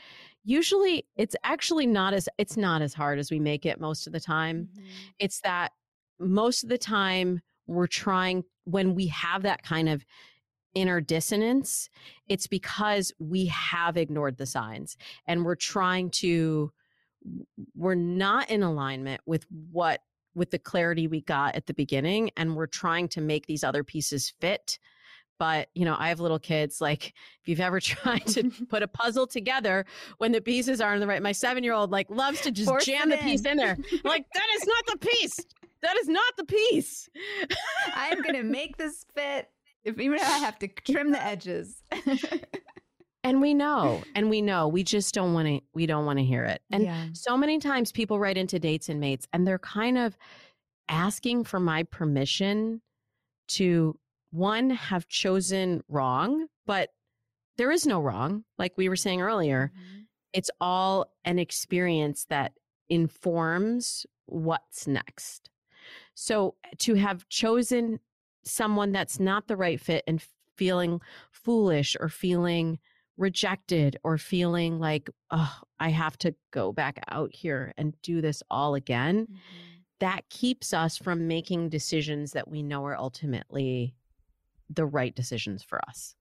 usually 0.44 1.06
it's 1.16 1.36
actually 1.44 1.86
not 1.86 2.12
as 2.12 2.28
it's 2.36 2.56
not 2.56 2.82
as 2.82 2.94
hard 2.94 3.18
as 3.18 3.30
we 3.30 3.40
make 3.40 3.64
it 3.64 3.80
most 3.80 4.06
of 4.06 4.12
the 4.12 4.20
time. 4.20 4.68
Mm-hmm. 4.72 4.86
It's 5.18 5.40
that 5.40 5.72
most 6.18 6.62
of 6.62 6.68
the 6.68 6.78
time 6.78 7.40
we're 7.66 7.86
trying 7.86 8.44
when 8.64 8.94
we 8.94 9.06
have 9.08 9.42
that 9.42 9.62
kind 9.62 9.88
of 9.88 10.04
inner 10.74 11.00
dissonance, 11.00 11.88
it's 12.28 12.46
because 12.46 13.12
we 13.18 13.46
have 13.46 13.96
ignored 13.96 14.36
the 14.36 14.46
signs 14.46 14.96
and 15.26 15.44
we're 15.44 15.54
trying 15.54 16.10
to, 16.10 16.72
we're 17.74 17.94
not 17.94 18.50
in 18.50 18.62
alignment 18.62 19.20
with 19.26 19.46
what, 19.70 20.00
with 20.34 20.50
the 20.50 20.58
clarity 20.58 21.06
we 21.06 21.20
got 21.20 21.54
at 21.56 21.66
the 21.66 21.74
beginning. 21.74 22.30
And 22.36 22.56
we're 22.56 22.66
trying 22.66 23.08
to 23.08 23.20
make 23.20 23.46
these 23.46 23.64
other 23.64 23.82
pieces 23.82 24.32
fit. 24.40 24.78
But, 25.38 25.68
you 25.74 25.84
know, 25.84 25.96
I 25.96 26.08
have 26.08 26.18
little 26.18 26.38
kids. 26.38 26.80
Like, 26.80 27.14
if 27.40 27.48
you've 27.48 27.60
ever 27.60 27.80
tried 27.80 28.26
to 28.28 28.50
put 28.68 28.82
a 28.82 28.88
puzzle 28.88 29.26
together 29.26 29.86
when 30.18 30.32
the 30.32 30.40
pieces 30.40 30.80
aren't 30.80 30.96
in 30.96 31.00
the 31.00 31.06
right, 31.06 31.22
my 31.22 31.32
seven 31.32 31.64
year 31.64 31.74
old 31.74 31.90
like 31.90 32.10
loves 32.10 32.40
to 32.42 32.50
just 32.50 32.68
Force 32.68 32.84
jam 32.84 33.08
the 33.08 33.16
piece 33.18 33.44
in 33.44 33.56
there. 33.56 33.76
like, 34.04 34.24
that 34.34 34.46
is 34.56 34.66
not 34.66 34.86
the 34.86 35.06
piece. 35.06 35.38
That 35.82 35.96
is 35.96 36.08
not 36.08 36.36
the 36.36 36.44
piece. 36.44 37.08
I'm 37.94 38.20
going 38.22 38.34
to 38.34 38.42
make 38.42 38.76
this 38.76 39.04
fit 39.14 39.48
if 39.88 39.98
even 39.98 40.18
if 40.18 40.24
I 40.24 40.38
have 40.38 40.58
to 40.60 40.68
trim 40.68 41.12
the 41.12 41.22
edges. 41.22 41.82
and 43.24 43.40
we 43.40 43.54
know, 43.54 44.02
and 44.14 44.30
we 44.30 44.42
know, 44.42 44.68
we 44.68 44.84
just 44.84 45.14
don't 45.14 45.34
want 45.34 45.48
to, 45.48 45.60
we 45.74 45.86
don't 45.86 46.06
want 46.06 46.18
to 46.18 46.24
hear 46.24 46.44
it. 46.44 46.62
And 46.70 46.84
yeah. 46.84 47.06
so 47.12 47.36
many 47.36 47.58
times 47.58 47.92
people 47.92 48.18
write 48.18 48.36
into 48.36 48.58
dates 48.58 48.88
and 48.88 49.00
mates 49.00 49.26
and 49.32 49.46
they're 49.46 49.58
kind 49.58 49.98
of 49.98 50.16
asking 50.88 51.44
for 51.44 51.60
my 51.60 51.82
permission 51.82 52.80
to 53.48 53.98
one 54.30 54.70
have 54.70 55.08
chosen 55.08 55.82
wrong, 55.88 56.46
but 56.66 56.90
there 57.56 57.70
is 57.70 57.86
no 57.86 58.00
wrong. 58.00 58.44
Like 58.58 58.74
we 58.76 58.88
were 58.88 58.96
saying 58.96 59.22
earlier, 59.22 59.72
mm-hmm. 59.74 60.02
it's 60.32 60.50
all 60.60 61.06
an 61.24 61.38
experience 61.38 62.26
that 62.28 62.52
informs 62.88 64.06
what's 64.26 64.86
next. 64.86 65.50
So 66.14 66.54
to 66.78 66.94
have 66.94 67.28
chosen 67.28 68.00
someone 68.48 68.92
that's 68.92 69.20
not 69.20 69.46
the 69.46 69.56
right 69.56 69.80
fit 69.80 70.04
and 70.06 70.22
feeling 70.56 71.00
foolish 71.30 71.96
or 72.00 72.08
feeling 72.08 72.78
rejected 73.16 73.98
or 74.04 74.16
feeling 74.16 74.78
like, 74.78 75.10
oh, 75.30 75.58
I 75.80 75.90
have 75.90 76.16
to 76.18 76.34
go 76.50 76.72
back 76.72 77.02
out 77.10 77.34
here 77.34 77.74
and 77.76 78.00
do 78.02 78.20
this 78.20 78.42
all 78.50 78.74
again, 78.74 79.24
mm-hmm. 79.24 79.36
that 79.98 80.28
keeps 80.30 80.72
us 80.72 80.96
from 80.96 81.26
making 81.26 81.68
decisions 81.68 82.32
that 82.32 82.48
we 82.48 82.62
know 82.62 82.84
are 82.86 82.96
ultimately 82.96 83.94
the 84.70 84.86
right 84.86 85.14
decisions 85.14 85.62
for 85.62 85.80
us. 85.88 86.14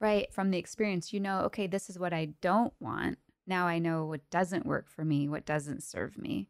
Right. 0.00 0.32
From 0.32 0.50
the 0.50 0.58
experience, 0.58 1.12
you 1.12 1.20
know, 1.20 1.40
okay, 1.40 1.66
this 1.66 1.90
is 1.90 1.98
what 1.98 2.12
I 2.12 2.28
don't 2.40 2.72
want. 2.80 3.18
Now 3.46 3.66
I 3.66 3.78
know 3.78 4.04
what 4.04 4.28
doesn't 4.30 4.66
work 4.66 4.88
for 4.88 5.04
me, 5.04 5.28
what 5.28 5.46
doesn't 5.46 5.82
serve 5.82 6.18
me. 6.18 6.48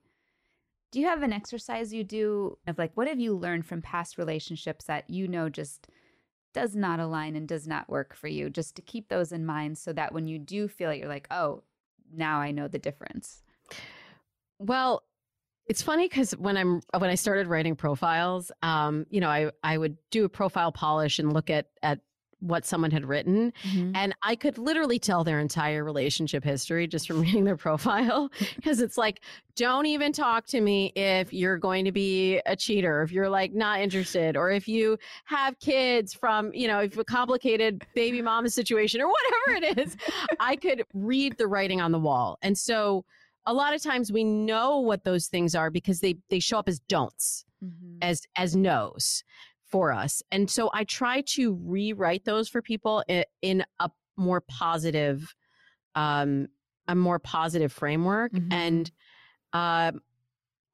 Do 0.90 1.00
you 1.00 1.06
have 1.06 1.22
an 1.22 1.32
exercise 1.32 1.92
you 1.92 2.04
do 2.04 2.56
of 2.66 2.78
like, 2.78 2.92
what 2.94 3.08
have 3.08 3.20
you 3.20 3.34
learned 3.34 3.66
from 3.66 3.82
past 3.82 4.16
relationships 4.16 4.86
that 4.86 5.08
you 5.10 5.28
know 5.28 5.48
just 5.48 5.88
does 6.54 6.74
not 6.74 6.98
align 6.98 7.36
and 7.36 7.46
does 7.46 7.66
not 7.66 7.88
work 7.88 8.14
for 8.14 8.28
you, 8.28 8.48
just 8.48 8.74
to 8.76 8.82
keep 8.82 9.08
those 9.08 9.32
in 9.32 9.44
mind 9.44 9.76
so 9.76 9.92
that 9.92 10.12
when 10.12 10.26
you 10.26 10.38
do 10.38 10.66
feel 10.66 10.90
it, 10.90 10.98
you're 10.98 11.08
like, 11.08 11.28
oh, 11.30 11.62
now 12.12 12.38
I 12.40 12.52
know 12.52 12.68
the 12.68 12.78
difference? 12.78 13.42
Well, 14.58 15.02
it's 15.66 15.82
funny 15.82 16.08
because 16.08 16.32
when 16.32 16.56
I'm 16.56 16.80
when 16.96 17.10
I 17.10 17.14
started 17.14 17.46
writing 17.46 17.76
profiles, 17.76 18.50
um, 18.62 19.04
you 19.10 19.20
know, 19.20 19.28
I 19.28 19.50
I 19.62 19.76
would 19.76 19.98
do 20.10 20.24
a 20.24 20.28
profile 20.28 20.72
polish 20.72 21.18
and 21.18 21.32
look 21.32 21.50
at 21.50 21.66
at 21.82 22.00
what 22.40 22.64
someone 22.64 22.90
had 22.90 23.04
written. 23.04 23.52
Mm-hmm. 23.64 23.92
And 23.94 24.14
I 24.22 24.36
could 24.36 24.58
literally 24.58 24.98
tell 24.98 25.24
their 25.24 25.40
entire 25.40 25.82
relationship 25.84 26.44
history 26.44 26.86
just 26.86 27.06
from 27.06 27.20
reading 27.22 27.44
their 27.44 27.56
profile. 27.56 28.30
Because 28.56 28.80
it's 28.80 28.98
like, 28.98 29.20
don't 29.56 29.86
even 29.86 30.12
talk 30.12 30.46
to 30.48 30.60
me 30.60 30.92
if 30.94 31.32
you're 31.32 31.58
going 31.58 31.84
to 31.84 31.92
be 31.92 32.40
a 32.44 32.56
cheater, 32.56 33.02
if 33.02 33.12
you're 33.12 33.28
like 33.28 33.52
not 33.52 33.80
interested, 33.80 34.36
or 34.36 34.50
if 34.50 34.66
you 34.66 34.98
have 35.24 35.58
kids 35.60 36.12
from, 36.12 36.52
you 36.52 36.66
know, 36.66 36.80
if 36.80 36.98
a 36.98 37.04
complicated 37.04 37.84
baby 37.94 38.20
mama 38.20 38.50
situation 38.50 39.00
or 39.00 39.08
whatever 39.08 39.64
it 39.64 39.78
is. 39.78 39.96
I 40.40 40.56
could 40.56 40.84
read 40.92 41.36
the 41.38 41.46
writing 41.46 41.80
on 41.80 41.92
the 41.92 41.98
wall. 41.98 42.38
And 42.42 42.56
so 42.58 43.04
a 43.46 43.54
lot 43.54 43.74
of 43.74 43.82
times 43.82 44.12
we 44.12 44.24
know 44.24 44.80
what 44.80 45.04
those 45.04 45.26
things 45.28 45.54
are 45.54 45.70
because 45.70 46.00
they 46.00 46.16
they 46.30 46.40
show 46.40 46.58
up 46.58 46.68
as 46.68 46.80
don'ts. 46.80 47.44
Mm-hmm. 47.64 47.98
as 48.02 48.22
as 48.36 48.54
no's 48.54 49.24
for 49.68 49.92
us. 49.92 50.22
And 50.30 50.50
so 50.50 50.70
I 50.72 50.84
try 50.84 51.20
to 51.22 51.58
rewrite 51.64 52.24
those 52.24 52.48
for 52.48 52.62
people 52.62 53.04
in, 53.08 53.24
in 53.42 53.64
a 53.80 53.90
more 54.16 54.40
positive, 54.40 55.34
um, 55.94 56.48
a 56.86 56.94
more 56.94 57.18
positive 57.18 57.72
framework. 57.72 58.32
Mm-hmm. 58.32 58.52
And 58.52 58.90
uh, 59.52 59.92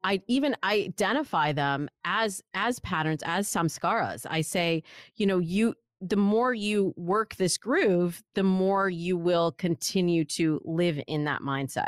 I 0.03 0.21
even 0.27 0.55
identify 0.63 1.51
them 1.51 1.89
as 2.03 2.41
as 2.53 2.79
patterns, 2.79 3.23
as 3.25 3.49
samskaras. 3.49 4.25
I 4.29 4.41
say, 4.41 4.83
you 5.15 5.25
know, 5.25 5.39
you 5.39 5.75
the 6.01 6.15
more 6.15 6.53
you 6.53 6.93
work 6.97 7.35
this 7.35 7.57
groove, 7.57 8.21
the 8.35 8.43
more 8.43 8.89
you 8.89 9.17
will 9.17 9.51
continue 9.53 10.25
to 10.25 10.61
live 10.63 10.99
in 11.07 11.23
that 11.23 11.41
mindset. 11.41 11.87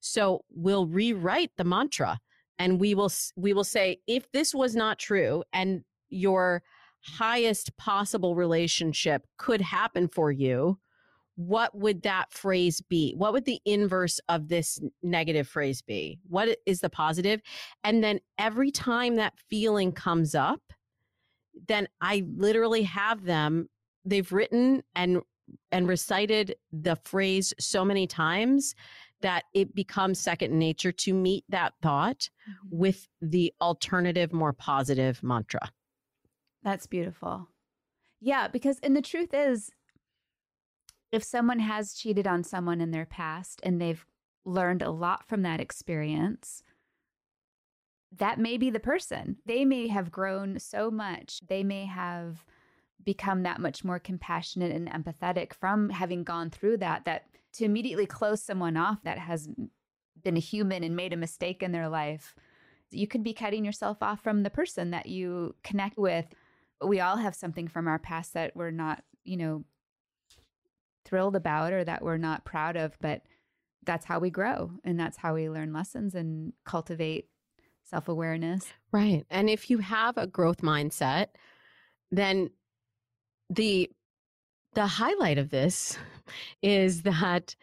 So 0.00 0.44
we'll 0.50 0.86
rewrite 0.86 1.52
the 1.56 1.64
mantra 1.64 2.18
and 2.58 2.80
we 2.80 2.94
will 2.94 3.10
we 3.36 3.52
will 3.52 3.64
say 3.64 4.00
if 4.06 4.30
this 4.32 4.54
was 4.54 4.76
not 4.76 4.98
true 4.98 5.42
and 5.52 5.84
your 6.10 6.62
highest 7.00 7.76
possible 7.76 8.34
relationship 8.34 9.26
could 9.36 9.60
happen 9.60 10.08
for 10.08 10.32
you, 10.32 10.78
what 11.36 11.76
would 11.76 12.02
that 12.02 12.32
phrase 12.32 12.80
be? 12.80 13.12
What 13.16 13.32
would 13.32 13.44
the 13.44 13.60
inverse 13.64 14.20
of 14.28 14.48
this 14.48 14.80
negative 15.02 15.48
phrase 15.48 15.82
be? 15.82 16.18
What 16.28 16.56
is 16.64 16.80
the 16.80 16.90
positive? 16.90 17.40
And 17.82 18.04
then 18.04 18.20
every 18.38 18.70
time 18.70 19.16
that 19.16 19.34
feeling 19.50 19.92
comes 19.92 20.34
up, 20.34 20.62
then 21.68 21.88
I 22.00 22.24
literally 22.36 22.84
have 22.84 23.24
them, 23.24 23.68
they've 24.04 24.30
written 24.30 24.82
and 24.94 25.22
and 25.70 25.86
recited 25.86 26.54
the 26.72 26.96
phrase 27.04 27.52
so 27.60 27.84
many 27.84 28.06
times 28.06 28.74
that 29.20 29.44
it 29.52 29.74
becomes 29.74 30.18
second 30.18 30.58
nature 30.58 30.92
to 30.92 31.12
meet 31.12 31.44
that 31.50 31.74
thought 31.82 32.30
mm-hmm. 32.48 32.78
with 32.78 33.08
the 33.20 33.52
alternative, 33.60 34.32
more 34.32 34.54
positive 34.54 35.22
mantra. 35.22 35.70
That's 36.64 36.86
beautiful. 36.86 37.48
Yeah, 38.20 38.48
because 38.48 38.80
and 38.82 38.96
the 38.96 39.02
truth 39.02 39.34
is 39.34 39.70
if 41.12 41.22
someone 41.22 41.60
has 41.60 41.92
cheated 41.92 42.26
on 42.26 42.42
someone 42.42 42.80
in 42.80 42.90
their 42.90 43.04
past 43.04 43.60
and 43.62 43.80
they've 43.80 44.04
learned 44.44 44.82
a 44.82 44.90
lot 44.90 45.28
from 45.28 45.42
that 45.42 45.60
experience, 45.60 46.62
that 48.16 48.38
may 48.38 48.56
be 48.56 48.70
the 48.70 48.80
person. 48.80 49.36
They 49.44 49.64
may 49.64 49.88
have 49.88 50.10
grown 50.10 50.58
so 50.58 50.90
much. 50.90 51.40
They 51.46 51.62
may 51.62 51.84
have 51.84 52.44
become 53.04 53.42
that 53.42 53.60
much 53.60 53.84
more 53.84 53.98
compassionate 53.98 54.72
and 54.72 54.88
empathetic 54.88 55.52
from 55.52 55.90
having 55.90 56.24
gone 56.24 56.48
through 56.48 56.78
that 56.78 57.04
that 57.04 57.26
to 57.52 57.64
immediately 57.64 58.06
close 58.06 58.42
someone 58.42 58.76
off 58.76 59.02
that 59.04 59.18
has 59.18 59.48
been 60.22 60.36
a 60.38 60.40
human 60.40 60.82
and 60.82 60.96
made 60.96 61.12
a 61.12 61.16
mistake 61.16 61.62
in 61.62 61.72
their 61.72 61.88
life 61.88 62.34
you 62.90 63.06
could 63.06 63.22
be 63.22 63.34
cutting 63.34 63.64
yourself 63.64 63.98
off 64.02 64.22
from 64.22 64.42
the 64.42 64.50
person 64.50 64.90
that 64.90 65.06
you 65.06 65.54
connect 65.62 65.98
with 65.98 66.26
we 66.86 67.00
all 67.00 67.16
have 67.16 67.34
something 67.34 67.68
from 67.68 67.88
our 67.88 67.98
past 67.98 68.34
that 68.34 68.54
we're 68.54 68.70
not, 68.70 69.02
you 69.24 69.36
know, 69.36 69.64
thrilled 71.04 71.36
about 71.36 71.72
or 71.72 71.84
that 71.84 72.02
we're 72.02 72.16
not 72.16 72.44
proud 72.44 72.76
of, 72.76 72.96
but 73.00 73.22
that's 73.84 74.06
how 74.06 74.18
we 74.18 74.30
grow 74.30 74.70
and 74.84 74.98
that's 74.98 75.18
how 75.18 75.34
we 75.34 75.50
learn 75.50 75.72
lessons 75.72 76.14
and 76.14 76.52
cultivate 76.64 77.28
self 77.84 78.08
awareness. 78.08 78.72
Right. 78.92 79.24
And 79.30 79.48
if 79.50 79.70
you 79.70 79.78
have 79.78 80.16
a 80.16 80.26
growth 80.26 80.62
mindset, 80.62 81.28
then 82.10 82.50
the 83.50 83.90
the 84.74 84.86
highlight 84.86 85.38
of 85.38 85.50
this 85.50 85.96
is 86.62 87.02
that 87.02 87.54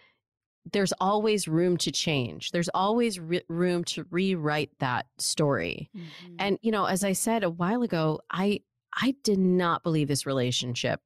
there's 0.71 0.93
always 1.01 1.47
room 1.47 1.75
to 1.75 1.91
change. 1.91 2.51
There's 2.51 2.69
always 2.69 3.19
re- 3.19 3.41
room 3.49 3.83
to 3.85 4.05
rewrite 4.11 4.69
that 4.79 5.07
story. 5.17 5.89
Mm-hmm. 5.95 6.35
And 6.39 6.59
you 6.61 6.71
know, 6.71 6.85
as 6.85 7.03
I 7.03 7.13
said 7.13 7.43
a 7.43 7.49
while 7.49 7.81
ago, 7.81 8.21
I 8.29 8.61
I 8.95 9.15
did 9.23 9.39
not 9.39 9.83
believe 9.83 10.07
this 10.07 10.25
relationship 10.25 11.01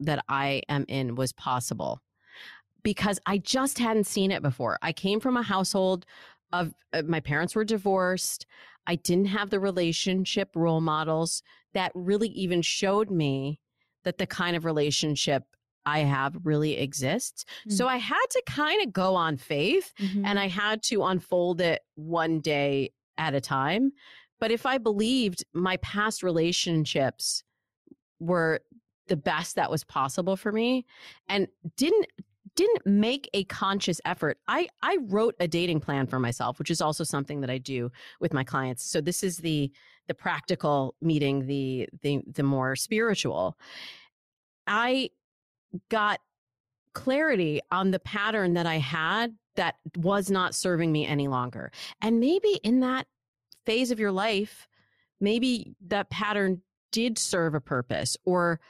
that 0.00 0.24
I 0.28 0.62
am 0.68 0.84
in 0.88 1.14
was 1.14 1.32
possible 1.32 2.00
because 2.82 3.18
I 3.26 3.38
just 3.38 3.78
hadn't 3.78 4.04
seen 4.04 4.30
it 4.30 4.42
before. 4.42 4.78
I 4.82 4.92
came 4.92 5.20
from 5.20 5.36
a 5.36 5.42
household 5.42 6.04
of 6.52 6.74
uh, 6.92 7.02
my 7.06 7.20
parents 7.20 7.54
were 7.54 7.64
divorced. 7.64 8.46
I 8.86 8.96
didn't 8.96 9.26
have 9.26 9.50
the 9.50 9.60
relationship 9.60 10.50
role 10.54 10.80
models 10.80 11.42
that 11.72 11.90
really 11.94 12.28
even 12.28 12.62
showed 12.62 13.10
me 13.10 13.58
that 14.04 14.18
the 14.18 14.26
kind 14.26 14.56
of 14.56 14.64
relationship 14.64 15.44
I 15.86 16.00
have 16.00 16.36
really 16.44 16.78
exists. 16.78 17.44
Mm-hmm. 17.60 17.70
So 17.70 17.88
I 17.88 17.96
had 17.96 18.26
to 18.30 18.42
kind 18.46 18.86
of 18.86 18.92
go 18.92 19.14
on 19.14 19.36
faith 19.36 19.92
mm-hmm. 19.98 20.24
and 20.24 20.38
I 20.38 20.48
had 20.48 20.82
to 20.84 21.04
unfold 21.04 21.60
it 21.60 21.82
one 21.94 22.40
day 22.40 22.92
at 23.18 23.34
a 23.34 23.40
time. 23.40 23.92
But 24.40 24.50
if 24.50 24.66
I 24.66 24.78
believed 24.78 25.44
my 25.52 25.76
past 25.78 26.22
relationships 26.22 27.44
were 28.20 28.60
the 29.08 29.16
best 29.16 29.56
that 29.56 29.70
was 29.70 29.84
possible 29.84 30.36
for 30.36 30.52
me 30.52 30.86
and 31.28 31.48
didn't 31.76 32.06
didn't 32.56 32.86
make 32.86 33.28
a 33.34 33.44
conscious 33.44 34.00
effort. 34.04 34.38
I 34.46 34.68
I 34.82 34.98
wrote 35.02 35.34
a 35.40 35.48
dating 35.48 35.80
plan 35.80 36.06
for 36.06 36.20
myself, 36.20 36.58
which 36.58 36.70
is 36.70 36.80
also 36.80 37.04
something 37.04 37.40
that 37.40 37.50
I 37.50 37.58
do 37.58 37.90
with 38.20 38.32
my 38.32 38.44
clients. 38.44 38.84
So 38.84 39.00
this 39.00 39.22
is 39.22 39.38
the 39.38 39.72
the 40.06 40.14
practical 40.14 40.94
meeting 41.00 41.46
the 41.46 41.88
the 42.02 42.22
the 42.26 42.42
more 42.42 42.76
spiritual. 42.76 43.58
I 44.66 45.10
got 45.88 46.20
clarity 46.92 47.60
on 47.72 47.90
the 47.90 47.98
pattern 47.98 48.54
that 48.54 48.66
I 48.66 48.78
had 48.78 49.34
that 49.56 49.76
was 49.96 50.30
not 50.30 50.54
serving 50.54 50.92
me 50.92 51.06
any 51.06 51.28
longer. 51.28 51.72
And 52.00 52.20
maybe 52.20 52.60
in 52.62 52.80
that 52.80 53.06
phase 53.66 53.90
of 53.90 54.00
your 54.00 54.12
life, 54.12 54.68
maybe 55.20 55.74
that 55.86 56.10
pattern 56.10 56.62
did 56.92 57.18
serve 57.18 57.54
a 57.54 57.60
purpose 57.60 58.16
or 58.24 58.60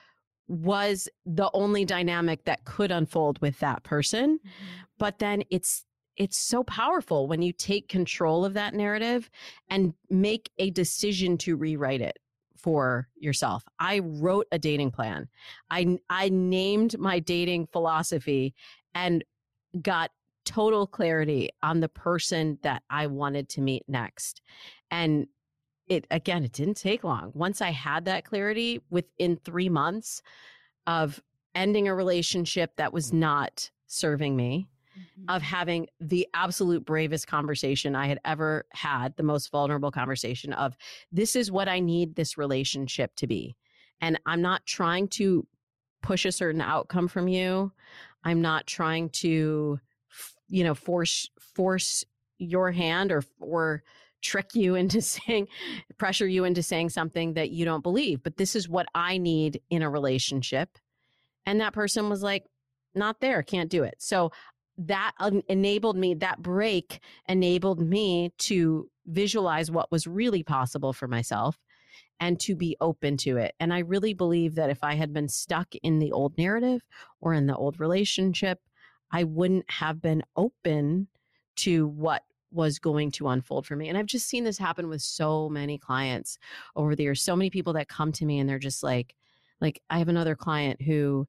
was 0.48 1.08
the 1.24 1.50
only 1.54 1.84
dynamic 1.84 2.44
that 2.44 2.64
could 2.64 2.90
unfold 2.90 3.40
with 3.40 3.58
that 3.60 3.82
person. 3.82 4.38
Mm-hmm. 4.38 4.82
But 4.98 5.18
then 5.18 5.42
it's 5.50 5.84
it's 6.16 6.38
so 6.38 6.62
powerful 6.62 7.26
when 7.26 7.42
you 7.42 7.52
take 7.52 7.88
control 7.88 8.44
of 8.44 8.54
that 8.54 8.72
narrative 8.72 9.28
and 9.68 9.94
make 10.10 10.50
a 10.58 10.70
decision 10.70 11.36
to 11.38 11.56
rewrite 11.56 12.00
it 12.00 12.18
for 12.56 13.08
yourself. 13.16 13.64
I 13.78 13.98
wrote 13.98 14.46
a 14.52 14.58
dating 14.58 14.92
plan. 14.92 15.28
I 15.70 15.98
I 16.08 16.28
named 16.28 16.98
my 16.98 17.18
dating 17.18 17.66
philosophy 17.72 18.54
and 18.94 19.24
got 19.80 20.10
total 20.44 20.86
clarity 20.86 21.50
on 21.62 21.80
the 21.80 21.88
person 21.88 22.58
that 22.62 22.82
I 22.90 23.06
wanted 23.06 23.48
to 23.50 23.60
meet 23.60 23.82
next. 23.88 24.40
And 24.94 25.26
it 25.88 26.06
again, 26.12 26.44
it 26.44 26.52
didn't 26.52 26.76
take 26.76 27.02
long. 27.02 27.32
Once 27.34 27.60
I 27.60 27.70
had 27.70 28.04
that 28.04 28.24
clarity 28.24 28.80
within 28.90 29.36
three 29.36 29.68
months 29.68 30.22
of 30.86 31.20
ending 31.54 31.88
a 31.88 31.94
relationship 31.94 32.76
that 32.76 32.92
was 32.92 33.12
not 33.12 33.70
serving 33.88 34.36
me, 34.36 34.68
mm-hmm. 34.96 35.28
of 35.28 35.42
having 35.42 35.88
the 36.00 36.28
absolute 36.32 36.84
bravest 36.84 37.26
conversation 37.26 37.96
I 37.96 38.06
had 38.06 38.20
ever 38.24 38.66
had, 38.72 39.16
the 39.16 39.24
most 39.24 39.50
vulnerable 39.50 39.90
conversation 39.90 40.52
of 40.52 40.76
this 41.10 41.34
is 41.34 41.50
what 41.50 41.68
I 41.68 41.80
need 41.80 42.14
this 42.14 42.38
relationship 42.38 43.16
to 43.16 43.26
be. 43.26 43.56
And 44.00 44.18
I'm 44.26 44.42
not 44.42 44.64
trying 44.64 45.08
to 45.08 45.44
push 46.02 46.24
a 46.24 46.32
certain 46.32 46.60
outcome 46.60 47.08
from 47.08 47.26
you. 47.26 47.72
I'm 48.22 48.40
not 48.40 48.68
trying 48.68 49.10
to, 49.10 49.80
you 50.48 50.64
know, 50.64 50.74
force 50.74 51.28
force 51.40 52.04
your 52.38 52.70
hand 52.70 53.10
or 53.10 53.24
or 53.40 53.82
trick 54.24 54.54
you 54.54 54.74
into 54.74 55.00
saying, 55.02 55.46
pressure 55.98 56.26
you 56.26 56.44
into 56.44 56.62
saying 56.62 56.90
something 56.90 57.34
that 57.34 57.50
you 57.50 57.64
don't 57.64 57.82
believe. 57.82 58.22
But 58.22 58.36
this 58.36 58.56
is 58.56 58.68
what 58.68 58.86
I 58.94 59.18
need 59.18 59.60
in 59.70 59.82
a 59.82 59.90
relationship. 59.90 60.78
And 61.46 61.60
that 61.60 61.74
person 61.74 62.08
was 62.08 62.22
like, 62.22 62.44
not 62.94 63.20
there, 63.20 63.42
can't 63.42 63.70
do 63.70 63.82
it. 63.82 63.96
So 63.98 64.30
that 64.78 65.12
enabled 65.48 65.96
me, 65.96 66.14
that 66.14 66.42
break 66.42 67.00
enabled 67.28 67.80
me 67.80 68.32
to 68.38 68.88
visualize 69.06 69.70
what 69.70 69.92
was 69.92 70.06
really 70.06 70.42
possible 70.42 70.92
for 70.92 71.06
myself 71.06 71.58
and 72.20 72.40
to 72.40 72.54
be 72.54 72.76
open 72.80 73.16
to 73.18 73.36
it. 73.36 73.54
And 73.60 73.72
I 73.72 73.80
really 73.80 74.14
believe 74.14 74.54
that 74.54 74.70
if 74.70 74.82
I 74.82 74.94
had 74.94 75.12
been 75.12 75.28
stuck 75.28 75.74
in 75.82 75.98
the 75.98 76.12
old 76.12 76.38
narrative 76.38 76.82
or 77.20 77.34
in 77.34 77.46
the 77.46 77.56
old 77.56 77.80
relationship, 77.80 78.60
I 79.10 79.24
wouldn't 79.24 79.70
have 79.70 80.00
been 80.00 80.22
open 80.36 81.08
to 81.56 81.86
what 81.88 82.22
was 82.54 82.78
going 82.78 83.10
to 83.12 83.28
unfold 83.28 83.66
for 83.66 83.76
me. 83.76 83.88
And 83.88 83.98
I've 83.98 84.06
just 84.06 84.28
seen 84.28 84.44
this 84.44 84.58
happen 84.58 84.88
with 84.88 85.02
so 85.02 85.48
many 85.48 85.76
clients 85.76 86.38
over 86.76 86.94
the 86.94 87.02
years. 87.02 87.22
So 87.22 87.36
many 87.36 87.50
people 87.50 87.72
that 87.74 87.88
come 87.88 88.12
to 88.12 88.24
me 88.24 88.38
and 88.38 88.48
they're 88.48 88.58
just 88.58 88.82
like, 88.82 89.14
like 89.60 89.82
I 89.90 89.98
have 89.98 90.08
another 90.08 90.34
client 90.34 90.80
who 90.80 91.26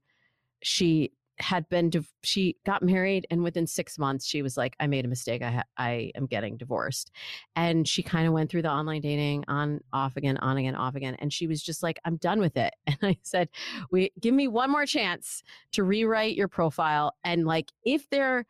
she 0.62 1.12
had 1.38 1.68
been 1.68 1.90
she 2.22 2.56
got 2.64 2.82
married 2.82 3.26
and 3.30 3.42
within 3.42 3.66
6 3.66 3.98
months 3.98 4.26
she 4.26 4.40
was 4.40 4.56
like 4.56 4.74
I 4.80 4.86
made 4.86 5.04
a 5.04 5.08
mistake 5.08 5.42
I 5.42 5.50
ha- 5.50 5.64
I 5.76 6.10
am 6.14 6.24
getting 6.24 6.56
divorced 6.56 7.10
and 7.54 7.86
she 7.86 8.02
kind 8.02 8.26
of 8.26 8.32
went 8.32 8.50
through 8.50 8.62
the 8.62 8.70
online 8.70 9.02
dating 9.02 9.44
on 9.46 9.80
off 9.92 10.16
again 10.16 10.38
on 10.38 10.56
again 10.56 10.74
off 10.74 10.94
again 10.94 11.14
and 11.18 11.30
she 11.30 11.46
was 11.46 11.62
just 11.62 11.82
like 11.82 11.98
I'm 12.06 12.16
done 12.16 12.40
with 12.40 12.56
it 12.56 12.74
and 12.86 12.96
I 13.02 13.18
said 13.22 13.50
we 13.90 14.12
give 14.18 14.34
me 14.34 14.48
one 14.48 14.70
more 14.70 14.86
chance 14.86 15.42
to 15.72 15.84
rewrite 15.84 16.36
your 16.36 16.48
profile 16.48 17.14
and 17.22 17.46
like 17.46 17.70
if 17.84 18.08
there 18.08 18.46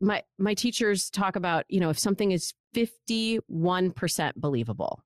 my 0.00 0.22
my 0.38 0.54
teachers 0.54 1.10
talk 1.10 1.36
about 1.36 1.64
you 1.68 1.80
know 1.80 1.90
if 1.90 1.98
something 1.98 2.32
is 2.32 2.54
51% 2.74 4.32
believable 4.36 5.02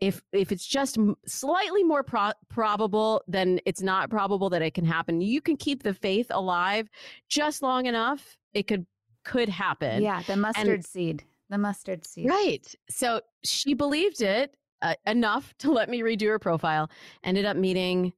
if 0.00 0.22
if 0.32 0.52
it's 0.52 0.66
just 0.66 0.98
slightly 1.26 1.84
more 1.84 2.02
pro- 2.02 2.32
probable 2.48 3.22
then 3.28 3.60
it's 3.64 3.82
not 3.82 4.10
probable 4.10 4.50
that 4.50 4.62
it 4.62 4.74
can 4.74 4.84
happen. 4.84 5.20
You 5.20 5.40
can 5.40 5.56
keep 5.56 5.82
the 5.82 5.94
faith 5.94 6.26
alive 6.30 6.88
just 7.28 7.62
long 7.62 7.86
enough 7.86 8.36
it 8.52 8.66
could 8.66 8.86
could 9.24 9.48
happen. 9.48 10.02
Yeah 10.02 10.22
the 10.26 10.36
mustard 10.36 10.68
and, 10.68 10.84
seed 10.84 11.24
the 11.50 11.58
mustard 11.58 12.06
seed. 12.06 12.28
Right. 12.28 12.74
So 12.90 13.20
she 13.44 13.74
believed 13.74 14.22
it 14.22 14.56
uh, 14.82 14.94
enough 15.06 15.54
to 15.58 15.72
let 15.72 15.88
me 15.88 16.00
redo 16.00 16.28
her 16.28 16.38
profile 16.38 16.90
ended 17.22 17.44
up 17.44 17.56
meeting 17.56 18.12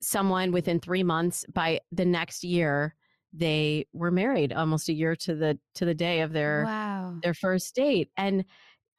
someone 0.00 0.52
within 0.52 0.78
three 0.78 1.02
months 1.02 1.44
by 1.52 1.80
the 1.90 2.04
next 2.04 2.44
year 2.44 2.94
they 3.38 3.86
were 3.92 4.10
married 4.10 4.52
almost 4.52 4.88
a 4.88 4.92
year 4.92 5.14
to 5.14 5.34
the 5.34 5.58
to 5.74 5.84
the 5.84 5.94
day 5.94 6.20
of 6.20 6.32
their 6.32 6.64
wow. 6.66 7.14
their 7.22 7.34
first 7.34 7.74
date 7.74 8.10
and 8.16 8.44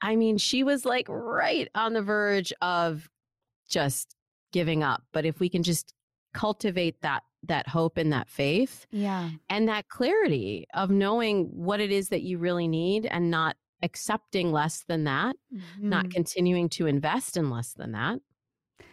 i 0.02 0.16
mean 0.16 0.38
she 0.38 0.64
was 0.64 0.86
like 0.86 1.06
right 1.10 1.70
on 1.76 1.94
the 1.94 2.02
verge 2.02 2.54
of 2.62 3.10
just 3.70 4.16
giving 4.52 4.82
up 4.82 5.04
but 5.12 5.26
if 5.26 5.40
we 5.40 5.50
can 5.50 5.62
just 5.62 5.94
cultivate 6.34 7.02
that 7.02 7.24
that 7.44 7.68
hope 7.68 7.98
and 7.98 8.12
that 8.12 8.30
faith 8.30 8.86
yeah 8.92 9.30
and 9.50 9.68
that 9.68 9.88
clarity 9.90 10.66
of 10.74 10.90
knowing 10.90 11.46
what 11.54 11.80
it 11.80 11.92
is 11.92 12.10
that 12.10 12.22
you 12.22 12.38
really 12.38 12.68
need 12.68 13.06
and 13.06 13.30
not 13.30 13.56
accepting 13.82 14.52
less 14.52 14.84
than 14.88 15.06
that 15.06 15.36
mm-hmm. 15.54 15.90
not 15.90 16.10
continuing 16.12 16.68
to 16.68 16.86
invest 16.86 17.38
in 17.38 17.50
less 17.50 17.74
than 17.74 17.94
that 17.94 18.20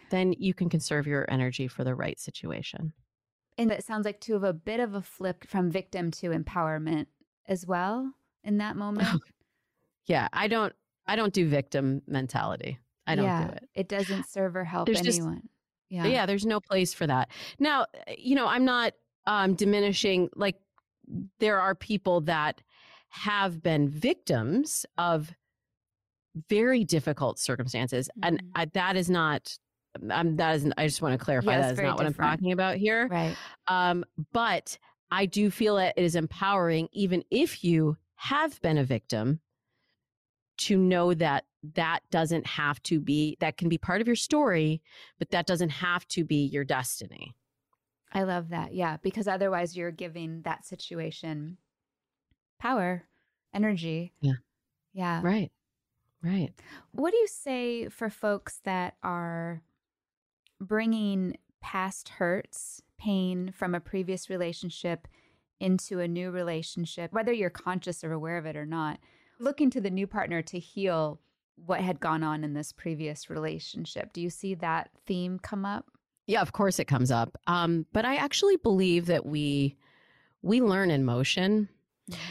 then 0.09 0.33
you 0.37 0.53
can 0.53 0.69
conserve 0.69 1.05
your 1.05 1.29
energy 1.29 1.67
for 1.67 1.83
the 1.83 1.93
right 1.93 2.19
situation 2.19 2.93
and 3.57 3.71
it 3.71 3.83
sounds 3.83 4.05
like 4.05 4.19
to 4.21 4.33
have 4.33 4.43
a 4.43 4.53
bit 4.53 4.79
of 4.79 4.93
a 4.93 5.01
flip 5.01 5.45
from 5.47 5.71
victim 5.71 6.11
to 6.11 6.29
empowerment 6.29 7.07
as 7.47 7.65
well 7.65 8.13
in 8.43 8.57
that 8.57 8.75
moment. 8.75 9.21
yeah, 10.07 10.27
I 10.33 10.47
don't 10.47 10.73
I 11.05 11.15
don't 11.15 11.33
do 11.33 11.47
victim 11.47 12.01
mentality. 12.07 12.79
I 13.05 13.15
don't 13.15 13.25
yeah, 13.25 13.47
do 13.47 13.53
it. 13.53 13.69
It 13.73 13.87
doesn't 13.87 14.29
serve 14.29 14.55
or 14.55 14.63
help 14.63 14.87
there's 14.87 14.99
anyone. 14.99 15.35
Just, 15.35 15.47
yeah. 15.89 16.05
Yeah, 16.05 16.25
there's 16.25 16.45
no 16.45 16.59
place 16.59 16.93
for 16.93 17.07
that. 17.07 17.29
Now, 17.59 17.85
you 18.17 18.35
know, 18.35 18.47
I'm 18.47 18.65
not 18.65 18.93
um 19.25 19.55
diminishing 19.55 20.29
like 20.35 20.55
there 21.39 21.59
are 21.59 21.75
people 21.75 22.21
that 22.21 22.61
have 23.09 23.63
been 23.63 23.89
victims 23.89 24.85
of 24.97 25.33
very 26.49 26.83
difficult 26.83 27.39
circumstances 27.39 28.09
mm-hmm. 28.09 28.27
and 28.27 28.43
I, 28.53 28.65
that 28.73 28.95
is 28.95 29.09
not 29.09 29.57
I'm, 30.09 30.35
that 30.37 30.55
isn't, 30.55 30.73
I 30.77 30.85
just 30.85 31.01
want 31.01 31.17
to 31.17 31.23
clarify 31.23 31.57
that 31.57 31.71
is 31.73 31.77
not 31.77 31.97
different. 31.97 31.97
what 31.97 32.05
I'm 32.05 32.13
talking 32.13 32.51
about 32.51 32.77
here. 32.77 33.07
Right. 33.07 33.35
Um, 33.67 34.05
but 34.33 34.77
I 35.11 35.25
do 35.25 35.49
feel 35.49 35.77
that 35.77 35.93
it 35.97 36.03
is 36.03 36.15
empowering, 36.15 36.89
even 36.91 37.23
if 37.31 37.63
you 37.63 37.97
have 38.15 38.59
been 38.61 38.77
a 38.77 38.83
victim, 38.83 39.39
to 40.57 40.77
know 40.77 41.13
that 41.13 41.45
that 41.75 41.99
doesn't 42.09 42.47
have 42.47 42.81
to 42.83 42.99
be, 42.99 43.37
that 43.39 43.57
can 43.57 43.69
be 43.69 43.77
part 43.77 44.01
of 44.01 44.07
your 44.07 44.15
story, 44.15 44.81
but 45.19 45.29
that 45.29 45.45
doesn't 45.45 45.69
have 45.69 46.07
to 46.07 46.23
be 46.23 46.45
your 46.45 46.63
destiny. 46.63 47.35
I 48.11 48.23
love 48.23 48.49
that. 48.49 48.73
Yeah. 48.73 48.97
Because 49.01 49.27
otherwise 49.27 49.77
you're 49.77 49.91
giving 49.91 50.41
that 50.43 50.65
situation 50.65 51.57
power, 52.59 53.03
energy. 53.53 54.13
Yeah. 54.21 54.33
Yeah. 54.93 55.21
Right. 55.23 55.51
Right. 56.23 56.49
What 56.91 57.11
do 57.11 57.17
you 57.17 57.27
say 57.27 57.89
for 57.89 58.09
folks 58.09 58.59
that 58.63 58.95
are 59.03 59.61
bringing 60.59 61.37
past 61.61 62.09
hurts, 62.09 62.81
pain 62.97 63.51
from 63.55 63.75
a 63.75 63.79
previous 63.79 64.29
relationship 64.29 65.07
into 65.59 65.99
a 65.99 66.07
new 66.07 66.31
relationship, 66.31 67.11
whether 67.13 67.31
you're 67.31 67.49
conscious 67.49 68.03
or 68.03 68.11
aware 68.11 68.37
of 68.37 68.45
it 68.45 68.55
or 68.55 68.65
not, 68.65 68.99
looking 69.39 69.69
to 69.71 69.81
the 69.81 69.89
new 69.89 70.07
partner 70.07 70.41
to 70.41 70.59
heal 70.59 71.19
what 71.65 71.81
had 71.81 71.99
gone 71.99 72.23
on 72.23 72.43
in 72.43 72.53
this 72.53 72.71
previous 72.71 73.29
relationship. 73.29 74.13
Do 74.13 74.21
you 74.21 74.29
see 74.29 74.55
that 74.55 74.89
theme 75.05 75.39
come 75.39 75.65
up? 75.65 75.85
Yeah, 76.27 76.41
of 76.41 76.51
course 76.51 76.77
it 76.77 76.85
comes 76.85 77.09
up. 77.09 77.37
Um, 77.47 77.85
but 77.93 78.05
I 78.05 78.17
actually 78.17 78.57
believe 78.57 79.07
that 79.07 79.25
we 79.25 79.77
we 80.41 80.61
learn 80.61 80.91
in 80.91 81.03
motion. 81.03 81.69
Mm-hmm. 82.11 82.21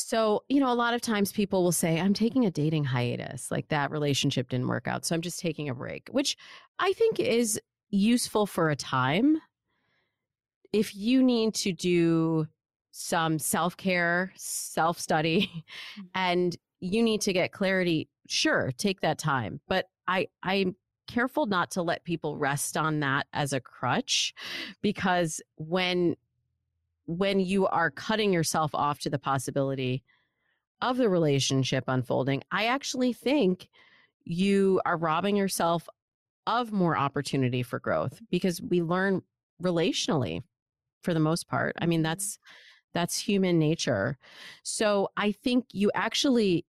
So, 0.00 0.44
you 0.48 0.60
know, 0.60 0.72
a 0.72 0.74
lot 0.74 0.94
of 0.94 1.00
times 1.00 1.32
people 1.32 1.64
will 1.64 1.72
say, 1.72 2.00
I'm 2.00 2.14
taking 2.14 2.46
a 2.46 2.50
dating 2.52 2.84
hiatus, 2.84 3.50
like 3.50 3.68
that 3.68 3.90
relationship 3.90 4.48
didn't 4.48 4.68
work 4.68 4.86
out. 4.86 5.04
So 5.04 5.14
I'm 5.14 5.20
just 5.20 5.40
taking 5.40 5.68
a 5.68 5.74
break, 5.74 6.08
which 6.12 6.36
I 6.78 6.92
think 6.92 7.18
is 7.18 7.60
useful 7.90 8.46
for 8.46 8.70
a 8.70 8.76
time. 8.76 9.38
If 10.72 10.94
you 10.94 11.22
need 11.22 11.54
to 11.56 11.72
do 11.72 12.46
some 12.92 13.40
self 13.40 13.76
care, 13.76 14.32
self 14.36 15.00
study, 15.00 15.50
mm-hmm. 15.50 16.02
and 16.14 16.56
you 16.78 17.02
need 17.02 17.20
to 17.22 17.32
get 17.32 17.50
clarity, 17.50 18.08
sure, 18.28 18.70
take 18.78 19.00
that 19.00 19.18
time. 19.18 19.60
But 19.66 19.86
I, 20.06 20.28
I'm 20.44 20.76
careful 21.08 21.46
not 21.46 21.72
to 21.72 21.82
let 21.82 22.04
people 22.04 22.36
rest 22.36 22.76
on 22.76 23.00
that 23.00 23.26
as 23.32 23.52
a 23.52 23.60
crutch 23.60 24.32
because 24.80 25.42
when 25.56 26.14
when 27.08 27.40
you 27.40 27.66
are 27.66 27.90
cutting 27.90 28.34
yourself 28.34 28.74
off 28.74 29.00
to 29.00 29.10
the 29.10 29.18
possibility 29.18 30.04
of 30.82 30.98
the 30.98 31.08
relationship 31.08 31.84
unfolding, 31.88 32.42
I 32.52 32.66
actually 32.66 33.14
think 33.14 33.68
you 34.24 34.80
are 34.84 34.98
robbing 34.98 35.34
yourself 35.34 35.88
of 36.46 36.70
more 36.70 36.96
opportunity 36.96 37.62
for 37.62 37.80
growth 37.80 38.20
because 38.30 38.60
we 38.60 38.82
learn 38.82 39.22
relationally 39.62 40.42
for 41.02 41.14
the 41.14 41.20
most 41.20 41.48
part. 41.48 41.74
I 41.80 41.86
mean, 41.86 42.00
mm-hmm. 42.00 42.04
that's 42.04 42.38
that's 42.92 43.18
human 43.18 43.58
nature. 43.58 44.18
So 44.62 45.08
I 45.16 45.32
think 45.32 45.66
you 45.72 45.90
actually 45.94 46.66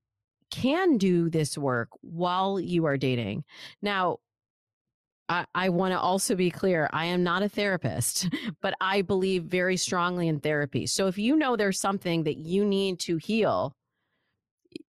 can 0.52 0.98
do 0.98 1.30
this 1.30 1.58
work 1.58 1.90
while 2.02 2.60
you 2.60 2.86
are 2.86 2.98
dating. 2.98 3.44
Now, 3.82 4.20
I, 5.30 5.46
I 5.54 5.70
want 5.70 5.94
to 5.94 6.00
also 6.00 6.36
be 6.36 6.50
clear 6.50 6.90
I 6.92 7.06
am 7.06 7.24
not 7.24 7.44
a 7.44 7.50
therapist, 7.50 8.28
but 8.62 8.74
I 8.82 9.04
believe 9.04 9.44
very 9.44 9.78
strongly 9.78 10.28
in 10.28 10.40
therapy. 10.40 10.88
So 10.88 11.08
if 11.08 11.18
you 11.18 11.36
know 11.36 11.56
there's 11.56 11.80
something 11.80 12.24
that 12.24 12.38
you 12.38 12.66
need 12.66 13.00
to 13.02 13.18
heal, 13.18 13.76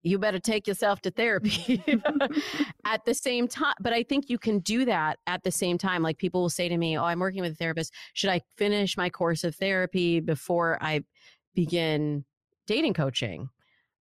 you 0.02 0.18
better 0.18 0.40
take 0.40 0.68
yourself 0.68 1.02
to 1.02 1.12
therapy 1.12 1.84
at 2.86 3.04
the 3.06 3.14
same 3.14 3.48
time. 3.48 3.76
But 3.80 3.94
I 3.94 4.04
think 4.04 4.30
you 4.30 4.38
can 4.38 4.60
do 4.60 4.86
that 4.86 5.20
at 5.28 5.44
the 5.44 5.52
same 5.52 5.78
time. 5.78 6.02
Like 6.02 6.18
people 6.18 6.42
will 6.42 6.50
say 6.50 6.70
to 6.70 6.78
me, 6.78 6.98
Oh, 6.98 7.04
I'm 7.04 7.20
working 7.20 7.42
with 7.42 7.54
a 7.54 7.56
therapist. 7.56 7.94
Should 8.14 8.30
I 8.30 8.42
finish 8.58 8.98
my 8.98 9.10
course 9.10 9.44
of 9.44 9.56
therapy 9.56 10.20
before 10.20 10.78
I 10.82 11.02
begin 11.54 12.26
dating 12.68 12.94
coaching? 12.94 13.50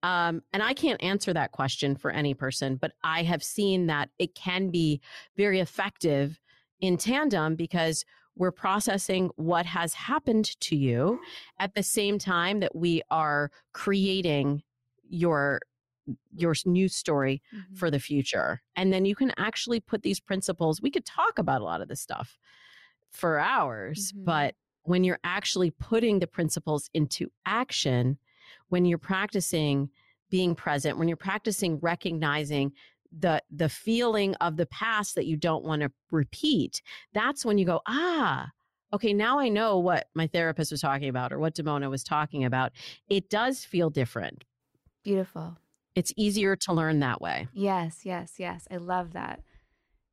Um, 0.04 0.43
and 0.51 0.62
I 0.62 0.74
can't 0.74 1.01
answer 1.01 1.34
that 1.34 1.54
question 1.54 1.95
for 1.95 2.12
any 2.12 2.34
person, 2.34 2.76
but 2.76 2.91
I 3.04 3.24
have 3.24 3.41
seen 3.41 3.88
that 3.88 4.10
it 4.20 4.36
can 4.36 4.70
be 4.70 5.01
very 5.38 5.62
effective 5.62 6.39
in 6.82 6.97
tandem 6.97 7.56
because 7.56 8.04
we're 8.36 8.51
processing 8.51 9.30
what 9.38 9.66
has 9.66 9.93
happened 9.93 10.60
to 10.60 10.76
you 10.76 11.20
at 11.60 11.74
the 11.76 11.84
same 11.84 12.20
time 12.20 12.60
that 12.60 12.76
we 12.76 13.01
are 13.10 13.49
creating 13.72 14.64
your 15.10 15.62
your 16.36 16.54
new 16.66 16.89
story 16.89 17.41
mm-hmm. 17.56 17.76
for 17.76 17.89
the 17.89 17.99
future 17.99 18.62
and 18.76 18.91
then 18.91 19.06
you 19.06 19.16
can 19.16 19.32
actually 19.38 19.80
put 19.80 20.01
these 20.01 20.20
principles 20.20 20.82
we 20.82 20.91
could 20.91 21.06
talk 21.06 21.39
about 21.39 21.62
a 21.62 21.64
lot 21.64 21.80
of 21.80 21.88
this 21.88 22.01
stuff 22.01 22.38
for 23.10 23.39
hours 23.39 24.12
mm-hmm. 24.12 24.26
but 24.26 24.56
when 24.82 25.06
you're 25.06 25.20
actually 25.24 25.72
putting 25.72 26.20
the 26.20 26.28
principles 26.28 26.89
into 26.93 27.30
action 27.45 28.18
when 28.74 28.86
you're 28.86 28.97
practicing 28.97 29.88
being 30.32 30.55
present, 30.55 30.97
when 30.97 31.07
you're 31.07 31.15
practicing 31.15 31.78
recognizing 31.82 32.71
the 33.15 33.39
the 33.51 33.69
feeling 33.69 34.34
of 34.41 34.57
the 34.57 34.65
past 34.65 35.13
that 35.13 35.28
you 35.28 35.38
don't 35.38 35.63
want 35.63 35.84
to 35.84 35.91
repeat, 36.09 36.82
that's 37.13 37.45
when 37.45 37.59
you 37.59 37.67
go, 37.67 37.82
ah, 37.86 38.49
okay, 38.91 39.13
now 39.13 39.38
I 39.38 39.47
know 39.47 39.78
what 39.78 40.07
my 40.15 40.26
therapist 40.26 40.71
was 40.71 40.82
talking 40.82 41.07
about 41.07 41.32
or 41.32 41.38
what 41.38 41.53
Damona 41.53 41.88
was 41.88 42.03
talking 42.03 42.45
about. 42.45 42.71
It 43.09 43.30
does 43.30 43.63
feel 43.63 43.91
different. 43.91 44.43
Beautiful. 45.03 45.55
It's 45.93 46.11
easier 46.17 46.55
to 46.55 46.74
learn 46.74 46.99
that 47.01 47.21
way. 47.21 47.47
Yes, 47.53 47.99
yes, 48.03 48.34
yes. 48.39 48.67
I 48.71 48.78
love 48.78 49.13
that. 49.13 49.43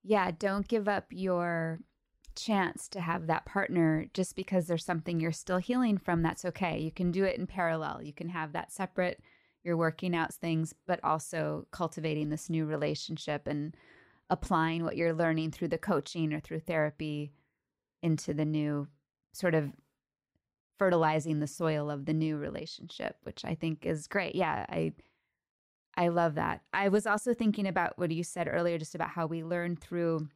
Yeah, 0.02 0.32
don't 0.38 0.68
give 0.68 0.86
up 0.86 1.06
your 1.08 1.78
chance 2.34 2.88
to 2.88 3.00
have 3.00 3.26
that 3.26 3.44
partner 3.44 4.06
just 4.14 4.36
because 4.36 4.66
there's 4.66 4.84
something 4.84 5.20
you're 5.20 5.32
still 5.32 5.58
healing 5.58 5.98
from. 5.98 6.22
That's 6.22 6.44
okay. 6.44 6.78
You 6.78 6.90
can 6.90 7.10
do 7.10 7.24
it 7.24 7.38
in 7.38 7.46
parallel. 7.46 8.02
You 8.02 8.12
can 8.12 8.28
have 8.28 8.52
that 8.52 8.72
separate, 8.72 9.20
you're 9.62 9.76
working 9.76 10.14
out 10.14 10.32
things, 10.32 10.74
but 10.86 11.00
also 11.04 11.66
cultivating 11.70 12.30
this 12.30 12.48
new 12.48 12.64
relationship 12.64 13.46
and 13.46 13.74
applying 14.30 14.84
what 14.84 14.96
you're 14.96 15.12
learning 15.12 15.50
through 15.50 15.68
the 15.68 15.78
coaching 15.78 16.32
or 16.32 16.40
through 16.40 16.60
therapy 16.60 17.32
into 18.02 18.32
the 18.32 18.44
new 18.44 18.86
sort 19.32 19.54
of 19.54 19.72
fertilizing 20.78 21.40
the 21.40 21.46
soil 21.46 21.90
of 21.90 22.06
the 22.06 22.14
new 22.14 22.36
relationship, 22.38 23.16
which 23.24 23.44
I 23.44 23.54
think 23.54 23.84
is 23.84 24.06
great. 24.06 24.34
Yeah, 24.34 24.64
I 24.68 24.92
I 25.96 26.08
love 26.08 26.36
that. 26.36 26.62
I 26.72 26.88
was 26.88 27.06
also 27.06 27.34
thinking 27.34 27.66
about 27.66 27.98
what 27.98 28.10
you 28.10 28.22
said 28.22 28.48
earlier 28.50 28.78
just 28.78 28.94
about 28.94 29.10
how 29.10 29.26
we 29.26 29.42
learn 29.42 29.76
through 29.76 30.28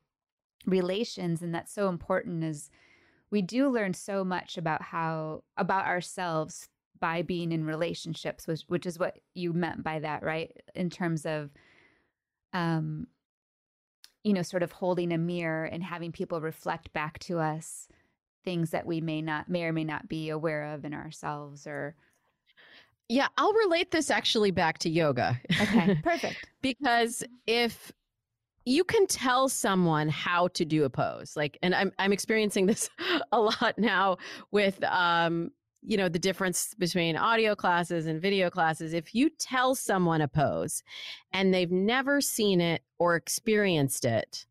relations 0.67 1.43
and 1.43 1.55
that's 1.55 1.73
so 1.73 1.89
important 1.89 2.43
is 2.43 2.71
we 3.31 3.43
do 3.43 3.69
learn 3.69 3.93
so 3.93 4.25
much 4.25 4.57
about 4.57 4.81
how 4.81 5.43
about 5.57 5.87
ourselves 5.87 6.69
by 7.01 7.23
being 7.23 7.53
in 7.53 7.65
relationships 7.65 8.47
which 8.47 8.63
which 8.69 8.87
is 8.87 8.99
what 8.99 9.19
you 9.35 9.53
meant 9.53 9.83
by 9.83 9.99
that 9.99 10.23
right 10.23 10.57
in 10.75 10.89
terms 10.89 11.27
of 11.27 11.51
um 12.53 13.07
you 14.23 14.33
know 14.33 14.43
sort 14.43 14.63
of 14.63 14.73
holding 14.73 15.13
a 15.13 15.19
mirror 15.19 15.65
and 15.65 15.83
having 15.83 16.13
people 16.13 16.41
reflect 16.41 16.93
back 16.93 17.19
to 17.19 17.39
us 17.39 17.89
things 18.45 18.71
that 18.71 18.87
we 18.87 19.01
may 19.01 19.21
not 19.21 19.49
may 19.49 19.65
or 19.65 19.73
may 19.73 19.85
not 19.85 20.09
be 20.09 20.31
aware 20.31 20.73
of 20.73 20.85
in 20.85 20.95
ourselves 20.95 21.67
or 21.67 21.95
yeah, 23.09 23.29
I'll 23.37 23.53
relate 23.53 23.91
this 23.91 24.11
actually 24.11 24.51
back 24.51 24.79
to 24.79 24.89
yoga. 24.89 25.39
Okay, 25.61 25.99
perfect. 26.03 26.49
because 26.63 27.23
if 27.47 27.93
you 28.65 28.85
can 28.85 29.07
tell 29.07 29.49
someone 29.49 30.09
how 30.09 30.49
to 30.49 30.65
do 30.65 30.85
a 30.85 30.91
pose 30.91 31.37
like 31.37 31.59
and 31.63 31.75
i'm 31.75 31.93
i'm 31.99 32.13
experiencing 32.13 32.67
this 32.75 32.89
a 33.33 33.41
lot 33.41 33.75
now 33.79 34.17
with 34.51 34.83
um 34.85 35.51
you 35.87 35.99
know 35.99 36.09
the 36.09 36.19
difference 36.19 36.75
between 36.79 37.15
audio 37.15 37.55
classes 37.55 38.07
and 38.07 38.23
video 38.23 38.49
classes. 38.49 38.95
If 38.95 39.15
you 39.15 39.29
tell 39.29 39.75
someone 39.75 40.23
a 40.23 40.29
pose 40.29 40.83
and 41.31 41.53
they've 41.53 41.71
never 41.71 42.23
seen 42.23 42.63
it 42.63 42.81
or 42.99 43.17
experienced 43.17 44.07
it 44.07 44.47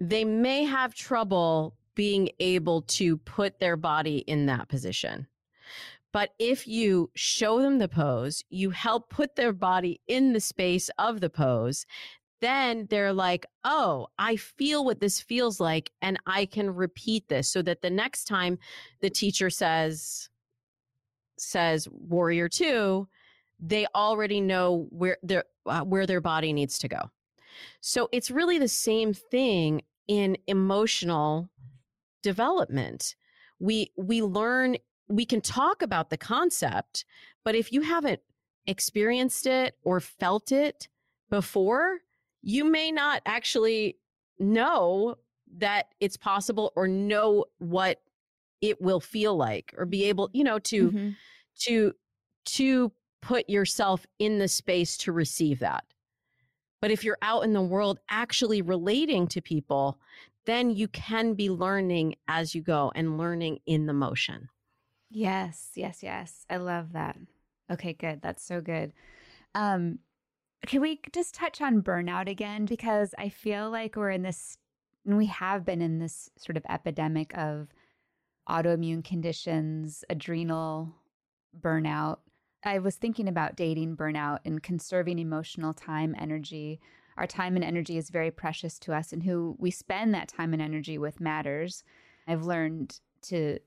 they 0.00 0.24
may 0.24 0.64
have 0.64 0.94
trouble 0.94 1.76
being 1.94 2.28
able 2.40 2.82
to 2.82 3.16
put 3.18 3.60
their 3.60 3.76
body 3.76 4.18
in 4.18 4.46
that 4.46 4.68
position 4.68 5.26
but 6.14 6.30
if 6.38 6.68
you 6.68 7.10
show 7.16 7.60
them 7.60 7.78
the 7.78 7.88
pose, 7.88 8.44
you 8.48 8.70
help 8.70 9.10
put 9.10 9.34
their 9.34 9.52
body 9.52 10.00
in 10.06 10.32
the 10.32 10.38
space 10.38 10.88
of 10.96 11.20
the 11.20 11.28
pose, 11.28 11.86
then 12.40 12.86
they're 12.88 13.12
like, 13.12 13.44
oh, 13.64 14.06
I 14.16 14.36
feel 14.36 14.84
what 14.84 15.00
this 15.00 15.20
feels 15.20 15.58
like, 15.58 15.90
and 16.02 16.16
I 16.24 16.46
can 16.46 16.70
repeat 16.70 17.26
this 17.26 17.48
so 17.48 17.62
that 17.62 17.82
the 17.82 17.90
next 17.90 18.26
time 18.26 18.58
the 19.00 19.10
teacher 19.10 19.50
says, 19.50 20.28
says 21.36 21.88
warrior 21.90 22.48
two, 22.48 23.08
they 23.58 23.84
already 23.96 24.40
know 24.40 24.86
where 24.90 25.16
their 25.24 25.42
uh, 25.66 25.80
where 25.80 26.06
their 26.06 26.20
body 26.20 26.52
needs 26.52 26.78
to 26.78 26.88
go. 26.88 27.10
So 27.80 28.08
it's 28.12 28.30
really 28.30 28.60
the 28.60 28.68
same 28.68 29.14
thing 29.14 29.82
in 30.06 30.36
emotional 30.46 31.50
development. 32.22 33.16
We 33.58 33.90
we 33.96 34.22
learn 34.22 34.76
we 35.08 35.24
can 35.24 35.40
talk 35.40 35.82
about 35.82 36.10
the 36.10 36.16
concept, 36.16 37.04
but 37.44 37.54
if 37.54 37.72
you 37.72 37.82
haven't 37.82 38.20
experienced 38.66 39.46
it 39.46 39.76
or 39.82 40.00
felt 40.00 40.52
it 40.52 40.88
before, 41.30 41.98
you 42.42 42.64
may 42.64 42.90
not 42.90 43.22
actually 43.26 43.96
know 44.38 45.16
that 45.58 45.86
it's 46.00 46.16
possible 46.16 46.72
or 46.76 46.88
know 46.88 47.44
what 47.58 48.00
it 48.60 48.80
will 48.80 49.00
feel 49.00 49.36
like 49.36 49.74
or 49.76 49.84
be 49.84 50.04
able, 50.04 50.30
you 50.32 50.44
know, 50.44 50.58
to 50.58 50.90
mm-hmm. 50.90 51.10
to 51.60 51.92
to 52.44 52.92
put 53.20 53.48
yourself 53.48 54.06
in 54.18 54.38
the 54.38 54.48
space 54.48 54.96
to 54.98 55.12
receive 55.12 55.60
that. 55.60 55.84
But 56.80 56.90
if 56.90 57.04
you're 57.04 57.18
out 57.22 57.44
in 57.44 57.54
the 57.54 57.62
world 57.62 57.98
actually 58.10 58.60
relating 58.60 59.26
to 59.28 59.40
people, 59.40 59.98
then 60.44 60.70
you 60.70 60.88
can 60.88 61.34
be 61.34 61.48
learning 61.48 62.16
as 62.28 62.54
you 62.54 62.60
go 62.60 62.92
and 62.94 63.16
learning 63.16 63.60
in 63.64 63.86
the 63.86 63.94
motion. 63.94 64.50
Yes, 65.14 65.70
yes, 65.76 66.02
yes. 66.02 66.44
I 66.50 66.56
love 66.56 66.92
that. 66.92 67.16
Okay, 67.70 67.92
good. 67.92 68.20
That's 68.20 68.42
so 68.42 68.60
good. 68.60 68.92
Um, 69.54 70.00
can 70.66 70.80
we 70.80 71.00
just 71.12 71.36
touch 71.36 71.60
on 71.60 71.82
burnout 71.82 72.28
again? 72.28 72.64
Because 72.64 73.14
I 73.16 73.28
feel 73.28 73.70
like 73.70 73.94
we're 73.94 74.10
in 74.10 74.22
this, 74.22 74.58
and 75.06 75.16
we 75.16 75.26
have 75.26 75.64
been 75.64 75.80
in 75.80 76.00
this 76.00 76.30
sort 76.36 76.56
of 76.56 76.64
epidemic 76.68 77.32
of 77.38 77.68
autoimmune 78.48 79.04
conditions, 79.04 80.04
adrenal 80.10 80.92
burnout. 81.60 82.18
I 82.64 82.80
was 82.80 82.96
thinking 82.96 83.28
about 83.28 83.54
dating 83.54 83.96
burnout 83.96 84.40
and 84.44 84.64
conserving 84.64 85.20
emotional 85.20 85.72
time, 85.72 86.16
energy. 86.18 86.80
Our 87.16 87.28
time 87.28 87.54
and 87.54 87.64
energy 87.64 87.98
is 87.98 88.10
very 88.10 88.32
precious 88.32 88.80
to 88.80 88.92
us, 88.92 89.12
and 89.12 89.22
who 89.22 89.54
we 89.60 89.70
spend 89.70 90.12
that 90.14 90.26
time 90.26 90.52
and 90.52 90.60
energy 90.60 90.98
with 90.98 91.20
matters. 91.20 91.84
I've 92.26 92.46
learned 92.46 92.98
to 93.22 93.60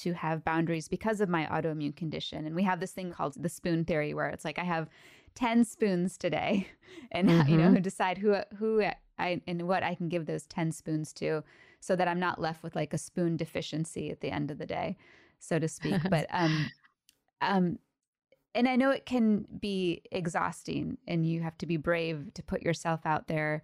to 0.00 0.12
have 0.12 0.44
boundaries 0.44 0.88
because 0.88 1.20
of 1.20 1.28
my 1.28 1.46
autoimmune 1.46 1.96
condition. 1.96 2.46
And 2.46 2.54
we 2.54 2.62
have 2.62 2.80
this 2.80 2.92
thing 2.92 3.12
called 3.12 3.34
the 3.40 3.48
spoon 3.48 3.84
theory 3.84 4.14
where 4.14 4.28
it's 4.28 4.44
like 4.44 4.58
I 4.58 4.64
have 4.64 4.88
10 5.34 5.64
spoons 5.64 6.16
today 6.16 6.66
and 7.12 7.28
mm-hmm. 7.28 7.48
you 7.48 7.56
know 7.56 7.70
mm-hmm. 7.70 7.82
decide 7.82 8.18
who 8.18 8.36
who 8.58 8.82
I 9.18 9.40
and 9.46 9.68
what 9.68 9.82
I 9.82 9.94
can 9.94 10.08
give 10.08 10.26
those 10.26 10.46
10 10.46 10.72
spoons 10.72 11.12
to 11.14 11.44
so 11.80 11.96
that 11.96 12.08
I'm 12.08 12.20
not 12.20 12.40
left 12.40 12.62
with 12.62 12.76
like 12.76 12.92
a 12.92 12.98
spoon 12.98 13.36
deficiency 13.36 14.10
at 14.10 14.20
the 14.20 14.30
end 14.30 14.50
of 14.50 14.58
the 14.58 14.66
day, 14.66 14.96
so 15.38 15.58
to 15.58 15.68
speak. 15.68 16.00
but 16.10 16.26
um 16.30 16.70
um 17.40 17.78
and 18.54 18.68
I 18.68 18.76
know 18.76 18.90
it 18.90 19.06
can 19.06 19.46
be 19.60 20.02
exhausting 20.10 20.98
and 21.06 21.24
you 21.24 21.40
have 21.42 21.56
to 21.58 21.66
be 21.66 21.76
brave 21.76 22.34
to 22.34 22.42
put 22.42 22.62
yourself 22.62 23.00
out 23.04 23.28
there 23.28 23.62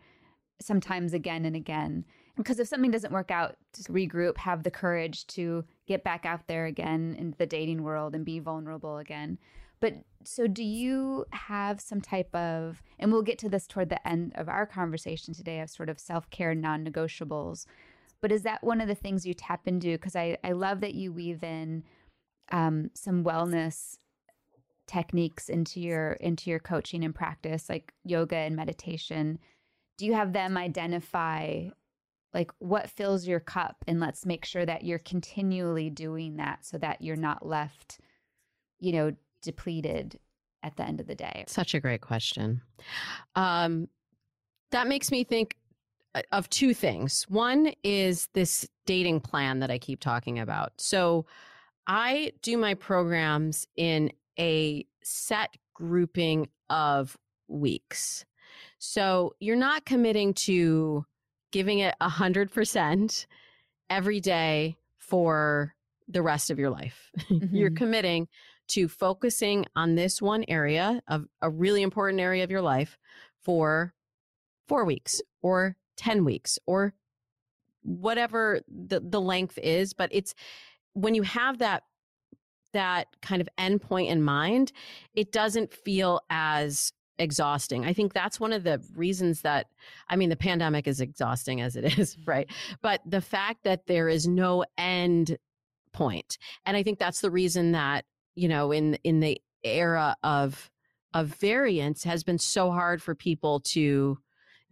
sometimes 0.61 1.13
again 1.13 1.45
and 1.45 1.57
again. 1.57 2.05
Because 2.37 2.59
if 2.59 2.69
something 2.69 2.91
doesn't 2.91 3.13
work 3.13 3.31
out, 3.31 3.57
to 3.73 3.83
regroup, 3.93 4.37
have 4.39 4.63
the 4.63 4.71
courage 4.71 5.27
to 5.29 5.65
get 5.87 6.05
back 6.05 6.27
out 6.27 6.47
there 6.47 6.67
again 6.67 7.15
into 7.19 7.39
the 7.39 7.47
dating 7.47 7.83
world 7.83 8.15
and 8.15 8.25
be 8.25 8.39
vulnerable 8.39 8.99
again. 8.99 9.39
But 9.81 9.95
so, 10.25 10.47
do 10.47 10.65
you 10.65 11.27
have 11.33 11.81
some 11.81 12.01
type 12.01 12.35
of, 12.35 12.83
and 12.99 13.13
we'll 13.13 13.23
get 13.23 13.39
to 13.41 13.49
this 13.49 13.67
toward 13.67 13.91
the 13.91 14.09
end 14.09 14.33
of 14.35 14.49
our 14.49 14.67
conversation 14.67 15.35
today 15.35 15.61
of 15.61 15.71
sort 15.71 15.89
of 15.89 16.01
self 16.01 16.31
care 16.31 16.55
non 16.55 16.85
negotiables. 16.85 17.67
But 18.21 18.33
is 18.33 18.43
that 18.43 18.65
one 18.65 18.81
of 18.81 18.89
the 18.89 18.95
things 18.95 19.27
you 19.27 19.35
tap 19.35 19.69
into? 19.69 19.93
Because 19.93 20.17
I, 20.17 20.39
I 20.43 20.53
love 20.53 20.81
that 20.81 20.95
you 20.95 21.13
weave 21.13 21.45
in 21.45 21.85
um, 22.51 22.91
some 22.95 23.23
wellness 23.23 23.99
techniques 24.87 25.49
into 25.49 25.81
your 25.81 26.13
into 26.13 26.49
your 26.49 26.61
coaching 26.61 27.05
and 27.05 27.15
practice, 27.15 27.69
like 27.69 27.93
yoga 28.05 28.37
and 28.37 28.57
meditation. 28.57 29.39
Do 29.99 30.07
you 30.07 30.15
have 30.15 30.33
them 30.33 30.57
identify 30.57 31.69
like 32.37 32.51
what 32.59 32.91
fills 32.91 33.27
your 33.27 33.41
cup, 33.41 33.77
and 33.87 33.99
let's 33.99 34.27
make 34.27 34.45
sure 34.45 34.67
that 34.67 34.85
you're 34.85 34.99
continually 34.99 35.89
doing 35.89 36.37
that 36.37 36.67
so 36.67 36.77
that 36.77 37.01
you're 37.01 37.17
not 37.17 37.47
left, 37.47 37.99
you 38.79 38.93
know, 38.93 39.13
depleted 39.41 40.19
at 40.63 40.77
the 40.77 40.85
end 40.85 41.01
of 41.01 41.07
the 41.07 41.15
day? 41.15 41.45
Such 41.49 41.73
a 41.73 41.81
great 41.81 42.03
question. 42.03 42.61
Um, 43.37 43.89
that 44.71 44.87
makes 44.87 45.11
me 45.11 45.25
think 45.25 45.57
uh, 46.15 46.21
of 46.31 46.51
two 46.51 46.75
things. 46.75 47.25
One 47.31 47.73
is 47.83 48.29
this 48.35 48.69
dating 48.85 49.21
plan 49.21 49.61
that 49.61 49.71
I 49.71 49.79
keep 49.79 50.01
talking 50.01 50.39
about. 50.39 50.73
So 50.77 51.25
I 51.87 52.33
do 52.43 52.59
my 52.59 52.75
programs 52.75 53.67
in 53.77 54.13
a 54.39 54.85
set 55.03 55.57
grouping 55.73 56.49
of 56.69 57.17
weeks. 57.49 58.27
So 58.79 59.35
you're 59.41 59.57
not 59.57 59.87
committing 59.87 60.35
to 60.35 61.07
giving 61.57 61.79
it 61.79 61.95
100% 62.03 63.27
every 63.89 64.21
day 64.21 64.77
for 64.99 65.75
the 66.07 66.21
rest 66.21 66.51
of 66.51 66.59
your 66.59 66.69
life. 66.69 67.11
Mm-hmm. 67.31 67.57
you're 67.57 67.71
committing 67.71 68.29
to 68.69 68.89
focusing 68.89 69.65
on 69.75 69.95
this 69.95 70.21
one 70.21 70.45
area 70.49 71.01
of 71.09 71.25
a 71.41 71.49
really 71.49 71.81
important 71.81 72.21
area 72.21 72.45
of 72.45 72.51
your 72.51 72.61
life 72.61 72.99
for 73.43 73.95
four 74.69 74.85
weeks 74.85 75.23
or 75.41 75.77
10 75.97 76.27
weeks 76.27 76.59
or 76.67 76.93
whatever 77.83 78.61
the, 78.69 79.01
the 79.01 79.21
length 79.21 79.59
is. 79.63 79.95
But 79.95 80.11
it's 80.13 80.35
when 80.93 81.15
you 81.15 81.23
have 81.23 81.59
that 81.59 81.85
that 82.75 83.07
kind 83.23 83.41
of 83.41 83.49
endpoint 83.59 84.09
in 84.09 84.23
mind, 84.23 84.73
it 85.15 85.33
doesn't 85.33 85.73
feel 85.73 86.21
as 86.29 86.93
exhausting. 87.19 87.85
I 87.85 87.93
think 87.93 88.13
that's 88.13 88.39
one 88.39 88.53
of 88.53 88.65
the 88.65 88.83
reasons 88.95 89.43
that, 89.43 89.67
I 90.09 90.17
mean, 90.17 90.29
the 90.29 90.37
pandemic 90.37 90.87
is 90.87 91.01
exhausting 91.01 91.61
as 91.61 91.77
it 91.77 91.99
is, 91.99 92.17
right? 92.27 92.49
But 92.83 93.01
the 93.07 93.21
fact 93.21 93.65
that 93.65 93.87
there 93.87 94.09
is 94.09 94.27
no 94.27 94.65
end 94.77 95.37
point, 95.93 96.39
and 96.65 96.77
I 96.77 96.83
think 96.83 96.99
that's 96.99 97.21
the 97.21 97.31
reason 97.31 97.73
that 97.73 98.05
you 98.37 98.49
know, 98.49 98.71
in 98.71 98.95
in 99.03 99.19
the 99.19 99.41
era 99.65 100.15
of 100.23 100.71
of 101.15 101.29
variance 101.29 102.05
has 102.05 102.23
been 102.23 102.39
so 102.39 102.71
hard 102.71 103.03
for 103.03 103.15
people 103.15 103.61
to 103.61 104.19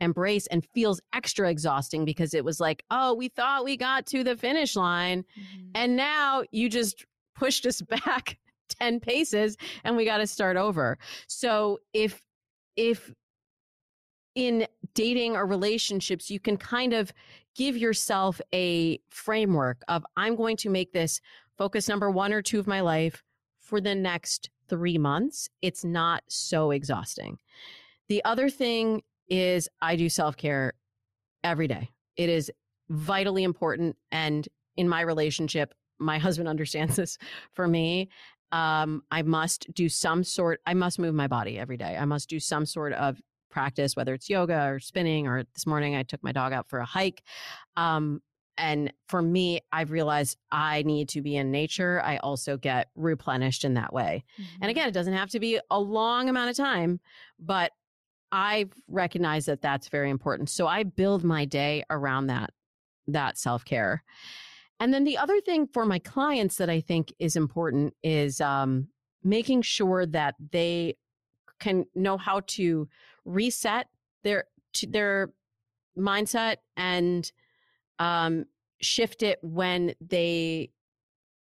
embrace 0.01 0.47
and 0.49 0.67
feels 0.75 1.01
extra 1.15 1.49
exhausting 1.51 2.05
because 2.05 2.35
it 2.35 2.45
was 2.45 2.61
like, 2.61 2.85
oh, 2.91 3.15
we 3.15 3.29
thought 3.29 3.65
we 3.65 3.77
got 3.77 4.07
to 4.07 4.23
the 4.23 4.37
finish 4.37 4.77
line 4.77 5.25
mm-hmm. 5.39 5.69
and 5.75 5.97
now 5.97 6.45
you 6.53 6.69
just 6.69 7.07
pushed 7.35 7.65
us 7.65 7.81
back 8.05 8.39
10 8.81 9.01
paces 9.01 9.57
and 9.85 9.97
we 9.97 10.05
got 10.05 10.19
to 10.19 10.27
start 10.27 10.57
over. 10.57 10.99
So 11.29 11.79
if 11.95 12.21
if 12.77 13.13
in 14.35 14.67
dating 14.95 15.37
or 15.37 15.47
relationships 15.47 16.31
you 16.31 16.41
can 16.41 16.57
kind 16.57 16.93
of 16.93 17.13
give 17.55 17.77
yourself 17.77 18.41
a 18.53 18.99
framework 19.11 19.83
of 19.89 20.05
I'm 20.17 20.35
going 20.35 20.57
to 20.59 20.71
make 20.71 20.93
this 20.93 21.21
focus 21.57 21.89
number 21.89 22.11
1 22.11 22.33
or 22.33 22.43
2 22.43 22.59
of 22.59 22.67
my 22.67 22.81
life 22.81 23.23
for 23.61 23.81
the 23.81 23.95
next 23.95 24.51
three 24.69 24.99
months, 24.99 25.49
it's 25.63 25.85
not 25.85 26.23
so 26.29 26.71
exhausting. 26.71 27.39
The 28.09 28.25
other 28.25 28.51
thing 28.51 29.03
is 29.29 29.69
I 29.81 29.97
do 29.97 30.09
self 30.09 30.37
care 30.37 30.75
every 31.43 31.69
day. 31.69 31.91
It 32.17 32.29
is 32.29 32.51
vitally 32.91 33.43
important. 33.43 33.97
And 34.13 34.49
in 34.77 34.89
my 34.89 35.01
relationship, 35.01 35.75
my 35.99 36.19
husband 36.19 36.49
understands 36.55 36.97
this 36.97 37.19
for 37.53 37.67
me. 37.67 38.09
Um, 38.53 39.03
I 39.11 39.23
must 39.23 39.73
do 39.75 39.89
some 39.89 40.23
sort, 40.23 40.61
I 40.67 40.75
must 40.75 40.99
move 40.99 41.15
my 41.15 41.27
body 41.27 41.59
every 41.59 41.77
day. 41.77 41.97
I 41.97 42.05
must 42.05 42.29
do 42.29 42.39
some 42.39 42.67
sort 42.67 42.93
of 42.93 43.21
practice, 43.51 43.97
whether 43.97 44.15
it's 44.15 44.31
yoga 44.31 44.67
or 44.67 44.81
spinning, 44.81 45.27
or 45.27 45.45
this 45.55 45.67
morning 45.67 45.97
I 45.97 46.03
took 46.03 46.23
my 46.23 46.33
dog 46.33 46.53
out 46.53 46.69
for 46.69 46.79
a 46.79 46.85
hike. 46.85 47.23
Um, 47.77 48.21
and 48.57 48.93
for 49.09 49.21
me, 49.21 49.61
I've 49.73 49.91
realized 49.91 50.39
I 50.53 50.83
need 50.83 51.09
to 51.11 51.23
be 51.23 51.37
in 51.37 51.51
nature. 51.51 52.01
I 52.05 52.19
also 52.19 52.57
get 52.57 52.91
replenished 52.95 53.65
in 53.65 53.75
that 53.75 53.93
way. 53.93 54.25
Mm-hmm. 54.41 54.63
And 54.63 54.71
again, 54.71 54.89
it 54.89 54.95
doesn't 54.95 55.13
have 55.13 55.31
to 55.31 55.41
be 55.41 55.59
a 55.71 55.81
long 55.81 56.29
amount 56.29 56.51
of 56.51 56.57
time, 56.57 57.01
but 57.41 57.73
I've 58.31 58.73
recognized 58.89 59.49
that 59.49 59.63
that's 59.63 59.89
very 59.89 60.11
important. 60.11 60.51
So 60.51 60.67
I 60.67 60.85
build 60.85 61.25
my 61.25 61.45
day 61.45 61.85
around 61.91 62.29
that 62.29 62.51
that 63.07 63.37
self-care. 63.39 64.03
And 64.85 64.93
then 64.93 65.05
the 65.05 65.17
other 65.17 65.41
thing 65.41 65.67
for 65.67 65.87
my 65.87 65.99
clients 65.99 66.57
that 66.57 66.69
I 66.69 66.83
think 66.83 67.11
is 67.19 67.37
important 67.37 67.95
is 68.03 68.39
um, 68.43 68.89
making 69.23 69.63
sure 69.63 70.05
that 70.05 70.35
they 70.53 70.99
can 71.59 71.87
know 71.95 72.19
how 72.19 72.43
to 72.49 72.87
reset 73.25 73.87
their 74.25 74.45
their 74.87 75.33
mindset 75.97 76.57
and 76.77 77.33
um, 77.99 78.45
shift 78.83 79.23
it 79.23 79.39
when 79.41 79.95
they 80.03 80.69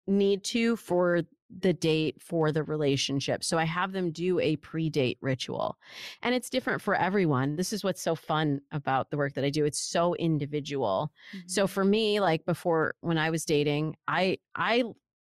need 0.07 0.45
to 0.45 0.77
for 0.77 1.23
the 1.49 1.73
date 1.73 2.21
for 2.21 2.51
the 2.51 2.63
relationship. 2.63 3.43
So 3.43 3.57
I 3.57 3.65
have 3.65 3.91
them 3.91 4.11
do 4.11 4.39
a 4.39 4.55
pre 4.57 4.89
date 4.89 5.17
ritual. 5.21 5.77
And 6.21 6.33
it's 6.33 6.49
different 6.49 6.81
for 6.81 6.95
everyone. 6.95 7.55
This 7.55 7.73
is 7.73 7.83
what's 7.83 8.01
so 8.01 8.15
fun 8.15 8.61
about 8.71 9.09
the 9.09 9.17
work 9.17 9.33
that 9.33 9.45
I 9.45 9.49
do. 9.49 9.65
It's 9.65 9.79
so 9.79 10.15
individual. 10.15 11.11
Mm-hmm. 11.35 11.47
So 11.47 11.67
for 11.67 11.85
me, 11.85 12.19
like 12.19 12.45
before 12.45 12.95
when 13.01 13.17
I 13.17 13.29
was 13.29 13.45
dating, 13.45 13.95
I, 14.07 14.37
I, 14.55 14.83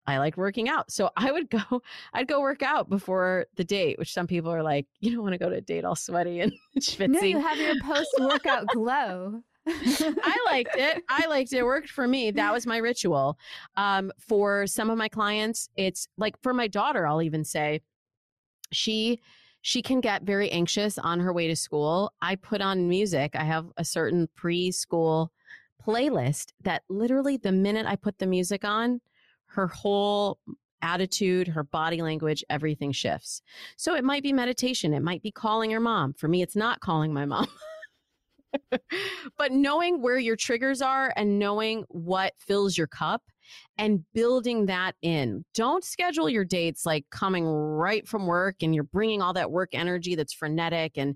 I 0.07 0.17
like 0.17 0.37
working 0.37 0.69
out. 0.69 0.91
So 0.91 1.09
I 1.17 1.31
would 1.31 1.49
go, 1.49 1.81
I'd 2.13 2.27
go 2.27 2.41
work 2.41 2.63
out 2.63 2.89
before 2.89 3.45
the 3.55 3.63
date, 3.63 3.99
which 3.99 4.13
some 4.13 4.27
people 4.27 4.51
are 4.51 4.63
like, 4.63 4.87
you 4.99 5.11
don't 5.11 5.23
want 5.23 5.33
to 5.33 5.39
go 5.39 5.49
to 5.49 5.57
a 5.57 5.61
date 5.61 5.85
all 5.85 5.95
sweaty 5.95 6.41
and 6.41 6.51
schwitzy. 6.79 7.07
No, 7.19 7.21
you 7.21 7.39
have 7.39 7.57
your 7.57 7.75
post 7.81 8.09
workout 8.19 8.67
glow. 8.67 9.41
I 9.69 10.37
liked 10.45 10.75
it. 10.75 11.03
I 11.09 11.27
liked 11.27 11.53
it. 11.53 11.57
It 11.57 11.65
worked 11.65 11.89
for 11.89 12.07
me. 12.07 12.31
That 12.31 12.53
was 12.53 12.65
my 12.65 12.77
ritual. 12.77 13.37
Um, 13.77 14.11
for 14.19 14.67
some 14.67 14.89
of 14.89 14.97
my 14.97 15.07
clients, 15.09 15.69
it's 15.75 16.07
like 16.17 16.35
for 16.41 16.53
my 16.53 16.67
daughter, 16.67 17.05
I'll 17.05 17.21
even 17.21 17.43
say 17.43 17.81
she 18.71 19.19
she 19.61 19.81
can 19.81 19.99
get 19.99 20.23
very 20.23 20.49
anxious 20.51 20.97
on 20.97 21.19
her 21.19 21.33
way 21.33 21.47
to 21.47 21.55
school. 21.55 22.13
I 22.21 22.35
put 22.35 22.61
on 22.61 22.87
music. 22.87 23.35
I 23.35 23.43
have 23.43 23.65
a 23.77 23.83
certain 23.83 24.29
preschool 24.39 25.29
playlist 25.85 26.53
that 26.63 26.83
literally 26.89 27.37
the 27.37 27.51
minute 27.51 27.85
I 27.85 27.95
put 27.95 28.19
the 28.19 28.25
music 28.25 28.63
on, 28.63 29.01
her 29.47 29.67
whole 29.67 30.39
attitude, 30.81 31.49
her 31.49 31.63
body 31.63 32.01
language, 32.01 32.43
everything 32.49 32.91
shifts. 32.91 33.41
So 33.75 33.95
it 33.95 34.03
might 34.03 34.23
be 34.23 34.31
meditation. 34.31 34.93
It 34.93 35.03
might 35.03 35.21
be 35.21 35.31
calling 35.31 35.71
your 35.71 35.81
mom. 35.81 36.13
For 36.13 36.27
me, 36.27 36.41
it's 36.41 36.55
not 36.55 36.79
calling 36.79 37.13
my 37.13 37.25
mom. 37.25 37.47
but 39.37 39.51
knowing 39.51 40.01
where 40.01 40.17
your 40.17 40.35
triggers 40.35 40.81
are 40.81 41.13
and 41.15 41.39
knowing 41.39 41.83
what 41.89 42.33
fills 42.39 42.77
your 42.77 42.87
cup 42.87 43.21
and 43.77 44.03
building 44.13 44.65
that 44.67 44.95
in. 45.01 45.43
Don't 45.55 45.83
schedule 45.83 46.29
your 46.29 46.45
dates 46.45 46.85
like 46.85 47.05
coming 47.09 47.45
right 47.45 48.07
from 48.07 48.27
work 48.27 48.57
and 48.61 48.75
you're 48.75 48.83
bringing 48.83 49.21
all 49.21 49.33
that 49.33 49.51
work 49.51 49.69
energy 49.73 50.15
that's 50.15 50.33
frenetic 50.33 50.97
and 50.97 51.15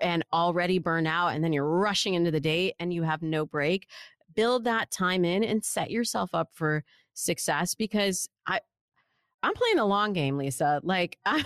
and 0.00 0.24
already 0.32 0.78
burn 0.78 1.06
out 1.06 1.28
and 1.28 1.44
then 1.44 1.52
you're 1.52 1.64
rushing 1.64 2.14
into 2.14 2.30
the 2.30 2.40
date 2.40 2.74
and 2.80 2.92
you 2.92 3.02
have 3.04 3.22
no 3.22 3.46
break. 3.46 3.88
Build 4.34 4.64
that 4.64 4.90
time 4.90 5.24
in 5.24 5.44
and 5.44 5.64
set 5.64 5.90
yourself 5.90 6.30
up 6.34 6.48
for 6.52 6.82
success 7.14 7.74
because 7.74 8.28
I 8.46 8.60
I'm 9.42 9.54
playing 9.54 9.76
the 9.76 9.84
long 9.84 10.12
game, 10.12 10.36
Lisa. 10.36 10.80
Like 10.82 11.18
I, 11.26 11.44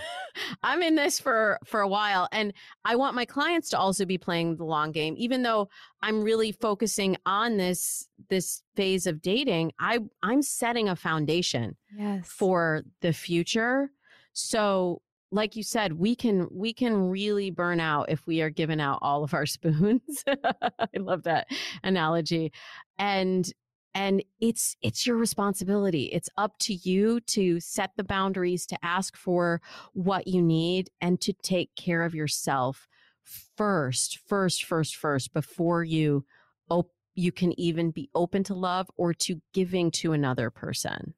I'm 0.63 0.81
in 0.81 0.95
this 0.95 1.19
for 1.19 1.59
for 1.65 1.81
a 1.81 1.87
while 1.87 2.27
and 2.31 2.53
I 2.85 2.95
want 2.95 3.15
my 3.15 3.25
clients 3.25 3.69
to 3.69 3.79
also 3.79 4.05
be 4.05 4.17
playing 4.17 4.57
the 4.57 4.65
long 4.65 4.91
game 4.91 5.15
even 5.17 5.43
though 5.43 5.69
I'm 6.01 6.21
really 6.21 6.51
focusing 6.51 7.17
on 7.25 7.57
this 7.57 8.07
this 8.29 8.61
phase 8.75 9.07
of 9.07 9.21
dating. 9.21 9.71
I 9.79 9.99
I'm 10.23 10.41
setting 10.41 10.89
a 10.89 10.95
foundation 10.95 11.75
yes. 11.97 12.27
for 12.27 12.83
the 13.01 13.13
future. 13.13 13.91
So 14.33 15.01
like 15.31 15.55
you 15.55 15.63
said, 15.63 15.93
we 15.93 16.15
can 16.15 16.47
we 16.51 16.73
can 16.73 17.09
really 17.09 17.51
burn 17.51 17.79
out 17.79 18.09
if 18.09 18.25
we 18.27 18.41
are 18.41 18.49
giving 18.49 18.79
out 18.79 18.99
all 19.01 19.23
of 19.23 19.33
our 19.33 19.45
spoons. 19.47 20.23
I 20.27 20.97
love 20.97 21.23
that 21.23 21.47
analogy. 21.83 22.51
And 22.97 23.51
and 23.97 24.23
it's 24.39 24.77
it's 24.83 25.07
your 25.07 25.17
responsibility. 25.17 26.03
It's 26.13 26.29
up 26.37 26.59
to 26.59 26.75
you 26.75 27.19
to 27.21 27.59
set 27.59 27.91
the 27.97 28.03
boundaries 28.03 28.67
to 28.67 28.77
ask 28.85 29.17
for 29.17 29.59
what 29.93 30.27
you 30.27 30.39
need 30.39 30.91
and 31.01 31.19
to 31.21 31.33
take 31.33 31.75
care 31.75 32.03
of 32.03 32.13
yourself 32.13 32.87
first 33.23 34.19
first 34.27 34.63
first 34.63 34.95
first 34.95 35.33
before 35.33 35.83
you 35.83 36.25
op- 36.69 36.93
you 37.15 37.31
can 37.31 37.59
even 37.59 37.89
be 37.89 38.07
open 38.13 38.43
to 38.43 38.53
love 38.53 38.87
or 38.97 39.15
to 39.15 39.41
giving 39.51 39.89
to 39.89 40.13
another 40.13 40.51
person. 40.51 41.15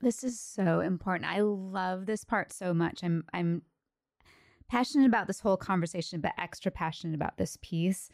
This 0.00 0.22
is 0.22 0.38
so 0.38 0.78
important. 0.78 1.28
I 1.28 1.40
love 1.40 2.06
this 2.06 2.22
part 2.22 2.52
so 2.52 2.72
much. 2.72 3.02
I'm 3.02 3.24
i'm 3.32 3.62
passionate 4.68 5.06
about 5.06 5.26
this 5.26 5.40
whole 5.40 5.56
conversation 5.56 6.20
but 6.20 6.32
extra 6.38 6.70
passionate 6.70 7.14
about 7.14 7.36
this 7.36 7.58
piece 7.60 8.08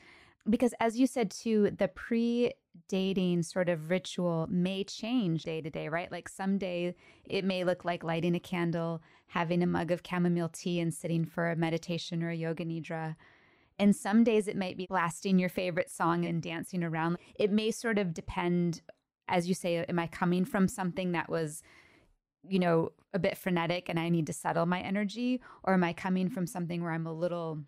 because 0.49 0.75
as 0.81 0.99
you 0.99 1.07
said 1.07 1.31
too 1.31 1.71
the 1.77 1.89
pre 1.89 2.53
dating 2.87 3.43
sort 3.43 3.69
of 3.69 3.91
ritual 3.91 4.47
may 4.51 4.85
change 4.85 5.43
day 5.43 5.61
to 5.61 5.71
day, 5.71 5.89
right? 5.89 6.11
Like 6.11 6.29
someday 6.29 6.95
it 7.25 7.45
may 7.45 7.65
look 7.65 7.85
like 7.85 8.05
lighting 8.05 8.35
a 8.35 8.41
candle, 8.41 9.03
having 9.29 9.63
a 9.63 9.67
mug 9.67 9.91
of 9.91 10.03
chamomile 10.09 10.49
tea, 10.49 10.81
and 10.81 10.93
sitting 10.93 11.25
for 11.25 11.51
a 11.51 11.57
meditation 11.57 12.23
or 12.23 12.31
a 12.31 12.37
yoga 12.37 12.65
nidra. 12.65 13.17
And 13.79 13.95
some 13.95 14.25
days 14.25 14.49
it 14.49 14.57
might 14.57 14.77
be 14.77 14.87
blasting 14.87 15.39
your 15.39 15.49
favorite 15.49 15.91
song 15.91 16.25
and 16.25 16.43
dancing 16.43 16.83
around. 16.83 17.19
It 17.39 17.53
may 17.53 17.71
sort 17.71 17.99
of 17.99 18.15
depend, 18.15 18.83
as 19.29 19.49
you 19.49 19.55
say, 19.55 19.85
am 19.85 19.99
I 19.99 20.07
coming 20.09 20.45
from 20.45 20.67
something 20.67 21.13
that 21.13 21.29
was, 21.29 21.63
you 22.49 22.59
know, 22.59 22.91
a 23.15 23.19
bit 23.19 23.39
frenetic 23.39 23.89
and 23.89 23.99
I 23.99 24.09
need 24.09 24.27
to 24.27 24.33
settle 24.33 24.67
my 24.67 24.81
energy? 24.81 25.41
Or 25.63 25.75
am 25.75 25.85
I 25.85 25.93
coming 25.93 26.29
from 26.29 26.47
something 26.47 26.83
where 26.83 26.93
I'm 26.93 27.07
a 27.07 27.13
little 27.13 27.61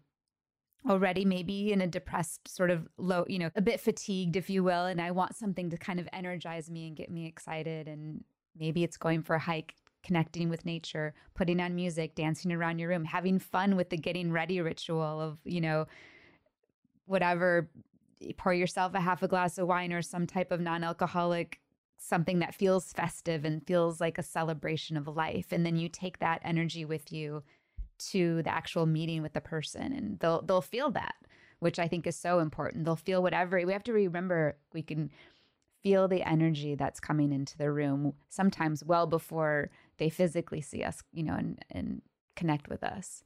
already 0.89 1.25
maybe 1.25 1.73
in 1.73 1.81
a 1.81 1.87
depressed 1.87 2.49
sort 2.49 2.71
of 2.71 2.89
low, 2.97 3.25
you 3.29 3.39
know, 3.39 3.51
a 3.55 3.63
bit 3.63 3.81
fatigued, 3.81 4.37
if 4.37 4.49
you 4.49 4.65
will. 4.65 4.87
And 4.87 5.01
I 5.01 5.11
want 5.11 5.37
something 5.37 5.71
to 5.71 5.77
kind 5.77 6.01
of 6.01 6.09
energize 6.13 6.71
me 6.71 6.87
and 6.87 6.97
get 6.97 7.11
me 7.11 7.27
excited. 7.27 7.87
And 7.89 8.25
maybe 8.59 8.83
it's 8.83 8.97
going 8.97 9.23
for 9.23 9.37
a 9.37 9.41
hike, 9.41 9.75
connecting 10.03 10.49
with 10.49 10.65
nature, 10.65 11.15
putting 11.35 11.61
on 11.61 11.75
music, 11.75 12.15
dancing 12.15 12.53
around 12.53 12.79
your 12.79 12.89
room, 12.89 13.05
having 13.05 13.39
fun 13.39 13.77
with 13.77 13.91
the 13.91 13.99
getting 13.99 14.33
ready 14.33 14.61
ritual 14.61 15.21
of, 15.21 15.39
you 15.45 15.61
know, 15.61 15.87
whatever, 17.07 17.69
pour 18.37 18.55
yourself 18.55 18.95
a 18.95 19.01
half 19.01 19.23
a 19.23 19.29
glass 19.29 19.59
of 19.59 19.67
wine 19.67 19.93
or 19.93 20.03
some 20.03 20.27
type 20.27 20.51
of 20.51 20.61
non 20.61 20.85
alcoholic 20.85 21.61
something 22.03 22.39
that 22.39 22.55
feels 22.55 22.93
festive 22.93 23.45
and 23.45 23.67
feels 23.67 24.01
like 24.01 24.17
a 24.17 24.23
celebration 24.23 24.97
of 24.97 25.07
life. 25.07 25.53
And 25.53 25.67
then 25.67 25.77
you 25.77 25.89
take 25.89 26.19
that 26.19 26.41
energy 26.43 26.85
with 26.85 27.13
you 27.13 27.43
to 28.01 28.43
the 28.43 28.53
actual 28.53 28.87
meeting 28.87 29.23
with 29.23 29.33
the 29.33 29.41
person 29.41 29.93
and 29.93 30.19
they'll 30.21 30.43
they'll 30.43 30.61
feel 30.61 30.91
that 30.91 31.15
which 31.61 31.79
i 31.79 31.87
think 31.87 32.07
is 32.07 32.17
so 32.17 32.39
important 32.41 32.85
they'll 32.85 32.97
feel 32.97 33.23
whatever 33.23 33.61
we 33.65 33.73
have 33.73 33.85
to 33.85 33.93
remember 33.93 34.57
we 34.73 34.83
can 34.83 35.11
feel 35.83 36.09
the 36.09 36.23
energy 36.23 36.75
that's 36.75 37.01
coming 37.01 37.33
into 37.33 37.57
the 37.57 37.71
room 37.71 38.13
sometimes 38.29 38.85
well 38.85 39.07
before 39.07 39.71
they 39.99 40.09
physically 40.09 40.61
see 40.61 40.83
us 40.83 41.03
you 41.13 41.23
know 41.23 41.35
and 41.35 41.59
and 41.71 42.03
connect 42.37 42.69
with 42.69 42.83
us 42.83 43.23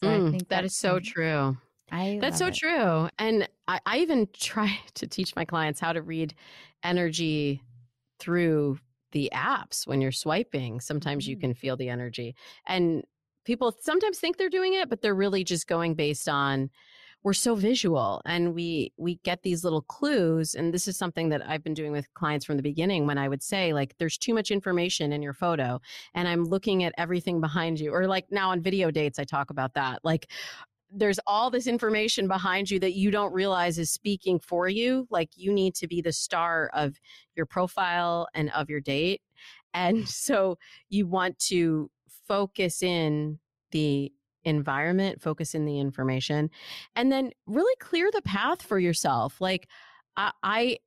so 0.00 0.08
mm, 0.08 0.28
I 0.28 0.30
think 0.30 0.48
that 0.48 0.64
is 0.64 0.76
so 0.76 0.98
true 0.98 1.56
I 1.90 2.18
that's 2.20 2.38
so 2.38 2.48
it. 2.48 2.54
true 2.54 3.08
and 3.18 3.48
I, 3.68 3.80
I 3.86 3.98
even 3.98 4.28
try 4.32 4.78
to 4.94 5.06
teach 5.06 5.34
my 5.36 5.44
clients 5.44 5.80
how 5.80 5.92
to 5.92 6.02
read 6.02 6.34
energy 6.82 7.62
through 8.18 8.78
the 9.12 9.30
apps 9.32 9.86
when 9.86 10.00
you're 10.00 10.12
swiping 10.12 10.80
sometimes 10.80 11.26
you 11.26 11.36
mm. 11.36 11.40
can 11.40 11.54
feel 11.54 11.76
the 11.76 11.88
energy 11.88 12.34
and 12.66 13.04
people 13.44 13.74
sometimes 13.80 14.18
think 14.18 14.36
they're 14.36 14.48
doing 14.48 14.74
it 14.74 14.88
but 14.88 15.02
they're 15.02 15.14
really 15.14 15.44
just 15.44 15.66
going 15.66 15.94
based 15.94 16.28
on 16.28 16.70
we're 17.24 17.32
so 17.32 17.54
visual 17.54 18.20
and 18.26 18.54
we 18.54 18.92
we 18.98 19.16
get 19.24 19.42
these 19.42 19.64
little 19.64 19.80
clues 19.80 20.54
and 20.54 20.72
this 20.72 20.86
is 20.86 20.96
something 20.96 21.30
that 21.30 21.42
I've 21.48 21.64
been 21.64 21.74
doing 21.74 21.90
with 21.90 22.12
clients 22.12 22.44
from 22.44 22.56
the 22.56 22.62
beginning 22.62 23.06
when 23.06 23.18
I 23.18 23.28
would 23.28 23.42
say 23.42 23.72
like 23.72 23.96
there's 23.98 24.18
too 24.18 24.34
much 24.34 24.50
information 24.50 25.10
in 25.10 25.22
your 25.22 25.32
photo 25.32 25.80
and 26.14 26.28
I'm 26.28 26.44
looking 26.44 26.84
at 26.84 26.92
everything 26.98 27.40
behind 27.40 27.80
you 27.80 27.92
or 27.92 28.06
like 28.06 28.26
now 28.30 28.50
on 28.50 28.60
video 28.60 28.90
dates 28.90 29.18
I 29.18 29.24
talk 29.24 29.50
about 29.50 29.72
that 29.74 30.00
like 30.04 30.30
there's 30.96 31.18
all 31.26 31.50
this 31.50 31.66
information 31.66 32.28
behind 32.28 32.70
you 32.70 32.78
that 32.78 32.92
you 32.92 33.10
don't 33.10 33.32
realize 33.32 33.78
is 33.78 33.90
speaking 33.90 34.38
for 34.38 34.68
you 34.68 35.08
like 35.10 35.30
you 35.34 35.52
need 35.52 35.74
to 35.76 35.88
be 35.88 36.02
the 36.02 36.12
star 36.12 36.70
of 36.74 37.00
your 37.34 37.46
profile 37.46 38.28
and 38.34 38.50
of 38.50 38.68
your 38.68 38.80
date 38.80 39.22
and 39.72 40.06
so 40.08 40.58
you 40.90 41.06
want 41.06 41.38
to 41.38 41.90
focus 42.26 42.82
in 42.82 43.38
the 43.70 44.12
environment, 44.44 45.22
focus 45.22 45.54
in 45.54 45.64
the 45.64 45.80
information, 45.80 46.50
and 46.96 47.10
then 47.10 47.30
really 47.46 47.74
clear 47.80 48.10
the 48.10 48.22
path 48.22 48.62
for 48.62 48.78
yourself. 48.78 49.40
Like 49.40 49.68
I, 50.16 50.32
I 50.42 50.78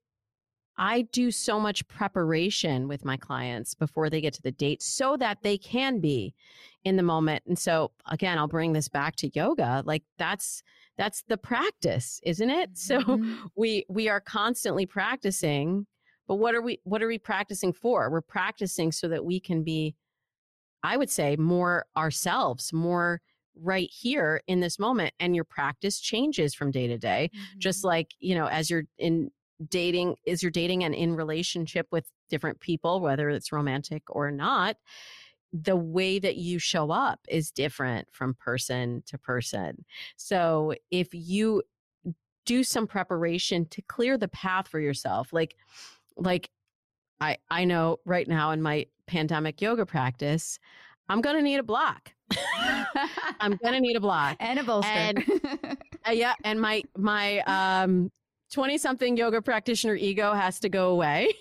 I 0.77 1.01
do 1.11 1.31
so 1.31 1.59
much 1.59 1.88
preparation 1.88 2.88
with 2.88 3.03
my 3.03 3.17
clients 3.17 3.73
before 3.73 4.09
they 4.09 4.21
get 4.21 4.33
to 4.33 4.41
the 4.41 4.51
date 4.51 4.83
so 4.83 5.17
that 5.17 5.41
they 5.41 5.57
can 5.57 5.99
be 5.99 6.35
in 6.83 6.97
the 6.97 7.03
moment. 7.03 7.43
And 7.47 7.57
so 7.57 7.91
again, 8.05 8.38
I'll 8.38 8.47
bring 8.47 8.73
this 8.73 8.88
back 8.88 9.15
to 9.17 9.31
yoga. 9.33 9.81
Like 9.85 10.03
that's 10.17 10.61
that's 10.97 11.23
the 11.23 11.38
practice, 11.38 12.19
isn't 12.23 12.49
it? 12.49 12.69
Mm-hmm. 12.88 13.33
So 13.33 13.49
we 13.55 13.85
we 13.89 14.07
are 14.07 14.21
constantly 14.21 14.85
practicing, 14.85 15.88
but 16.27 16.35
what 16.35 16.53
are 16.53 16.61
we 16.61 16.79
what 16.83 17.01
are 17.01 17.07
we 17.07 17.17
practicing 17.17 17.73
for? 17.73 18.09
We're 18.11 18.21
practicing 18.21 18.91
so 18.91 19.07
that 19.07 19.25
we 19.25 19.39
can 19.39 19.63
be 19.63 19.95
I 20.84 20.97
would 20.97 21.09
say 21.09 21.36
more 21.36 21.86
ourselves, 21.95 22.71
more 22.71 23.21
right 23.55 23.89
here 23.91 24.41
in 24.47 24.59
this 24.59 24.78
moment. 24.78 25.13
And 25.19 25.36
your 25.36 25.43
practice 25.43 25.99
changes 25.99 26.53
from 26.53 26.71
day 26.71 26.88
to 26.88 26.97
day. 26.97 27.32
Mm-hmm. 27.34 27.59
Just 27.59 27.84
like, 27.84 28.13
you 28.19 28.36
know, 28.36 28.47
as 28.47 28.69
you're 28.69 28.84
in 28.97 29.32
dating, 29.69 30.15
is 30.25 30.43
you're 30.43 30.51
dating 30.51 30.84
and 30.84 30.93
in 30.93 31.15
relationship 31.15 31.88
with 31.91 32.05
different 32.30 32.59
people, 32.59 33.01
whether 33.01 33.30
it's 33.30 33.51
romantic 33.51 34.03
or 34.09 34.30
not, 34.30 34.78
the 35.51 35.75
way 35.75 36.19
that 36.19 36.36
you 36.36 36.59
show 36.59 36.91
up 36.91 37.21
is 37.28 37.49
different 37.51 38.07
from 38.11 38.36
person 38.36 39.01
to 39.07 39.17
person. 39.17 39.86
So 40.17 40.75
if 40.91 41.07
you 41.13 41.63
do 42.45 42.63
some 42.63 42.86
preparation 42.86 43.65
to 43.67 43.82
clear 43.82 44.17
the 44.17 44.28
path 44.28 44.67
for 44.67 44.80
yourself, 44.80 45.34
like, 45.34 45.55
like 46.17 46.49
I, 47.20 47.38
I 47.49 47.65
know 47.65 47.99
right 48.05 48.28
now 48.28 48.51
in 48.51 48.61
my 48.61 48.86
pandemic 49.07 49.61
yoga 49.61 49.86
practice, 49.86 50.59
I'm 51.09 51.22
going 51.22 51.38
to 51.38 51.41
need 51.41 51.57
a 51.57 51.63
block. 51.63 52.13
I'm 53.39 53.57
going 53.63 53.74
to 53.74 53.80
need 53.80 53.95
a 53.95 53.99
block 53.99 54.38
and 54.39 54.59
a 54.59 54.63
bolster. 54.63 54.91
And, 54.91 55.24
uh, 56.07 56.11
yeah, 56.11 56.36
and 56.43 56.59
my 56.59 56.84
my 56.97 57.39
um 57.41 58.11
20 58.51 58.78
something 58.78 59.18
yoga 59.18 59.41
practitioner 59.41 59.95
ego 59.95 60.34
has 60.34 60.59
to 60.61 60.70
go 60.70 60.89
away. 60.89 61.34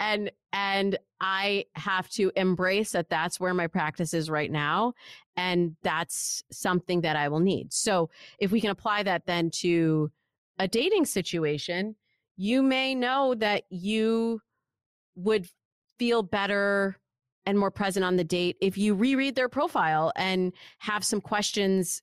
and 0.00 0.30
and 0.52 0.98
I 1.20 1.66
have 1.74 2.08
to 2.10 2.32
embrace 2.36 2.92
that 2.92 3.08
that's 3.08 3.38
where 3.38 3.54
my 3.54 3.66
practice 3.66 4.12
is 4.12 4.28
right 4.28 4.50
now 4.50 4.94
and 5.36 5.76
that's 5.82 6.42
something 6.50 7.02
that 7.02 7.16
I 7.16 7.28
will 7.28 7.40
need. 7.40 7.72
So, 7.72 8.10
if 8.38 8.50
we 8.50 8.60
can 8.60 8.70
apply 8.70 9.02
that 9.04 9.26
then 9.26 9.50
to 9.60 10.10
a 10.58 10.68
dating 10.68 11.06
situation, 11.06 11.96
you 12.36 12.62
may 12.62 12.94
know 12.94 13.34
that 13.34 13.64
you 13.70 14.40
would 15.14 15.48
feel 15.98 16.22
better 16.22 16.96
and 17.46 17.58
more 17.58 17.70
present 17.70 18.04
on 18.04 18.16
the 18.16 18.24
date 18.24 18.56
if 18.60 18.78
you 18.78 18.94
reread 18.94 19.34
their 19.34 19.48
profile 19.48 20.12
and 20.16 20.52
have 20.78 21.04
some 21.04 21.20
questions 21.20 22.02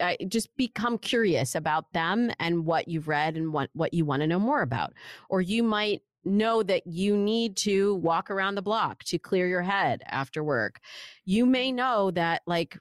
uh, 0.00 0.14
just 0.26 0.54
become 0.56 0.98
curious 0.98 1.54
about 1.54 1.92
them 1.92 2.30
and 2.40 2.66
what 2.66 2.88
you've 2.88 3.08
read 3.08 3.36
and 3.36 3.52
what, 3.52 3.70
what 3.74 3.94
you 3.94 4.04
want 4.04 4.20
to 4.22 4.26
know 4.26 4.40
more 4.40 4.62
about. 4.62 4.92
Or 5.28 5.40
you 5.40 5.62
might 5.62 6.02
know 6.24 6.62
that 6.62 6.86
you 6.86 7.16
need 7.16 7.56
to 7.58 7.94
walk 7.96 8.30
around 8.30 8.54
the 8.54 8.62
block 8.62 9.04
to 9.04 9.18
clear 9.18 9.46
your 9.46 9.62
head 9.62 10.02
after 10.06 10.42
work. 10.42 10.80
You 11.24 11.46
may 11.46 11.70
know 11.70 12.10
that 12.12 12.42
like 12.46 12.78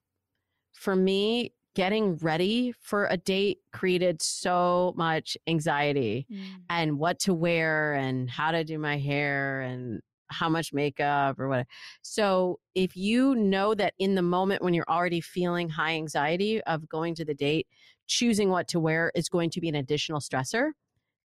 for 0.74 0.96
me 0.96 1.54
getting 1.76 2.18
ready 2.18 2.74
for 2.82 3.08
a 3.08 3.18
date 3.18 3.60
created 3.72 4.22
so 4.22 4.94
much 4.96 5.38
anxiety 5.48 6.28
mm. 6.32 6.44
and 6.70 7.00
what 7.00 7.20
to 7.20 7.34
wear 7.34 7.94
and 7.94 8.30
how 8.30 8.52
to 8.52 8.64
do 8.64 8.78
my 8.78 8.98
hair 8.98 9.62
and 9.62 10.02
how 10.28 10.50
much 10.50 10.74
makeup 10.74 11.40
or 11.40 11.48
what. 11.48 11.68
So 12.02 12.60
if 12.76 12.96
you 12.96 13.36
know 13.36 13.74
that 13.76 13.94
in 14.00 14.16
the 14.16 14.22
moment 14.22 14.62
when 14.62 14.74
you're 14.74 14.90
already 14.90 15.22
feeling 15.22 15.70
high 15.70 15.94
anxiety 15.94 16.62
of 16.64 16.90
going 16.90 17.16
to 17.16 17.26
the 17.26 17.36
date, 17.36 17.68
choosing 18.08 18.50
what 18.50 18.68
to 18.70 18.80
wear 18.80 19.12
is 19.16 19.30
going 19.30 19.50
to 19.52 19.62
be 19.62 19.70
an 19.70 19.76
additional 19.76 20.20
stressor, 20.20 20.72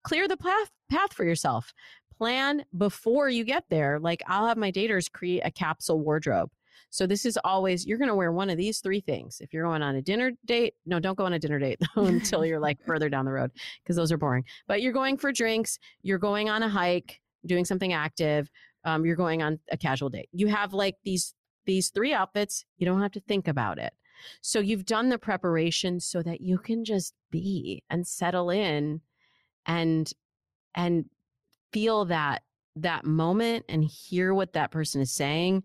clear 0.03 0.29
the 0.29 0.37
path 0.37 0.71
path 0.91 1.13
for 1.13 1.25
yourself. 1.25 1.73
plan 2.17 2.65
before 2.77 3.29
you 3.29 3.45
get 3.45 3.65
there. 3.69 3.99
Like 4.01 4.23
I'll 4.27 4.47
have 4.47 4.57
my 4.57 4.73
daters 4.73 5.11
create 5.11 5.43
a 5.45 5.51
capsule 5.51 6.01
wardrobe. 6.01 6.51
So 6.91 7.07
this 7.07 7.27
is 7.27 7.39
always 7.45 7.87
you're 7.87 7.99
going 7.99 8.09
to 8.09 8.15
wear 8.15 8.33
one 8.33 8.51
of 8.51 8.57
these 8.57 8.81
three 8.81 9.01
things. 9.01 9.41
If 9.41 9.53
you're 9.53 9.65
going 9.65 9.83
on 9.83 9.97
a 9.97 10.03
dinner 10.03 10.33
date, 10.45 10.75
no, 10.87 10.99
don't 10.99 11.17
go 11.17 11.25
on 11.25 11.33
a 11.33 11.39
dinner 11.39 11.59
date 11.59 11.81
until 11.97 12.45
you're 12.45 12.61
like 12.61 12.79
further 12.87 13.09
down 13.09 13.25
the 13.25 13.33
road 13.33 13.51
because 13.83 13.97
those 13.97 14.13
are 14.13 14.19
boring. 14.19 14.45
But 14.67 14.83
you're 14.83 14.93
going 14.93 15.17
for 15.17 15.33
drinks, 15.33 15.79
you're 16.03 16.19
going 16.19 16.49
on 16.49 16.63
a 16.63 16.69
hike, 16.69 17.21
doing 17.45 17.65
something 17.65 17.93
active, 17.93 18.51
um, 18.85 19.05
you're 19.05 19.17
going 19.17 19.43
on 19.43 19.59
a 19.71 19.77
casual 19.77 20.09
date. 20.09 20.29
You 20.33 20.47
have 20.47 20.73
like 20.73 20.97
these 21.05 21.35
these 21.67 21.91
three 21.91 22.15
outfits. 22.15 22.65
You 22.79 22.87
don't 22.87 23.03
have 23.03 23.13
to 23.13 23.21
think 23.21 23.49
about 23.49 23.79
it. 23.79 23.93
So 24.41 24.61
you've 24.61 24.87
done 24.87 25.09
the 25.09 25.19
preparation 25.19 26.01
so 26.01 26.23
that 26.23 26.41
you 26.41 26.59
can 26.59 26.85
just 26.85 27.15
be 27.31 27.83
and 27.91 28.07
settle 28.07 28.51
in 28.51 29.01
and 29.67 30.11
and 30.75 31.07
feel 31.73 32.05
that 32.07 32.43
that 32.77 33.05
moment 33.05 33.65
and 33.69 33.85
hear 33.85 34.35
what 34.35 34.53
that 34.53 34.71
person 34.71 35.01
is 35.01 35.11
saying 35.11 35.63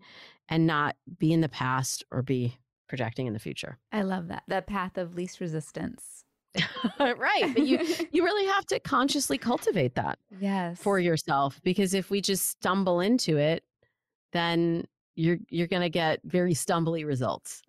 and 0.52 0.66
not 0.66 0.96
be 1.18 1.32
in 1.32 1.40
the 1.40 1.48
past 1.48 2.04
or 2.10 2.20
be 2.20 2.58
projecting 2.86 3.26
in 3.26 3.32
the 3.32 3.38
future. 3.38 3.78
I 3.90 4.02
love 4.02 4.28
that. 4.28 4.42
The 4.48 4.60
path 4.60 4.98
of 4.98 5.14
least 5.14 5.40
resistance. 5.40 6.24
right. 7.00 7.50
But 7.54 7.62
you 7.62 7.78
you 8.12 8.22
really 8.22 8.46
have 8.52 8.66
to 8.66 8.78
consciously 8.78 9.38
cultivate 9.38 9.94
that. 9.94 10.18
Yes. 10.38 10.78
For 10.78 10.98
yourself 10.98 11.58
because 11.64 11.94
if 11.94 12.10
we 12.10 12.20
just 12.20 12.50
stumble 12.50 13.00
into 13.00 13.38
it, 13.38 13.64
then 14.32 14.86
you're 15.16 15.38
you're 15.48 15.66
going 15.66 15.82
to 15.82 15.90
get 15.90 16.20
very 16.24 16.52
stumbly 16.52 17.06
results. 17.06 17.62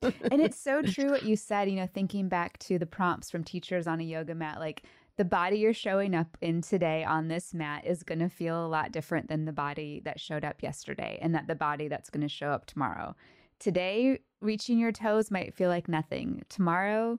and 0.00 0.40
it's 0.40 0.58
so 0.58 0.80
true 0.86 1.10
what 1.10 1.24
you 1.24 1.36
said, 1.36 1.68
you 1.68 1.76
know, 1.76 1.86
thinking 1.86 2.30
back 2.30 2.58
to 2.60 2.78
the 2.78 2.86
prompts 2.86 3.30
from 3.30 3.44
teachers 3.44 3.86
on 3.86 4.00
a 4.00 4.04
yoga 4.04 4.34
mat 4.34 4.58
like 4.58 4.84
the 5.18 5.24
body 5.24 5.58
you're 5.58 5.74
showing 5.74 6.14
up 6.14 6.38
in 6.40 6.62
today 6.62 7.04
on 7.04 7.28
this 7.28 7.52
mat 7.52 7.86
is 7.86 8.02
going 8.02 8.20
to 8.20 8.28
feel 8.28 8.64
a 8.64 8.68
lot 8.68 8.92
different 8.92 9.28
than 9.28 9.44
the 9.44 9.52
body 9.52 10.00
that 10.04 10.18
showed 10.18 10.44
up 10.44 10.62
yesterday 10.62 11.18
and 11.20 11.34
that 11.34 11.46
the 11.46 11.54
body 11.54 11.88
that's 11.88 12.10
going 12.10 12.22
to 12.22 12.28
show 12.28 12.48
up 12.48 12.64
tomorrow. 12.66 13.14
Today, 13.58 14.20
reaching 14.40 14.78
your 14.78 14.92
toes 14.92 15.30
might 15.30 15.54
feel 15.54 15.68
like 15.68 15.88
nothing. 15.88 16.42
Tomorrow, 16.48 17.18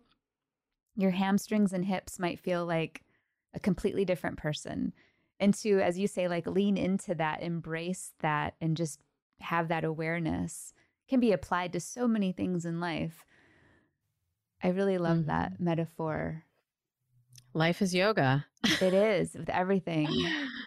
your 0.95 1.11
hamstrings 1.11 1.71
and 1.71 1.85
hips 1.85 2.19
might 2.19 2.39
feel 2.39 2.65
like 2.65 3.03
a 3.53 3.59
completely 3.59 4.05
different 4.05 4.37
person. 4.37 4.93
And 5.39 5.53
to, 5.55 5.79
as 5.79 5.99
you 5.99 6.07
say, 6.07 6.27
like 6.27 6.47
lean 6.47 6.77
into 6.77 7.13
that, 7.15 7.43
embrace 7.43 8.13
that, 8.21 8.55
and 8.59 8.75
just 8.75 8.99
have 9.39 9.67
that 9.67 9.83
awareness 9.83 10.73
can 11.07 11.19
be 11.19 11.31
applied 11.31 11.73
to 11.73 11.79
so 11.79 12.07
many 12.07 12.31
things 12.31 12.65
in 12.65 12.79
life. 12.79 13.25
I 14.63 14.69
really 14.69 14.97
love 14.97 15.19
mm-hmm. 15.19 15.27
that 15.27 15.59
metaphor 15.59 16.45
Life 17.53 17.81
is 17.81 17.93
yoga. 17.93 18.45
it 18.63 18.93
is 18.93 19.33
with 19.33 19.49
everything. 19.49 20.07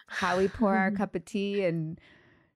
How 0.07 0.37
we 0.37 0.47
pour 0.47 0.75
our 0.75 0.91
cup 0.97 1.15
of 1.15 1.25
tea 1.25 1.65
and 1.65 1.99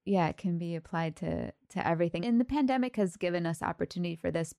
yeah, 0.05 0.27
it 0.29 0.37
can 0.37 0.57
be 0.57 0.75
applied 0.75 1.15
to 1.17 1.51
to 1.69 1.87
everything. 1.87 2.25
And 2.25 2.39
the 2.39 2.45
pandemic 2.45 2.95
has 2.95 3.17
given 3.17 3.45
us 3.45 3.61
opportunity 3.61 4.15
for 4.15 4.31
this. 4.31 4.53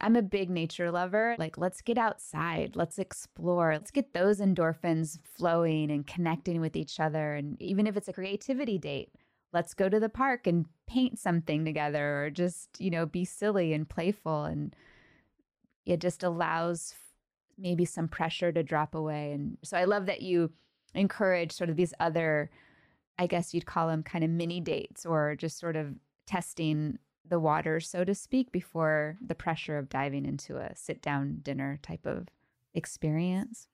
I'm 0.00 0.16
a 0.16 0.22
big 0.22 0.50
nature 0.50 0.90
lover. 0.90 1.36
Like, 1.38 1.56
let's 1.56 1.80
get 1.80 1.96
outside, 1.96 2.76
let's 2.76 2.98
explore, 2.98 3.72
let's 3.72 3.90
get 3.90 4.12
those 4.12 4.40
endorphins 4.40 5.18
flowing 5.24 5.90
and 5.90 6.06
connecting 6.06 6.60
with 6.60 6.76
each 6.76 7.00
other. 7.00 7.34
And 7.34 7.60
even 7.62 7.86
if 7.86 7.96
it's 7.96 8.08
a 8.08 8.12
creativity 8.12 8.76
date, 8.76 9.10
let's 9.54 9.72
go 9.72 9.88
to 9.88 9.98
the 9.98 10.10
park 10.10 10.46
and 10.46 10.66
paint 10.86 11.18
something 11.18 11.64
together 11.64 12.24
or 12.24 12.30
just, 12.30 12.78
you 12.78 12.90
know, 12.90 13.06
be 13.06 13.24
silly 13.24 13.72
and 13.72 13.88
playful. 13.88 14.44
And 14.44 14.76
it 15.86 16.00
just 16.00 16.22
allows 16.22 16.94
maybe 17.58 17.84
some 17.84 18.08
pressure 18.08 18.52
to 18.52 18.62
drop 18.62 18.94
away. 18.94 19.32
And 19.32 19.56
so 19.62 19.76
I 19.76 19.84
love 19.84 20.06
that 20.06 20.22
you 20.22 20.52
encourage 20.94 21.52
sort 21.52 21.70
of 21.70 21.76
these 21.76 21.94
other, 22.00 22.50
I 23.18 23.26
guess 23.26 23.54
you'd 23.54 23.66
call 23.66 23.88
them 23.88 24.02
kind 24.02 24.24
of 24.24 24.30
mini 24.30 24.60
dates 24.60 25.06
or 25.06 25.36
just 25.36 25.58
sort 25.58 25.76
of 25.76 25.94
testing 26.26 26.98
the 27.28 27.40
water, 27.40 27.80
so 27.80 28.04
to 28.04 28.14
speak, 28.14 28.52
before 28.52 29.16
the 29.24 29.34
pressure 29.34 29.78
of 29.78 29.88
diving 29.88 30.24
into 30.24 30.56
a 30.56 30.74
sit 30.76 31.02
down 31.02 31.38
dinner 31.42 31.78
type 31.82 32.06
of 32.06 32.28
experience. 32.74 33.68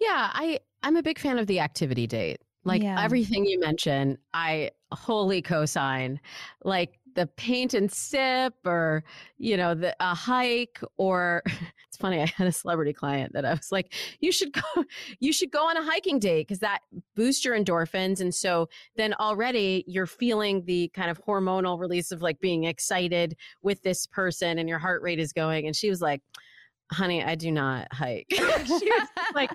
Yeah, 0.00 0.30
I 0.32 0.60
I'm 0.82 0.96
a 0.96 1.02
big 1.02 1.18
fan 1.18 1.38
of 1.38 1.46
the 1.46 1.60
activity 1.60 2.06
date. 2.06 2.40
Like 2.64 2.82
yeah. 2.82 3.02
everything 3.02 3.44
you 3.44 3.58
mentioned, 3.58 4.18
I 4.34 4.70
wholly 4.92 5.42
co-sign. 5.42 6.20
Like 6.64 6.98
the 7.14 7.26
paint 7.26 7.74
and 7.74 7.92
sip 7.92 8.54
or 8.64 9.04
you 9.38 9.56
know 9.56 9.74
the 9.74 9.94
a 10.00 10.14
hike 10.14 10.80
or 10.96 11.42
funny 12.02 12.20
i 12.20 12.26
had 12.36 12.46
a 12.46 12.52
celebrity 12.52 12.92
client 12.92 13.32
that 13.32 13.44
i 13.44 13.52
was 13.52 13.72
like 13.72 13.94
you 14.20 14.30
should 14.30 14.52
go 14.52 14.84
you 15.20 15.32
should 15.32 15.50
go 15.50 15.68
on 15.68 15.76
a 15.76 15.82
hiking 15.82 16.18
date 16.18 16.46
because 16.46 16.60
that 16.60 16.80
boosts 17.14 17.44
your 17.44 17.58
endorphins. 17.58 18.20
And 18.20 18.34
so 18.34 18.68
then 18.96 19.14
already 19.14 19.84
you're 19.86 20.06
feeling 20.06 20.64
the 20.64 20.88
kind 20.94 21.10
of 21.10 21.20
hormonal 21.24 21.78
release 21.78 22.12
of 22.12 22.22
like 22.22 22.40
being 22.40 22.64
excited 22.64 23.36
with 23.62 23.82
this 23.82 24.06
person 24.06 24.58
and 24.58 24.68
your 24.68 24.78
heart 24.78 25.02
rate 25.02 25.18
is 25.18 25.32
going. 25.32 25.66
And 25.66 25.76
she 25.76 25.90
was 25.90 26.00
like 26.00 26.22
honey 26.90 27.24
i 27.24 27.34
do 27.34 27.50
not 27.50 27.88
hike. 27.92 28.26
She 28.30 28.90
was 28.90 29.08
like 29.34 29.50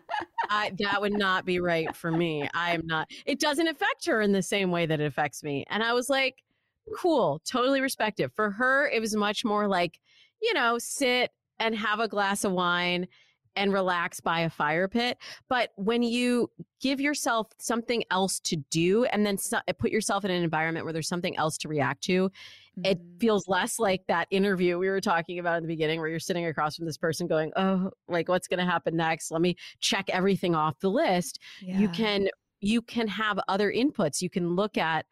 I, 0.49 0.71
that 0.79 1.01
would 1.01 1.13
not 1.13 1.45
be 1.45 1.59
right 1.59 1.95
for 1.95 2.11
me. 2.11 2.49
I'm 2.53 2.81
not 2.85 3.09
it 3.25 3.39
doesn't 3.39 3.67
affect 3.67 4.05
her 4.07 4.21
in 4.21 4.31
the 4.31 4.41
same 4.41 4.71
way 4.71 4.85
that 4.85 4.99
it 4.99 5.05
affects 5.05 5.43
me. 5.43 5.63
And 5.69 5.83
i 5.83 5.93
was 5.93 6.09
like 6.09 6.35
cool, 6.97 7.41
totally 7.45 7.81
respect 7.81 8.19
it. 8.21 8.31
For 8.33 8.49
her, 8.51 8.87
it 8.87 9.01
was 9.01 9.13
much 9.13 9.43
more 9.43 9.67
like, 9.67 9.99
you 10.41 10.53
know, 10.53 10.77
sit 10.79 11.31
and 11.59 11.75
have 11.75 11.99
a 11.99 12.07
glass 12.07 12.43
of 12.43 12.51
wine 12.51 13.07
and 13.57 13.73
relax 13.73 14.21
by 14.21 14.41
a 14.41 14.49
fire 14.49 14.87
pit. 14.87 15.17
But 15.49 15.71
when 15.75 16.03
you 16.03 16.49
give 16.79 17.01
yourself 17.01 17.47
something 17.57 18.03
else 18.11 18.39
to 18.41 18.55
do 18.69 19.05
and 19.05 19.25
then 19.25 19.37
so, 19.37 19.59
put 19.79 19.91
yourself 19.91 20.23
in 20.23 20.31
an 20.31 20.43
environment 20.43 20.85
where 20.85 20.93
there's 20.93 21.07
something 21.07 21.35
else 21.37 21.57
to 21.59 21.67
react 21.67 22.03
to, 22.03 22.29
mm-hmm. 22.29 22.85
it 22.85 22.99
feels 23.19 23.47
less 23.47 23.79
like 23.79 24.03
that 24.07 24.27
interview 24.29 24.77
we 24.77 24.87
were 24.87 25.01
talking 25.01 25.39
about 25.39 25.57
in 25.57 25.63
the 25.63 25.67
beginning 25.67 25.99
where 25.99 26.07
you're 26.07 26.19
sitting 26.19 26.45
across 26.45 26.75
from 26.75 26.85
this 26.85 26.97
person 26.97 27.27
going, 27.27 27.51
oh, 27.57 27.89
like 28.07 28.29
what's 28.29 28.47
going 28.47 28.59
to 28.59 28.65
happen 28.65 28.95
next? 28.95 29.31
Let 29.31 29.41
me 29.41 29.55
check 29.79 30.05
everything 30.09 30.53
off 30.53 30.79
the 30.79 30.91
list. 30.91 31.39
Yeah. 31.61 31.79
You 31.79 31.89
can 31.89 32.29
you 32.59 32.81
can 32.81 33.07
have 33.07 33.39
other 33.47 33.71
inputs. 33.71 34.21
You 34.21 34.29
can 34.29 34.55
look 34.55 34.77
at 34.77 35.05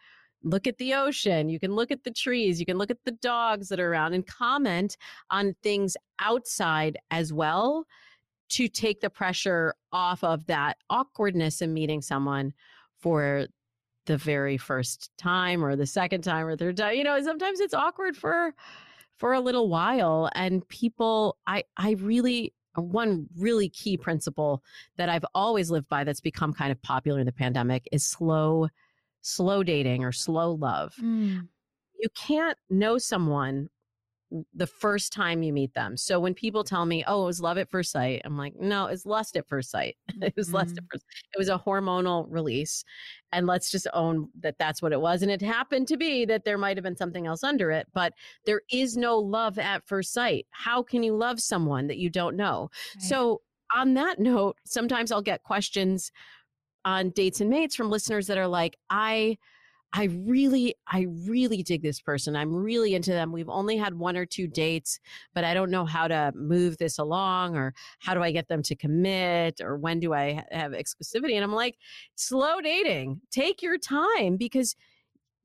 look 0.45 0.67
at 0.67 0.77
the 0.77 0.93
ocean, 0.93 1.49
you 1.49 1.59
can 1.59 1.75
look 1.75 1.91
at 1.91 2.03
the 2.03 2.11
trees, 2.11 2.59
you 2.59 2.65
can 2.65 2.77
look 2.77 2.91
at 2.91 3.03
the 3.03 3.11
dogs 3.11 3.67
that 3.69 3.79
are 3.79 3.91
around 3.91 4.13
and 4.13 4.25
comment 4.25 4.95
on 5.29 5.55
things 5.63 5.97
outside 6.19 6.97
as 7.11 7.33
well 7.33 7.85
to 8.47 8.67
take 8.67 9.01
the 9.01 9.09
pressure 9.09 9.73
off 9.91 10.23
of 10.23 10.45
that 10.45 10.77
awkwardness 10.89 11.61
in 11.61 11.73
meeting 11.73 12.01
someone 12.01 12.53
for 12.99 13.47
the 14.05 14.17
very 14.17 14.55
first 14.55 15.09
time 15.17 15.65
or 15.65 15.75
the 15.75 15.87
second 15.87 16.21
time 16.21 16.45
or 16.45 16.55
third 16.55 16.77
time. 16.77 16.95
You 16.95 17.03
know, 17.03 17.19
sometimes 17.23 17.59
it's 17.59 17.73
awkward 17.73 18.15
for 18.15 18.53
for 19.17 19.33
a 19.33 19.39
little 19.39 19.67
while 19.69 20.29
and 20.35 20.67
people 20.67 21.37
I 21.47 21.63
I 21.77 21.91
really 21.93 22.53
one 22.75 23.27
really 23.37 23.69
key 23.69 23.97
principle 23.97 24.61
that 24.97 25.09
I've 25.09 25.25
always 25.33 25.71
lived 25.71 25.87
by 25.89 26.03
that's 26.03 26.21
become 26.21 26.53
kind 26.53 26.71
of 26.71 26.81
popular 26.81 27.19
in 27.19 27.25
the 27.25 27.31
pandemic 27.31 27.87
is 27.91 28.05
slow 28.05 28.67
slow 29.25 29.63
dating 29.63 30.03
or 30.03 30.11
slow 30.11 30.51
love. 30.51 30.93
Mm. 31.01 31.47
You 31.99 32.09
can't 32.15 32.57
know 32.69 32.97
someone 32.97 33.69
the 34.53 34.67
first 34.67 35.13
time 35.13 35.43
you 35.43 35.53
meet 35.53 35.73
them. 35.73 35.95
So 35.95 36.19
when 36.19 36.33
people 36.33 36.63
tell 36.63 36.85
me, 36.85 37.03
"Oh, 37.07 37.23
it 37.23 37.27
was 37.27 37.41
love 37.41 37.57
at 37.57 37.69
first 37.69 37.91
sight," 37.91 38.21
I'm 38.25 38.37
like, 38.37 38.55
"No, 38.59 38.87
it's 38.87 39.05
lust 39.05 39.37
at 39.37 39.47
first 39.47 39.71
sight. 39.71 39.95
it 40.21 40.33
was 40.35 40.47
mm-hmm. 40.47 40.55
lust 40.55 40.71
at 40.71 40.83
mm-hmm. 40.83 40.85
first. 40.91 41.05
It 41.33 41.37
was 41.37 41.49
a 41.49 41.57
hormonal 41.57 42.25
release, 42.29 42.83
and 43.31 43.47
let's 43.47 43.71
just 43.71 43.87
own 43.93 44.29
that 44.41 44.57
that's 44.59 44.81
what 44.81 44.91
it 44.91 45.01
was. 45.01 45.21
And 45.21 45.31
it 45.31 45.41
happened 45.41 45.87
to 45.89 45.97
be 45.97 46.25
that 46.25 46.43
there 46.43 46.57
might 46.57 46.77
have 46.77 46.83
been 46.83 46.97
something 46.97 47.27
else 47.27 47.43
under 47.43 47.71
it, 47.71 47.87
but 47.93 48.13
there 48.45 48.61
is 48.71 48.97
no 48.97 49.17
love 49.17 49.57
at 49.57 49.87
first 49.87 50.11
sight. 50.11 50.47
How 50.51 50.83
can 50.83 51.03
you 51.03 51.15
love 51.15 51.39
someone 51.39 51.87
that 51.87 51.97
you 51.97 52.09
don't 52.09 52.35
know? 52.35 52.69
Right. 52.95 53.03
So 53.03 53.41
on 53.73 53.93
that 53.93 54.19
note, 54.19 54.57
sometimes 54.65 55.11
I'll 55.11 55.21
get 55.21 55.43
questions 55.43 56.11
on 56.85 57.09
dates 57.09 57.41
and 57.41 57.49
mates 57.49 57.75
from 57.75 57.89
listeners 57.89 58.27
that 58.27 58.37
are 58.37 58.47
like, 58.47 58.77
I 58.89 59.37
I 59.97 60.09
really, 60.25 60.75
I 60.87 61.07
really 61.25 61.63
dig 61.63 61.81
this 61.81 62.01
person. 62.01 62.35
I'm 62.35 62.53
really 62.53 62.95
into 62.95 63.11
them. 63.11 63.31
We've 63.31 63.47
only 63.47 63.77
had 63.77 63.97
one 63.97 64.17
or 64.17 64.25
two 64.25 64.45
dates, 64.45 64.99
but 65.33 65.45
I 65.45 65.53
don't 65.53 65.71
know 65.71 65.85
how 65.85 66.09
to 66.09 66.33
move 66.35 66.77
this 66.77 66.99
along 66.99 67.55
or 67.55 67.73
how 67.99 68.13
do 68.13 68.21
I 68.21 68.31
get 68.31 68.49
them 68.49 68.61
to 68.63 68.75
commit 68.75 69.61
or 69.61 69.77
when 69.77 70.01
do 70.01 70.13
I 70.13 70.43
have 70.51 70.73
exclusivity? 70.73 71.35
And 71.35 71.45
I'm 71.45 71.53
like, 71.53 71.77
slow 72.15 72.59
dating. 72.59 73.21
Take 73.31 73.61
your 73.61 73.77
time 73.77 74.35
because 74.35 74.75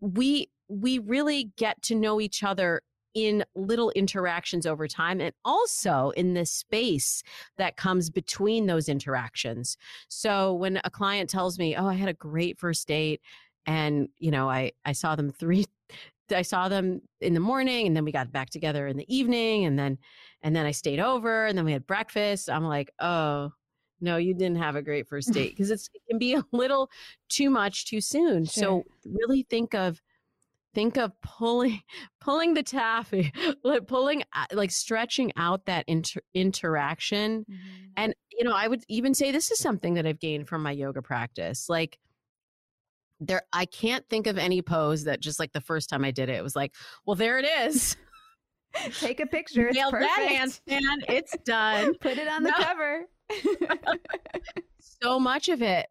we 0.00 0.50
we 0.68 0.98
really 0.98 1.52
get 1.56 1.80
to 1.82 1.94
know 1.94 2.20
each 2.20 2.42
other 2.42 2.82
in 3.14 3.44
little 3.54 3.90
interactions 3.92 4.66
over 4.66 4.86
time 4.88 5.20
and 5.20 5.34
also 5.44 6.10
in 6.10 6.34
the 6.34 6.46
space 6.46 7.22
that 7.56 7.76
comes 7.76 8.10
between 8.10 8.66
those 8.66 8.88
interactions. 8.88 9.76
So 10.08 10.54
when 10.54 10.80
a 10.84 10.90
client 10.90 11.30
tells 11.30 11.58
me, 11.58 11.76
"Oh, 11.76 11.86
I 11.86 11.94
had 11.94 12.08
a 12.08 12.14
great 12.14 12.58
first 12.58 12.86
date 12.88 13.20
and, 13.66 14.08
you 14.18 14.30
know, 14.30 14.48
I 14.50 14.72
I 14.84 14.92
saw 14.92 15.16
them 15.16 15.30
3 15.30 15.64
I 16.32 16.42
saw 16.42 16.68
them 16.68 17.02
in 17.20 17.34
the 17.34 17.40
morning 17.40 17.86
and 17.88 17.96
then 17.96 18.04
we 18.04 18.12
got 18.12 18.30
back 18.32 18.50
together 18.50 18.86
in 18.86 18.96
the 18.96 19.14
evening 19.14 19.64
and 19.64 19.78
then 19.78 19.98
and 20.42 20.54
then 20.56 20.64
I 20.66 20.70
stayed 20.72 21.00
over 21.00 21.46
and 21.46 21.58
then 21.58 21.64
we 21.64 21.72
had 21.72 21.86
breakfast." 21.86 22.48
I'm 22.50 22.64
like, 22.64 22.90
"Oh, 23.00 23.52
no, 24.00 24.16
you 24.16 24.34
didn't 24.34 24.56
have 24.58 24.76
a 24.76 24.82
great 24.82 25.08
first 25.08 25.32
date 25.32 25.50
because 25.56 25.70
it 25.70 25.86
can 26.08 26.18
be 26.18 26.34
a 26.34 26.44
little 26.52 26.90
too 27.28 27.50
much 27.50 27.86
too 27.86 28.00
soon. 28.00 28.46
Sure. 28.46 28.76
So 28.76 28.86
really 29.04 29.42
think 29.42 29.74
of 29.74 30.00
think 30.74 30.96
of 30.96 31.12
pulling 31.20 31.80
pulling 32.20 32.54
the 32.54 32.62
taffy 32.62 33.32
like 33.64 33.86
pulling 33.86 34.22
uh, 34.34 34.46
like 34.52 34.70
stretching 34.70 35.32
out 35.36 35.64
that 35.66 35.84
inter- 35.86 36.20
interaction 36.34 37.44
mm-hmm. 37.50 37.86
and 37.96 38.14
you 38.32 38.44
know 38.44 38.54
i 38.54 38.66
would 38.68 38.82
even 38.88 39.14
say 39.14 39.30
this 39.30 39.50
is 39.50 39.58
something 39.58 39.94
that 39.94 40.06
i've 40.06 40.20
gained 40.20 40.48
from 40.48 40.62
my 40.62 40.72
yoga 40.72 41.02
practice 41.02 41.68
like 41.68 41.98
there 43.20 43.42
i 43.52 43.64
can't 43.66 44.08
think 44.08 44.26
of 44.26 44.38
any 44.38 44.62
pose 44.62 45.04
that 45.04 45.20
just 45.20 45.38
like 45.38 45.52
the 45.52 45.60
first 45.60 45.88
time 45.88 46.04
i 46.04 46.10
did 46.10 46.28
it 46.28 46.36
it 46.36 46.42
was 46.42 46.56
like 46.56 46.74
well 47.06 47.16
there 47.16 47.38
it 47.38 47.46
is 47.66 47.96
take 49.00 49.20
a 49.20 49.26
picture 49.26 49.66
it's 49.68 49.76
Nailed 49.76 49.92
perfect. 49.92 50.10
that 50.16 50.28
handstand 50.30 50.96
it's 51.08 51.36
done 51.44 51.94
put 52.00 52.18
it 52.18 52.28
on 52.28 52.42
the 52.42 52.50
no. 52.50 52.64
cover 52.64 53.06
so 54.78 55.18
much 55.18 55.48
of 55.48 55.62
it 55.62 55.86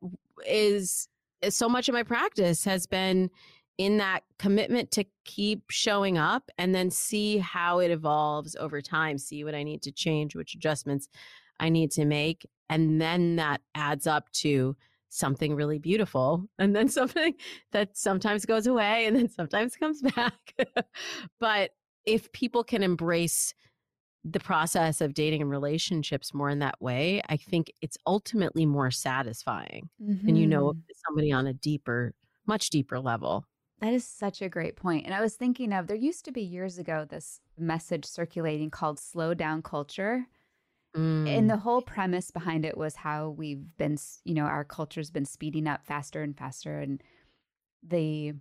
is 0.47 1.07
so 1.49 1.69
much 1.69 1.87
of 1.87 1.93
my 1.93 2.03
practice 2.03 2.65
has 2.65 2.85
been 2.85 3.29
in 3.79 3.95
that 3.95 4.23
commitment 4.37 4.91
to 4.91 5.05
keep 5.23 5.63
showing 5.71 6.17
up 6.17 6.51
and 6.57 6.75
then 6.75 6.91
see 6.91 7.37
how 7.37 7.79
it 7.79 7.89
evolves 7.89 8.53
over 8.59 8.81
time, 8.81 9.17
see 9.17 9.45
what 9.45 9.55
I 9.55 9.63
need 9.63 9.81
to 9.83 9.91
change, 9.91 10.35
which 10.35 10.53
adjustments 10.53 11.07
I 11.61 11.69
need 11.69 11.89
to 11.91 12.03
make. 12.03 12.45
And 12.69 13.01
then 13.01 13.37
that 13.37 13.61
adds 13.73 14.05
up 14.05 14.29
to 14.33 14.75
something 15.07 15.55
really 15.55 15.79
beautiful 15.79 16.45
and 16.59 16.75
then 16.75 16.89
something 16.89 17.33
that 17.71 17.97
sometimes 17.97 18.45
goes 18.45 18.67
away 18.67 19.05
and 19.05 19.15
then 19.15 19.29
sometimes 19.29 19.77
comes 19.77 20.01
back. 20.15 20.53
but 21.39 21.71
if 22.05 22.29
people 22.33 22.65
can 22.65 22.83
embrace 22.83 23.53
the 24.25 24.41
process 24.41 24.99
of 24.99 25.13
dating 25.13 25.41
and 25.41 25.49
relationships 25.49 26.33
more 26.33 26.49
in 26.49 26.59
that 26.59 26.81
way, 26.81 27.21
I 27.29 27.37
think 27.37 27.71
it's 27.81 27.97
ultimately 28.05 28.65
more 28.65 28.91
satisfying. 28.91 29.89
Mm-hmm. 30.03 30.27
And 30.27 30.37
you 30.37 30.47
know 30.47 30.71
mm-hmm. 30.71 30.79
somebody 31.07 31.31
on 31.31 31.47
a 31.47 31.53
deeper, 31.53 32.13
much 32.45 32.71
deeper 32.71 32.99
level. 32.99 33.45
That 33.81 33.93
is 33.93 34.05
such 34.05 34.41
a 34.41 34.49
great 34.49 34.75
point. 34.75 35.05
And 35.05 35.15
I 35.15 35.21
was 35.21 35.35
thinking 35.35 35.71
of 35.71 35.87
there 35.87 35.95
used 35.95 36.25
to 36.25 36.31
be 36.31 36.41
years 36.41 36.77
ago 36.77 37.05
this 37.07 37.39
message 37.57 38.05
circulating 38.05 38.69
called 38.69 38.99
slow 38.99 39.33
down 39.33 39.61
culture. 39.61 40.27
Mm. 40.95 41.27
And 41.29 41.49
the 41.49 41.57
whole 41.57 41.81
premise 41.81 42.31
behind 42.31 42.65
it 42.65 42.77
was 42.77 42.95
how 42.95 43.29
we've 43.29 43.77
been, 43.77 43.97
you 44.25 44.33
know, 44.33 44.45
our 44.45 44.63
culture's 44.63 45.11
been 45.11 45.25
speeding 45.25 45.67
up 45.67 45.85
faster 45.85 46.23
and 46.23 46.37
faster. 46.37 46.79
And 46.79 47.01
the 47.87 48.33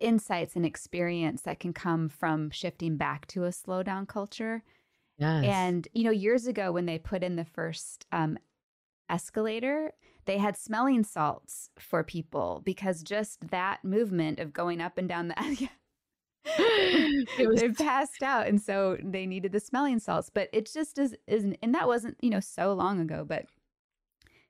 insights 0.00 0.56
and 0.56 0.66
experience 0.66 1.42
that 1.42 1.60
can 1.60 1.72
come 1.72 2.08
from 2.08 2.50
shifting 2.50 2.96
back 2.96 3.26
to 3.28 3.44
a 3.44 3.52
slow 3.52 3.82
down 3.82 4.06
culture. 4.06 4.62
Yes. 5.18 5.44
And, 5.44 5.88
you 5.94 6.04
know, 6.04 6.10
years 6.10 6.46
ago 6.46 6.72
when 6.72 6.86
they 6.86 6.98
put 6.98 7.22
in 7.22 7.36
the 7.36 7.44
first 7.44 8.06
um, 8.12 8.38
escalator, 9.08 9.92
they 10.26 10.38
had 10.38 10.56
smelling 10.56 11.04
salts 11.04 11.70
for 11.78 12.02
people 12.02 12.62
because 12.64 13.02
just 13.02 13.50
that 13.50 13.84
movement 13.84 14.38
of 14.38 14.52
going 14.52 14.80
up 14.80 14.98
and 14.98 15.08
down 15.08 15.28
the 15.28 15.68
it 16.58 17.48
was 17.48 17.60
they 17.60 17.70
passed 17.70 18.22
out 18.22 18.46
and 18.46 18.60
so 18.60 18.98
they 19.02 19.24
needed 19.24 19.50
the 19.50 19.60
smelling 19.60 19.98
salts 19.98 20.28
but 20.28 20.50
it 20.52 20.70
just 20.70 20.98
is 20.98 21.16
isn't 21.26 21.56
and 21.62 21.74
that 21.74 21.86
wasn't 21.86 22.14
you 22.20 22.28
know 22.28 22.40
so 22.40 22.74
long 22.74 23.00
ago 23.00 23.24
but 23.26 23.46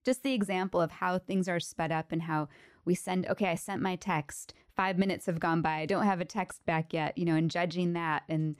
just 0.04 0.24
the 0.24 0.32
example 0.32 0.80
of 0.80 0.90
how 0.90 1.18
things 1.18 1.48
are 1.48 1.60
sped 1.60 1.92
up 1.92 2.10
and 2.10 2.22
how 2.22 2.48
we 2.84 2.96
send 2.96 3.28
okay 3.28 3.46
i 3.46 3.54
sent 3.54 3.80
my 3.80 3.94
text 3.94 4.54
five 4.74 4.98
minutes 4.98 5.26
have 5.26 5.38
gone 5.38 5.62
by 5.62 5.76
i 5.76 5.86
don't 5.86 6.04
have 6.04 6.20
a 6.20 6.24
text 6.24 6.66
back 6.66 6.92
yet 6.92 7.16
you 7.16 7.24
know 7.24 7.36
and 7.36 7.48
judging 7.48 7.92
that 7.92 8.24
and 8.28 8.56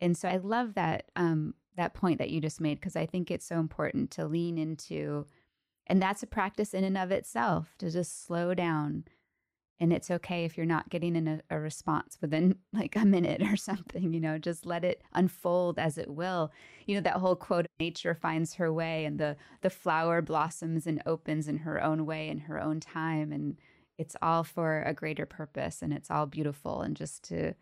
and 0.00 0.16
so 0.16 0.28
i 0.28 0.36
love 0.36 0.74
that 0.74 1.10
um 1.16 1.54
that 1.76 1.94
point 1.94 2.18
that 2.18 2.30
you 2.30 2.40
just 2.40 2.60
made 2.60 2.80
because 2.80 2.96
i 2.96 3.06
think 3.06 3.30
it's 3.30 3.46
so 3.46 3.58
important 3.58 4.10
to 4.10 4.26
lean 4.26 4.58
into 4.58 5.26
and 5.86 6.02
that's 6.02 6.22
a 6.22 6.26
practice 6.26 6.74
in 6.74 6.84
and 6.84 6.98
of 6.98 7.12
itself 7.12 7.74
to 7.78 7.90
just 7.90 8.24
slow 8.26 8.54
down. 8.54 9.04
And 9.78 9.92
it's 9.92 10.10
okay 10.10 10.44
if 10.44 10.56
you're 10.56 10.64
not 10.64 10.88
getting 10.88 11.14
in 11.16 11.28
a, 11.28 11.40
a, 11.50 11.60
response 11.60 12.16
within 12.20 12.56
like 12.72 12.96
a 12.96 13.04
minute 13.04 13.42
or 13.42 13.56
something, 13.56 14.12
you 14.12 14.20
know, 14.20 14.38
just 14.38 14.64
let 14.64 14.84
it 14.84 15.02
unfold 15.12 15.78
as 15.78 15.98
it 15.98 16.08
will. 16.10 16.50
You 16.86 16.94
know, 16.96 17.02
that 17.02 17.18
whole 17.18 17.36
quote, 17.36 17.66
nature 17.78 18.14
finds 18.14 18.54
her 18.54 18.72
way 18.72 19.04
and 19.04 19.18
the 19.18 19.36
the 19.60 19.70
flower 19.70 20.22
blossoms 20.22 20.86
and 20.86 21.02
opens 21.04 21.46
in 21.46 21.58
her 21.58 21.82
own 21.82 22.06
way 22.06 22.28
in 22.28 22.40
her 22.40 22.60
own 22.60 22.80
time. 22.80 23.32
And 23.32 23.58
it's 23.98 24.16
all 24.22 24.44
for 24.44 24.82
a 24.82 24.94
greater 24.94 25.26
purpose 25.26 25.82
and 25.82 25.92
it's 25.92 26.10
all 26.10 26.26
beautiful. 26.26 26.80
And 26.80 26.96
just 26.96 27.22
to 27.24 27.52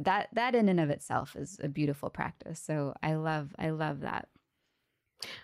that 0.00 0.28
that 0.32 0.54
in 0.54 0.68
and 0.68 0.80
of 0.80 0.90
itself 0.90 1.36
is 1.36 1.58
a 1.62 1.68
beautiful 1.68 2.10
practice. 2.10 2.60
So 2.60 2.94
I 3.02 3.14
love 3.14 3.54
I 3.58 3.70
love 3.70 4.00
that. 4.00 4.28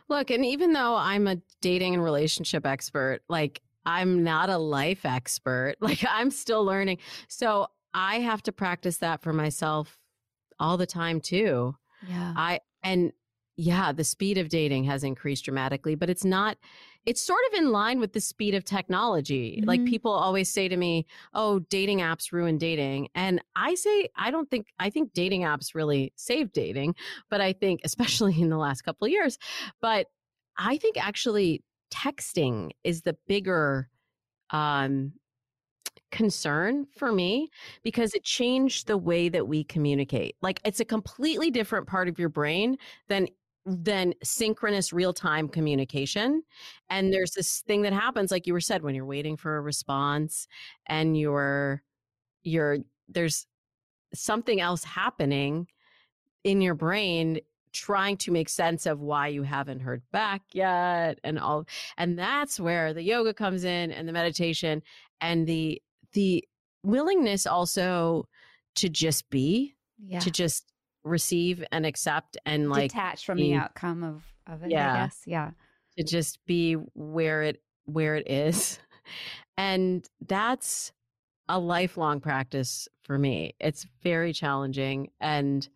Look, 0.09 0.31
and 0.31 0.45
even 0.45 0.73
though 0.73 0.97
I'm 0.97 1.27
a 1.27 1.37
dating 1.61 1.95
and 1.95 2.05
relationship 2.05 2.67
expert, 2.67 3.21
like 3.29 3.63
I'm 3.87 4.25
not 4.25 4.51
a 4.51 4.59
life 4.59 5.05
expert, 5.05 5.77
like 5.81 6.05
I'm 6.09 6.31
still 6.31 6.65
learning. 6.65 6.99
So 7.29 7.69
I 7.95 8.21
have 8.21 8.43
to 8.45 8.53
practice 8.53 8.99
that 8.99 9.23
for 9.23 9.33
myself 9.33 9.99
all 10.59 10.77
the 10.77 10.87
time 10.87 11.21
too. 11.21 11.77
Yeah. 12.07 12.35
I 12.37 12.61
and 12.83 13.13
yeah, 13.57 13.93
the 13.93 14.05
speed 14.05 14.39
of 14.39 14.49
dating 14.49 14.85
has 14.85 15.05
increased 15.05 15.45
dramatically, 15.45 15.95
but 15.95 16.09
it's 16.09 16.25
not 16.25 16.57
it's 17.07 17.23
sort 17.23 17.41
of 17.51 17.59
in 17.59 17.73
line 17.73 17.99
with 17.99 18.13
the 18.13 18.21
speed 18.21 18.55
of 18.55 18.65
technology. 18.65 19.57
Mm-hmm. 19.59 19.69
Like 19.69 19.85
people 19.85 20.13
always 20.13 20.53
say 20.53 20.69
to 20.69 20.77
me, 20.77 21.07
"Oh, 21.35 21.61
dating 21.61 21.99
apps 21.99 22.33
ruin 22.33 22.59
dating." 22.59 23.09
And 23.15 23.41
I 23.57 23.75
say 23.75 24.09
I 24.17 24.31
don't 24.31 24.51
think 24.51 24.67
I 24.79 24.91
think 24.91 25.13
dating 25.13 25.43
apps 25.43 25.75
really 25.75 26.13
save 26.17 26.53
dating, 26.53 26.95
but 27.31 27.41
I 27.41 27.53
think 27.53 27.81
especially 27.85 28.41
in 28.41 28.51
the 28.51 28.59
last 28.59 28.83
couple 28.83 29.07
of 29.07 29.11
years, 29.13 29.39
but 29.81 30.07
I 30.59 30.77
think 30.77 31.03
actually 31.03 31.63
texting 31.93 32.71
is 32.85 33.03
the 33.03 33.17
bigger 33.27 33.89
um 34.51 35.13
concern 36.11 36.87
for 36.97 37.13
me 37.13 37.49
because 37.83 38.15
it 38.15 38.25
changed 38.25 38.87
the 38.87 38.99
way 38.99 39.29
that 39.29 39.47
we 39.47 39.65
communicate. 39.65 40.37
Like 40.43 40.61
it's 40.65 40.81
a 40.81 40.85
completely 40.85 41.51
different 41.51 41.87
part 41.87 42.09
of 42.09 42.19
your 42.19 42.29
brain 42.29 42.77
than 43.09 43.29
than 43.66 44.15
synchronous 44.23 44.93
real 44.93 45.12
time 45.12 45.49
communication. 45.49 46.43
And 46.89 47.12
there's 47.12 47.32
this 47.32 47.61
thing 47.61 47.82
that 47.82 47.93
happens, 47.93 48.31
like 48.31 48.47
you 48.47 48.53
were 48.53 48.61
said, 48.61 48.82
when 48.82 48.95
you're 48.95 49.05
waiting 49.05 49.37
for 49.37 49.57
a 49.57 49.61
response 49.61 50.47
and 50.87 51.16
you're, 51.16 51.82
you're, 52.43 52.78
there's 53.09 53.47
something 54.15 54.61
else 54.61 54.85
happening 54.85 55.66
in 56.43 56.61
your 56.61 56.74
brain 56.74 57.41
trying 57.73 58.16
to 58.16 58.32
make 58.32 58.49
sense 58.49 58.87
of 58.87 59.01
why 59.01 59.28
you 59.28 59.43
haven't 59.43 59.81
heard 59.81 60.03
back 60.11 60.43
yet 60.53 61.20
and 61.23 61.39
all 61.39 61.65
and 61.97 62.19
that's 62.19 62.59
where 62.59 62.93
the 62.93 63.03
yoga 63.03 63.32
comes 63.32 63.62
in 63.62 63.93
and 63.93 64.09
the 64.09 64.12
meditation 64.12 64.82
and 65.20 65.47
the 65.47 65.81
the 66.12 66.45
willingness 66.82 67.47
also 67.47 68.27
to 68.74 68.89
just 68.89 69.31
be 69.31 69.77
yeah. 69.99 70.19
to 70.19 70.31
just 70.31 70.70
receive 71.05 71.65
and 71.73 71.87
accept 71.87 72.37
and 72.47 72.71
like 72.71 72.91
detach 72.91 73.25
from 73.25 73.37
be, 73.37 73.51
the 73.51 73.55
outcome 73.55 74.03
of 74.03 74.23
of 74.47 74.63
it 74.63 74.71
yeah, 74.71 74.93
I 74.93 74.97
guess 74.99 75.23
yeah. 75.27 75.51
To 75.99 76.05
just 76.05 76.45
be 76.47 76.75
where 76.95 77.43
it 77.43 77.63
where 77.85 78.17
it 78.17 78.29
is. 78.31 78.79
And 79.59 80.09
that's 80.27 80.93
a 81.49 81.59
lifelong 81.59 82.21
practice 82.21 82.89
for 83.03 83.19
me. 83.19 83.55
It's 83.61 83.85
very 84.03 84.33
challenging 84.33 85.11
and 85.21 85.69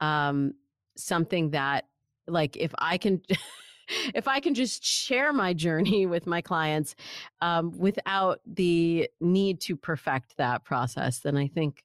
um 0.00 0.52
something 0.96 1.50
that 1.50 1.86
like 2.26 2.56
if 2.56 2.74
i 2.78 2.98
can 2.98 3.20
if 4.14 4.28
i 4.28 4.40
can 4.40 4.54
just 4.54 4.84
share 4.84 5.32
my 5.32 5.52
journey 5.52 6.06
with 6.14 6.26
my 6.26 6.40
clients 6.40 6.94
um, 7.40 7.76
without 7.78 8.40
the 8.46 9.08
need 9.20 9.60
to 9.60 9.76
perfect 9.76 10.36
that 10.36 10.64
process 10.64 11.20
then 11.20 11.36
i 11.36 11.46
think 11.46 11.84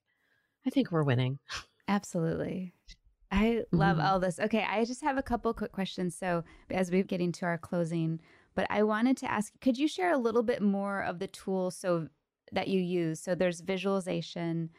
i 0.66 0.70
think 0.70 0.90
we're 0.90 1.02
winning 1.02 1.38
Absolutely. 1.92 2.72
I 3.30 3.64
love 3.70 3.98
mm-hmm. 3.98 4.06
all 4.06 4.18
this. 4.18 4.38
Okay, 4.38 4.64
I 4.68 4.84
just 4.84 5.02
have 5.02 5.18
a 5.18 5.22
couple 5.22 5.52
quick 5.52 5.72
questions. 5.72 6.16
So, 6.16 6.42
as 6.70 6.90
we're 6.90 7.02
getting 7.02 7.32
to 7.32 7.46
our 7.46 7.58
closing, 7.58 8.18
but 8.54 8.66
I 8.70 8.82
wanted 8.82 9.18
to 9.18 9.30
ask 9.30 9.52
could 9.60 9.78
you 9.78 9.88
share 9.88 10.12
a 10.12 10.18
little 10.18 10.42
bit 10.42 10.62
more 10.62 11.02
of 11.02 11.18
the 11.18 11.26
tools 11.26 11.76
so 11.76 12.08
that 12.52 12.68
you 12.68 12.80
use? 12.80 13.20
So, 13.20 13.34
there's 13.34 13.60
visualization, 13.60 14.70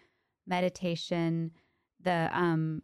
meditation, 0.48 1.52
the 2.02 2.30
um 2.34 2.82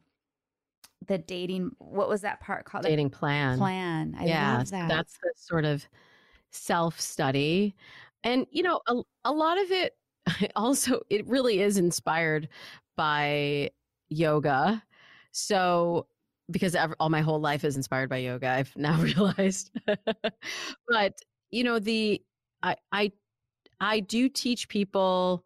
the 1.08 1.18
dating 1.18 1.72
what 1.80 2.08
was 2.08 2.22
that 2.22 2.40
part 2.40 2.66
called? 2.66 2.84
Dating 2.84 3.10
plan. 3.10 3.58
Plan. 3.58 4.16
I 4.20 4.26
yeah, 4.26 4.58
love 4.58 4.70
that. 4.70 4.90
That's 4.90 5.18
the 5.24 5.32
sort 5.36 5.66
of 5.66 5.88
self 6.52 7.00
study. 7.00 7.76
And 8.24 8.46
you 8.52 8.62
know, 8.62 8.82
a, 8.88 9.02
a 9.26 9.32
lot 9.32 9.60
of 9.60 9.72
it 9.72 9.98
also 10.56 11.02
it 11.10 11.28
really 11.28 11.62
is 11.62 11.78
inspired 11.78 12.48
by 12.96 13.72
yoga. 14.10 14.84
So, 15.32 16.08
because 16.50 16.76
all 17.00 17.10
my 17.10 17.22
whole 17.22 17.40
life 17.40 17.64
is 17.64 17.78
inspired 17.78 18.10
by 18.10 18.18
yoga, 18.18 18.50
I've 18.50 18.74
now 18.76 19.00
realized. 19.02 19.72
but 20.88 21.14
you 21.52 21.64
know, 21.64 21.80
the 21.80 22.22
I 22.64 22.76
I 22.92 23.12
I 23.80 24.00
do 24.02 24.30
teach 24.30 24.68
people 24.68 25.46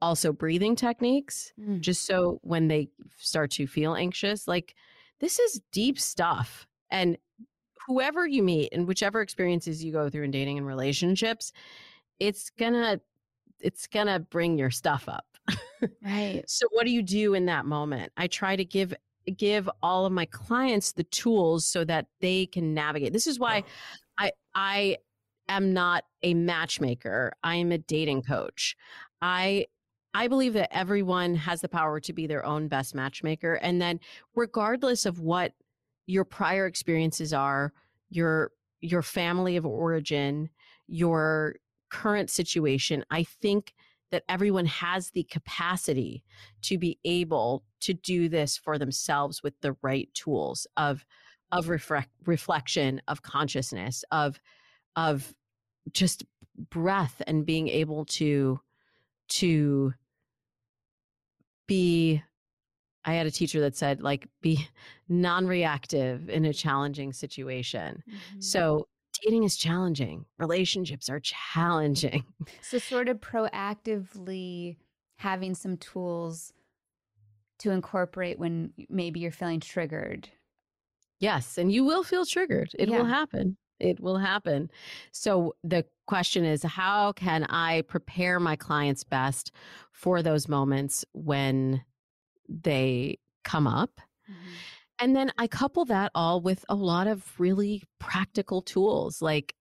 also 0.00 0.32
breathing 0.32 0.74
techniques, 0.76 1.52
mm. 1.58 1.80
just 1.80 2.04
so 2.04 2.40
when 2.42 2.68
they 2.68 2.88
start 3.18 3.52
to 3.52 3.66
feel 3.66 3.94
anxious, 3.94 4.48
like 4.48 4.74
this 5.20 5.38
is 5.38 5.60
deep 5.70 5.98
stuff, 5.98 6.66
and 6.90 7.16
whoever 7.86 8.26
you 8.26 8.42
meet 8.42 8.72
and 8.72 8.86
whichever 8.86 9.20
experiences 9.20 9.82
you 9.82 9.92
go 9.92 10.10
through 10.10 10.24
in 10.24 10.30
dating 10.30 10.58
and 10.58 10.66
relationships, 10.66 11.52
it's 12.18 12.50
gonna 12.50 13.00
it's 13.60 13.86
gonna 13.86 14.18
bring 14.18 14.58
your 14.58 14.70
stuff 14.70 15.08
up. 15.08 15.31
Right. 16.02 16.42
So 16.46 16.66
what 16.70 16.86
do 16.86 16.92
you 16.92 17.02
do 17.02 17.34
in 17.34 17.46
that 17.46 17.66
moment? 17.66 18.12
I 18.16 18.26
try 18.26 18.56
to 18.56 18.64
give 18.64 18.94
give 19.36 19.68
all 19.82 20.04
of 20.04 20.12
my 20.12 20.26
clients 20.26 20.92
the 20.92 21.04
tools 21.04 21.66
so 21.66 21.84
that 21.84 22.06
they 22.20 22.46
can 22.46 22.74
navigate. 22.74 23.12
This 23.12 23.26
is 23.26 23.38
why 23.38 23.64
I 24.18 24.32
I 24.54 24.98
am 25.48 25.72
not 25.72 26.04
a 26.22 26.34
matchmaker. 26.34 27.32
I 27.42 27.56
am 27.56 27.72
a 27.72 27.78
dating 27.78 28.22
coach. 28.22 28.76
I 29.20 29.66
I 30.14 30.28
believe 30.28 30.52
that 30.54 30.74
everyone 30.76 31.34
has 31.36 31.60
the 31.60 31.68
power 31.68 31.98
to 32.00 32.12
be 32.12 32.26
their 32.26 32.44
own 32.44 32.68
best 32.68 32.94
matchmaker 32.94 33.54
and 33.54 33.80
then 33.80 34.00
regardless 34.34 35.06
of 35.06 35.20
what 35.20 35.52
your 36.06 36.24
prior 36.24 36.66
experiences 36.66 37.32
are, 37.32 37.72
your 38.10 38.50
your 38.80 39.02
family 39.02 39.56
of 39.56 39.64
origin, 39.64 40.50
your 40.88 41.54
current 41.90 42.30
situation, 42.30 43.04
I 43.10 43.22
think 43.22 43.74
that 44.12 44.22
everyone 44.28 44.66
has 44.66 45.10
the 45.10 45.24
capacity 45.24 46.22
to 46.60 46.78
be 46.78 46.98
able 47.04 47.64
to 47.80 47.92
do 47.94 48.28
this 48.28 48.56
for 48.56 48.78
themselves 48.78 49.42
with 49.42 49.60
the 49.60 49.74
right 49.82 50.08
tools 50.14 50.66
of 50.76 51.04
of 51.50 51.68
reflect, 51.68 52.08
reflection 52.24 53.02
of 53.08 53.22
consciousness 53.22 54.04
of 54.12 54.40
of 54.96 55.34
just 55.92 56.24
breath 56.70 57.20
and 57.26 57.44
being 57.44 57.68
able 57.68 58.04
to 58.04 58.60
to 59.28 59.92
be 61.66 62.22
I 63.04 63.14
had 63.14 63.26
a 63.26 63.30
teacher 63.30 63.60
that 63.60 63.76
said 63.76 64.02
like 64.02 64.28
be 64.42 64.68
non-reactive 65.08 66.28
in 66.28 66.44
a 66.44 66.52
challenging 66.52 67.12
situation. 67.12 68.02
Mm-hmm. 68.08 68.40
So 68.40 68.86
dating 69.22 69.44
is 69.44 69.56
challenging. 69.56 70.26
Relationships 70.38 71.08
are 71.08 71.20
challenging. 71.20 72.24
So 72.62 72.78
sort 72.78 73.08
of 73.08 73.20
proactively 73.20 74.76
having 75.16 75.54
some 75.54 75.76
tools 75.76 76.52
to 77.58 77.70
incorporate 77.70 78.38
when 78.38 78.72
maybe 78.88 79.20
you're 79.20 79.30
feeling 79.30 79.60
triggered. 79.60 80.28
Yes, 81.20 81.58
and 81.58 81.70
you 81.70 81.84
will 81.84 82.02
feel 82.02 82.24
triggered. 82.24 82.70
It 82.78 82.88
yeah. 82.88 82.98
will 82.98 83.04
happen. 83.04 83.56
It 83.78 84.00
will 84.00 84.18
happen. 84.18 84.70
So 85.12 85.54
the 85.62 85.84
question 86.06 86.44
is 86.44 86.62
how 86.62 87.12
can 87.12 87.44
I 87.44 87.82
prepare 87.82 88.40
my 88.40 88.56
clients 88.56 89.04
best 89.04 89.52
for 89.92 90.22
those 90.22 90.48
moments 90.48 91.04
when 91.12 91.84
they 92.48 93.18
come 93.44 93.66
up? 93.66 94.00
Mm-hmm. 94.30 94.50
And 95.02 95.16
then 95.16 95.32
I 95.36 95.48
couple 95.48 95.84
that 95.86 96.12
all 96.14 96.40
with 96.40 96.64
a 96.68 96.76
lot 96.76 97.08
of 97.08 97.24
really 97.40 97.82
practical 97.98 98.62
tools. 98.62 99.20
Like 99.20 99.52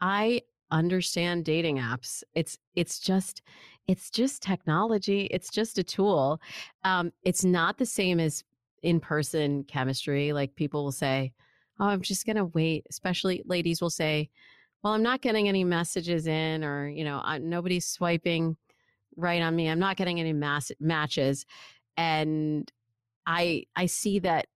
I 0.00 0.40
understand 0.70 1.44
dating 1.44 1.76
apps. 1.76 2.22
It's 2.34 2.56
it's 2.74 2.98
just 2.98 3.42
it's 3.86 4.08
just 4.08 4.40
technology. 4.40 5.26
It's 5.30 5.50
just 5.50 5.76
a 5.76 5.84
tool. 5.84 6.40
Um, 6.82 7.12
it's 7.24 7.44
not 7.44 7.76
the 7.76 7.84
same 7.84 8.18
as 8.18 8.42
in 8.82 8.98
person 8.98 9.64
chemistry. 9.64 10.32
Like 10.32 10.56
people 10.56 10.84
will 10.84 10.92
say, 10.92 11.34
"Oh, 11.78 11.88
I'm 11.88 12.00
just 12.00 12.24
gonna 12.24 12.46
wait." 12.46 12.86
Especially 12.88 13.42
ladies 13.44 13.82
will 13.82 13.90
say, 13.90 14.30
"Well, 14.82 14.94
I'm 14.94 15.02
not 15.02 15.20
getting 15.20 15.46
any 15.46 15.62
messages 15.62 16.26
in, 16.26 16.64
or 16.64 16.88
you 16.88 17.04
know, 17.04 17.20
I, 17.22 17.36
nobody's 17.36 17.86
swiping 17.86 18.56
right 19.14 19.42
on 19.42 19.54
me. 19.54 19.68
I'm 19.68 19.78
not 19.78 19.98
getting 19.98 20.20
any 20.20 20.32
mass 20.32 20.72
matches." 20.80 21.44
And 21.98 22.72
I 23.26 23.64
I 23.76 23.86
see 23.86 24.20
that 24.20 24.46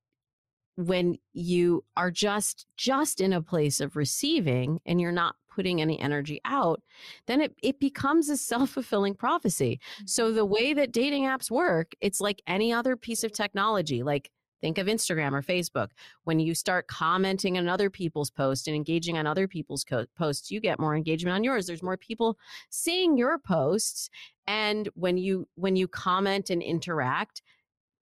when 0.87 1.19
you 1.33 1.85
are 1.97 2.11
just 2.11 2.67
just 2.77 3.21
in 3.21 3.33
a 3.33 3.43
place 3.43 3.81
of 3.81 3.97
receiving 3.97 4.81
and 4.87 5.01
you're 5.01 5.13
not 5.13 5.37
putting 5.51 5.81
any 5.81 5.99
energy 5.99 6.41
out 6.45 6.81
then 7.27 7.41
it, 7.41 7.55
it 7.63 7.81
becomes 7.81 8.29
a 8.29 8.37
self-fulfilling 8.37 9.15
prophecy. 9.15 9.81
So 10.07 10.27
mm-hmm. 10.27 10.37
the 10.37 10.45
way 10.45 10.73
that 10.75 10.93
dating 10.93 11.25
apps 11.25 11.51
work 11.51 11.93
it's 12.01 12.21
like 12.21 12.41
any 12.47 12.73
other 12.73 12.97
piece 12.97 13.25
of 13.25 13.33
technology. 13.33 14.03
Like 14.03 14.31
think 14.61 14.79
of 14.79 14.87
instagram 14.87 15.33
or 15.33 15.43
facebook. 15.43 15.89
When 16.25 16.39
you 16.39 16.55
start 16.55 16.87
commenting 16.87 17.59
on 17.59 17.69
other 17.69 17.91
people's 17.91 18.31
posts 18.31 18.67
and 18.67 18.77
engaging 18.77 19.19
on 19.19 19.27
other 19.27 19.49
people's 19.49 19.85
co- 19.85 20.07
posts 20.17 20.51
you 20.51 20.61
get 20.61 20.81
more 20.81 20.97
engagement 20.97 21.35
on 21.35 21.45
yours. 21.45 21.67
There's 21.67 21.83
more 21.83 21.97
people 21.97 22.39
seeing 22.71 23.19
your 23.19 23.39
posts. 23.39 24.09
And 24.47 24.89
when 24.95 25.17
you 25.19 25.47
when 25.57 25.77
you 25.77 25.89
comment 25.89 26.49
and 26.49 26.63
interact 26.63 27.43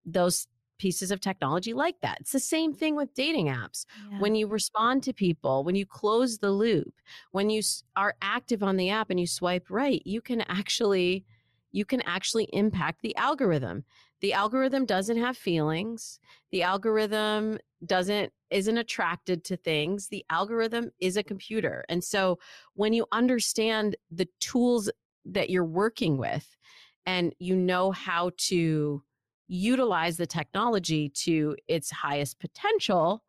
those 0.05 0.47
pieces 0.79 1.11
of 1.11 1.21
technology 1.21 1.75
like 1.75 2.01
that. 2.01 2.19
It's 2.21 2.33
the 2.33 2.41
same 2.41 2.73
thing 2.73 2.97
with 2.97 3.15
dating 3.15 3.47
apps. 3.47 3.85
Yeah. 4.11 4.21
When 4.21 4.35
you 4.35 4.47
respond 4.47 5.03
to 5.05 5.13
people, 5.13 5.65
when 5.65 5.75
you 5.75 5.87
close 5.87 6.39
the 6.39 6.51
loop, 6.51 6.95
when 7.33 7.51
you 7.51 7.63
are 7.97 8.15
active 8.23 8.63
on 8.63 8.77
the 8.77 8.91
app 8.91 9.11
and 9.11 9.21
you 9.21 9.27
swipe 9.27 9.67
right, 9.71 10.03
you 10.05 10.21
can 10.21 10.41
actually 10.43 11.25
you 11.71 11.85
can 11.85 12.01
actually 12.03 12.49
impact 12.53 13.03
the 13.03 13.15
algorithm. 13.17 13.85
The 14.21 14.33
algorithm 14.33 14.87
doesn't 14.87 15.19
have 15.19 15.37
feelings. 15.37 16.19
The 16.51 16.63
algorithm 16.63 17.59
doesn't 17.85 18.33
isn't 18.51 18.79
attracted 18.79 19.45
to 19.45 19.57
things. 19.57 20.09
The 20.09 20.25
algorithm 20.31 20.91
is 21.01 21.17
a 21.17 21.23
computer. 21.23 21.85
And 21.89 22.03
so 22.03 22.39
when 22.75 22.93
you 22.93 23.07
understand 23.13 23.97
the 24.11 24.29
tools 24.41 24.91
that 25.27 25.51
you're 25.51 25.65
working 25.65 26.17
with 26.17 26.57
and 27.05 27.35
you 27.39 27.55
know 27.55 27.93
how 27.93 28.31
to 28.37 29.03
utilize 29.49 30.17
the 30.17 30.27
technology 30.27 31.09
to 31.09 31.57
its 31.67 31.91
highest 31.91 32.39
potential, 32.39 33.25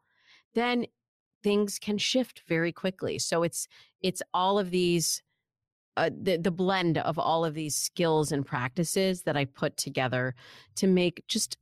then 0.54 0.86
things 1.41 1.80
can 1.80 1.98
shift 1.98 2.44
very 2.48 2.72
quickly. 2.72 3.18
So 3.18 3.44
it's 3.44 3.68
it's 4.02 4.22
all 4.34 4.60
of 4.60 4.72
these 4.72 5.24
uh, 5.98 6.10
the 6.22 6.38
the 6.38 6.52
blend 6.52 6.98
of 6.98 7.18
all 7.18 7.44
of 7.44 7.54
these 7.54 7.76
skills 7.76 8.32
and 8.32 8.46
practices 8.46 9.24
that 9.24 9.36
I 9.36 9.46
put 9.46 9.78
together 9.78 10.36
to 10.76 10.88
make 10.88 11.24
just 11.28 11.58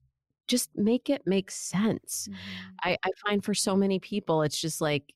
just 0.47 0.69
make 0.75 1.09
it 1.09 1.23
make 1.25 1.51
sense. 1.51 2.27
Mm-hmm. 2.29 2.89
I, 2.89 2.97
I 3.03 3.09
find 3.25 3.43
for 3.43 3.53
so 3.53 3.75
many 3.75 3.99
people, 3.99 4.41
it's 4.43 4.59
just 4.59 4.81
like 4.81 5.13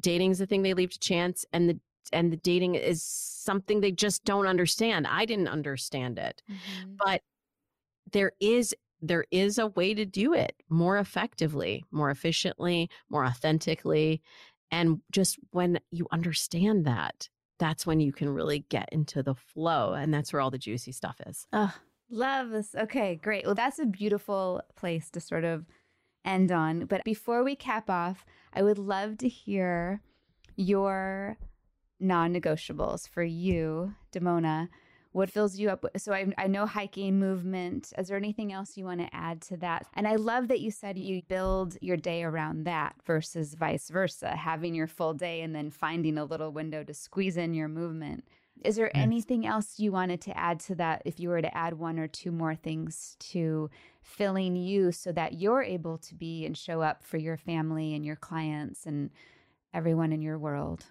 dating 0.00 0.32
is 0.32 0.38
the 0.38 0.46
thing 0.46 0.62
they 0.62 0.74
leave 0.74 0.90
to 0.90 0.98
chance, 0.98 1.44
and 1.52 1.68
the 1.68 1.78
and 2.12 2.32
the 2.32 2.36
dating 2.36 2.74
is 2.74 3.02
something 3.02 3.80
they 3.80 3.92
just 3.92 4.24
don't 4.24 4.46
understand. 4.46 5.06
I 5.06 5.24
didn't 5.24 5.48
understand 5.48 6.18
it, 6.18 6.42
mm-hmm. 6.50 6.92
but 7.04 7.22
there 8.12 8.32
is 8.40 8.74
there 9.02 9.24
is 9.30 9.58
a 9.58 9.68
way 9.68 9.94
to 9.94 10.04
do 10.04 10.34
it 10.34 10.54
more 10.68 10.98
effectively, 10.98 11.84
more 11.90 12.10
efficiently, 12.10 12.90
more 13.08 13.24
authentically. 13.24 14.20
And 14.70 15.00
just 15.10 15.38
when 15.52 15.80
you 15.90 16.06
understand 16.12 16.84
that, 16.84 17.28
that's 17.58 17.86
when 17.86 18.00
you 18.00 18.12
can 18.12 18.28
really 18.28 18.66
get 18.68 18.88
into 18.92 19.22
the 19.22 19.34
flow. 19.34 19.94
And 19.94 20.12
that's 20.12 20.32
where 20.32 20.40
all 20.40 20.50
the 20.50 20.58
juicy 20.58 20.92
stuff 20.92 21.16
is. 21.26 21.46
Oh, 21.52 21.74
love 22.10 22.50
this. 22.50 22.74
Okay, 22.74 23.16
great. 23.16 23.46
Well, 23.46 23.54
that's 23.54 23.78
a 23.78 23.86
beautiful 23.86 24.62
place 24.76 25.10
to 25.10 25.20
sort 25.20 25.44
of 25.44 25.64
end 26.24 26.52
on. 26.52 26.86
But 26.86 27.04
before 27.04 27.42
we 27.42 27.56
cap 27.56 27.88
off, 27.88 28.24
I 28.52 28.62
would 28.62 28.78
love 28.78 29.18
to 29.18 29.28
hear 29.28 30.02
your 30.56 31.38
non 31.98 32.34
negotiables 32.34 33.08
for 33.08 33.22
you, 33.22 33.94
Damona, 34.12 34.68
what 35.12 35.30
fills 35.30 35.58
you 35.58 35.68
up 35.70 35.84
so 35.96 36.12
I, 36.12 36.32
I 36.38 36.46
know 36.46 36.66
hiking 36.66 37.18
movement. 37.18 37.92
Is 37.98 38.08
there 38.08 38.16
anything 38.16 38.52
else 38.52 38.76
you 38.76 38.84
want 38.84 39.00
to 39.00 39.14
add 39.14 39.40
to 39.42 39.56
that? 39.58 39.86
And 39.94 40.06
i 40.06 40.16
love 40.16 40.48
that 40.48 40.60
you 40.60 40.70
said 40.70 40.98
you 40.98 41.22
build 41.22 41.76
your 41.80 41.96
day 41.96 42.22
around 42.22 42.64
that 42.64 42.94
versus 43.04 43.54
vice 43.54 43.88
versa 43.88 44.36
having 44.36 44.74
your 44.74 44.86
full 44.86 45.14
day 45.14 45.42
and 45.42 45.54
then 45.54 45.70
finding 45.70 46.18
a 46.18 46.24
little 46.24 46.52
window 46.52 46.84
to 46.84 46.94
squeeze 46.94 47.36
in 47.36 47.54
your 47.54 47.68
movement. 47.68 48.24
Is 48.64 48.76
there 48.76 48.94
anything 48.94 49.46
else 49.46 49.78
you 49.78 49.90
wanted 49.90 50.20
to 50.22 50.36
add 50.36 50.60
to 50.60 50.74
that 50.74 51.02
if 51.06 51.18
you 51.18 51.30
were 51.30 51.40
to 51.40 51.56
add 51.56 51.74
one 51.74 51.98
or 51.98 52.06
two 52.06 52.30
more 52.30 52.54
things 52.54 53.16
to 53.20 53.70
filling 54.02 54.54
you 54.54 54.92
so 54.92 55.12
that 55.12 55.40
you're 55.40 55.62
able 55.62 55.96
to 55.98 56.14
be 56.14 56.44
and 56.44 56.56
show 56.56 56.82
up 56.82 57.02
for 57.02 57.16
your 57.16 57.38
family 57.38 57.94
and 57.94 58.04
your 58.04 58.16
clients 58.16 58.84
and 58.84 59.10
everyone 59.72 60.12
in 60.12 60.20
your 60.20 60.38
world? 60.38 60.84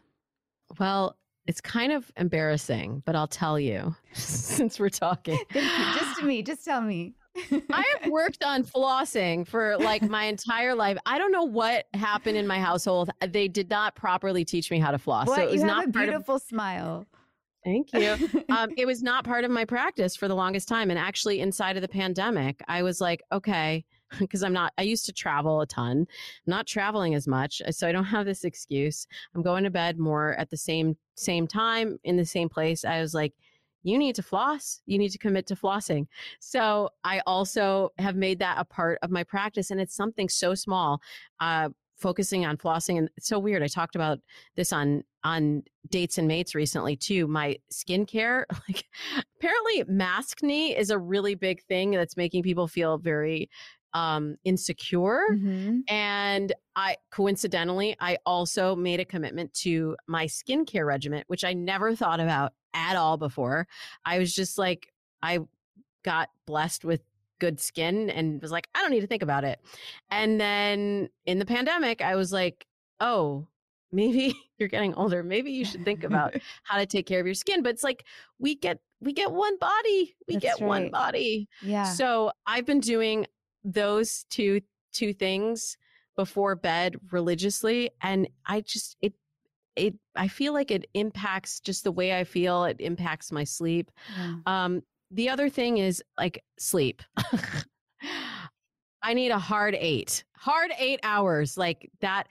Well 0.79 1.15
it's 1.45 1.61
kind 1.61 1.91
of 1.91 2.11
embarrassing, 2.17 3.01
but 3.05 3.15
I'll 3.15 3.27
tell 3.27 3.59
you 3.59 3.95
since 4.13 4.79
we're 4.79 4.89
talking. 4.89 5.39
just 5.53 6.19
to 6.19 6.25
me, 6.25 6.43
just 6.43 6.63
tell 6.65 6.81
me. 6.81 7.15
I 7.51 7.83
have 8.01 8.11
worked 8.11 8.43
on 8.43 8.63
flossing 8.63 9.47
for 9.47 9.77
like 9.77 10.01
my 10.01 10.25
entire 10.25 10.75
life. 10.75 10.97
I 11.05 11.17
don't 11.17 11.31
know 11.31 11.43
what 11.43 11.85
happened 11.93 12.37
in 12.37 12.47
my 12.47 12.59
household. 12.59 13.09
They 13.27 13.47
did 13.47 13.69
not 13.69 13.95
properly 13.95 14.43
teach 14.43 14.71
me 14.71 14.79
how 14.79 14.91
to 14.91 14.97
floss. 14.97 15.27
What? 15.27 15.37
So 15.37 15.43
it 15.43 15.51
was 15.51 15.63
not 15.63 15.85
a 15.85 15.87
beautiful 15.89 16.35
of, 16.35 16.41
smile. 16.41 17.05
Thank 17.63 17.93
you. 17.93 18.17
um, 18.49 18.71
it 18.77 18.85
was 18.85 19.03
not 19.03 19.25
part 19.25 19.43
of 19.43 19.51
my 19.51 19.65
practice 19.65 20.15
for 20.15 20.27
the 20.27 20.35
longest 20.35 20.67
time. 20.67 20.89
And 20.89 20.99
actually, 20.99 21.39
inside 21.39 21.75
of 21.75 21.81
the 21.81 21.87
pandemic, 21.87 22.61
I 22.67 22.83
was 22.83 23.01
like, 23.01 23.21
okay, 23.31 23.85
because 24.19 24.43
I'm 24.43 24.53
not, 24.53 24.73
I 24.77 24.83
used 24.83 25.05
to 25.05 25.13
travel 25.13 25.61
a 25.61 25.67
ton, 25.67 25.99
I'm 25.99 26.07
not 26.45 26.67
traveling 26.67 27.15
as 27.15 27.27
much. 27.27 27.61
So 27.71 27.87
I 27.87 27.91
don't 27.91 28.05
have 28.05 28.25
this 28.25 28.43
excuse. 28.43 29.07
I'm 29.35 29.41
going 29.41 29.63
to 29.63 29.69
bed 29.69 29.99
more 29.99 30.33
at 30.35 30.49
the 30.49 30.57
same, 30.57 30.97
same 31.15 31.47
time 31.47 31.97
in 32.03 32.17
the 32.17 32.25
same 32.25 32.49
place. 32.49 32.85
I 32.85 33.01
was 33.01 33.13
like, 33.13 33.33
you 33.83 33.97
need 33.97 34.15
to 34.15 34.23
floss. 34.23 34.81
You 34.85 34.97
need 34.97 35.09
to 35.09 35.17
commit 35.17 35.47
to 35.47 35.55
flossing. 35.55 36.07
So 36.39 36.89
I 37.03 37.21
also 37.25 37.91
have 37.97 38.15
made 38.15 38.39
that 38.39 38.57
a 38.59 38.65
part 38.65 38.99
of 39.01 39.09
my 39.09 39.23
practice. 39.23 39.71
And 39.71 39.79
it's 39.79 39.95
something 39.95 40.27
so 40.27 40.53
small. 40.53 41.01
Uh, 41.39 41.69
focusing 41.99 42.45
on 42.45 42.57
flossing 42.57 42.97
and 42.97 43.09
it's 43.17 43.27
so 43.27 43.37
weird 43.37 43.61
i 43.61 43.67
talked 43.67 43.95
about 43.95 44.19
this 44.55 44.71
on 44.71 45.03
on 45.23 45.61
dates 45.89 46.17
and 46.17 46.27
mates 46.27 46.55
recently 46.55 46.95
too 46.95 47.27
my 47.27 47.57
skincare 47.71 48.45
like 48.69 48.85
apparently 49.37 49.83
maskne 49.83 50.77
is 50.77 50.89
a 50.89 50.97
really 50.97 51.35
big 51.35 51.61
thing 51.63 51.91
that's 51.91 52.15
making 52.15 52.41
people 52.41 52.67
feel 52.67 52.97
very 52.97 53.49
um 53.93 54.35
insecure 54.43 55.23
mm-hmm. 55.31 55.79
and 55.87 56.53
i 56.75 56.95
coincidentally 57.11 57.95
i 57.99 58.17
also 58.25 58.75
made 58.75 58.99
a 58.99 59.05
commitment 59.05 59.51
to 59.53 59.95
my 60.07 60.25
skincare 60.25 60.85
regimen 60.85 61.23
which 61.27 61.43
i 61.43 61.53
never 61.53 61.95
thought 61.95 62.19
about 62.19 62.53
at 62.73 62.95
all 62.95 63.17
before 63.17 63.67
i 64.05 64.19
was 64.19 64.33
just 64.33 64.57
like 64.57 64.93
i 65.23 65.39
got 66.03 66.29
blessed 66.45 66.85
with 66.85 67.01
good 67.39 67.59
skin 67.59 68.09
and 68.09 68.41
was 68.41 68.51
like, 68.51 68.67
I 68.75 68.81
don't 68.81 68.91
need 68.91 69.01
to 69.01 69.07
think 69.07 69.23
about 69.23 69.43
it. 69.43 69.59
And 70.11 70.39
then 70.39 71.09
in 71.25 71.39
the 71.39 71.45
pandemic, 71.45 72.01
I 72.01 72.15
was 72.15 72.31
like, 72.31 72.67
oh, 72.99 73.47
maybe 73.91 74.35
you're 74.59 74.69
getting 74.69 74.93
older. 74.93 75.23
Maybe 75.23 75.51
you 75.51 75.65
should 75.65 75.83
think 75.83 76.03
about 76.03 76.35
how 76.63 76.77
to 76.77 76.85
take 76.85 77.07
care 77.07 77.19
of 77.19 77.25
your 77.25 77.33
skin. 77.33 77.63
But 77.63 77.69
it's 77.69 77.83
like 77.83 78.05
we 78.37 78.53
get 78.55 78.79
we 79.01 79.13
get 79.13 79.31
one 79.31 79.57
body. 79.57 80.15
We 80.27 80.35
That's 80.35 80.43
get 80.43 80.59
right. 80.59 80.67
one 80.67 80.89
body. 80.91 81.47
Yeah. 81.61 81.85
So 81.85 82.31
I've 82.45 82.65
been 82.65 82.81
doing 82.81 83.25
those 83.63 84.25
two 84.29 84.61
two 84.91 85.13
things 85.13 85.77
before 86.15 86.55
bed 86.55 86.95
religiously 87.11 87.89
and 88.01 88.27
I 88.45 88.61
just 88.61 88.97
it 89.01 89.13
it 89.75 89.95
I 90.15 90.27
feel 90.27 90.53
like 90.53 90.71
it 90.71 90.85
impacts 90.93 91.59
just 91.59 91.83
the 91.83 91.91
way 91.91 92.17
I 92.17 92.23
feel. 92.23 92.65
It 92.65 92.77
impacts 92.79 93.31
my 93.31 93.43
sleep. 93.43 93.91
Yeah. 94.17 94.35
Um, 94.45 94.81
the 95.11 95.29
other 95.29 95.49
thing 95.49 95.77
is 95.77 96.03
like 96.17 96.43
sleep. 96.59 97.01
I 99.01 99.13
need 99.13 99.31
a 99.31 99.39
hard 99.39 99.75
eight, 99.79 100.23
hard 100.35 100.71
eight 100.77 100.99
hours 101.03 101.57
like 101.57 101.89
that. 102.01 102.27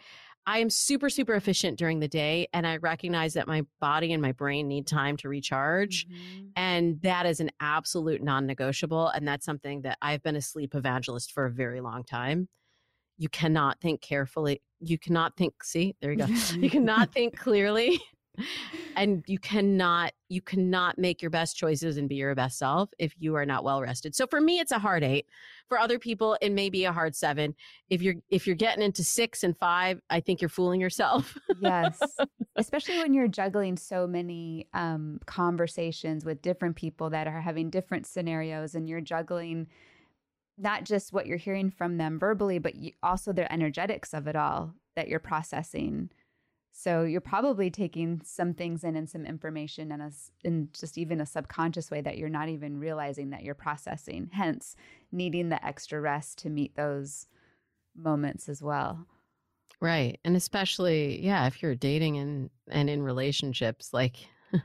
I 0.49 0.61
am 0.61 0.70
super, 0.70 1.11
super 1.11 1.35
efficient 1.35 1.79
during 1.79 2.01
the 2.01 2.09
day. 2.09 2.49
And 2.55 2.66
I 2.66 2.79
recognize 2.79 3.35
that 3.35 3.47
my 3.47 3.66
body 3.83 4.15
and 4.15 4.23
my 4.23 4.33
brain 4.33 4.66
need 4.66 4.87
time 4.87 5.19
to 5.19 5.29
recharge. 5.29 6.07
Mm-hmm. 6.09 6.47
And 6.57 7.03
that 7.03 7.27
is 7.27 7.41
an 7.41 7.51
absolute 7.61 8.23
non 8.23 8.47
negotiable. 8.47 9.09
And 9.09 9.29
that's 9.29 9.45
something 9.45 9.83
that 9.83 9.99
I've 10.01 10.23
been 10.23 10.37
a 10.37 10.41
sleep 10.41 10.75
evangelist 10.75 11.33
for 11.33 11.45
a 11.45 11.51
very 11.51 11.83
long 11.83 12.03
time. 12.03 12.49
You 13.19 13.29
cannot 13.29 13.79
think 13.83 14.01
carefully. 14.01 14.62
You 14.81 14.99
cannot 14.99 15.37
think, 15.37 15.62
see, 15.62 15.97
there 16.01 16.12
you 16.12 16.16
go. 16.16 16.27
you 16.55 16.70
cannot 16.70 17.12
think 17.12 17.37
clearly 17.37 18.01
and 18.97 19.24
you 19.27 19.39
cannot 19.39 20.12
you 20.28 20.43
cannot 20.43 20.98
make 20.98 21.23
your 21.23 21.31
best 21.31 21.56
choices 21.56 21.97
and 21.97 22.09
be 22.09 22.16
your 22.16 22.35
best 22.35 22.59
self 22.59 22.90
if 22.98 23.15
you 23.19 23.35
are 23.35 23.47
not 23.47 23.65
well 23.65 23.81
rested. 23.81 24.15
So 24.15 24.27
for 24.27 24.40
me 24.40 24.59
it's 24.59 24.73
a 24.73 24.78
hard 24.78 25.02
eight 25.02 25.27
for 25.69 25.78
other 25.78 25.98
people 25.98 26.36
it 26.40 26.52
may 26.52 26.69
be 26.70 26.85
a 26.85 26.93
hard 26.93 27.15
seven. 27.15 27.55
If 27.89 28.02
you're 28.02 28.16
if 28.31 28.47
you're 28.47 28.56
getting 28.56 28.82
into 28.82 29.05
six 29.05 29.43
and 29.43 29.56
five 29.56 30.01
i 30.10 30.20
think 30.20 30.40
you're 30.40 30.48
fooling 30.48 30.81
yourself. 30.81 31.36
Yes. 31.60 31.98
Especially 32.56 32.98
when 32.98 33.15
you're 33.15 33.28
juggling 33.28 33.77
so 33.77 34.06
many 34.06 34.66
um, 34.74 35.20
conversations 35.27 36.24
with 36.24 36.43
different 36.43 36.77
people 36.77 37.10
that 37.10 37.27
are 37.27 37.40
having 37.40 37.70
different 37.70 38.06
scenarios 38.06 38.74
and 38.74 38.89
you're 38.89 39.01
juggling 39.01 39.69
not 40.59 40.85
just 40.85 41.12
what 41.12 41.27
you're 41.27 41.36
hearing 41.39 41.70
from 41.70 41.98
them 41.98 42.19
verbally 42.19 42.59
but 42.59 42.74
you, 42.74 42.93
also 43.02 43.32
their 43.32 43.51
energetics 43.52 44.12
of 44.12 44.27
it 44.27 44.36
all 44.36 44.74
that 44.97 45.09
you're 45.09 45.20
processing 45.20 46.10
so 46.80 47.02
you're 47.02 47.20
probably 47.20 47.70
taking 47.70 48.20
some 48.24 48.55
things 48.55 48.84
in 48.84 48.94
and 48.94 49.10
some 49.10 49.26
information 49.26 49.90
in 49.90 50.00
a, 50.00 50.12
in 50.44 50.68
just 50.72 50.96
even 50.96 51.20
a 51.20 51.26
subconscious 51.26 51.90
way 51.90 52.00
that 52.02 52.18
you're 52.18 52.28
not 52.28 52.48
even 52.48 52.78
realizing 52.78 53.30
that 53.30 53.42
you're 53.42 53.56
processing. 53.56 54.30
Hence, 54.32 54.76
needing 55.10 55.48
the 55.48 55.66
extra 55.66 56.00
rest 56.00 56.38
to 56.38 56.50
meet 56.50 56.76
those 56.76 57.26
moments 57.96 58.48
as 58.48 58.62
well. 58.62 59.09
Right. 59.80 60.20
And 60.24 60.36
especially, 60.36 61.20
yeah, 61.20 61.48
if 61.48 61.64
you're 61.64 61.74
dating 61.74 62.18
and 62.18 62.48
and 62.70 62.88
in 62.88 63.02
relationships, 63.02 63.92
like 63.92 64.28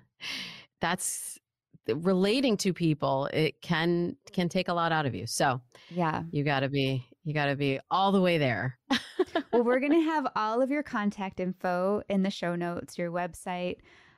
that's 0.81 1.39
relating 1.87 2.57
to 2.57 2.73
people, 2.73 3.27
it 3.33 3.59
can 3.63 4.17
can 4.31 4.49
take 4.49 4.67
a 4.67 4.73
lot 4.75 4.91
out 4.91 5.07
of 5.07 5.15
you. 5.15 5.25
So, 5.25 5.61
yeah. 5.89 6.21
You 6.29 6.43
got 6.43 6.59
to 6.59 6.69
be 6.69 7.07
you 7.23 7.33
got 7.33 7.47
to 7.47 7.55
be 7.55 7.79
all 7.89 8.11
the 8.11 8.21
way 8.21 8.37
there. 8.37 8.77
well, 9.51 9.63
we're 9.63 9.79
going 9.79 9.93
to 9.93 10.01
have 10.01 10.27
all 10.35 10.61
of 10.61 10.69
your 10.69 10.83
contact 10.83 11.39
info 11.39 12.01
in 12.09 12.23
the 12.23 12.29
show 12.29 12.55
notes, 12.55 12.97
your 12.97 13.11
website, 13.11 13.77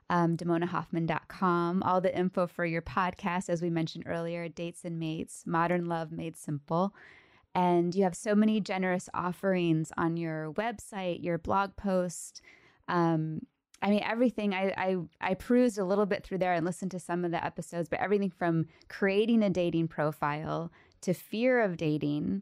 um, 0.10 0.38
DamonaHoffman.com, 0.38 1.84
all 1.84 2.02
the 2.02 2.16
info 2.16 2.48
for 2.48 2.66
your 2.66 2.82
podcast, 2.82 3.50
as 3.50 3.62
we 3.62 3.70
mentioned 3.70 4.06
earlier, 4.08 4.48
Dates 4.48 4.86
and 4.86 5.00
Mates, 5.00 5.44
Modern 5.46 5.86
Love 5.86 6.12
Made 6.12 6.38
Simple. 6.38 6.94
And 7.54 7.96
you 7.96 8.04
have 8.04 8.16
so 8.16 8.36
many 8.36 8.60
generous 8.60 9.10
offerings 9.14 9.92
on 9.98 10.18
your 10.18 10.52
website, 10.54 11.24
your 11.24 11.38
blog 11.38 11.76
post. 11.76 12.42
Um, 12.88 13.42
I 13.82 13.90
mean, 13.90 14.04
everything. 14.04 14.54
I, 14.54 14.74
I 14.78 14.98
I 15.22 15.34
perused 15.36 15.78
a 15.78 15.86
little 15.86 16.06
bit 16.06 16.24
through 16.24 16.40
there 16.40 16.54
and 16.54 16.66
listened 16.66 16.92
to 16.92 17.00
some 17.00 17.24
of 17.24 17.32
the 17.32 17.44
episodes, 17.44 17.88
but 17.88 18.00
everything 18.00 18.30
from 18.30 18.68
creating 18.90 19.42
a 19.44 19.50
dating 19.50 19.88
profile 19.88 20.72
to 21.02 21.14
fear 21.14 21.62
of 21.62 21.78
dating 21.78 22.42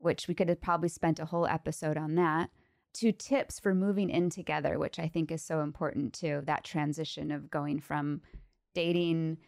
which 0.00 0.28
we 0.28 0.34
could 0.34 0.48
have 0.48 0.60
probably 0.60 0.88
spent 0.88 1.20
a 1.20 1.26
whole 1.26 1.46
episode 1.46 1.96
on 1.96 2.14
that, 2.16 2.50
to 2.92 3.12
tips 3.12 3.60
for 3.60 3.74
moving 3.74 4.10
in 4.10 4.30
together, 4.30 4.78
which 4.78 4.98
I 4.98 5.06
think 5.06 5.30
is 5.30 5.42
so 5.42 5.60
important 5.60 6.12
too. 6.12 6.42
That 6.44 6.64
transition 6.64 7.30
of 7.30 7.50
going 7.50 7.80
from 7.80 8.20
dating, 8.74 9.38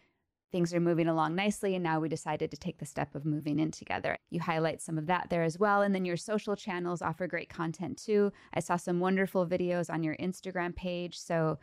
things 0.51 0.73
are 0.73 0.79
moving 0.79 1.07
along 1.07 1.35
nicely, 1.35 1.75
and 1.75 1.83
now 1.83 1.99
we 1.99 2.07
decided 2.07 2.51
to 2.51 2.57
take 2.57 2.77
the 2.77 2.85
step 2.85 3.15
of 3.15 3.25
moving 3.25 3.59
in 3.59 3.71
together. 3.71 4.15
You 4.29 4.39
highlight 4.39 4.81
some 4.81 4.97
of 4.97 5.07
that 5.07 5.27
there 5.29 5.43
as 5.43 5.59
well. 5.59 5.81
And 5.81 5.93
then 5.93 6.05
your 6.05 6.15
social 6.15 6.55
channels 6.55 7.01
offer 7.01 7.27
great 7.27 7.49
content 7.49 7.97
too. 7.97 8.31
I 8.53 8.61
saw 8.61 8.77
some 8.77 8.99
wonderful 8.99 9.45
videos 9.45 9.91
on 9.91 10.03
your 10.03 10.15
Instagram 10.17 10.75
page. 10.75 11.19
So 11.19 11.59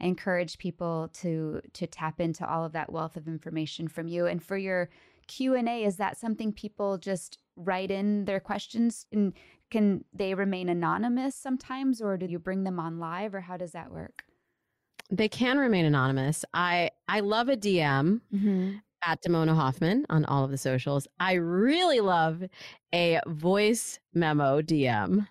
I 0.00 0.06
encourage 0.06 0.58
people 0.58 1.08
to 1.14 1.62
to 1.74 1.86
tap 1.86 2.20
into 2.20 2.46
all 2.46 2.64
of 2.64 2.72
that 2.72 2.92
wealth 2.92 3.16
of 3.16 3.28
information 3.28 3.88
from 3.88 4.08
you. 4.08 4.26
And 4.26 4.42
for 4.42 4.56
your 4.56 4.90
Q&A, 5.28 5.84
is 5.84 5.96
that 5.96 6.18
something 6.18 6.52
people 6.52 6.98
just 6.98 7.38
write 7.56 7.90
in 7.90 8.24
their 8.24 8.40
questions 8.40 9.06
and 9.12 9.32
can 9.70 10.04
they 10.12 10.34
remain 10.34 10.68
anonymous 10.68 11.34
sometimes 11.34 12.00
or 12.00 12.16
do 12.16 12.26
you 12.26 12.38
bring 12.38 12.64
them 12.64 12.78
on 12.78 12.98
live 12.98 13.34
or 13.34 13.40
how 13.40 13.56
does 13.56 13.72
that 13.72 13.90
work? 13.90 14.24
They 15.10 15.28
can 15.28 15.58
remain 15.58 15.84
anonymous. 15.84 16.44
I 16.54 16.90
I 17.08 17.20
love 17.20 17.48
a 17.48 17.56
DM. 17.56 18.20
Mm-hmm 18.34 18.72
at 19.04 19.22
Damona 19.22 19.54
Hoffman 19.54 20.06
on 20.08 20.24
all 20.24 20.44
of 20.44 20.50
the 20.50 20.58
socials. 20.58 21.08
I 21.18 21.34
really 21.34 22.00
love 22.00 22.42
a 22.94 23.20
voice 23.26 23.98
memo 24.14 24.60
DM 24.60 25.26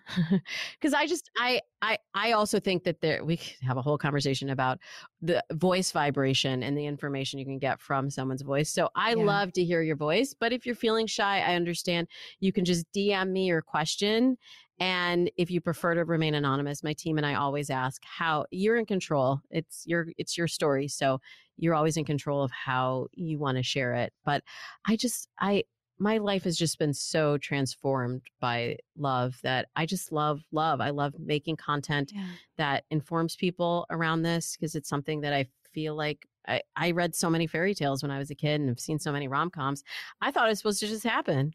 because 0.74 0.94
I 0.96 1.06
just 1.06 1.30
I 1.38 1.62
I 1.82 1.98
I 2.14 2.32
also 2.32 2.60
think 2.60 2.84
that 2.84 3.02
there 3.02 3.24
we 3.24 3.40
have 3.62 3.78
a 3.78 3.82
whole 3.82 3.98
conversation 3.98 4.50
about 4.50 4.80
the 5.22 5.44
voice 5.54 5.92
vibration 5.92 6.64
and 6.64 6.78
the 6.78 6.86
information 6.86 7.40
you 7.40 7.46
can 7.46 7.60
get 7.60 7.80
from 7.80 8.10
someone's 8.10 8.42
voice. 8.42 8.70
So 8.70 8.90
I 8.96 9.14
yeah. 9.14 9.24
love 9.24 9.54
to 9.54 9.64
hear 9.64 9.82
your 9.82 9.96
voice, 9.96 10.36
but 10.38 10.52
if 10.52 10.66
you're 10.66 10.76
feeling 10.76 11.08
shy, 11.08 11.42
I 11.42 11.56
understand 11.56 12.08
you 12.40 12.52
can 12.52 12.66
just 12.66 12.86
DM 12.94 13.30
me 13.30 13.46
your 13.46 13.62
question 13.62 14.38
and 14.82 15.30
if 15.38 15.52
you 15.52 15.62
prefer 15.62 15.94
to 15.94 16.06
remain 16.06 16.34
anonymous, 16.34 16.84
my 16.84 16.94
team 16.94 17.18
and 17.18 17.26
I 17.26 17.36
always 17.36 17.70
ask 17.70 18.02
how 18.04 18.46
you're 18.50 18.78
in 18.78 18.88
control. 18.88 19.40
It's 19.52 19.84
your 19.86 20.08
it's 20.18 20.40
your 20.40 20.48
story. 20.48 20.88
So 20.88 21.22
you're 21.58 21.76
always 21.76 21.98
in 21.98 22.04
control 22.04 22.44
of 22.44 22.50
how 22.50 23.06
you 23.14 23.38
want 23.38 23.58
to 23.58 23.64
share 23.64 23.94
it. 23.94 24.12
But 24.26 24.44
I 24.88 24.96
just, 24.96 25.30
I, 25.40 25.66
my 26.00 26.18
life 26.18 26.46
has 26.46 26.58
just 26.58 26.80
been 26.80 26.96
so 26.96 27.38
transformed 27.38 28.24
by 28.40 28.78
love 28.98 29.36
that 29.44 29.68
I 29.76 29.86
just 29.86 30.12
love 30.12 30.42
love. 30.52 30.82
I 30.82 30.90
love 30.90 31.14
making 31.20 31.58
content 31.58 32.12
yeah. 32.16 32.26
that 32.58 32.86
informs 32.90 33.36
people 33.36 33.86
around 33.92 34.24
this 34.24 34.58
because 34.58 34.74
it's 34.74 34.90
something 34.90 35.22
that 35.22 35.32
I 35.34 35.46
feel 35.72 35.94
like 35.94 36.28
I, 36.48 36.62
I 36.76 36.90
read 36.90 37.14
so 37.14 37.30
many 37.30 37.46
fairy 37.46 37.76
tales 37.76 38.02
when 38.02 38.10
I 38.12 38.18
was 38.18 38.32
a 38.32 38.36
kid 38.36 38.60
and 38.60 38.70
have 38.70 38.80
seen 38.80 38.98
so 38.98 39.12
many 39.12 39.28
rom 39.28 39.52
coms. 39.52 39.84
I 40.22 40.32
thought 40.32 40.48
it 40.48 40.50
was 40.50 40.58
supposed 40.58 40.80
to 40.80 40.88
just 40.88 41.04
happen. 41.04 41.54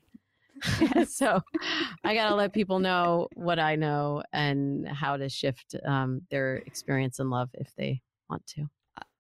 so 1.09 1.41
I 2.05 2.15
got 2.15 2.29
to 2.29 2.35
let 2.35 2.53
people 2.53 2.79
know 2.79 3.29
what 3.35 3.59
I 3.59 3.77
know 3.77 4.23
and 4.33 4.89
how 4.89 5.17
to 5.17 5.29
shift 5.29 5.77
um, 5.85 6.23
their 6.31 6.57
experience 6.57 7.19
in 7.19 7.31
love 7.31 7.51
if 7.55 7.73
they 7.77 8.03
want 8.29 8.47
to. 8.49 8.69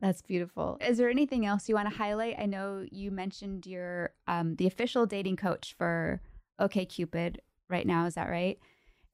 That's 0.00 0.22
beautiful. 0.22 0.78
Is 0.86 0.98
there 0.98 1.10
anything 1.10 1.46
else 1.46 1.68
you 1.68 1.74
want 1.74 1.88
to 1.90 1.96
highlight? 1.96 2.36
I 2.38 2.46
know 2.46 2.84
you 2.90 3.10
mentioned 3.10 3.66
you're 3.66 4.10
um, 4.26 4.56
the 4.56 4.66
official 4.66 5.06
dating 5.06 5.36
coach 5.36 5.74
for 5.76 6.20
OkCupid 6.60 7.36
right 7.68 7.86
now. 7.86 8.06
Is 8.06 8.14
that 8.14 8.28
right? 8.28 8.58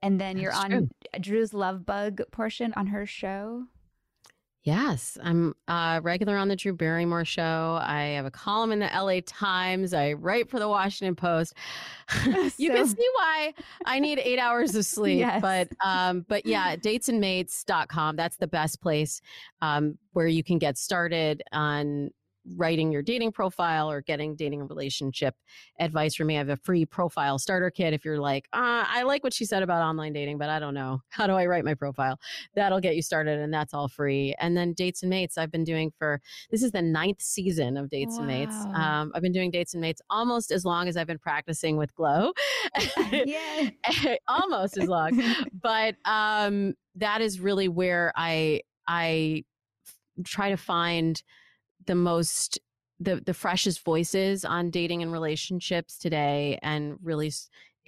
And 0.03 0.21
then 0.21 0.37
That's 0.37 0.43
you're 0.43 0.53
on 0.55 0.71
true. 0.71 0.89
Drew's 1.21 1.55
Love 1.55 1.87
Bug 1.87 2.21
portion 2.33 2.73
on 2.75 2.89
her 2.89 3.07
show. 3.07 3.65
Yes, 4.65 5.19
I'm 5.21 5.55
a 5.67 6.01
regular 6.01 6.37
on 6.37 6.47
the 6.47 6.55
Drew 6.55 6.73
Barrymore 6.73 7.25
show. 7.25 7.81
I 7.83 8.03
have 8.15 8.27
a 8.27 8.31
column 8.31 8.71
in 8.71 8.79
the 8.79 8.91
LA 8.95 9.19
Times. 9.27 9.93
I 9.93 10.13
write 10.13 10.49
for 10.49 10.61
the 10.61 10.69
Washington 10.69 11.17
Post. 11.17 11.55
you 12.27 12.69
so... 12.69 12.75
can 12.75 12.87
see 12.87 13.09
why 13.15 13.55
I 13.87 13.99
need 13.99 14.21
eight 14.21 14.39
hours 14.39 14.77
of 14.77 14.87
sleep. 14.87 15.19
Yes. 15.19 15.43
But 15.43 15.69
um, 15.85 16.25
but 16.29 16.47
yeah, 16.47 16.77
datesandmates.com. 16.77 18.15
That's 18.15 18.37
the 18.37 18.47
best 18.47 18.81
place 18.81 19.21
um, 19.63 19.99
where 20.13 20.29
you 20.29 20.45
can 20.45 20.59
get 20.59 20.79
started 20.79 21.43
on 21.51 22.11
writing 22.57 22.93
your 22.93 23.03
dating 23.03 23.33
profile 23.33 23.91
or 23.91 24.01
getting 24.01 24.35
dating 24.35 24.61
and 24.61 24.71
relationship 24.71 25.35
advice 25.79 26.15
from 26.15 26.29
me, 26.29 26.37
I 26.37 26.39
have 26.39 26.49
a 26.49 26.57
free 26.57 26.85
profile 26.85 27.39
starter 27.39 27.71
kit. 27.71 27.93
If 27.93 28.05
you're 28.05 28.19
like, 28.19 28.49
uh, 28.53 28.85
I 28.87 29.03
like 29.03 29.23
what 29.23 29.33
she 29.33 29.45
said 29.45 29.63
about 29.63 29.83
online 29.83 30.13
dating, 30.13 30.39
but 30.39 30.49
I 30.49 30.59
don't 30.59 30.75
know. 30.75 31.03
How 31.09 31.27
do 31.27 31.35
I 31.35 31.47
write 31.47 31.65
my 31.65 31.75
profile? 31.75 32.19
That'll 32.55 32.81
get 32.81 32.97
you 32.97 33.03
started, 33.03 33.39
and 33.39 33.53
that's 33.53 33.75
all 33.75 33.89
free. 33.89 34.35
And 34.41 34.57
then 34.57 34.73
Dates 34.73 35.03
and 35.03 35.11
Mates, 35.11 35.39
I've 35.39 35.51
been 35.51 35.65
doing 35.65 35.93
for 35.99 36.21
this 36.51 36.63
is 36.63 36.73
the 36.73 36.83
ninth 36.83 37.21
season 37.21 37.77
of 37.77 37.91
Dates 37.91 38.15
wow. 38.15 38.19
and 38.19 38.27
Mates. 38.27 38.57
Um, 38.75 39.13
I've 39.15 39.23
been 39.23 39.33
doing 39.33 39.51
Dates 39.51 39.75
and 39.75 39.81
Mates 39.81 40.03
almost 40.11 40.51
as 40.51 40.65
long 40.65 40.89
as 40.89 40.97
I've 40.97 41.07
been 41.07 41.19
practicing 41.19 41.77
with 41.77 41.95
Glo. 41.95 42.33
yeah. 43.13 43.71
almost 44.29 44.77
as 44.79 44.89
long. 44.89 45.23
But 45.53 45.97
um, 46.05 46.75
that 46.97 47.21
is 47.21 47.41
really 47.41 47.69
where 47.69 48.13
I 48.17 48.63
I 48.87 49.45
try 50.25 50.51
to 50.51 50.57
find 50.57 51.23
the 51.87 51.95
most 51.95 52.59
the 53.01 53.17
the 53.17 53.35
freshest 53.35 53.85
voices 53.85 54.45
on 54.45 54.71
dating 54.71 55.03
and 55.03 55.13
relationships 55.13 55.99
today 55.99 56.59
and 56.63 56.97
really 57.03 57.33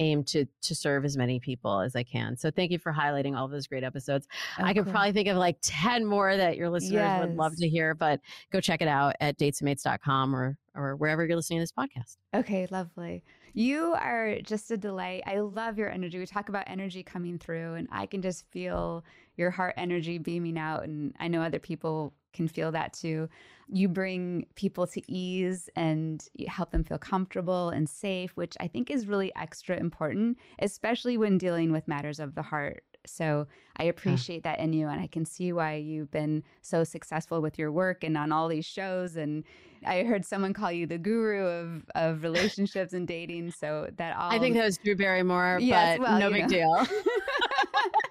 aim 0.01 0.25
to 0.25 0.45
to 0.63 0.75
serve 0.75 1.05
as 1.05 1.17
many 1.17 1.39
people 1.39 1.81
as 1.81 1.95
I 1.95 2.03
can. 2.03 2.37
So 2.37 2.51
thank 2.51 2.73
you 2.73 2.79
for 2.79 2.93
highlighting 2.93 3.37
all 3.37 3.49
those 3.49 3.67
great 3.67 3.85
episodes. 3.85 4.27
I 4.59 4.75
could 4.75 4.89
probably 4.89 5.13
think 5.13 5.29
of 5.29 5.37
like 5.37 5.57
10 5.63 6.05
more 6.05 6.37
that 6.37 6.57
your 6.57 6.71
listeners 6.71 6.93
yes. 6.93 7.21
would 7.21 7.37
love 7.37 7.55
to 7.57 7.69
hear, 7.69 7.95
but 7.95 8.21
go 8.53 8.61
check 8.61 8.83
it 8.83 8.89
out 8.89 9.15
at 9.21 9.39
datesandmates.com 9.39 10.35
or 10.35 10.59
or 10.75 10.97
wherever 10.97 11.25
you're 11.25 11.37
listening 11.37 11.61
to 11.61 11.63
this 11.63 11.73
podcast. 11.73 12.17
Okay, 12.35 12.67
lovely. 12.71 13.23
You 13.53 13.95
are 13.95 14.41
just 14.43 14.73
a 14.73 14.77
delight. 14.77 15.23
I 15.27 15.39
love 15.39 15.79
your 15.79 15.89
energy. 15.89 16.19
We 16.19 16.27
talk 16.27 16.49
about 16.49 16.65
energy 16.67 17.05
coming 17.05 17.39
through 17.39 17.75
and 17.75 17.87
I 17.93 18.07
can 18.07 18.21
just 18.21 18.45
feel 18.51 19.05
your 19.37 19.51
heart 19.51 19.75
energy 19.77 20.19
beaming 20.19 20.59
out 20.59 20.85
and 20.85 21.15
I 21.19 21.29
know 21.29 21.43
other 21.43 21.59
people 21.59 22.15
can 22.35 22.49
feel 22.49 22.73
that 22.73 22.93
too. 22.93 23.29
You 23.69 23.89
bring 23.89 24.47
people 24.57 24.87
to 24.89 25.01
ease 25.11 25.71
and 25.77 26.23
help 26.49 26.71
them 26.71 26.85
feel 26.85 26.99
comfortable 26.99 27.71
and 27.71 27.89
safe, 27.89 28.33
which 28.35 28.57
I 28.61 28.67
think 28.69 28.91
is 28.91 29.07
really 29.07 29.33
extra 29.37 29.79
important, 29.79 30.37
especially 30.59 31.17
when 31.17 31.39
dealing 31.39 31.73
with 31.73 31.89
matters 31.89 32.21
of 32.21 32.35
the 32.35 32.43
heart. 32.43 32.85
So 33.07 33.47
I 33.77 33.85
appreciate 33.85 34.45
that 34.45 34.59
in 34.61 34.73
you, 34.73 34.89
and 34.89 35.01
I 35.01 35.07
can 35.07 35.25
see 35.25 35.53
why 35.53 35.75
you've 35.75 36.11
been 36.11 36.43
so 36.63 36.85
successful 36.85 37.43
with 37.43 37.59
your 37.59 37.71
work 37.71 38.03
and 38.03 38.17
on 38.17 38.33
all 38.33 38.49
these 38.49 38.65
shows. 38.65 39.17
And 39.17 39.45
I 39.87 40.05
heard 40.05 40.25
someone 40.25 40.55
call 40.55 40.73
you 40.73 40.87
the 40.87 40.97
guru 40.97 41.47
of, 41.47 41.85
of 41.95 42.23
relationships 42.23 42.95
and 42.95 43.07
dating. 43.07 43.51
So 43.51 43.91
that 43.97 44.17
all 44.17 44.31
I 44.31 44.39
think 44.39 44.57
that 44.57 44.65
was 44.65 44.79
Drew 44.79 44.97
Barrymore, 44.97 45.59
yes, 45.61 45.99
but 45.99 46.05
well, 46.05 46.19
no 46.19 46.31
big 46.31 46.43
know. 46.43 46.49
deal. 46.49 46.87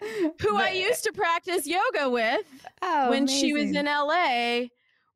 who 0.40 0.52
but, 0.52 0.54
I 0.54 0.70
used 0.70 1.04
to 1.04 1.12
practice 1.12 1.66
yoga 1.66 2.08
with 2.10 2.46
oh, 2.82 3.10
when 3.10 3.24
amazing. 3.24 3.40
she 3.40 3.52
was 3.52 3.74
in 3.74 3.86
LA 3.86 4.68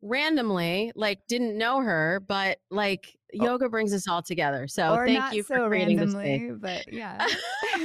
randomly, 0.02 0.92
like 0.94 1.20
didn't 1.28 1.56
know 1.56 1.80
her, 1.80 2.20
but 2.26 2.58
like 2.70 3.16
oh. 3.40 3.44
yoga 3.44 3.68
brings 3.68 3.94
us 3.94 4.08
all 4.08 4.20
together. 4.20 4.66
So 4.66 4.94
or 4.94 5.06
thank 5.06 5.32
you 5.32 5.42
for 5.42 5.56
so 5.56 5.68
creating 5.68 5.98
randomly, 5.98 6.50
this 6.50 6.58
but 6.60 6.92
yeah. 6.92 7.26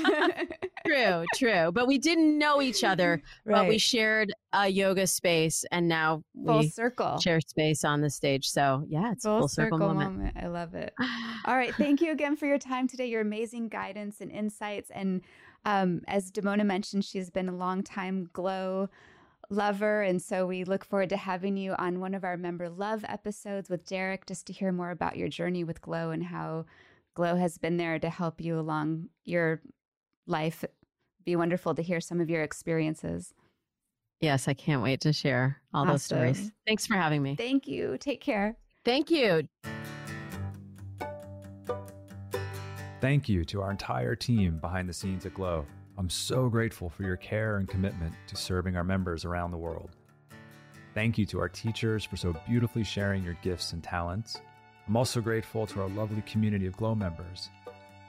true, 0.85 1.25
true. 1.35 1.71
But 1.71 1.87
we 1.87 1.97
didn't 1.97 2.37
know 2.37 2.61
each 2.61 2.83
other, 2.83 3.21
right. 3.45 3.55
but 3.61 3.67
we 3.67 3.77
shared 3.77 4.33
a 4.51 4.67
yoga 4.67 5.05
space 5.05 5.63
and 5.71 5.87
now 5.87 6.23
full 6.43 6.59
we 6.59 6.69
circle 6.69 7.19
share 7.19 7.39
space 7.39 7.83
on 7.83 8.01
the 8.01 8.09
stage. 8.09 8.49
So 8.49 8.83
yeah, 8.87 9.11
it's 9.11 9.23
full, 9.23 9.39
full 9.39 9.47
circle, 9.47 9.77
circle 9.77 9.93
moment. 9.93 10.17
moment. 10.17 10.37
I 10.41 10.47
love 10.47 10.73
it. 10.73 10.93
all 11.45 11.55
right. 11.55 11.73
Thank 11.75 12.01
you 12.01 12.11
again 12.11 12.35
for 12.35 12.47
your 12.47 12.59
time 12.59 12.87
today, 12.87 13.05
your 13.05 13.21
amazing 13.21 13.69
guidance 13.69 14.21
and 14.21 14.31
insights 14.31 14.89
and 14.89 15.21
um, 15.67 16.01
as 16.07 16.31
Damona 16.31 16.65
mentioned, 16.65 17.03
she's 17.03 17.29
been 17.29 17.49
a 17.49 17.55
long 17.55 17.83
time 17.83 18.29
Glo 18.31 18.89
lover. 19.49 20.01
And 20.01 20.21
so 20.21 20.47
we 20.47 20.63
look 20.63 20.85
forward 20.85 21.09
to 21.09 21.17
having 21.17 21.57
you 21.57 21.73
on 21.77 21.99
one 21.99 22.13
of 22.13 22.23
our 22.23 22.37
member 22.37 22.69
love 22.69 23.03
episodes 23.07 23.69
with 23.69 23.85
Derik 23.85 24.25
just 24.25 24.47
to 24.47 24.53
hear 24.53 24.71
more 24.71 24.91
about 24.91 25.17
your 25.17 25.27
journey 25.27 25.65
with 25.65 25.81
Glo 25.81 26.11
and 26.11 26.23
how 26.23 26.65
Glo 27.15 27.35
has 27.35 27.57
been 27.57 27.75
there 27.75 27.99
to 27.99 28.09
help 28.09 28.39
you 28.39 28.57
along 28.57 29.09
your 29.25 29.61
life. 30.25 30.63
Be 31.25 31.35
wonderful 31.35 31.75
to 31.75 31.81
hear 31.81 31.99
some 31.99 32.21
of 32.21 32.29
your 32.29 32.43
experiences. 32.43 33.33
Yes, 34.21 34.47
I 34.47 34.53
can't 34.53 34.81
wait 34.81 35.01
to 35.01 35.11
share 35.11 35.61
all 35.73 35.81
awesome. 35.81 35.93
those 35.93 36.03
stories. 36.03 36.51
Thanks 36.65 36.87
for 36.87 36.93
having 36.93 37.21
me. 37.21 37.35
Thank 37.35 37.67
you. 37.67 37.97
Take 37.99 38.21
care. 38.21 38.55
Thank 38.85 39.11
you. 39.11 39.49
Thank 42.99 43.29
you 43.29 43.45
to 43.45 43.61
our 43.61 43.69
entire 43.69 44.15
team 44.15 44.57
behind 44.57 44.89
the 44.89 44.93
scenes 44.93 45.27
at 45.27 45.35
Glo. 45.35 45.67
I'm 45.99 46.09
so 46.09 46.49
grateful 46.49 46.89
for 46.89 47.03
your 47.03 47.15
care 47.15 47.57
and 47.57 47.67
commitment 47.67 48.15
to 48.25 48.35
serving 48.35 48.75
our 48.75 48.83
members 48.83 49.23
around 49.23 49.51
the 49.51 49.57
world. 49.57 49.91
Thank 50.95 51.19
you 51.19 51.25
to 51.27 51.39
our 51.39 51.47
teachers 51.47 52.03
for 52.03 52.17
so 52.17 52.35
beautifully 52.47 52.83
sharing 52.83 53.23
your 53.23 53.37
gifts 53.43 53.73
and 53.73 53.83
talents. 53.83 54.41
I'm 54.87 54.97
also 54.97 55.21
grateful 55.21 55.67
to 55.67 55.81
our 55.81 55.89
lovely 55.89 56.23
community 56.23 56.65
of 56.65 56.75
Glo 56.75 56.95
members. 56.95 57.49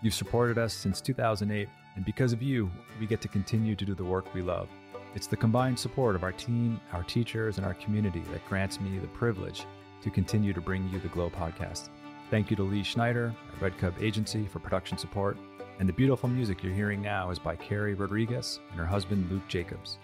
You've 0.00 0.14
supported 0.14 0.56
us 0.56 0.72
since 0.72 1.02
2008, 1.02 1.68
and 1.96 2.04
because 2.06 2.32
of 2.32 2.40
you, 2.40 2.70
we 2.98 3.06
get 3.06 3.20
to 3.20 3.28
continue 3.28 3.76
to 3.76 3.84
do 3.84 3.94
the 3.94 4.04
work 4.04 4.32
we 4.32 4.40
love. 4.40 4.70
It's 5.14 5.26
the 5.26 5.36
combined 5.36 5.78
support 5.78 6.14
of 6.14 6.22
our 6.22 6.32
team, 6.32 6.80
our 6.94 7.02
teachers, 7.02 7.58
and 7.58 7.66
our 7.66 7.74
community 7.74 8.22
that 8.32 8.46
grants 8.48 8.80
me 8.80 8.98
the 8.98 9.06
privilege 9.08 9.66
to 10.00 10.08
continue 10.08 10.54
to 10.54 10.62
bring 10.62 10.88
you 10.88 10.98
the 10.98 11.08
Glo 11.08 11.28
podcast. 11.28 11.90
Thank 12.30 12.50
you 12.50 12.56
to 12.56 12.62
Lee 12.62 12.82
Schneider, 12.82 13.34
our 13.54 13.58
Red 13.60 13.78
Cup 13.78 13.94
agency, 14.00 14.46
for 14.46 14.58
production 14.58 14.98
support. 14.98 15.38
And 15.78 15.88
the 15.88 15.92
beautiful 15.92 16.28
music 16.28 16.62
you're 16.62 16.74
hearing 16.74 17.00
now 17.00 17.30
is 17.30 17.38
by 17.38 17.56
Carrie 17.56 17.94
Rodriguez 17.94 18.60
and 18.70 18.78
her 18.78 18.86
husband 18.86 19.30
Luke 19.30 19.46
Jacobs. 19.48 19.98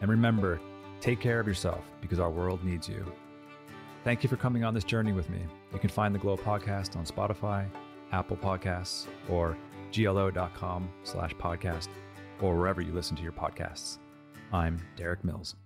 And 0.00 0.10
remember, 0.10 0.60
take 1.00 1.20
care 1.20 1.40
of 1.40 1.46
yourself 1.46 1.82
because 2.00 2.20
our 2.20 2.30
world 2.30 2.62
needs 2.62 2.88
you. 2.88 3.04
Thank 4.04 4.22
you 4.22 4.28
for 4.28 4.36
coming 4.36 4.64
on 4.64 4.74
this 4.74 4.84
journey 4.84 5.12
with 5.12 5.30
me. 5.30 5.40
You 5.72 5.78
can 5.78 5.88
find 5.90 6.14
the 6.14 6.18
Glo 6.18 6.36
podcast 6.36 6.94
on 6.96 7.06
Spotify, 7.06 7.66
Apple 8.12 8.36
Podcasts, 8.36 9.06
or 9.28 9.56
glo.com 9.92 10.90
slash 11.04 11.34
podcast, 11.34 11.88
or 12.40 12.56
wherever 12.56 12.82
you 12.82 12.92
listen 12.92 13.16
to 13.16 13.22
your 13.22 13.32
podcasts. 13.32 13.98
I'm 14.52 14.80
Derik 14.96 15.24
Mills. 15.24 15.56